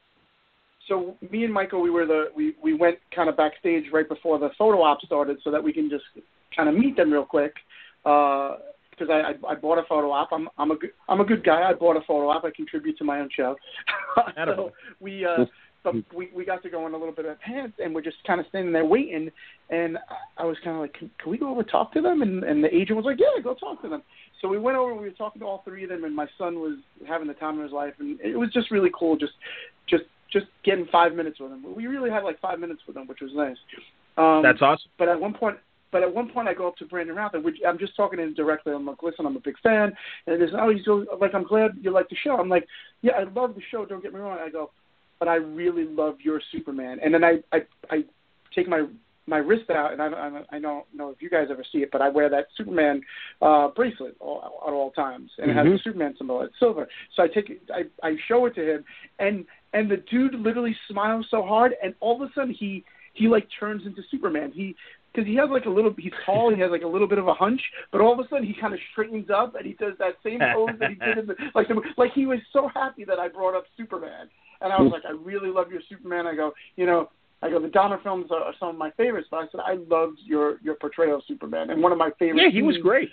[0.88, 4.39] so me and Michael, we were the we we went kind of backstage right before
[4.39, 6.05] the photo op started, so that we can just
[6.55, 7.53] kind of meet them real quick.
[8.03, 10.30] Because I, I I bought a photo op.
[10.31, 11.69] I'm I'm a good I'm a good guy.
[11.69, 12.45] I bought a photo op.
[12.45, 13.55] I contribute to my own show.
[14.45, 15.45] so we uh
[15.84, 18.18] but we we got to go in a little bit of pants, and we're just
[18.26, 19.30] kind of standing there waiting.
[19.69, 22.22] And I, I was kind of like, can, can we go over talk to them?
[22.22, 24.03] And and the agent was like, yeah, go talk to them.
[24.41, 24.93] So we went over.
[24.93, 26.77] We were talking to all three of them, and my son was
[27.07, 29.18] having the time of his life, and it was just really cool.
[29.18, 29.34] Just
[29.89, 31.64] just just getting five minutes with him.
[31.76, 33.57] We really had like five minutes with him, which was nice.
[34.18, 34.89] Um, That's awesome.
[34.97, 35.57] but at one point,
[35.91, 38.18] but at one point, I go up to Brandon Routh, and which I'm just talking
[38.18, 38.73] to him directly.
[38.73, 39.93] I'm like, "Listen, I'm a big fan,"
[40.27, 42.68] and there's oh, he's so, like, "I'm glad you like the show." I'm like,
[43.01, 43.85] "Yeah, I love the show.
[43.85, 44.72] Don't get me wrong." I go,
[45.19, 48.03] "But I really love your Superman." And then I I I
[48.53, 48.85] take my
[49.27, 51.89] my wrist out, and I I, I don't know if you guys ever see it,
[51.91, 53.01] but I wear that Superman
[53.41, 56.41] uh, bracelet all, at all times, and it has the Superman symbol.
[56.41, 56.87] It's silver.
[57.15, 58.85] So I take it, I I show it to him,
[59.19, 62.83] and and the dude literally smiles so hard, and all of a sudden he
[63.13, 64.51] he like turns into Superman.
[64.53, 64.75] He
[65.13, 67.27] because he has like a little he's tall, he has like a little bit of
[67.27, 69.93] a hunch, but all of a sudden he kind of straightens up and he does
[69.99, 73.03] that same pose that he did in the like the like he was so happy
[73.03, 74.29] that I brought up Superman,
[74.61, 76.27] and I was like, I really love your Superman.
[76.27, 77.09] I go, you know.
[77.41, 79.76] I go, the Donner films are, are some of my favorites, but I said I
[79.88, 82.41] loved your your portrayal of Superman, and one of my favorite.
[82.41, 83.09] Yeah, he was great.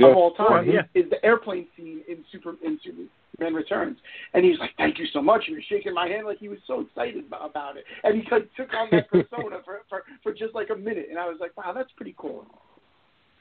[0.00, 0.82] of all time Yeah.
[0.94, 3.98] is the airplane scene in Super in Superman Returns.
[4.34, 6.48] And he's like, "Thank you so much." And he was shaking my hand like he
[6.48, 7.84] was so excited about, about it.
[8.02, 11.06] And he like, took on that persona for, for for just like a minute.
[11.10, 12.46] And I was like, "Wow, that's pretty cool."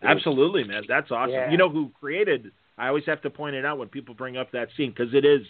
[0.04, 0.84] Absolutely, man.
[0.88, 1.32] That's awesome.
[1.32, 1.52] Yeah.
[1.52, 2.52] You know who created?
[2.78, 5.26] I always have to point it out when people bring up that scene because it
[5.26, 5.42] is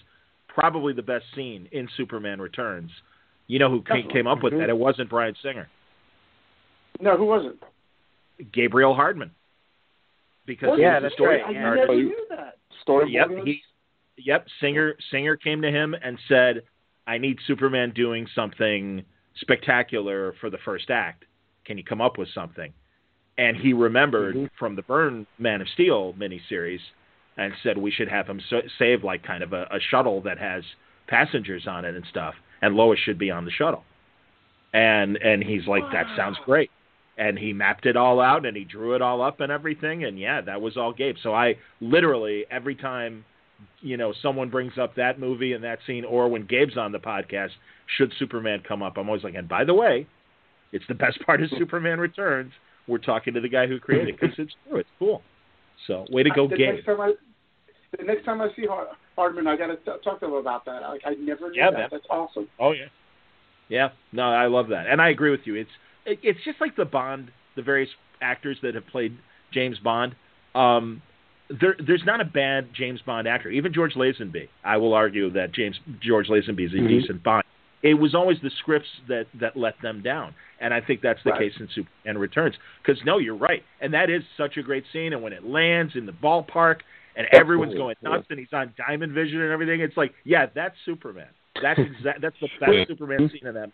[0.48, 2.92] probably the best scene in Superman Returns.
[3.52, 4.60] You know who came, came up with Mhm.
[4.60, 4.70] that?
[4.70, 5.68] It wasn't Bryan Singer.
[7.02, 8.50] No, who was it?
[8.54, 9.32] Gabriel Hardman.
[10.46, 10.80] Because?
[10.80, 11.42] Yeah, the that's story.
[11.42, 11.60] right, I.
[11.60, 11.76] Hardman.
[11.76, 12.58] never knew that.
[12.82, 13.62] Story Yep, he,
[14.16, 14.48] yep.
[14.62, 16.64] Singer Singer came to him and said,
[17.08, 19.04] "I need Superman doing something
[19.36, 21.26] spectacular for the first act.
[21.66, 22.74] Can you come up with something?"
[23.38, 24.46] And he remembered Mm-hmm.
[24.58, 26.82] from the Byrne Man of Steel miniseries,
[27.36, 30.38] and said we should have him so, save like kind of a, a shuttle that
[30.40, 30.64] has
[31.08, 33.84] passengers on it and stuff, and Lois should be on the shuttle.
[34.74, 36.72] And and he's like, that sounds great.
[37.18, 40.06] And he mapped it all out and he drew it all up and everything.
[40.06, 41.16] And yeah, that was all Gabe.
[41.22, 43.26] So I literally every time
[43.82, 47.00] you know someone brings up that movie and that scene, or when Gabe's on the
[47.00, 47.52] podcast,
[47.98, 50.08] should Superman come up, I'm always like, and by the way,
[50.72, 52.52] it's the best part of Superman Returns.
[52.88, 54.80] We're talking to the guy who created it because it's true.
[54.80, 55.22] It's cool.
[55.88, 56.76] So way to go, the Gabe.
[56.76, 57.12] Next time I,
[57.98, 60.82] the next time I see Hard, Hardman, I got to talk to him about that.
[60.82, 61.78] Like I never knew Yeah, that.
[61.78, 61.90] man.
[61.92, 62.48] That's awesome.
[62.60, 62.86] Oh yeah,
[63.70, 63.90] yeah.
[64.12, 65.56] No, I love that, and I agree with you.
[65.56, 65.70] It's
[66.06, 67.90] it, it's just like the Bond, the various
[68.22, 69.18] actors that have played
[69.54, 70.16] James Bond.
[70.56, 71.02] Um,
[71.50, 73.50] there, there's not a bad James Bond actor.
[73.50, 76.88] Even George Lazenby, I will argue that James George Lazenby is a Mhm.
[76.88, 77.44] decent Bond.
[77.84, 81.32] It was always the scripts that that let them down, and I think that's the
[81.32, 81.52] Right.
[81.52, 82.56] case in Superman Returns.
[82.82, 85.14] Because no, you're right, and that is such a great scene.
[85.14, 86.82] And when it lands in the ballpark,
[87.16, 90.76] and everyone's going nuts, and he's on Diamond Vision and everything, it's like, yeah, that's
[90.86, 91.28] Superman.
[91.62, 92.22] That's exact.
[92.22, 93.70] That's the best Superman scene in that.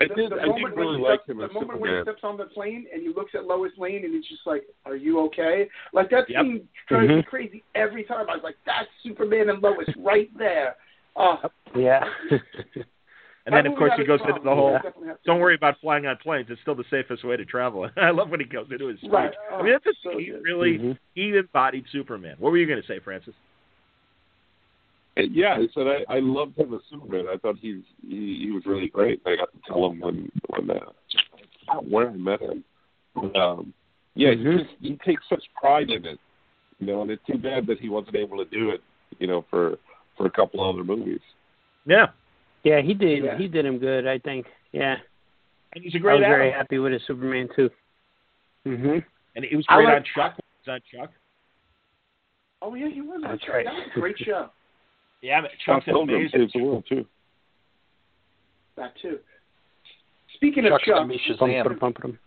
[0.00, 0.30] I The, did.
[0.30, 2.02] the I moment did really when he like steps, him the as moment when he
[2.02, 4.96] steps on the plane and he looks at Lois Lane and he's just like, "Are
[4.96, 6.42] you okay?" Like that Yep.
[6.42, 7.26] scene drives me Mhm.
[7.26, 8.28] crazy every time.
[8.28, 10.76] I was like, "That's Superman and Lois right there."
[11.16, 11.40] Oh,
[11.74, 12.08] Yeah.
[13.46, 14.74] And then, of course, he goes its into the whole.
[14.74, 16.48] It Don't worry about flying on planes.
[16.50, 17.88] It's still the safest way to travel.
[17.96, 19.12] I love when he goes into his speech.
[19.12, 19.32] Right.
[19.52, 20.42] I mean, that's a, Oh, so he good.
[20.42, 20.98] really Mhm.
[21.14, 22.34] he embodied Superman.
[22.40, 23.34] What were you going to say, Francis?
[25.16, 27.26] Yeah, I said I, I loved him as Superman.
[27.32, 29.22] I thought he's he, he was really great.
[29.24, 32.64] I got to tell him when when uh, I forgot where I met him.
[33.34, 33.72] Um,
[34.14, 36.18] yeah, he just he takes such pride in it,
[36.80, 37.00] you know.
[37.00, 38.82] And it's too bad that he wasn't able to do it,
[39.18, 39.78] you know, for
[40.18, 41.20] for a couple other movies.
[41.86, 42.08] Yeah,
[42.66, 43.22] Yeah, he did.
[43.22, 43.38] Yeah.
[43.38, 44.08] He did him good.
[44.08, 44.46] I think.
[44.72, 44.96] Yeah,
[45.72, 47.70] and he's a great I was very happy with his Superman too.
[48.66, 49.04] Mhm.
[49.36, 50.34] And he was great like- on Chuck.
[50.36, 51.12] He was on Chuck.
[52.62, 53.20] Oh yeah, he was.
[53.22, 53.66] That's That right.
[53.66, 54.50] was a great show.
[55.22, 56.40] Yeah, but Chuck Chuck's Pilgrim amazing.
[56.40, 57.06] saves the world too.
[58.76, 59.20] That too.
[60.34, 61.62] Speaking Chuck's of Chuck, gonna be Shazam.
[61.62, 62.18] ba-dum, bum, ba-dum.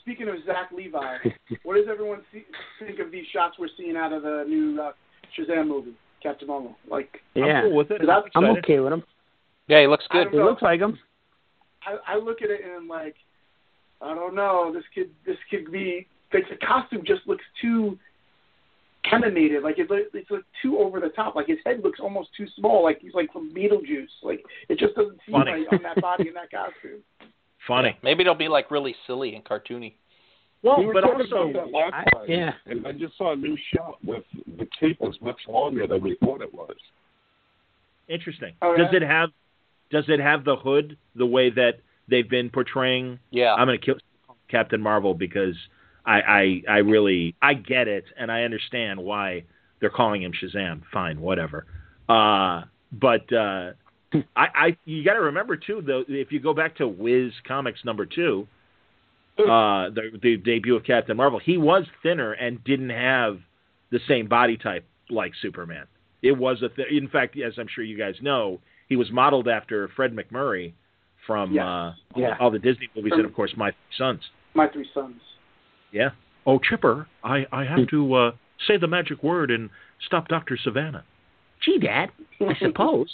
[0.00, 1.16] speaking of Zach Levi,
[1.64, 2.44] what does everyone see,
[2.78, 4.92] think of these shots we're seeing out of the new uh,
[5.36, 6.76] Shazam movie, Captain Marvel?
[6.88, 8.00] Like, Yeah, I'm cool with it.
[8.02, 9.02] Is that- I'm okay with him.
[9.68, 10.24] Yeah, he looks good.
[10.24, 10.98] don't He looks like him.
[11.86, 13.16] I, I look at it and I'm like,
[14.00, 14.72] I don't know.
[14.72, 17.98] This could this could be like the costume just looks too
[19.12, 19.62] animated.
[19.62, 21.34] Like it, look- it's like too over the top.
[21.36, 22.82] Like his head looks almost too small.
[22.84, 24.08] Like he's like from Beetlejuice.
[24.22, 25.50] Like it just doesn't seem Funny.
[25.52, 27.00] right on that body and that costume.
[27.66, 27.96] Funny.
[28.02, 29.94] Maybe it'll be like really silly and cartoony.
[30.62, 32.52] Well, we but also, about that last I- yeah.
[32.66, 34.24] and I just saw a new shot with
[34.58, 36.74] the cape was much longer than we thought it was.
[38.08, 38.52] interesting.
[38.62, 39.30] Oh, Does it have?
[39.90, 43.54] Does it have the hood the way that they've been portraying Yeah.
[43.54, 43.96] I'm going to kill
[44.48, 45.54] Captain Marvel because
[46.04, 49.44] I, I I really I get it and I understand why
[49.80, 50.82] they're calling him Shazam.
[50.92, 51.66] Fine, whatever.
[52.08, 53.72] Uh, but uh,
[54.36, 57.84] I, I you got to remember too though if you go back to Whiz Comics
[57.84, 58.46] number two,
[59.38, 63.38] uh, the the debut of Captain Marvel, he was thinner and didn't have
[63.90, 65.86] the same body type like Superman.
[66.22, 69.48] It was a th- in fact, as I'm sure you guys know, he was modeled
[69.48, 70.72] after Fred MacMurray
[71.26, 71.64] from Yes.
[71.64, 72.36] uh, Yeah.
[72.40, 74.20] all the Disney movies and of course My Three Sons.
[74.54, 75.20] My three sons.
[75.92, 76.10] Yeah.
[76.46, 78.30] Oh, Chipper, I, I have to uh,
[78.66, 79.68] say the magic word and
[80.06, 80.56] stop Dr.
[80.64, 81.02] Sivana.
[81.64, 82.10] Gee, Dad,
[82.40, 83.08] I suppose.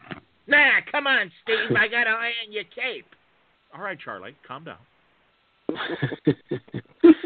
[0.46, 1.76] nah, come on, Steve.
[1.76, 3.06] I got to iron your cape.
[3.74, 4.76] All right, Charlie, calm down.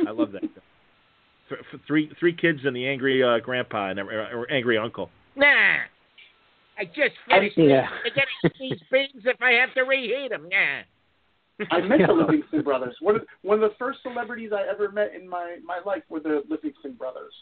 [0.07, 0.43] I love that.
[1.49, 5.11] Th- three three kids and the angry uh, grandpa and uh, or angry uncle.
[5.37, 5.79] Nah,
[6.81, 7.59] I just finished.
[7.59, 7.89] yeah.
[8.05, 10.49] I gotta eat these beans if I have to reheat them.
[10.51, 10.83] Yeah.
[11.71, 12.97] I met the Livingston brothers.
[13.01, 16.21] One of one of the first celebrities I ever met in my my life were
[16.21, 17.33] the Livingston brothers.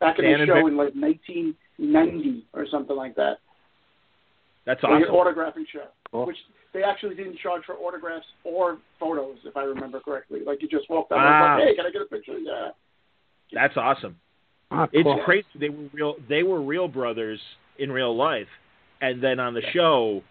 [0.00, 3.36] Back in Dan the show Vic- in like 1990 or something like that.
[4.64, 5.14] That's Like an awesome.
[5.34, 6.26] autographing show, Cool.
[6.26, 6.36] which
[6.72, 10.40] they actually didn't charge for autographs or photos, if I remember correctly.
[10.44, 11.24] Like you just walked up Wow.
[11.24, 12.70] and was like, "Hey, can I get a picture?" Yeah.
[13.52, 14.16] That's awesome.
[14.70, 15.46] Ah, It's crazy.
[15.54, 16.16] They were real.
[16.28, 17.40] They were real brothers
[17.78, 18.48] in real life,
[19.00, 20.22] and then on the show,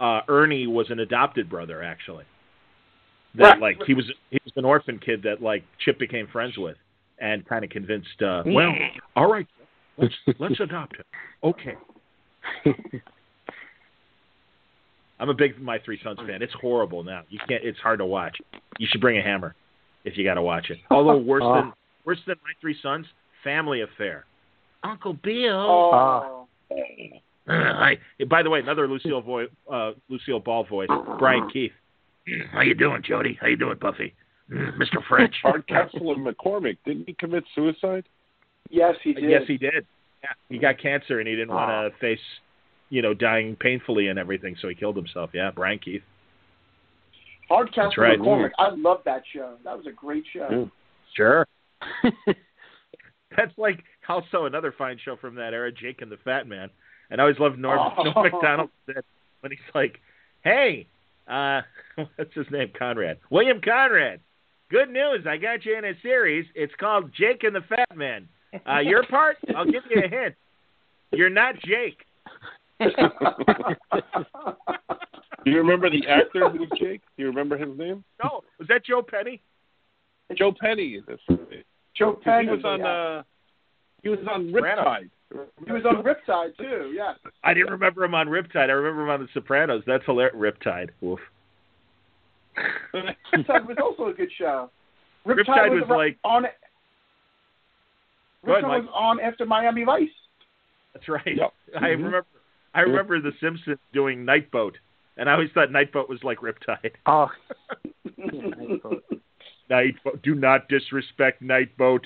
[0.00, 2.24] uh, Ernie was an adopted brother actually.
[3.36, 3.60] That Right.
[3.60, 6.76] like he was he was an orphan kid that like Chip became friends with,
[7.18, 8.20] and kind of convinced.
[8.22, 8.72] Uh, well,
[9.16, 9.46] all right,
[9.96, 11.04] let's let's adopt him.
[11.42, 11.74] Okay.
[15.20, 16.42] I'm a big My Three Sons fan.
[16.42, 17.22] It's horrible now.
[17.28, 17.64] You can't.
[17.64, 18.36] It's hard to watch.
[18.78, 19.54] You should bring a hammer
[20.04, 20.78] if you got to watch it.
[20.90, 21.54] Although worse Oh.
[21.54, 21.72] than
[22.04, 23.06] worse than My Three Sons,
[23.42, 24.24] Family Affair.
[24.82, 25.56] Uncle Bill.
[25.56, 26.46] Oh.
[27.46, 27.98] I,
[28.28, 30.88] by the way, another Lucille voice, uh, Lucille Ball voice,
[31.18, 31.72] Brian Keith.
[32.52, 33.38] How you doing, Jody?
[33.40, 34.14] How you doing, Buffy?
[34.50, 35.04] Mr.
[35.08, 35.34] French.
[35.42, 38.04] Hardcastle and McCormick didn't he commit suicide?
[38.70, 39.30] Yes, he did.
[39.30, 39.86] Yes, he did.
[40.22, 42.18] Yeah, he got cancer and he didn't want to face,
[42.88, 45.30] you know, dying painfully and everything, so he killed himself.
[45.34, 46.02] Yeah, Brian Keith.
[47.48, 48.18] Hardcastle That's right.
[48.18, 48.50] McCormick.
[48.58, 49.56] I love that show.
[49.64, 50.48] That was a great show.
[50.50, 50.64] Yeah.
[51.14, 51.46] Sure.
[53.36, 56.70] That's like also another fine show from that era, Jake and the Fat Man.
[57.10, 58.02] And I always loved Norm, Oh.
[58.02, 58.70] Norm Macdonald
[59.40, 60.00] when he's like,
[60.42, 60.86] "Hey,
[61.28, 61.62] uh,
[62.16, 62.70] what's his name?
[62.78, 64.20] Conrad, William Conrad.
[64.70, 66.46] Good news, I got you in a series.
[66.54, 68.28] It's called Jake and the Fat Man.
[68.68, 70.34] Uh, your part, I'll give you a hint.
[71.12, 71.98] You're not Jake.
[75.44, 77.02] Do you remember the actor who was Jake?
[77.16, 78.02] Do you remember his name?
[78.22, 79.40] No, was that Joe Penny?
[80.34, 81.00] Joe Penny.
[81.06, 81.64] That's right.
[81.94, 82.78] Joe 'Cause Penn He was on.
[82.80, 82.86] yeah.
[82.86, 83.22] Uh,
[84.04, 84.84] he was on Sopranos.
[84.84, 85.10] Riptide.
[85.66, 86.92] He was on Riptide too.
[86.94, 87.14] Yeah.
[87.42, 88.68] I didn't remember him on Riptide.
[88.68, 89.82] I remember him on The Sopranos.
[89.86, 90.36] That's hilarious.
[90.36, 90.90] Riptide.
[91.02, 91.18] Oof.
[92.94, 94.70] Riptide was also a good show.
[95.26, 96.42] Riptide was ar- like- on.
[98.44, 98.82] Go ahead, Riptide Mike.
[98.82, 100.08] was on after Miami Vice.
[100.92, 101.22] That's right.
[101.36, 101.52] Yep.
[101.76, 101.90] I Mhm.
[102.04, 102.26] remember.
[102.74, 104.74] I remember The Simpsons doing Nightboat,
[105.16, 106.92] and I always thought Nightboat was like Riptide.
[107.06, 107.30] Oh,
[109.70, 110.22] Nightboat.
[110.22, 112.04] Do not disrespect Nightboat.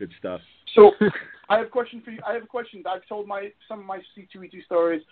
[0.00, 0.40] Good stuff.
[0.74, 0.92] So
[1.50, 2.20] I have a question for you.
[2.26, 2.82] I have a question.
[2.88, 5.02] I've told my some of my C2E2 stories.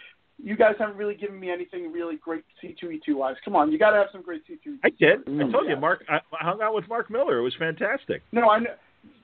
[0.43, 3.36] You guys haven't really given me anything really great C2E2 wise.
[3.44, 4.78] Come on, you got to have some great C2E2.
[4.82, 5.20] I did.
[5.28, 6.05] I told you, Mark.
[6.09, 7.39] I, I hung out with Mark Millar.
[7.39, 8.23] It was fantastic.
[8.32, 8.70] No, I know.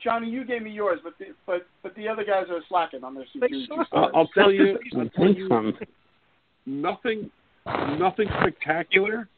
[0.02, 3.14] Johnny, you gave me yours, but the, but but the other guys are slacking on
[3.14, 3.86] their C2E2 suck.
[3.86, 4.12] stories.
[4.14, 5.72] I'll tell you, I'll tell you
[6.66, 7.30] nothing,
[7.98, 9.28] nothing spectacular,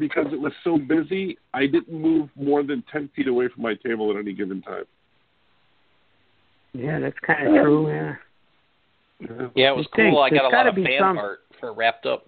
[0.00, 1.38] because it was so busy.
[1.54, 4.84] I didn't move more than ten feet away from my table at any given time.
[6.72, 7.88] Yeah, that's kind of true.
[7.88, 8.14] Yeah.
[9.54, 10.22] Yeah, it was You think, cool.
[10.22, 12.26] I got there's a lot of fan some- art for Wrapped Up.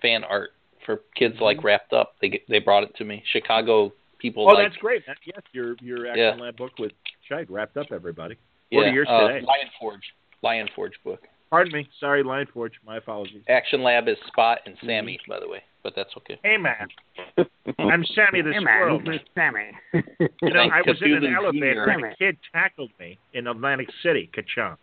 [0.00, 0.50] Fan art
[0.84, 2.14] for kids like Wrapped Up.
[2.20, 3.22] They they brought it to me.
[3.32, 5.04] Chicago people Oh, like that's great.
[5.06, 6.42] That, yes, your your Action Yeah.
[6.44, 6.92] Lab book with
[7.28, 7.86] Shite wrapped up.
[7.92, 8.36] Everybody.
[8.70, 9.40] yeah, What are yours uh, today?
[9.46, 10.02] Lion Forge.
[10.42, 11.20] Lion Forge book.
[11.50, 11.88] Pardon me.
[12.00, 12.74] Sorry, Lion Forge.
[12.86, 13.42] My apologies.
[13.48, 16.36] Action Lab is Spot and Sammy, by the way, but that's okay.
[16.42, 16.88] Hey, man.
[17.78, 18.98] I'm Sammy the Hey Squirrel.
[18.98, 19.70] man, Sammy.
[20.42, 21.90] You know, I was in an elevator Jr.
[21.92, 24.78] and a kid tackled me in Atlantic City, Kachunk.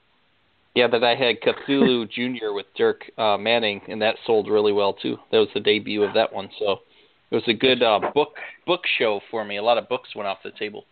[0.76, 2.54] Yeah, that I had Cthulhu Jr.
[2.54, 5.18] with Dirk uh, Manning, and that sold really well too.
[5.34, 6.78] That was the debut of that one, so
[7.32, 9.58] it was a good uh, book book show for me.
[9.58, 10.86] A lot of books went off the table.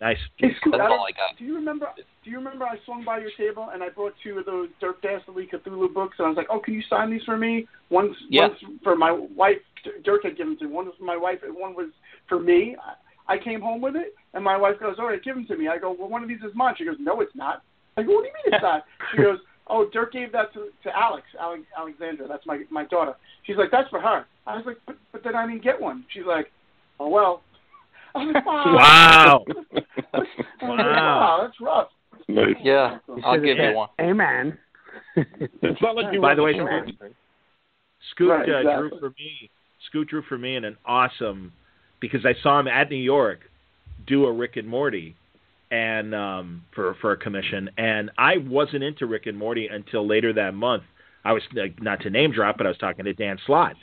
[0.00, 0.16] Nice.
[0.36, 1.36] Hey, Scoot, That's all I got.
[1.38, 1.88] Do you remember?
[2.24, 5.02] Do you remember I swung by your table and I brought two of those Dirk
[5.02, 8.16] Dastardly Cthulhu books and I was like, "Oh, can you sign these for me?" One's
[8.28, 8.48] Yeah.
[8.48, 9.58] one's for my wife.
[10.04, 10.66] Dirk had given to.
[10.66, 11.90] One was for my wife and one was
[12.28, 12.76] for me.
[12.76, 12.94] I-
[13.30, 15.68] I came home with it and my wife goes, "All right, give them to me."
[15.68, 17.62] I go, "Well, one of these is mine." She goes, "No, it's not."
[17.96, 20.70] I go, "What do you mean it's not?" She goes, "Oh, Dirk gave that to,
[20.84, 22.28] to Alex, Alex, Alexandra.
[22.28, 25.34] That's my my daughter." She's like, "That's for her." I was like, "But, but then
[25.34, 26.52] I didn't get one." She's like,
[27.00, 27.42] "Oh well."
[28.14, 29.44] I was like, Wow.
[30.12, 30.76] I was like, Wow.
[30.78, 31.88] wow, that's rough.
[32.28, 32.56] Nice.
[32.62, 33.88] Yeah, I'll give you one.
[34.00, 34.58] Amen.
[35.16, 37.14] It's not like you By the way, on Scoot- anything.
[38.12, 39.50] Scoot Right, uh, drew for me.
[39.86, 41.52] Scoot drew for me in an awesome
[42.00, 43.40] because I saw him at New York
[44.06, 45.16] do a Rick and Morty
[45.70, 50.32] and um for for a commission and I wasn't into Rick and Morty until later
[50.34, 50.84] that month.
[51.24, 53.74] I was like not to name drop, but I was talking to Dan Slott.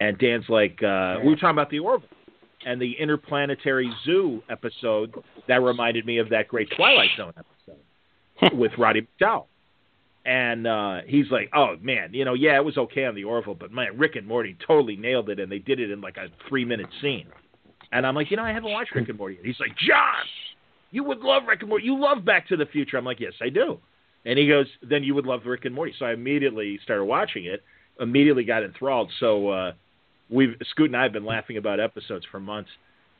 [0.00, 2.08] And Dan's like uh we were talking about the Orville
[2.64, 5.14] and the interplanetary zoo episode
[5.48, 9.46] that reminded me of that great Twilight Zone episode with Roddy McDowell.
[10.26, 13.54] And uh he's like, "Oh man, you know, yeah, it was okay on the Orville,
[13.54, 16.28] but man, Rick and Morty totally nailed it, and they did it in like a
[16.48, 17.26] three-minute scene."
[17.92, 19.44] And I'm like, "You know, I haven't watched Rick and Morty." Yet.
[19.44, 20.24] He's like, "John,
[20.90, 21.84] you would love Rick and Morty.
[21.84, 23.78] You love Back to the Future." I'm like, "Yes, I do."
[24.24, 27.44] And he goes, "Then you would love Rick and Morty." So I immediately started watching
[27.44, 27.62] it.
[28.00, 29.10] Immediately got enthralled.
[29.20, 29.72] So uh
[30.30, 32.70] we've Scoot and I have been laughing about episodes for months,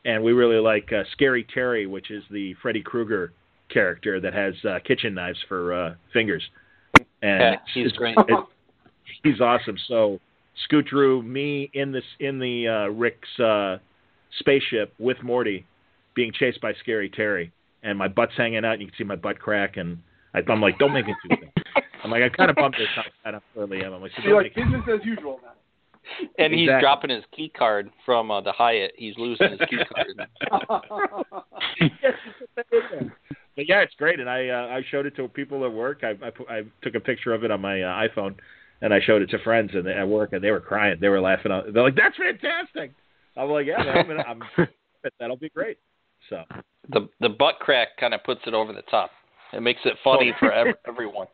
[0.05, 3.33] and we really like uh, Scary Terry, which is the Freddy Krueger
[3.69, 6.43] character that has uh, kitchen knives for uh, fingers.
[7.21, 8.15] And Yeah, he's it's- great.
[8.17, 8.45] it-
[9.23, 9.77] he's awesome.
[9.87, 10.19] So
[10.65, 13.77] Scoot drew me in this in the uh, Rick's uh,
[14.39, 15.65] spaceship with Morty
[16.15, 17.51] being chased by Scary Terry,
[17.83, 18.73] and my butt's hanging out.
[18.73, 19.97] And you can see my butt crack, and
[20.33, 21.51] I, I'm like, "Don't make it too big."
[22.03, 23.05] I'm like, I kind of bumped this out.
[23.25, 23.93] I don't really am.
[23.93, 25.53] I'm like, so You're like business as usual now.
[26.37, 28.93] And he's dropping his key card from uh, the Hyatt.
[28.97, 30.27] He's losing his key card.
[33.55, 36.01] but yeah, it's great, and I uh, I showed it to people at work.
[36.03, 38.35] I I, put, I took a picture of it on my uh, iPhone,
[38.81, 40.97] and I showed it to friends and at work, and they were crying.
[40.99, 41.51] They were laughing.
[41.51, 42.93] out- They're like, "That's fantastic!"
[43.37, 44.67] I'm like, "Yeah, I'm, gonna, I'm
[45.19, 45.77] that'll be great."
[46.29, 46.43] So
[46.89, 49.11] The the butt crack kind of puts it over the top.
[49.53, 51.27] It makes it funny for ev- everyone.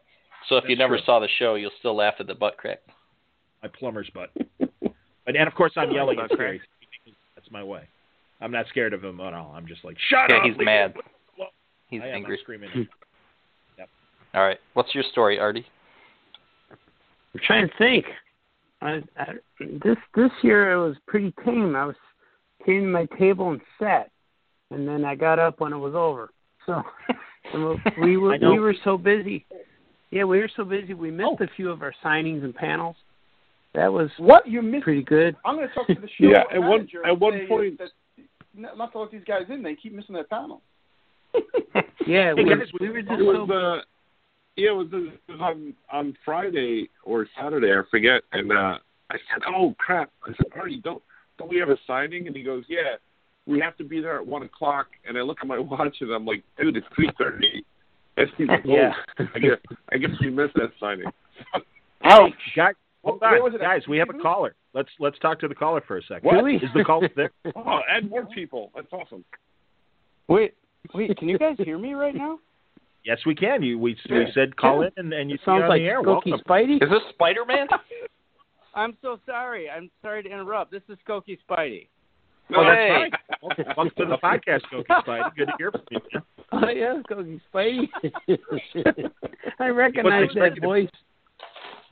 [0.49, 1.05] So if you never true.
[1.05, 2.79] saw the show, you'll still laugh at the butt crack.
[3.63, 6.61] My plumber's butt, and, and of course I'm yelling at Butt Scary.
[7.35, 7.83] That's my way.
[8.39, 9.53] I'm not scared of him at all.
[9.55, 10.93] I'm just like, "Shut Yeah, up!" he's leave mad.
[11.87, 12.37] He's I angry.
[12.37, 12.69] I'm screaming.
[12.71, 12.81] Hmm.
[13.77, 13.89] yep.
[14.33, 14.57] All right.
[14.73, 15.65] What's your story, Artie?
[17.33, 18.05] I'm trying to think.
[18.81, 19.25] I, I,
[19.59, 21.75] this this year it was pretty tame.
[21.75, 21.95] I was
[22.65, 24.09] came to my table and sat,
[24.71, 26.31] and then I got up when it was over.
[26.65, 26.81] So
[28.01, 29.45] we were we were so busy.
[30.09, 30.93] Yeah, we were so busy.
[30.93, 31.43] We missed Oh.
[31.43, 32.95] a few of our signings and panels.
[33.73, 34.83] That was What you missed?
[34.83, 35.35] pretty good.
[35.45, 37.89] I'm going to talk to the show Yeah, at one- at one point- that,
[38.53, 39.63] not not to let these guys in.
[39.63, 40.61] They keep missing their panel.
[42.07, 43.81] Yeah, we, Hey, guys, we were just It was so uh,
[44.57, 48.23] yeah, it was, it was on on Friday or Saturday, I forget.
[48.33, 51.01] And uh, I said, "Oh crap!" I said, "Artie, don't
[51.37, 52.95] don't we have a signing?" And he goes, "Yeah,
[53.45, 56.11] we have to be there at one o'clock." And I look at my watch and
[56.11, 57.63] I'm like, "Dude, it's three thirty.
[58.17, 58.93] And he's like, "Oh, Yeah.
[59.33, 59.57] I guess
[59.93, 61.05] I guess we missed that signing.
[62.03, 62.73] Ouch, guys.
[63.03, 63.81] Hold Where on, was it guys.
[63.87, 64.21] We have a Mhm.
[64.21, 64.55] caller.
[64.73, 66.23] Let's let's talk to the caller for a second.
[66.23, 66.37] What?
[66.37, 66.57] Do we?
[66.57, 67.31] Is the caller there?
[67.55, 68.71] Oh, add more people.
[68.75, 69.23] That's awesome.
[70.27, 70.53] Wait,
[70.93, 72.39] wait, can you guys hear me right now?
[73.03, 73.63] Yes, we can.
[73.63, 76.01] You we we said call in and, and you it sounds on like the air.
[76.03, 76.41] Skokie Welcome.
[76.47, 76.83] Spidey.
[76.83, 77.67] Is this Spider Man?
[78.75, 79.69] I'm so sorry.
[79.69, 80.71] I'm sorry to interrupt.
[80.71, 81.87] This is Skokie Spidey.
[82.55, 82.91] Oh, that's Hey.
[82.91, 83.13] right.
[83.41, 85.35] Welcome, welcome to the podcast, Skokie Spidey.
[85.35, 85.99] Good to hear from you.
[86.13, 86.23] man.
[86.53, 87.89] Oh yeah, Skokie Spidey.
[89.59, 90.63] I recognize that expected?
[90.63, 90.89] voice.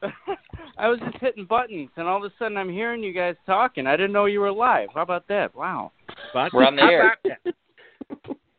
[0.77, 3.85] I was just hitting buttons, and all of a sudden I'm hearing you guys talking.
[3.87, 4.89] I didn't know you were live.
[4.93, 5.53] How about that?
[5.55, 5.91] Wow.
[6.33, 7.17] But We're on the air.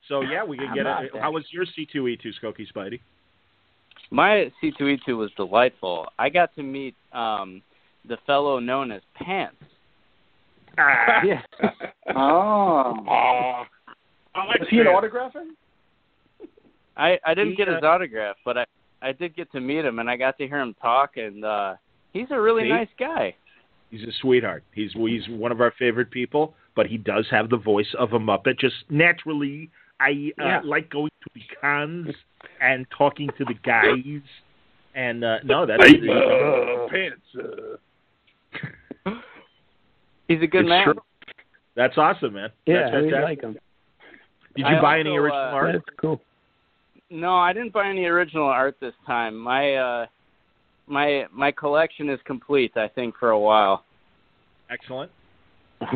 [0.09, 1.13] So yeah, we can How get about it.
[1.15, 1.23] that?
[1.23, 3.01] How was your C2E2 Skokie Spidey?
[4.11, 6.07] My C2E2 was delightful.
[6.19, 7.63] I got to meet um
[8.09, 9.57] the fellow known as Pants.
[10.79, 11.43] Ah, Yeah.
[12.17, 12.95] Oh.
[13.09, 13.63] Oh,
[14.35, 14.95] I like Is he an that.
[14.95, 15.51] autographing?
[16.97, 18.65] I I didn't He, get his uh, autograph, but I
[19.03, 21.75] I did get to meet him, and I got to hear him talk, and uh
[22.13, 22.69] he's a really See?
[22.69, 23.35] nice guy.
[23.91, 24.63] He's a sweetheart.
[24.73, 28.19] He's he's one of our favorite people, but he does have the voice of a
[28.19, 28.59] Muppet.
[28.59, 30.61] Just naturally, I uh, Yeah.
[30.65, 32.15] like going to the cons
[32.61, 34.23] and talking to the guys.
[34.95, 37.23] And uh, no, that's Hey, uh, pants.
[39.07, 39.15] Uh,
[40.29, 40.85] He's a good it's man.
[40.85, 40.95] true.
[41.75, 42.51] That's awesome, man.
[42.67, 43.25] Yeah, that's we fantastic.
[43.25, 43.53] like him.
[44.57, 45.73] Did you I buy any original uh, art?
[45.75, 46.21] That's cool.
[47.11, 49.37] No, I didn't buy any original art this time.
[49.37, 50.07] My uh
[50.87, 53.85] my my collection is complete, I think, for a while.
[54.71, 55.11] Excellent.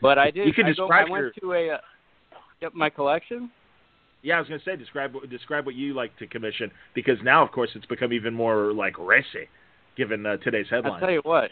[0.00, 1.78] But I did You can I, go, describe I went to a uh,
[2.60, 3.50] yep, my collection?
[4.22, 7.18] Yeah, I was going to say describe what- describe what you like to commission because
[7.24, 9.48] now, of course, it's become even more like racy,
[9.96, 11.50] given uh, today's I'll tell you what.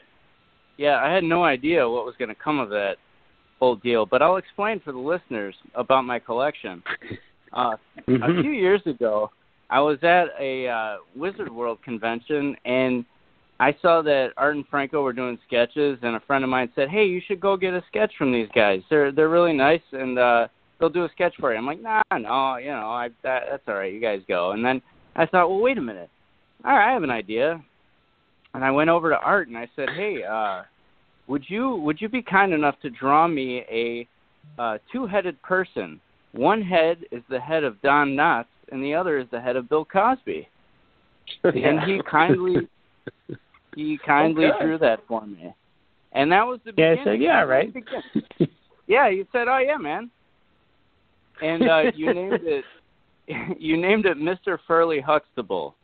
[0.76, 2.96] Yeah, I had no idea what was going to come of that
[3.58, 6.82] whole deal, but I'll explain for the listeners about my collection.
[7.52, 8.42] Uh, a Mhm.
[8.42, 9.30] few years ago,
[9.70, 13.04] I was at a uh, Wizard World convention and
[13.60, 16.88] I saw that Art and Franco were doing sketches, and a friend of mine said,
[16.88, 18.82] "Hey, you should go get a sketch from these guys.
[18.88, 20.48] They're they're really nice, and uh,
[20.78, 23.68] they'll do a sketch for you." I'm like, "Nah, no, you know, I that, that's
[23.68, 23.92] all right.
[23.92, 24.80] You guys go." And then
[25.14, 26.08] I thought, "Well, wait a minute.
[26.64, 27.62] All right, I have an idea."
[28.54, 30.62] And I went over to Art and I said, "Hey, uh,
[31.26, 34.08] would you would you be kind enough to draw me a
[34.58, 36.00] uh, two-headed person?
[36.32, 39.68] One head is the head of Don Knotts, and the other is the head of
[39.68, 40.48] Bill Cosby."
[41.44, 42.68] And he kindly
[43.74, 44.64] he kindly Okay.
[44.64, 45.54] drew that for me.
[46.12, 47.72] And that was the Yeah, I said, yeah, right.
[48.86, 50.10] Yeah, you said, "Oh yeah, man."
[51.40, 52.64] And uh, you named it
[53.58, 54.58] you named it Mr.
[54.66, 55.76] Furley Huxtable.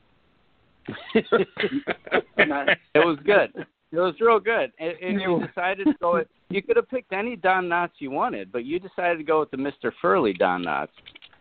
[1.14, 3.66] It was good.
[3.96, 4.72] It was real good.
[4.78, 8.10] And, and you decided to go with you could have picked any Don Knotts you
[8.10, 9.90] wanted, but you decided to go with the Mr.
[10.00, 10.88] Furley Don Knotts.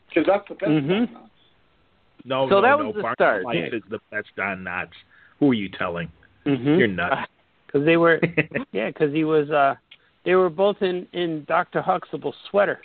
[0.09, 0.71] Because that's the best.
[0.71, 1.13] Mhm.
[1.13, 1.29] one.
[2.23, 2.85] No, So no, that no.
[2.87, 3.43] was the Barney start.
[3.45, 4.93] Life is the best Don Knotts.
[5.39, 6.09] Who are you telling?
[6.45, 6.77] Mhm.
[6.79, 7.29] You're nuts.
[7.67, 8.21] Because they were,
[8.71, 9.49] yeah, because he was.
[9.49, 9.75] uh
[10.23, 12.79] They were both in in Doctor Huxtable's sweater.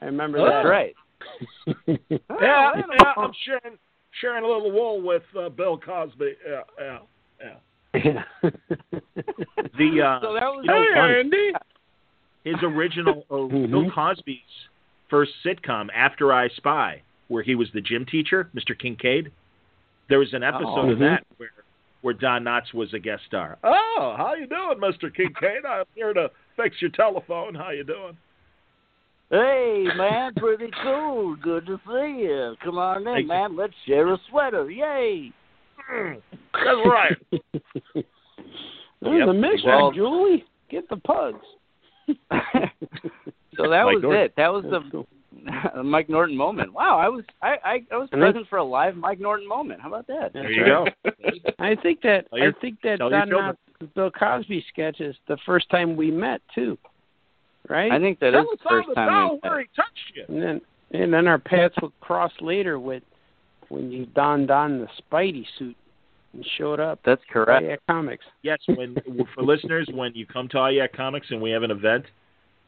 [0.00, 0.68] I remember That's that.
[0.68, 0.94] right.
[1.86, 1.96] yeah,
[2.40, 3.78] yeah, I'm sharing
[4.20, 6.32] sharing a little wool with uh, Bill Cosby.
[6.48, 6.98] Yeah, yeah,
[7.40, 7.54] yeah.
[8.04, 8.22] Yeah.
[8.42, 11.52] The uh, So that was you know, Hey, Andy.
[12.44, 13.70] his original uh, Mhm.
[13.70, 14.38] Bill Cosby's
[15.10, 18.78] first sitcom, After I Spy, where he was the gym teacher, Mr.
[18.78, 19.32] Kincaid.
[20.08, 21.00] There was an episode of Mhm.
[21.00, 21.50] that where
[22.00, 23.58] where Don Knotts was a guest star.
[23.64, 25.12] Oh, how you doing, Mr.
[25.12, 25.64] Kincaid?
[25.68, 27.56] I'm here to fix your telephone.
[27.56, 28.16] How you doing?
[29.30, 31.36] Hey man, pretty cool.
[31.36, 32.54] Good to see you.
[32.64, 33.28] Come on in, Thank you.
[33.28, 33.56] man.
[33.56, 34.70] Let's share a sweater.
[34.70, 35.32] Yay!
[35.92, 36.20] Mm,
[36.52, 37.16] that's right.
[39.00, 39.28] There's Yep.
[39.28, 40.44] a mission, Well- Julie.
[40.70, 41.38] Get the pugs.
[42.08, 44.22] so that Mike was Norton.
[44.22, 44.34] it.
[44.36, 45.82] That was That's the cool.
[45.84, 46.72] Mike Norton moment.
[46.74, 49.80] Wow, I was I I, I was present for a live Mike Norton moment.
[49.80, 50.32] How about that?
[50.34, 50.86] There you go.
[51.58, 53.54] I think that your- I think that tell your Don.
[53.80, 56.76] Knotts' Bill Cosby sketch is the first time we met too,
[57.68, 57.90] right?
[57.92, 59.50] I think that Tell is the first time down we met.
[59.50, 60.24] where he touched you.
[60.28, 60.60] and then
[61.00, 63.02] and then our paths would cross later with
[63.68, 65.76] when you donned on the Spidey suit
[66.32, 67.00] and showed up.
[67.04, 67.64] That's correct.
[67.66, 68.24] Yeah, comics.
[68.42, 68.96] Yes, when
[69.34, 72.04] for listeners, when you come to Aw Yeah Comics and we have an event,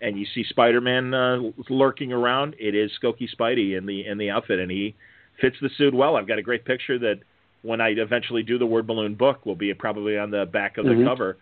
[0.02, 1.38] and you see Spider-Man uh,
[1.68, 4.94] lurking around, it is Skokie Spidey in the in the outfit, and he
[5.40, 6.16] fits the suit well.
[6.16, 7.20] I've got a great picture that
[7.62, 10.86] when I eventually do the word balloon book will be probably on the back of
[10.86, 11.06] the Mhm.
[11.06, 11.36] cover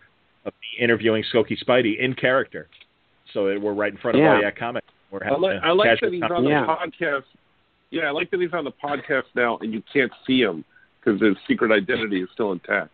[0.45, 2.67] of me interviewing Skokie Spidey in character.
[3.33, 4.35] So it- we're right in front of Yeah.
[4.35, 4.87] Aw Yeah Comics.
[5.11, 6.65] We're I having like, a I like that he's on the Yeah.
[6.65, 7.23] podcast.
[7.91, 10.63] Yeah, I like that he's on the podcast now, and you can't see him
[11.03, 12.91] because his secret identity is still intact.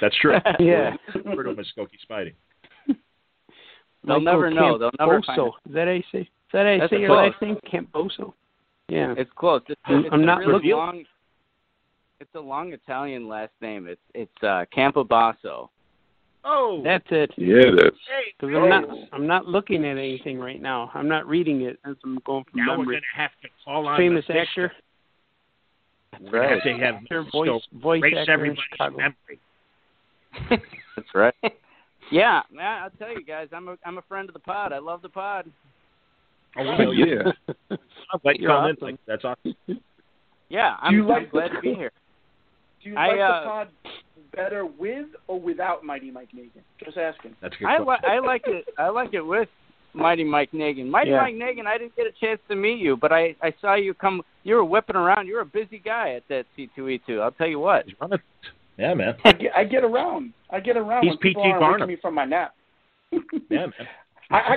[0.00, 0.36] That's true.
[0.60, 0.96] Yeah.
[1.14, 2.34] Refer to Skokie Spidey.
[4.06, 4.78] They'll never know.
[4.78, 5.48] They'll never find Camposo.
[5.68, 6.18] Is that how you say?
[6.20, 7.56] Is that how you That's say your last name?
[7.72, 8.32] Camposo.
[8.88, 9.14] Yeah.
[9.18, 9.60] It's close.
[9.68, 10.78] It's, I'm- it's I'm a not really revealed.
[10.78, 11.04] long.
[12.20, 13.86] It's a long Italian last name.
[13.86, 15.68] It's it's uh, Campobasso.
[16.50, 17.30] Oh, That's it.
[17.36, 17.96] Yeah, that's.
[18.08, 20.90] hey, Because I'm not I'm not looking at anything right now.
[20.94, 23.86] I'm not reading it as I'm going from now we're going to have to call
[23.86, 24.72] on Famous the actor,
[26.22, 30.62] We're going to have to have voice Stowe voice erase actor in everybody's memory.
[30.96, 31.34] That's right.
[32.10, 34.72] yeah, man, I'll tell you guys, I'm a I'm a friend of the pod.
[34.72, 35.50] I love the pod.
[36.56, 37.04] Oh, we know you.
[37.70, 37.76] yeah.
[38.10, 38.76] I'm glad you You're called in.
[38.76, 38.86] awesome.
[38.86, 39.54] Like, that's awesome.
[40.48, 41.92] Yeah, I'm, I'm like glad to be here.
[42.82, 43.68] Do you I, like uh, the pod
[44.34, 46.62] better with or without Mighty Mike Negin?
[46.84, 47.34] Just asking.
[47.40, 47.66] That's good.
[47.66, 48.08] I question.
[48.08, 48.64] li- I like it.
[48.78, 49.48] I like it with
[49.94, 50.88] Mighty Mike Negin.
[50.88, 51.22] Mighty Yeah.
[51.22, 51.66] Mike Negin.
[51.66, 54.22] I didn't get a chance to meet you, but I I saw you come.
[54.44, 55.26] You were whipping around.
[55.26, 57.20] You're a busy guy at that C2E2.
[57.20, 57.84] I'll tell you what.
[58.78, 59.16] Yeah, man.
[59.24, 60.32] I get, I get around.
[60.50, 61.58] I get around He's when people P.T.
[61.58, 61.88] Barnum.
[61.88, 62.54] me from my nap.
[63.50, 63.72] Yeah, man.
[64.30, 64.56] I, I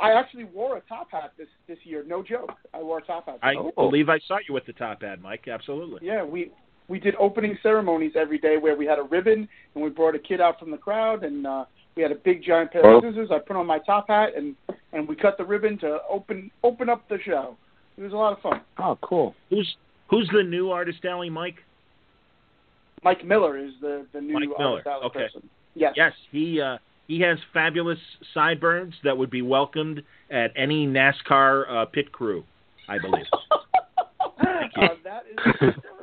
[0.00, 2.04] I actually wore a top hat this this year.
[2.06, 2.52] No joke.
[2.74, 3.38] I wore a top hat.
[3.42, 3.72] I Oh.
[3.76, 5.46] believe I saw you with the top hat, Mike.
[5.48, 6.00] Absolutely.
[6.02, 6.50] Yeah, we
[6.88, 10.18] we did opening ceremonies every day where we had a ribbon and we brought a
[10.18, 11.64] kid out from the crowd and uh
[11.96, 12.98] we had a big giant pair Oh.
[12.98, 13.28] of scissors.
[13.30, 14.56] I put on my top hat and
[14.92, 17.56] and we cut the ribbon to open open up the show.
[17.96, 18.60] It was a lot of fun.
[18.78, 19.34] Oh, cool.
[19.50, 19.76] Who's
[20.10, 21.56] who's the new artist alley, Mike?
[23.02, 25.18] Mike Miller is the the new Mike Miller, Artist Alley okay.
[25.20, 25.48] person.
[25.74, 25.92] Yes.
[25.96, 27.98] Yes, he uh, he has fabulous
[28.32, 32.44] sideburns that would be welcomed at any NASCAR uh, pit crew,
[32.88, 33.26] I believe.
[33.52, 35.93] uh, that is the story.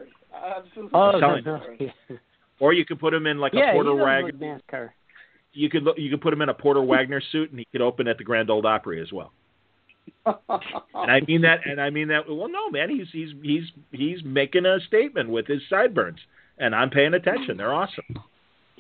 [0.44, 0.92] Absolutely.
[0.94, 1.90] Oh, telling no, you.
[2.60, 4.32] Or you could put him in like yeah, a Porter Wagoner.
[4.34, 4.90] look NASCAR.
[5.54, 7.82] You could look- you could put him in a Porter Wagoner suit, and he could
[7.82, 9.32] open at the Grand Ole Opry as well.
[10.26, 12.28] And I mean that, and I mean that.
[12.28, 16.20] Well, no, man, he's he's he's he's making a statement with his sideburns,
[16.58, 17.58] and I'm paying attention.
[17.58, 18.06] They're awesome.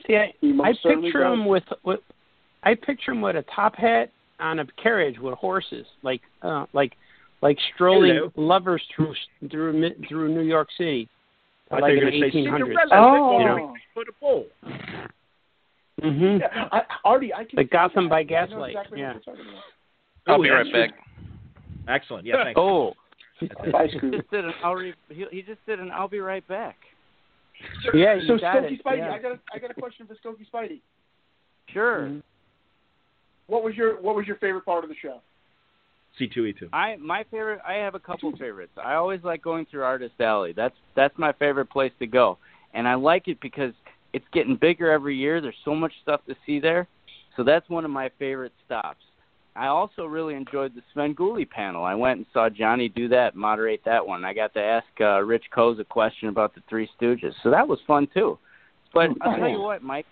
[0.07, 0.33] See, I,
[0.63, 1.33] I picture does.
[1.33, 1.99] him with, with
[2.63, 6.93] I picture him with a top hat on a carriage with horses, like uh, like
[7.41, 8.31] like strolling Hello.
[8.35, 9.13] lovers through
[9.49, 11.07] through Mi- through New York City,
[11.71, 12.59] I thought like you were in going to say 1800s.
[12.59, 12.89] Cinderella.
[12.93, 13.37] Oh.
[13.39, 14.45] they're going to put a bowl.
[16.01, 18.09] hmm Yeah, I, Artie, I can Like see Gotham that.
[18.09, 19.13] by Gaslight, exactly yeah.
[19.13, 19.63] what you're talking about.
[20.27, 20.87] I'll Oh, be right sure.
[20.87, 20.95] back.
[21.87, 22.25] Excellent.
[22.25, 22.57] Yeah, thanks.
[22.59, 22.93] Oh,
[23.71, 26.47] Bye, He just did an I'll re- he, he just did an I'll be right
[26.47, 26.75] back.
[27.93, 28.83] yeah, So got Skokie it.
[28.83, 29.11] Spidey, yeah.
[29.13, 30.81] I got a, I got a question for Skokie Spidey.
[31.73, 32.01] Sure.
[32.07, 32.21] Mhm.
[33.47, 35.21] What was your what was your favorite part of the show?
[36.19, 36.69] C2E2.
[36.73, 37.59] I my favorite.
[37.67, 38.73] I have a couple favorites.
[38.83, 40.53] I always like going through Artist Alley.
[40.53, 42.37] That's that's my favorite place to go,
[42.73, 43.73] and I like it because
[44.13, 45.41] it's getting bigger every year.
[45.41, 46.87] There's so much stuff to see there,
[47.37, 49.03] so that's one of my favorite stops.
[49.55, 51.83] I also really enjoyed the Svengoolie panel.
[51.83, 54.23] I went and saw Johnny do that, moderate that one.
[54.23, 57.67] I got to ask uh, Rich Koz a question about the Three Stooges, so that
[57.67, 58.37] was fun too.
[58.93, 60.05] But I'll tell you what, Mike,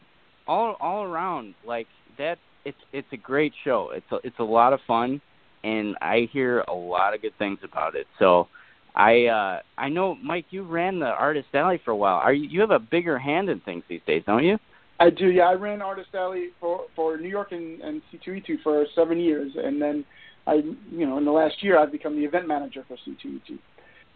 [0.47, 1.87] all all around, like
[2.17, 3.91] that, it's it's a great show.
[3.93, 5.21] It's a, it's a lot of fun
[5.63, 8.07] and I hear a lot of good things about it.
[8.17, 8.47] So
[8.95, 12.17] I uh I know Mike you ran the Artist Alley for a while.
[12.17, 14.57] Are you you have a bigger hand in things these days, don't you?
[15.01, 15.43] I do, yeah.
[15.43, 19.81] I ran Artist Alley for for New York and, and C2E2 for seven years, and
[19.81, 20.03] then
[20.45, 20.55] I,
[20.91, 23.57] you know, in the last year I've become the event manager for C2E2.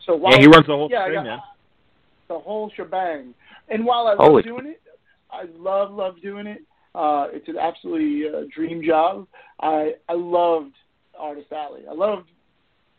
[0.05, 1.39] So while Yeah, he runs the whole yeah, thing, got man.
[2.27, 3.33] the whole shebang.
[3.69, 4.81] And while I love Holy- doing it,
[5.31, 6.61] I love love doing it.
[6.95, 9.25] Uh, it's an absolutely uh, dream job.
[9.61, 10.73] I I loved
[11.17, 11.81] Artist Alley.
[11.89, 12.29] I loved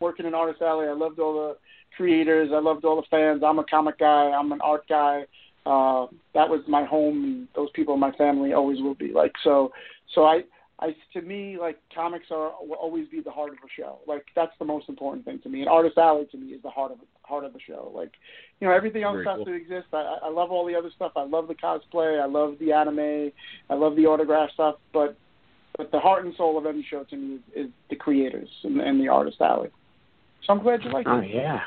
[0.00, 0.86] working in Artist Alley.
[0.86, 1.56] I loved all the
[1.96, 2.50] creators.
[2.52, 3.42] I loved all the fans.
[3.44, 4.30] I'm a comic guy.
[4.30, 5.24] I'm an art guy.
[5.66, 9.12] Uh, that was my home, and those people in my family always will be.
[9.12, 9.72] Like so,
[10.14, 10.42] so I,
[10.78, 14.00] I to me like comics are will always be the heart of a show.
[14.06, 15.60] Like that's the most important thing to me.
[15.60, 17.90] And Artist Alley to me is the heart of heart of the show.
[17.94, 18.12] Like
[18.60, 19.46] you know everything else Very has cool.
[19.46, 19.86] to exist.
[19.94, 21.12] I, I love all the other stuff.
[21.16, 22.20] I love the cosplay.
[22.20, 23.32] I love the anime.
[23.70, 24.74] I love the autograph stuff.
[24.92, 25.16] But
[25.76, 28.80] but the heart and soul of any show to me is, is the creators and,
[28.80, 29.70] and the Artist Alley.
[30.46, 31.10] So I'm glad you like it.
[31.10, 31.60] Oh yeah.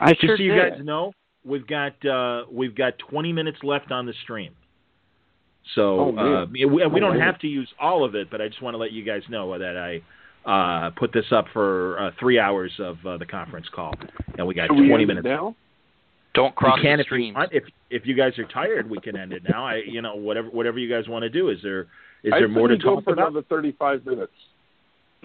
[0.00, 1.12] I Just so you guys know,
[1.44, 4.52] we've got uh, we've got 20 minutes left on the stream.
[5.74, 7.20] So Oh, uh, we, we Oh, don't really?
[7.20, 9.56] have to use all of it, but I just want to let you guys know
[9.58, 10.00] that I
[10.48, 13.94] uh, put this up for uh, three hours of uh, the conference call,
[14.38, 15.26] and we got Should 20 end it minutes.
[15.26, 15.54] now?
[16.32, 19.16] Don't cross we can the if you If if you guys are tired, we can
[19.16, 19.66] end it now.
[19.66, 21.50] I you know whatever whatever you guys want to do.
[21.50, 21.88] Is there
[22.24, 23.28] is I there think more to we go for about?
[23.28, 24.32] another 35 minutes.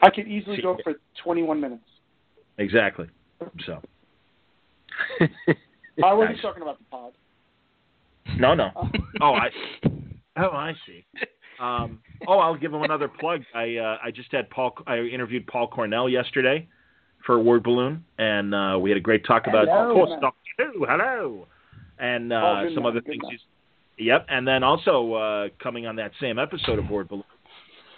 [0.01, 0.93] I could easily See- go for
[1.23, 1.83] 21 minutes.
[2.57, 3.07] Exactly.
[3.65, 3.81] So
[6.03, 6.41] I wasn't Nice.
[6.41, 7.13] talking about the pod.
[8.37, 8.69] no no.
[9.21, 9.49] Oh I
[10.37, 11.05] oh I see.
[11.59, 13.41] Um, oh, I'll give him another plug.
[13.53, 14.73] I uh, I just had Paul.
[14.87, 16.67] I interviewed Paul Cornell yesterday
[17.25, 20.19] for Word Balloon, and uh, we had a great talk about Hello, cool man.
[20.19, 20.85] stuff too.
[20.87, 21.47] Hello,
[21.97, 23.23] and uh, Oh, some man, other good things.
[23.31, 23.39] He's,
[23.97, 27.23] yep, and then also uh, coming on that same episode of Word Balloon,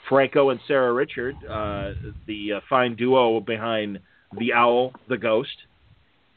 [0.10, 1.94] Franco and Sarah Richard, uh,
[2.28, 4.00] the uh, fine duo behind
[4.38, 5.50] the Owl, the Ghost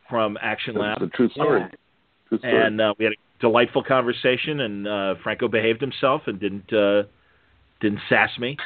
[0.09, 1.03] from Action Lab.
[1.03, 1.63] It's a true story.
[2.29, 2.67] True story.
[2.67, 4.61] and uh, we had a delightful conversation.
[4.61, 7.05] And uh, Franco behaved himself and didn't uh,
[7.81, 8.57] didn't sass me,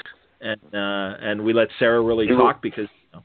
[0.41, 3.25] and uh, and we let Sarah really You were- talk because you know,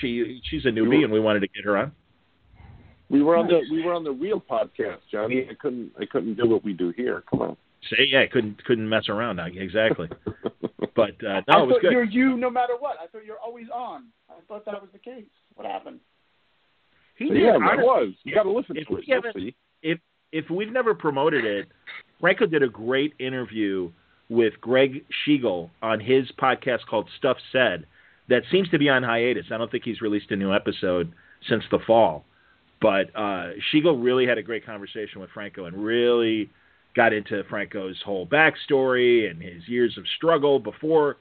[0.00, 1.92] she she's a newbie were- and we wanted to get her on.
[3.08, 5.46] We were on the we were on the real podcast, Johnny.
[5.50, 7.22] I couldn't I couldn't do what we do here.
[7.30, 7.56] Come on.
[7.90, 9.38] Say yeah, I couldn't couldn't mess around.
[9.38, 10.08] uh, Exactly,
[10.96, 11.92] but uh, I no, it was thought good.
[11.92, 12.96] you're you no matter what.
[13.02, 14.04] I thought you're always on.
[14.28, 15.24] I thought that was the case.
[15.54, 16.00] What happened?
[17.16, 17.42] He So, did.
[17.44, 18.08] yeah, honestly, that was.
[18.24, 19.04] You got to listen If to we it.
[19.08, 19.54] You'll haven't-
[20.32, 21.68] if we've never promoted it,
[22.20, 23.90] Franco did a great interview
[24.28, 27.86] with Greg Schiegel on his podcast called Stuff Said
[28.28, 29.46] that seems to be on hiatus.
[29.52, 31.12] I don't think he's released a new episode
[31.48, 32.24] since the fall.
[32.80, 36.50] But uh, Schiegel really had a great conversation with Franco and really
[36.94, 41.16] got into Franco's whole backstory and his years of struggle before,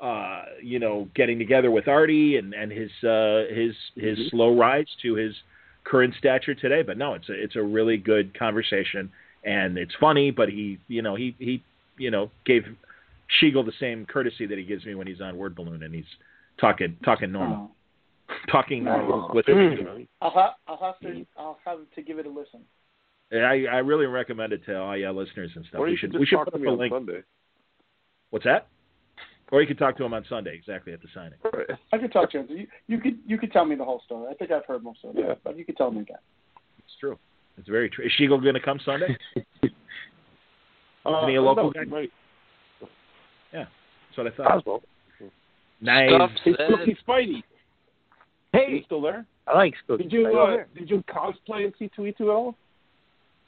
[0.00, 4.30] uh, you know, getting together with Artie and and his uh, his his Mhm.
[4.30, 5.34] slow rise to his
[5.84, 6.82] current stature today.
[6.82, 9.10] But no, it's a it's a really good conversation
[9.44, 10.30] and it's funny.
[10.30, 11.62] But he you know he he
[11.98, 12.66] you know gave
[13.40, 16.04] Schiegel the same courtesy that he gives me when he's on Word Balloon and he's
[16.58, 17.70] talking talking normal,
[18.50, 20.06] talking normal with him.
[20.20, 22.60] I'll have I'll have to I'll have to give it a listen.
[23.32, 25.80] I I really recommend it to all yeah listeners and stuff.
[25.80, 26.92] Or we should can we should talk put to up me a on link.
[26.92, 27.22] Sunday.
[28.30, 28.68] What's that?
[29.52, 31.38] Or you could talk to him on Sunday, exactly at the signing.
[31.44, 31.78] Right.
[31.92, 32.46] I could talk to him.
[32.50, 34.28] You, you could you could tell me the whole story.
[34.30, 35.34] I think I've heard most of it, Yeah.
[35.44, 36.16] but you could tell me again.
[36.78, 37.18] It's true.
[37.58, 38.04] It's very true.
[38.04, 39.16] Is Schiegel going to come Sunday?
[39.36, 39.68] Uh,
[41.18, 41.82] Isn't he a local no, guy?
[41.88, 42.10] Right.
[43.52, 44.58] That's what I thought.
[44.58, 44.82] Oswald.
[45.80, 46.10] Nice.
[46.10, 46.66] Stuff Hey, said.
[46.72, 47.42] Spooky Spidey.
[48.54, 49.26] Are you Hey, still there?
[49.46, 50.04] I like Spooky.
[50.04, 52.56] Did you uh, did you cosplay in C two E two at all?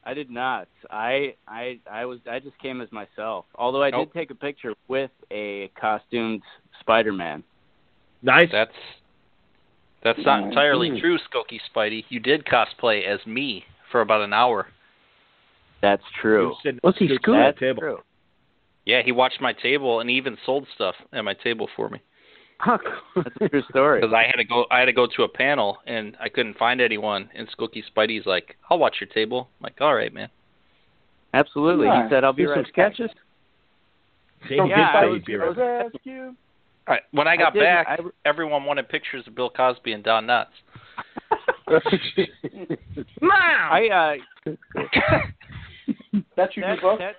[0.05, 0.69] I did not.
[0.91, 3.47] I I I was I just came as myself.
[3.57, 4.13] Although I Nope.
[4.13, 6.43] did take a picture with a costumed
[6.81, 7.43] Spider-Man.
[8.23, 8.49] Nice.
[8.53, 8.71] That's
[10.03, 10.49] that's not Nice.
[10.51, 11.01] entirely Mm.
[11.01, 12.05] true, Skokie Spidey.
[12.09, 14.69] You did cosplay as me for about an hour.
[15.81, 16.49] That's true.
[16.51, 17.41] was sitting- What's he sitting scooping?
[17.41, 17.81] at That's the table.
[17.81, 18.03] true.
[18.85, 22.01] Yeah, he watched my table and he even sold stuff at my table for me
[22.67, 22.83] That's
[23.41, 24.01] a true story.
[24.03, 24.67] because I had to go.
[24.71, 27.31] I had to go to a panel and I couldn't find anyone.
[27.35, 30.29] And Skokie Spidey's like, "I'll watch your table." I'm like, "All right, man."
[31.35, 31.87] Absolutely.
[31.87, 32.05] Yeah.
[32.05, 33.11] He said, "I'll be Do right some back." sketches.
[34.49, 35.87] See, Don't Yeah, I was- he'd I was- back.
[35.95, 36.35] Rescue.
[36.87, 40.03] All right, when I got did- back, I- everyone wanted pictures of Bill Cosby and
[40.03, 40.47] Don Knotts.
[43.23, 44.51] I uh
[46.37, 46.99] That's your that, new book.
[46.99, 47.17] that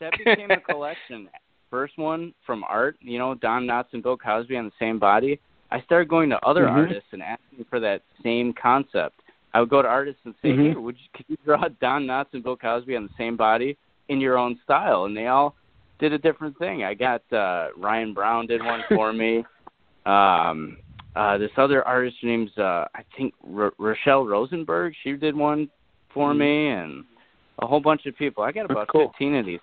[0.00, 1.28] that became a collection.
[1.72, 5.40] First one from art, you know, Don Knotts and Bill Cosby on the same body.
[5.70, 6.72] I started going to other Mhm.
[6.74, 9.22] artists and asking for that same concept.
[9.54, 10.68] I would go to artists and say, Mhm.
[10.68, 13.78] "Hey, would you, could you draw Don Knotts and Bill Cosby on the same body
[14.08, 15.56] in your own style?" And they all
[15.98, 16.84] did a different thing.
[16.84, 19.42] I got uh Ryan Brown did one for me.
[20.04, 20.76] Um
[21.16, 25.70] uh this other artist name's uh I think R- Rochelle Rosenberg, she did one
[26.10, 27.04] for me and
[27.60, 28.42] a whole bunch of people.
[28.42, 29.08] I got about cool.
[29.08, 29.60] 15 of these.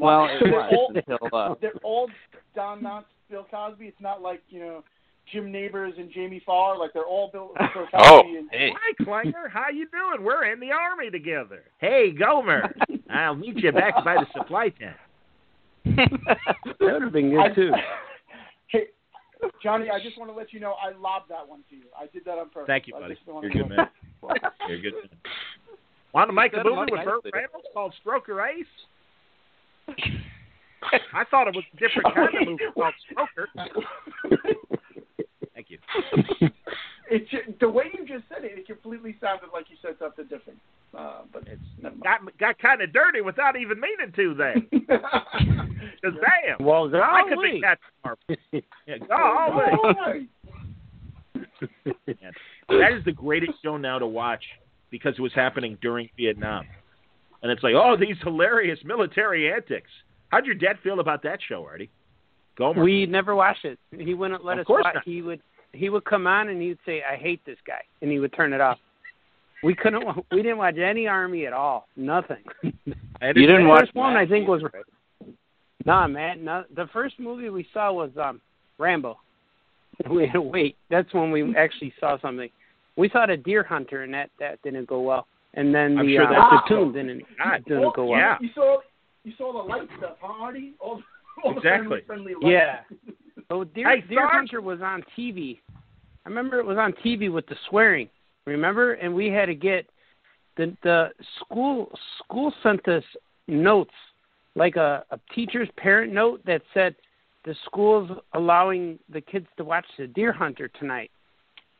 [0.00, 2.08] Well, it So they're was all- until uh, They're all
[2.54, 3.86] Don Knotts, Bill Cosby.
[3.86, 4.84] It's not like you know
[5.32, 6.78] Jim Nabors and Jamie Farr.
[6.78, 7.88] Like they're all Bill, Bill Cosby.
[7.98, 8.70] Oh, and, hey.
[8.74, 9.48] Hi, Klinger.
[9.48, 10.24] How you doing?
[10.24, 11.62] We're in the army together.
[11.78, 12.74] Hey, Gomer.
[13.10, 14.96] I'll meet you back by the supply tent.
[15.84, 17.72] That would have been good too.
[18.68, 18.84] hey,
[19.62, 21.84] Johnny, I just want to let you know I lobbed that one to you.
[21.98, 22.66] I did that on purpose.
[22.66, 23.14] Thank you, I buddy.
[23.14, 23.88] just wanted You're good, man.
[24.68, 24.92] You're good.
[26.12, 27.30] Want to make a movie with Burt nicely.
[27.32, 28.66] Reynolds called Stroker Ace?
[31.14, 33.46] I thought it was a different kind of movie called Stroker.
[35.54, 35.78] Thank you.
[37.12, 40.60] It the way you just said it, it completely sounded like you said something different.
[40.96, 41.60] Uh, but it's
[42.04, 44.32] got got kind of dirty without even meaning to.
[44.34, 47.60] Then, because damn, Well, I could be golly.
[47.60, 48.36] Captain Marvel.
[48.86, 49.72] Yeah, golly.
[49.84, 50.28] Alright.
[52.68, 54.44] That is the greatest show now to watch
[54.90, 56.64] because it was happening during Vietnam.
[57.42, 59.90] And it's like, oh, these hilarious military antics.
[60.28, 61.90] How'd your dad feel about that show, Artie?
[62.56, 62.82] Gomer.
[62.84, 63.78] We never watched it.
[63.96, 64.94] He wouldn't let Of us course watch.
[64.96, 65.04] not.
[65.04, 65.40] He would
[65.72, 68.52] he would come on and he'd say, "I hate this guy," and he would turn
[68.52, 68.78] it off.
[69.62, 70.04] We couldn't.
[70.04, 71.86] wa- We didn't watch any Army at all.
[71.96, 72.42] Nothing.
[73.22, 74.62] And You didn't the watch first one, I think, was.
[75.84, 76.44] Nah, man.
[76.44, 78.40] No, the first movie we saw was um
[78.78, 79.18] Rambo.
[80.10, 80.76] We had to wait.
[80.90, 82.48] That's when we actually saw something.
[82.96, 85.26] We saw the Deer Hunter, and that that didn't go well.
[85.54, 88.18] And then I'm the sure uh, that's- Platoon didn't God, didn't go well.
[88.20, 88.36] yeah.
[88.40, 88.78] You saw
[89.24, 90.74] you saw the light stuff, huh, Artie?
[90.80, 91.02] All,
[91.44, 92.00] all Exactly.
[92.00, 92.52] the friendly light.
[92.52, 92.80] Yeah.
[93.48, 94.32] So Deer, Hey, Deer Sarge.
[94.32, 95.58] Hunter was on TV.
[96.24, 98.08] I remember it was on TV with the swearing.
[98.46, 98.92] Remember?
[98.94, 99.86] And we had to get
[100.56, 101.90] the the school
[102.22, 103.04] school sent us
[103.48, 103.94] notes,
[104.54, 106.94] like a, a teacher's parent note that said
[107.44, 111.10] the school's allowing the kids to watch the Deer Hunter tonight.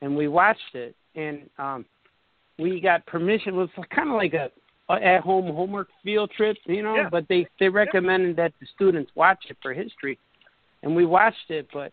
[0.02, 1.84] And we watched it and um
[2.60, 3.54] we got permission.
[3.54, 4.50] It was kind of like a,
[4.92, 7.08] a at home homework field trip, you know, Yeah.
[7.10, 10.18] but they they recommended that the students watch it for history
[10.82, 11.92] and we watched it, but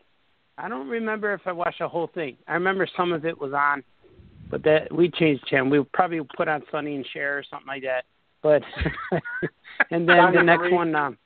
[0.57, 2.37] I don't remember if I watched the whole thing.
[2.47, 3.83] I remember some of it was on,
[4.49, 5.69] but that we changed channel.
[5.69, 8.05] We probably put on Sonny and Cher or something like that.
[8.41, 8.63] But
[9.91, 10.73] and then the next Marie.
[10.73, 11.17] one, um,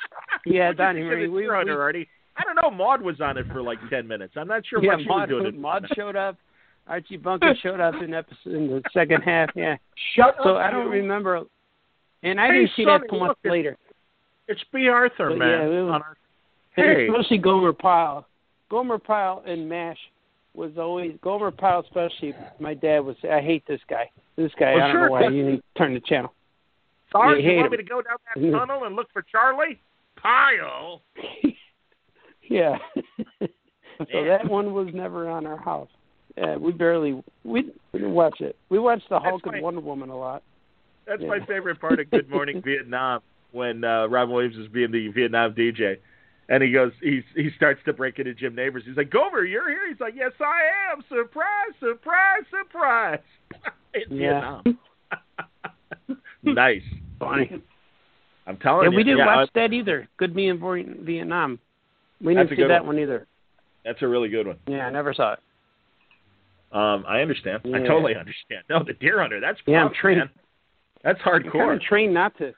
[0.46, 1.28] yeah, Donny Marie.
[1.28, 2.08] We, we Artie?
[2.36, 2.70] I don't know.
[2.70, 4.34] Maud was on it for like ten minutes.
[4.36, 5.60] I'm not sure yeah, what she was Maud, doing.
[5.60, 6.36] Maud showed up.
[6.90, 9.50] Archie Bunker showed up in episode in the second half.
[9.54, 9.76] Yeah,
[10.14, 10.66] Shut so up.
[10.66, 10.90] I don't you.
[10.92, 11.42] remember.
[12.22, 13.76] And I Hey, didn't see Sonny, that much later.
[14.48, 15.48] It's Bea Arthur, But man.
[15.48, 16.16] yeah, it was- on our-
[16.76, 17.08] And Hey.
[17.08, 18.26] especially Gomer Pyle.
[18.68, 19.98] Gomer Pyle and Mash
[20.54, 22.34] was always Gomer Pyle, especially.
[22.58, 24.10] My dad say, "I hate this guy.
[24.36, 24.74] This guy.
[24.74, 25.04] Well, I don't sure.
[25.06, 26.34] know why you didn't turn the channel."
[27.12, 27.70] Sorry, You you want him.
[27.72, 29.80] me to go down that tunnel and look for Charlie?
[30.16, 31.02] Pile.
[32.42, 32.78] yeah.
[33.40, 35.88] so that one was never on our house.
[36.40, 37.12] Yeah, we barely
[37.44, 38.56] we, we didn't watch it.
[38.70, 39.54] We watched the Hulk fine.
[39.56, 40.42] and Wonder Woman a lot.
[41.06, 41.28] That's Yeah.
[41.28, 43.20] my favorite part of Good Morning Vietnam
[43.52, 45.98] when uh, Robin Williams is being the Vietnam DJ.
[46.48, 48.84] And he goes, he he starts to break into Jim Nabors.
[48.86, 49.86] He's like, Gomer, you're here.
[49.88, 51.04] He's like, Yes, I am.
[51.10, 53.20] Surprise, surprise, surprise.
[54.08, 54.62] Vietnam.
[56.42, 56.82] nice.
[57.18, 57.62] Funny.
[58.46, 58.96] I'm telling you.
[58.96, 60.08] we didn't yeah, watch uh, that either.
[60.16, 60.58] Good Me in
[61.04, 61.58] Vietnam.
[62.22, 62.96] We didn't see that one.
[62.96, 63.26] one either.
[63.84, 64.56] That's a really good one.
[64.66, 65.38] Yeah, I never saw it.
[66.72, 67.62] Um, I understand.
[67.66, 68.62] I totally understand.
[68.70, 69.40] No, the Deer Hunter.
[69.40, 70.18] That's Yeah, I'm rough, trained.
[70.20, 70.30] man.
[71.02, 72.52] That's I'm kind of trained not to.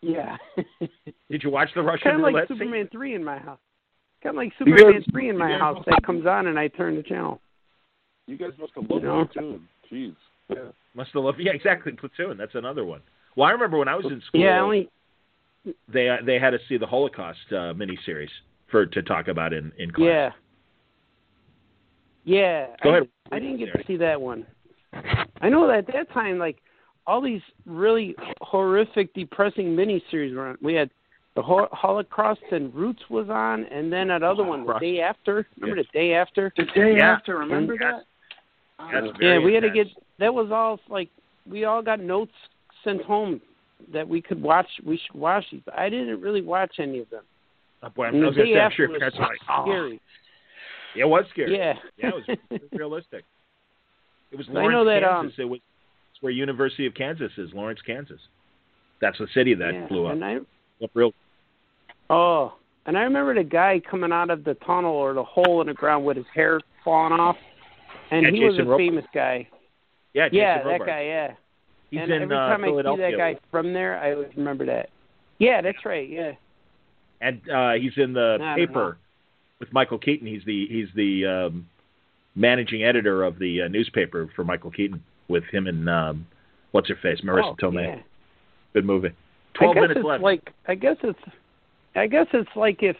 [0.00, 0.36] Yeah.
[1.30, 2.58] Did you watch the Russian kind of like roulette scene?
[2.58, 3.58] Superman three in my house.
[4.22, 6.68] Kind of like Superman guys- three in my house must- that comes on and I
[6.68, 7.40] turn the channel.
[8.26, 9.24] You guys must have You loved know?
[9.26, 9.68] Platoon.
[9.92, 10.14] Jeez.
[10.48, 10.56] Yeah.
[10.94, 11.38] Must have loved.
[11.40, 11.92] Yeah, exactly.
[11.92, 12.36] Platoon.
[12.38, 13.00] That's another one.
[13.36, 14.40] Well, I remember when I was in school.
[14.40, 14.88] Yeah, only
[15.92, 18.30] they uh, they had to see the Holocaust uh, miniseries
[18.70, 20.06] for to talk about in in class.
[20.06, 20.30] yeah.
[22.24, 22.66] Yeah.
[22.82, 23.08] Go I, ahead.
[23.32, 24.46] I didn't get to see that one.
[25.40, 26.58] I know that at that time, like
[27.06, 30.58] all these really horrific, depressing miniseries were on.
[30.60, 30.90] We had
[31.36, 35.46] the Hol- Holocaust and Roots was on, and then that other one, the day after.
[35.58, 35.86] Remember Yes.
[35.92, 36.52] the day after?
[36.56, 37.12] The day Yeah.
[37.12, 38.02] after, remember Yes.
[38.78, 38.92] that?
[38.92, 39.86] That's Uh, yeah, we had to get.
[40.18, 41.08] That was all like
[41.46, 42.32] we all got notes
[42.82, 43.40] sent home
[43.92, 44.68] that we could watch.
[44.84, 45.62] We should watch these.
[45.74, 47.24] I didn't really watch any of them.
[47.82, 49.18] Oh, boy, I'm, And I the was gonna day say, I'm after sure was parents
[49.18, 50.00] were like, oh, scary.
[50.96, 51.56] It was scary.
[51.56, 51.74] Yeah.
[51.96, 52.10] yeah,
[52.50, 53.24] it was realistic.
[54.32, 55.38] It was I Lawrence, know that, Kansas.
[55.38, 55.60] um, it was
[56.12, 58.20] it's where University of Kansas is, Lawrence, Kansas.
[59.00, 59.86] That's the city that yeah.
[59.88, 60.12] blew up.
[60.12, 60.36] And I,
[60.82, 61.12] Up real.
[62.10, 62.54] oh,
[62.86, 65.74] and I remember the guy coming out of the tunnel or the hole in the
[65.74, 67.36] ground with his hair falling off,
[68.10, 68.78] and Yeah, he was a Robards.
[68.78, 69.48] famous guy.
[70.14, 71.02] Yeah, Jason yeah, that guy.
[71.02, 71.32] Yeah.
[71.90, 74.64] He's and in every uh, time I see that guy from there, I always remember
[74.66, 74.90] that.
[75.38, 76.08] Yeah, that's right.
[76.08, 76.32] Yeah.
[77.20, 79.09] and uh, he's in the paper know.
[79.60, 80.26] With Michael Keaton.
[80.26, 81.68] He's the he's the um,
[82.34, 86.26] managing editor of the uh, newspaper for Michael Keaton with him and um,
[86.72, 87.96] what's her face, Marisa oh, Tomei.
[87.96, 88.02] yeah.
[88.72, 89.10] Good movie.
[89.54, 90.22] Twelve I guess minutes it's left.
[90.22, 91.18] like I guess it's
[91.94, 92.96] I guess it's like if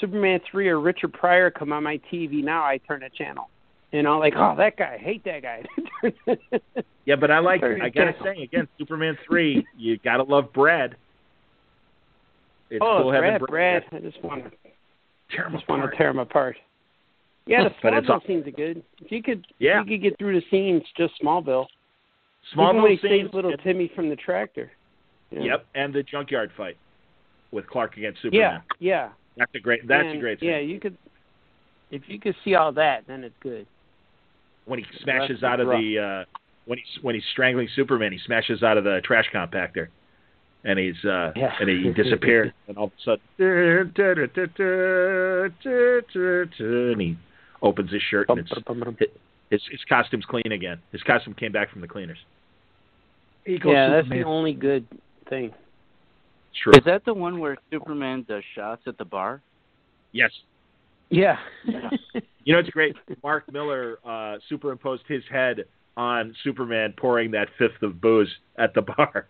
[0.00, 3.48] Superman three or Richard Pryor come on my TV now, I turn the channel.
[3.92, 5.64] You know, like oh that guy, I hate that guy.
[7.04, 7.62] yeah, but I like.
[7.64, 8.34] I gotta channel.
[8.36, 9.66] say again, Superman three.
[9.76, 10.94] You gotta love Brad.
[12.70, 14.50] It's oh, cool having Brad, Brad, I just want to
[15.34, 15.92] Tear 'em just want apart.
[15.92, 16.56] to tear him apart.
[17.46, 18.82] Yeah, the But it's Smallville scenes are good.
[19.02, 19.80] If you could, Yeah.
[19.80, 21.66] if you could get through the scenes, just Smallville.
[22.54, 23.10] Smallville Even when he scenes.
[23.22, 24.70] saves little and- Timmy from the tractor.
[25.30, 25.40] Yeah.
[25.42, 26.76] Yep, and the junkyard fight
[27.52, 28.62] with Clark against Superman.
[28.80, 29.04] yeah.
[29.06, 29.08] yeah.
[29.36, 29.86] That's a great.
[29.86, 30.48] That's a great scene.
[30.50, 30.96] Yeah, you could.
[31.92, 33.66] If you could see all that, then it's good.
[34.66, 35.80] when he smashes out of rough.
[35.80, 36.24] the uh
[36.66, 39.88] when he's when he's strangling Superman, he smashes out of the trash compactor,
[40.64, 41.52] and he's uh Yeah.
[41.60, 43.20] and he disappears, and all of a sudden,
[46.58, 47.16] and he
[47.62, 48.50] opens his shirt, and it's
[49.50, 50.78] his his costume's clean again.
[50.92, 52.18] His costume came back from the cleaners.
[53.46, 54.86] Eagle yeah, that's the only good
[55.28, 55.52] thing.
[56.62, 56.72] True.
[56.74, 59.40] Is that the one where Superman does shots at the bar?
[60.12, 60.30] Yes.
[61.08, 61.36] Yeah.
[62.44, 62.96] You know, it's great.
[63.22, 65.66] Mark Millar uh, superimposed his head
[65.96, 69.28] on Superman pouring that fifth of booze at the bar,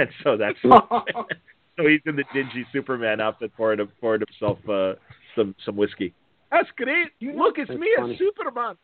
[0.00, 4.94] and so that's so he's in the dingy Superman outfit pouring pouring himself uh,
[5.36, 6.12] some some whiskey.
[6.50, 7.08] That's great.
[7.20, 8.14] You know- Look, it's me, funny.
[8.14, 8.76] a Superman.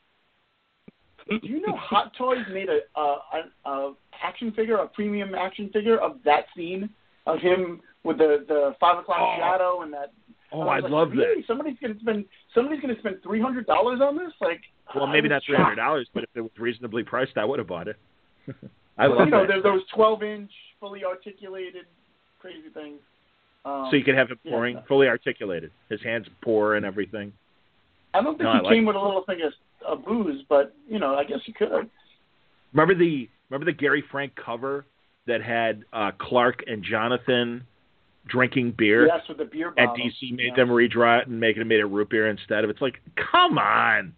[1.28, 3.16] Do you know Hot Toys made a, a,
[3.64, 6.90] a, a action figure, a premium action figure of that scene
[7.26, 9.36] of him with the the five o'clock Oh.
[9.38, 10.12] shadow and that.
[10.52, 11.42] Oh, I I was like, love that.
[11.46, 14.32] Somebody's gonna spend somebody's gonna spend three hundred dollars on this?
[14.40, 14.60] Like,
[14.94, 15.64] Well, I maybe was not three shocked.
[15.64, 17.96] hundred dollars, but if it was reasonably priced, I would have bought it.
[18.98, 19.62] I love you know, that.
[19.62, 20.50] those twelve inch,
[20.80, 21.86] fully articulated,
[22.40, 23.00] crazy things.
[23.64, 24.82] Um, So you could have him yeah, pouring, no.
[24.86, 25.70] fully articulated.
[25.88, 27.32] His hands pour and everything.
[28.12, 29.52] I don't think No, he I like came with a little thing of,
[29.98, 31.90] of booze, but you know, I guess you could.
[32.72, 34.84] Remember the remember the Gary Frank cover
[35.26, 37.66] that had uh, Clark and Jonathan
[38.28, 39.88] drinking beer, Yes, with the beer and.
[39.90, 40.56] DC made Yeah.
[40.56, 42.70] them redraw it and make it made it root beer instead of.
[42.70, 43.00] It's like,
[43.32, 44.14] come on,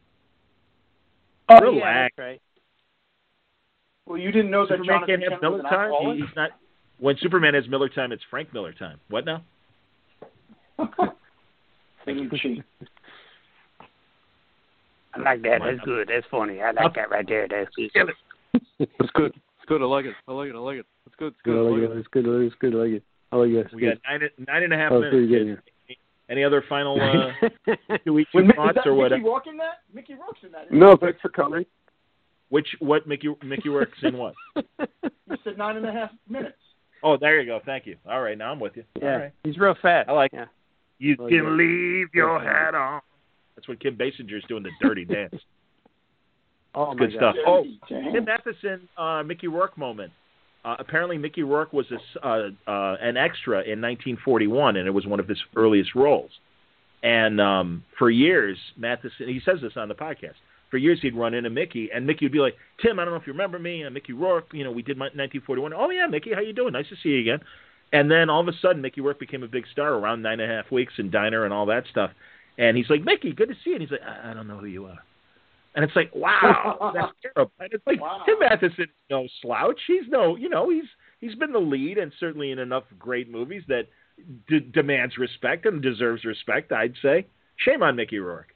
[1.49, 1.77] Oh, Relax.
[1.79, 2.41] yeah, that's right.
[4.07, 5.91] Well, you didn't know that Superman Jonathan can't have Kent Miller an time.
[5.93, 6.17] alcoholic?
[6.19, 6.51] He- He's not.
[6.99, 8.99] When Superman has Miller time, it's Frank Miller time.
[9.11, 9.43] What now?
[12.05, 12.63] Thing you cheat.
[15.15, 15.61] I like that.
[15.65, 16.09] That's good.
[16.13, 16.61] That's funny.
[16.61, 17.49] I like that right there.
[17.49, 17.91] That's good.
[18.79, 19.33] It's good.
[19.35, 19.83] It's good.
[19.83, 20.15] I like it.
[20.29, 20.55] I like it.
[20.55, 20.87] I like it.
[21.07, 21.29] It's good.
[21.33, 21.57] It's Good, good.
[21.57, 21.97] I I like like it.
[21.97, 21.99] it.
[21.99, 22.27] It's good.
[22.47, 22.75] It's good.
[22.75, 23.03] I like it.
[23.33, 23.75] I like it.
[23.75, 25.29] We got nine nine and a half That minutes.
[25.31, 25.59] good.
[25.89, 25.99] kids.
[26.29, 27.67] Any other final uh,
[28.05, 29.23] two weeks When, is thoughts that or Mickey whatever?
[29.25, 29.79] Rourke in that?
[29.95, 30.67] Mickey Rourke's in that.
[30.67, 31.65] isn't No, thanks for coming.
[32.49, 34.35] Which what Mickey Mickey works in what?
[34.55, 34.63] he?
[35.29, 36.57] You said nine and a half minutes.
[37.03, 37.61] Oh, there you go.
[37.67, 37.97] Thank you.
[38.09, 38.85] All right, now I'm with you.
[39.01, 39.33] Yeah, right.
[39.43, 40.09] he's real fat.
[40.09, 40.45] I like yeah.
[40.99, 41.51] You can yeah.
[41.51, 43.01] leave your hat on.
[43.55, 45.35] That's what Kim Basinger's doing the dirty dance.
[46.75, 47.35] Oh Good my stuff.
[47.45, 47.45] God.
[47.47, 48.13] Oh, Damn.
[48.13, 50.13] Tim Matheson, uh, Mickey Rourke moment.
[50.65, 54.91] Uh, apparently, Mickey Rourke was a s uh, uh, an extra in 1941, and it
[54.91, 56.31] was one of his earliest roles.
[57.03, 60.35] And um, for years, Matheson, he says this on the podcast.
[60.71, 63.21] For years, he'd run into Mickey, and Mickey would be like, "Tim, I don't know
[63.21, 63.83] if you remember me.
[63.83, 64.49] I'm Mickey Rourke.
[64.53, 65.73] You know, we did my 1941.
[65.73, 66.73] Oh yeah, Mickey, how you doing?
[66.73, 67.41] Nice to see you again."
[67.93, 70.51] And then all of a sudden, Mickey Rourke became a big star around nine and
[70.51, 72.11] a half weeks in Diner and all that stuff.
[72.59, 74.59] And he's like, "Mickey, good to see you." And he's like, "I, I don't know
[74.59, 74.99] who you are."
[75.77, 77.53] And it's like, wow, that's terrible.
[77.61, 78.23] And it's like Wow.
[78.25, 79.79] Tim Matheson is no slouch.
[79.87, 80.87] He's no, you know, he's
[81.21, 83.87] he's been the lead and certainly in enough great movies that
[84.49, 86.73] d- demands respect and deserves respect.
[86.73, 87.27] I'd say.
[87.59, 88.49] Shame on Mickey Rourke.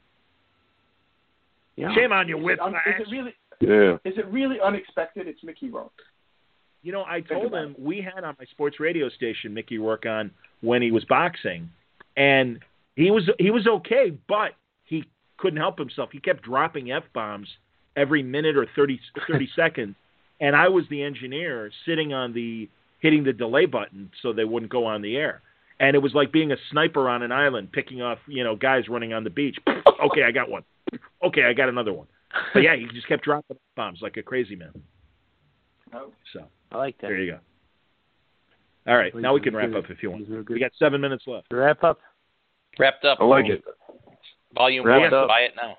[1.75, 1.93] Yeah.
[1.95, 2.87] Shame on you, Is it, un- whiplash.
[2.99, 3.33] is it really?
[3.61, 4.11] Yeah.
[4.11, 5.27] Is it really unexpected?
[5.27, 5.91] It's Mickey Rourke.
[6.83, 10.05] You know, I told about him we had on my sports radio station Mickey Rourke
[10.07, 11.69] on when he was boxing,
[12.17, 12.59] and
[12.95, 14.53] he was he was okay, but
[14.85, 15.03] he
[15.37, 16.09] couldn't help himself.
[16.11, 17.47] He kept dropping f bombs
[17.95, 19.95] every minute or 30, 30 seconds,
[20.39, 22.67] and I was the engineer sitting on the
[22.99, 25.41] hitting the delay button so they wouldn't go on the air.
[25.79, 28.89] And it was like being a sniper on an island, picking off you know guys
[28.89, 29.57] running on the beach.
[29.67, 30.63] okay, I got one.
[31.23, 32.07] Okay, I got another one.
[32.53, 34.71] But yeah, he just kept dropping bombs like a crazy man.
[35.93, 36.11] Oh.
[36.33, 36.45] So.
[36.71, 37.07] I like that.
[37.07, 37.39] There you go.
[38.87, 40.49] All right, now we can wrap up if you want.
[40.49, 41.47] We got seven minutes left.
[41.51, 41.99] Wrap up.
[42.79, 43.17] Wrapped up.
[43.19, 43.63] I like it.
[44.55, 45.23] Volume Wrapped one.
[45.23, 45.27] up.
[45.27, 45.77] Buy it now.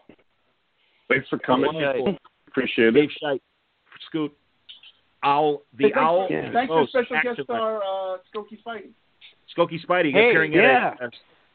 [1.08, 1.74] Thanks for coming.
[1.74, 2.18] Okay.
[2.48, 3.10] Appreciate Dave it.
[3.22, 3.40] Scheit,
[4.08, 4.32] Scoot,
[5.24, 6.26] Owl, the Hey, thanks, Owl.
[6.30, 6.52] Yeah.
[6.52, 8.90] thanks for host, special guest star uh, Skokie Spidey.
[9.56, 10.94] Skokie Spidey Hey, appearing yeah.
[11.00, 11.10] at a, a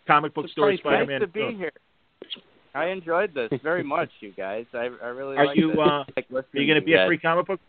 [0.08, 1.20] comic book store Surprise, Spider-Man.
[1.22, 1.72] Nice to be here.
[2.76, 4.66] I enjoyed this very much, you guys.
[4.74, 5.80] I I really Are liked you it.
[5.80, 7.08] uh, I like are you going to to be you at.
[7.08, 7.60] Free Comic Book?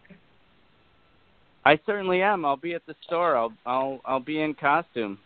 [1.65, 2.45] I certainly am.
[2.45, 3.37] I'll be at the store.
[3.37, 5.19] I'll I'll I'll be in costume.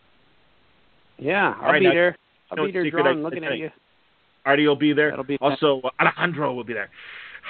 [1.17, 2.17] Yeah, I'll All right, be now- there.
[2.51, 3.57] I'll no be there secret I drawing, can looking at say.
[3.57, 3.69] you.
[4.45, 5.09] Artie will be there.
[5.09, 6.89] That'll be Also, uh, Alejandro will be there.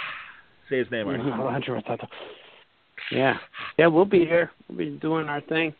[0.69, 1.23] Say his name, Artie.
[1.31, 2.07] Alejandro Tato.
[3.11, 3.37] Yeah,
[3.77, 4.51] yeah, we'll be here.
[4.69, 5.73] We'll be doing our thing.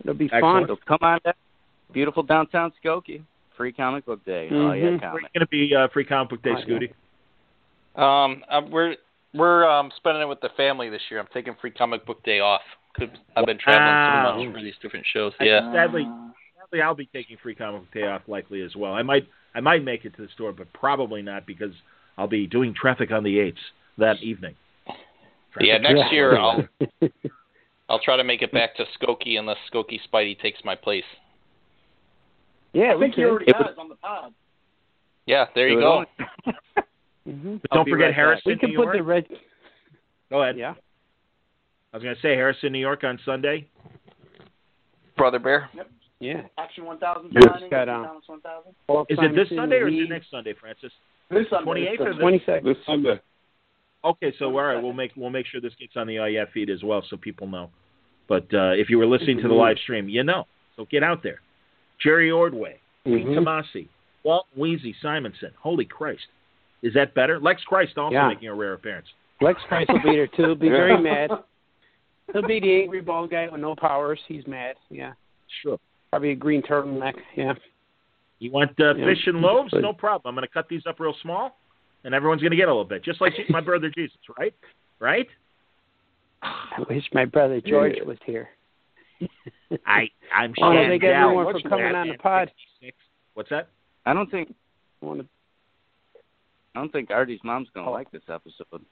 [0.00, 0.68] It'll be Excellent.
[0.68, 0.76] fun.
[0.76, 1.34] So come on down.
[1.92, 3.22] Beautiful downtown Skokie.
[3.58, 4.48] Free comic book day.
[4.50, 4.90] Oh yeah, Mhm.
[4.90, 5.22] Where are comic.
[5.22, 6.78] you going to be uh, Free Comic Book Day, Oh, yeah.
[6.78, 8.00] Scooty?
[8.00, 8.94] Um, uh, we're
[9.34, 11.20] we're um spending it with the family this year.
[11.20, 12.62] I'm taking free comic book day off.
[12.94, 14.34] Could I've been traveling Wow.
[14.38, 15.32] so much for these different shows.
[15.40, 15.72] I- Yeah.
[15.72, 16.28] Sadly, Uh,
[16.60, 18.94] Sadly, I'll be taking Free Comic Book Day off likely as well.
[18.94, 21.72] I might I might make it to the store, but probably not because
[22.16, 23.60] I'll be doing traffic on the eights
[23.98, 24.54] that evening.
[25.60, 26.66] Yeah, next year I'll
[27.88, 31.04] I'll try to make it back to Skokie unless Skokie Spidey takes my place.
[32.72, 33.30] Yeah, I think he can.
[33.30, 34.32] already It has on the pod.
[35.26, 36.04] Yeah, there you So
[36.44, 36.52] go.
[37.30, 38.14] hmm But don't forget right.
[38.14, 38.96] Harrison, We can New put York.
[38.96, 39.26] the red.
[40.30, 40.56] Go ahead.
[40.56, 40.74] Yeah.
[41.92, 43.66] I was going to say Harrison, New York on Sunday.
[45.16, 45.68] Brother Bear.
[45.74, 45.90] Yep.
[46.20, 46.42] Yeah.
[46.58, 47.44] Action 1000 Yes.
[47.52, 47.70] signing.
[47.70, 49.06] Got, um, Comics 1000.
[49.10, 50.92] Is it this Sunday or is it next Sunday, Francis?
[51.30, 51.86] This Sunday.
[51.96, 52.66] 28th or the- Twenty second.
[52.66, 53.20] This Sunday.
[54.04, 56.70] Okay, so all right, we'll make we'll make sure this gets on the IF feed
[56.70, 57.68] as well, so people know.
[58.28, 60.46] But uh, if you were listening to the live stream, you know.
[60.76, 61.40] So get out there.
[62.00, 63.36] Jerry Ordway, Pete Mhm.
[63.38, 63.88] Tomasi,
[64.22, 65.52] Walt Weezy Simonson.
[65.58, 66.26] Holy Christ,
[66.82, 67.38] is that better?
[67.40, 68.28] Lex Christ also Yeah.
[68.28, 69.12] making a rare appearance.
[69.40, 70.42] Lex Christ will be there too.
[70.42, 71.30] He'll be very mad.
[72.32, 74.20] He'll be the angry bald guy with no powers.
[74.26, 74.76] He's mad.
[74.90, 75.12] Yeah.
[75.62, 75.78] Sure.
[76.10, 77.14] Probably a green turtleneck.
[77.36, 77.54] Yeah.
[78.38, 79.06] You want uh, Yeah.
[79.06, 79.72] fish and loaves?
[79.72, 80.30] No problem.
[80.30, 81.58] I'm going to cut these up real small,
[82.04, 84.54] and everyone's going to get a little bit, just like my brother Jesus, right?
[85.00, 85.28] Right?
[86.42, 88.50] I wish my brother George was here.
[89.86, 91.24] I I'm I want to Shan thank Dow.
[91.24, 91.94] everyone What's for coming that?
[91.94, 92.50] on the pod.
[93.34, 93.68] What's that?
[94.06, 94.54] I don't think
[95.02, 95.26] I want to
[96.74, 97.92] I don't think Artie's mom's gonna Oh.
[97.92, 98.84] like this episode.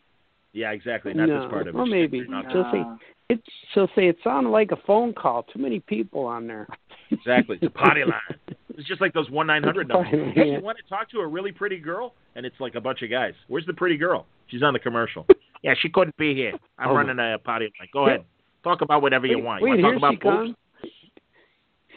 [0.52, 1.12] Yeah, exactly.
[1.12, 1.42] Not no.
[1.42, 1.74] this part of it.
[1.74, 2.82] Well, maybe Not she'll say
[3.28, 3.40] it.
[3.74, 5.42] She'll say it sounded like a phone call.
[5.42, 6.66] Too many people on there.
[7.10, 7.58] Exactly.
[7.60, 8.38] It's a potty line.
[8.76, 10.12] It's just like those one nine hundred numbers.
[10.12, 10.56] Line, Hey, yeah.
[10.58, 12.14] you want to talk to a really pretty girl?
[12.36, 13.34] And it's like a bunch of guys.
[13.48, 14.26] Where's the pretty girl?
[14.48, 15.26] She's on the commercial.
[15.62, 16.52] yeah, she couldn't be here.
[16.78, 16.94] I'm Oh.
[16.94, 17.88] running a potty line.
[17.92, 18.24] Go ahead.
[18.66, 19.62] Talk about whatever you want.
[19.62, 20.56] You wait want to here talk she about boobs?
[20.82, 20.90] comes.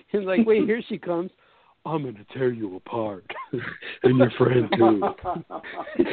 [0.11, 1.31] He's like, wait, here she comes.
[1.83, 3.25] I'm gonna tear you apart,
[4.03, 5.01] and your friend too.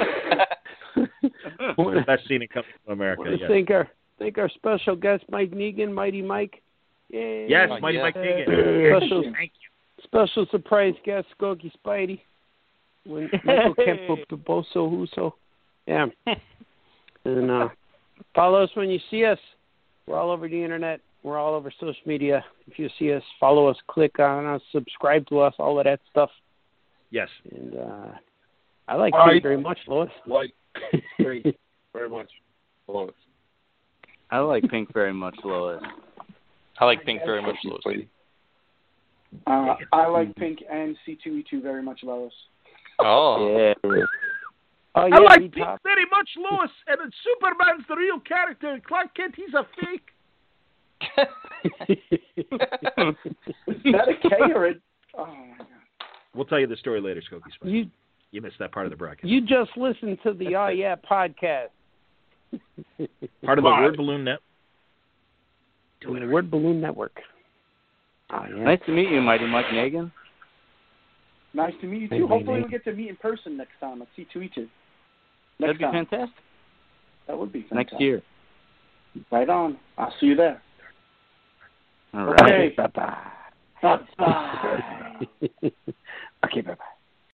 [1.97, 3.23] the best scene in Coming to America.
[3.27, 3.51] want yes.
[3.51, 3.87] thank our
[4.19, 6.63] thank our special guest Mike Negin, Mighty Mike.
[7.11, 7.49] Yay.
[7.51, 8.03] Yes, Oh, Mighty yeah.
[8.05, 8.45] Mike Keegan.
[8.97, 9.53] Special Thank
[10.05, 12.21] special surprise guest Skokie Spidey.
[13.05, 14.01] When Michael Kemp
[14.39, 15.33] Boso Huso.
[15.87, 16.07] Yeah.
[17.27, 17.69] And uh
[18.35, 19.39] follow us when you see us.
[20.07, 21.01] We're all over the internet.
[21.23, 22.45] We're all over social media.
[22.69, 26.01] If you see us, follow us, click on us, subscribe to us, all of that
[26.11, 26.31] stuff.
[27.11, 27.29] Yes.
[27.51, 28.09] And uh
[28.89, 29.43] I like All you right.
[29.43, 30.11] very much, Lois.
[30.27, 30.53] Like,
[31.21, 31.59] great,
[31.93, 32.29] very much.
[32.87, 33.15] Love it.
[34.31, 35.83] I like Pink very much, Lois.
[36.79, 38.07] I like Pink very much, Lois.
[39.47, 42.33] Uh, I like Pink and C2E2 very much, Lois.
[43.01, 43.75] Oh.
[43.85, 44.05] Yeah.
[44.99, 48.71] Oh yeah, I like we Pink very much, Lois, and then Superman's the real character,
[48.73, 50.09] and Clark Kent, he's a fake.
[51.89, 54.73] Is that a K or a?
[55.19, 55.67] Oh my god.
[56.35, 57.71] We'll tell you the story later, Skokie Spider.
[57.75, 57.87] you
[58.33, 59.27] You missed that part of the broadcast.
[59.29, 61.69] you just listened to the Oh Yeah podcast.
[63.45, 63.83] Part of the Live.
[63.83, 64.39] Word Balloon Net.
[66.07, 67.17] on the Word Balloon Network.
[68.31, 68.63] Oh yeah.
[68.65, 70.13] Nice to meet you, Mighty Mike Negin.
[71.55, 72.15] Nice to meet you too.
[72.15, 72.61] hey, Hopefully hey.
[72.61, 74.55] we'll get to meet in person next time at C2E2.
[74.55, 74.69] That'd
[75.59, 75.93] Next be time.
[76.07, 76.45] fantastic.
[77.27, 77.93] That would be fantastic.
[77.93, 78.23] Next year.
[79.31, 79.79] Right on.
[79.97, 80.63] I'll see you there.
[82.15, 82.43] All right.
[82.43, 82.75] Okay.
[82.77, 83.17] Bye bye.
[83.83, 85.27] Bye bye.
[86.45, 86.77] okay, bye bye.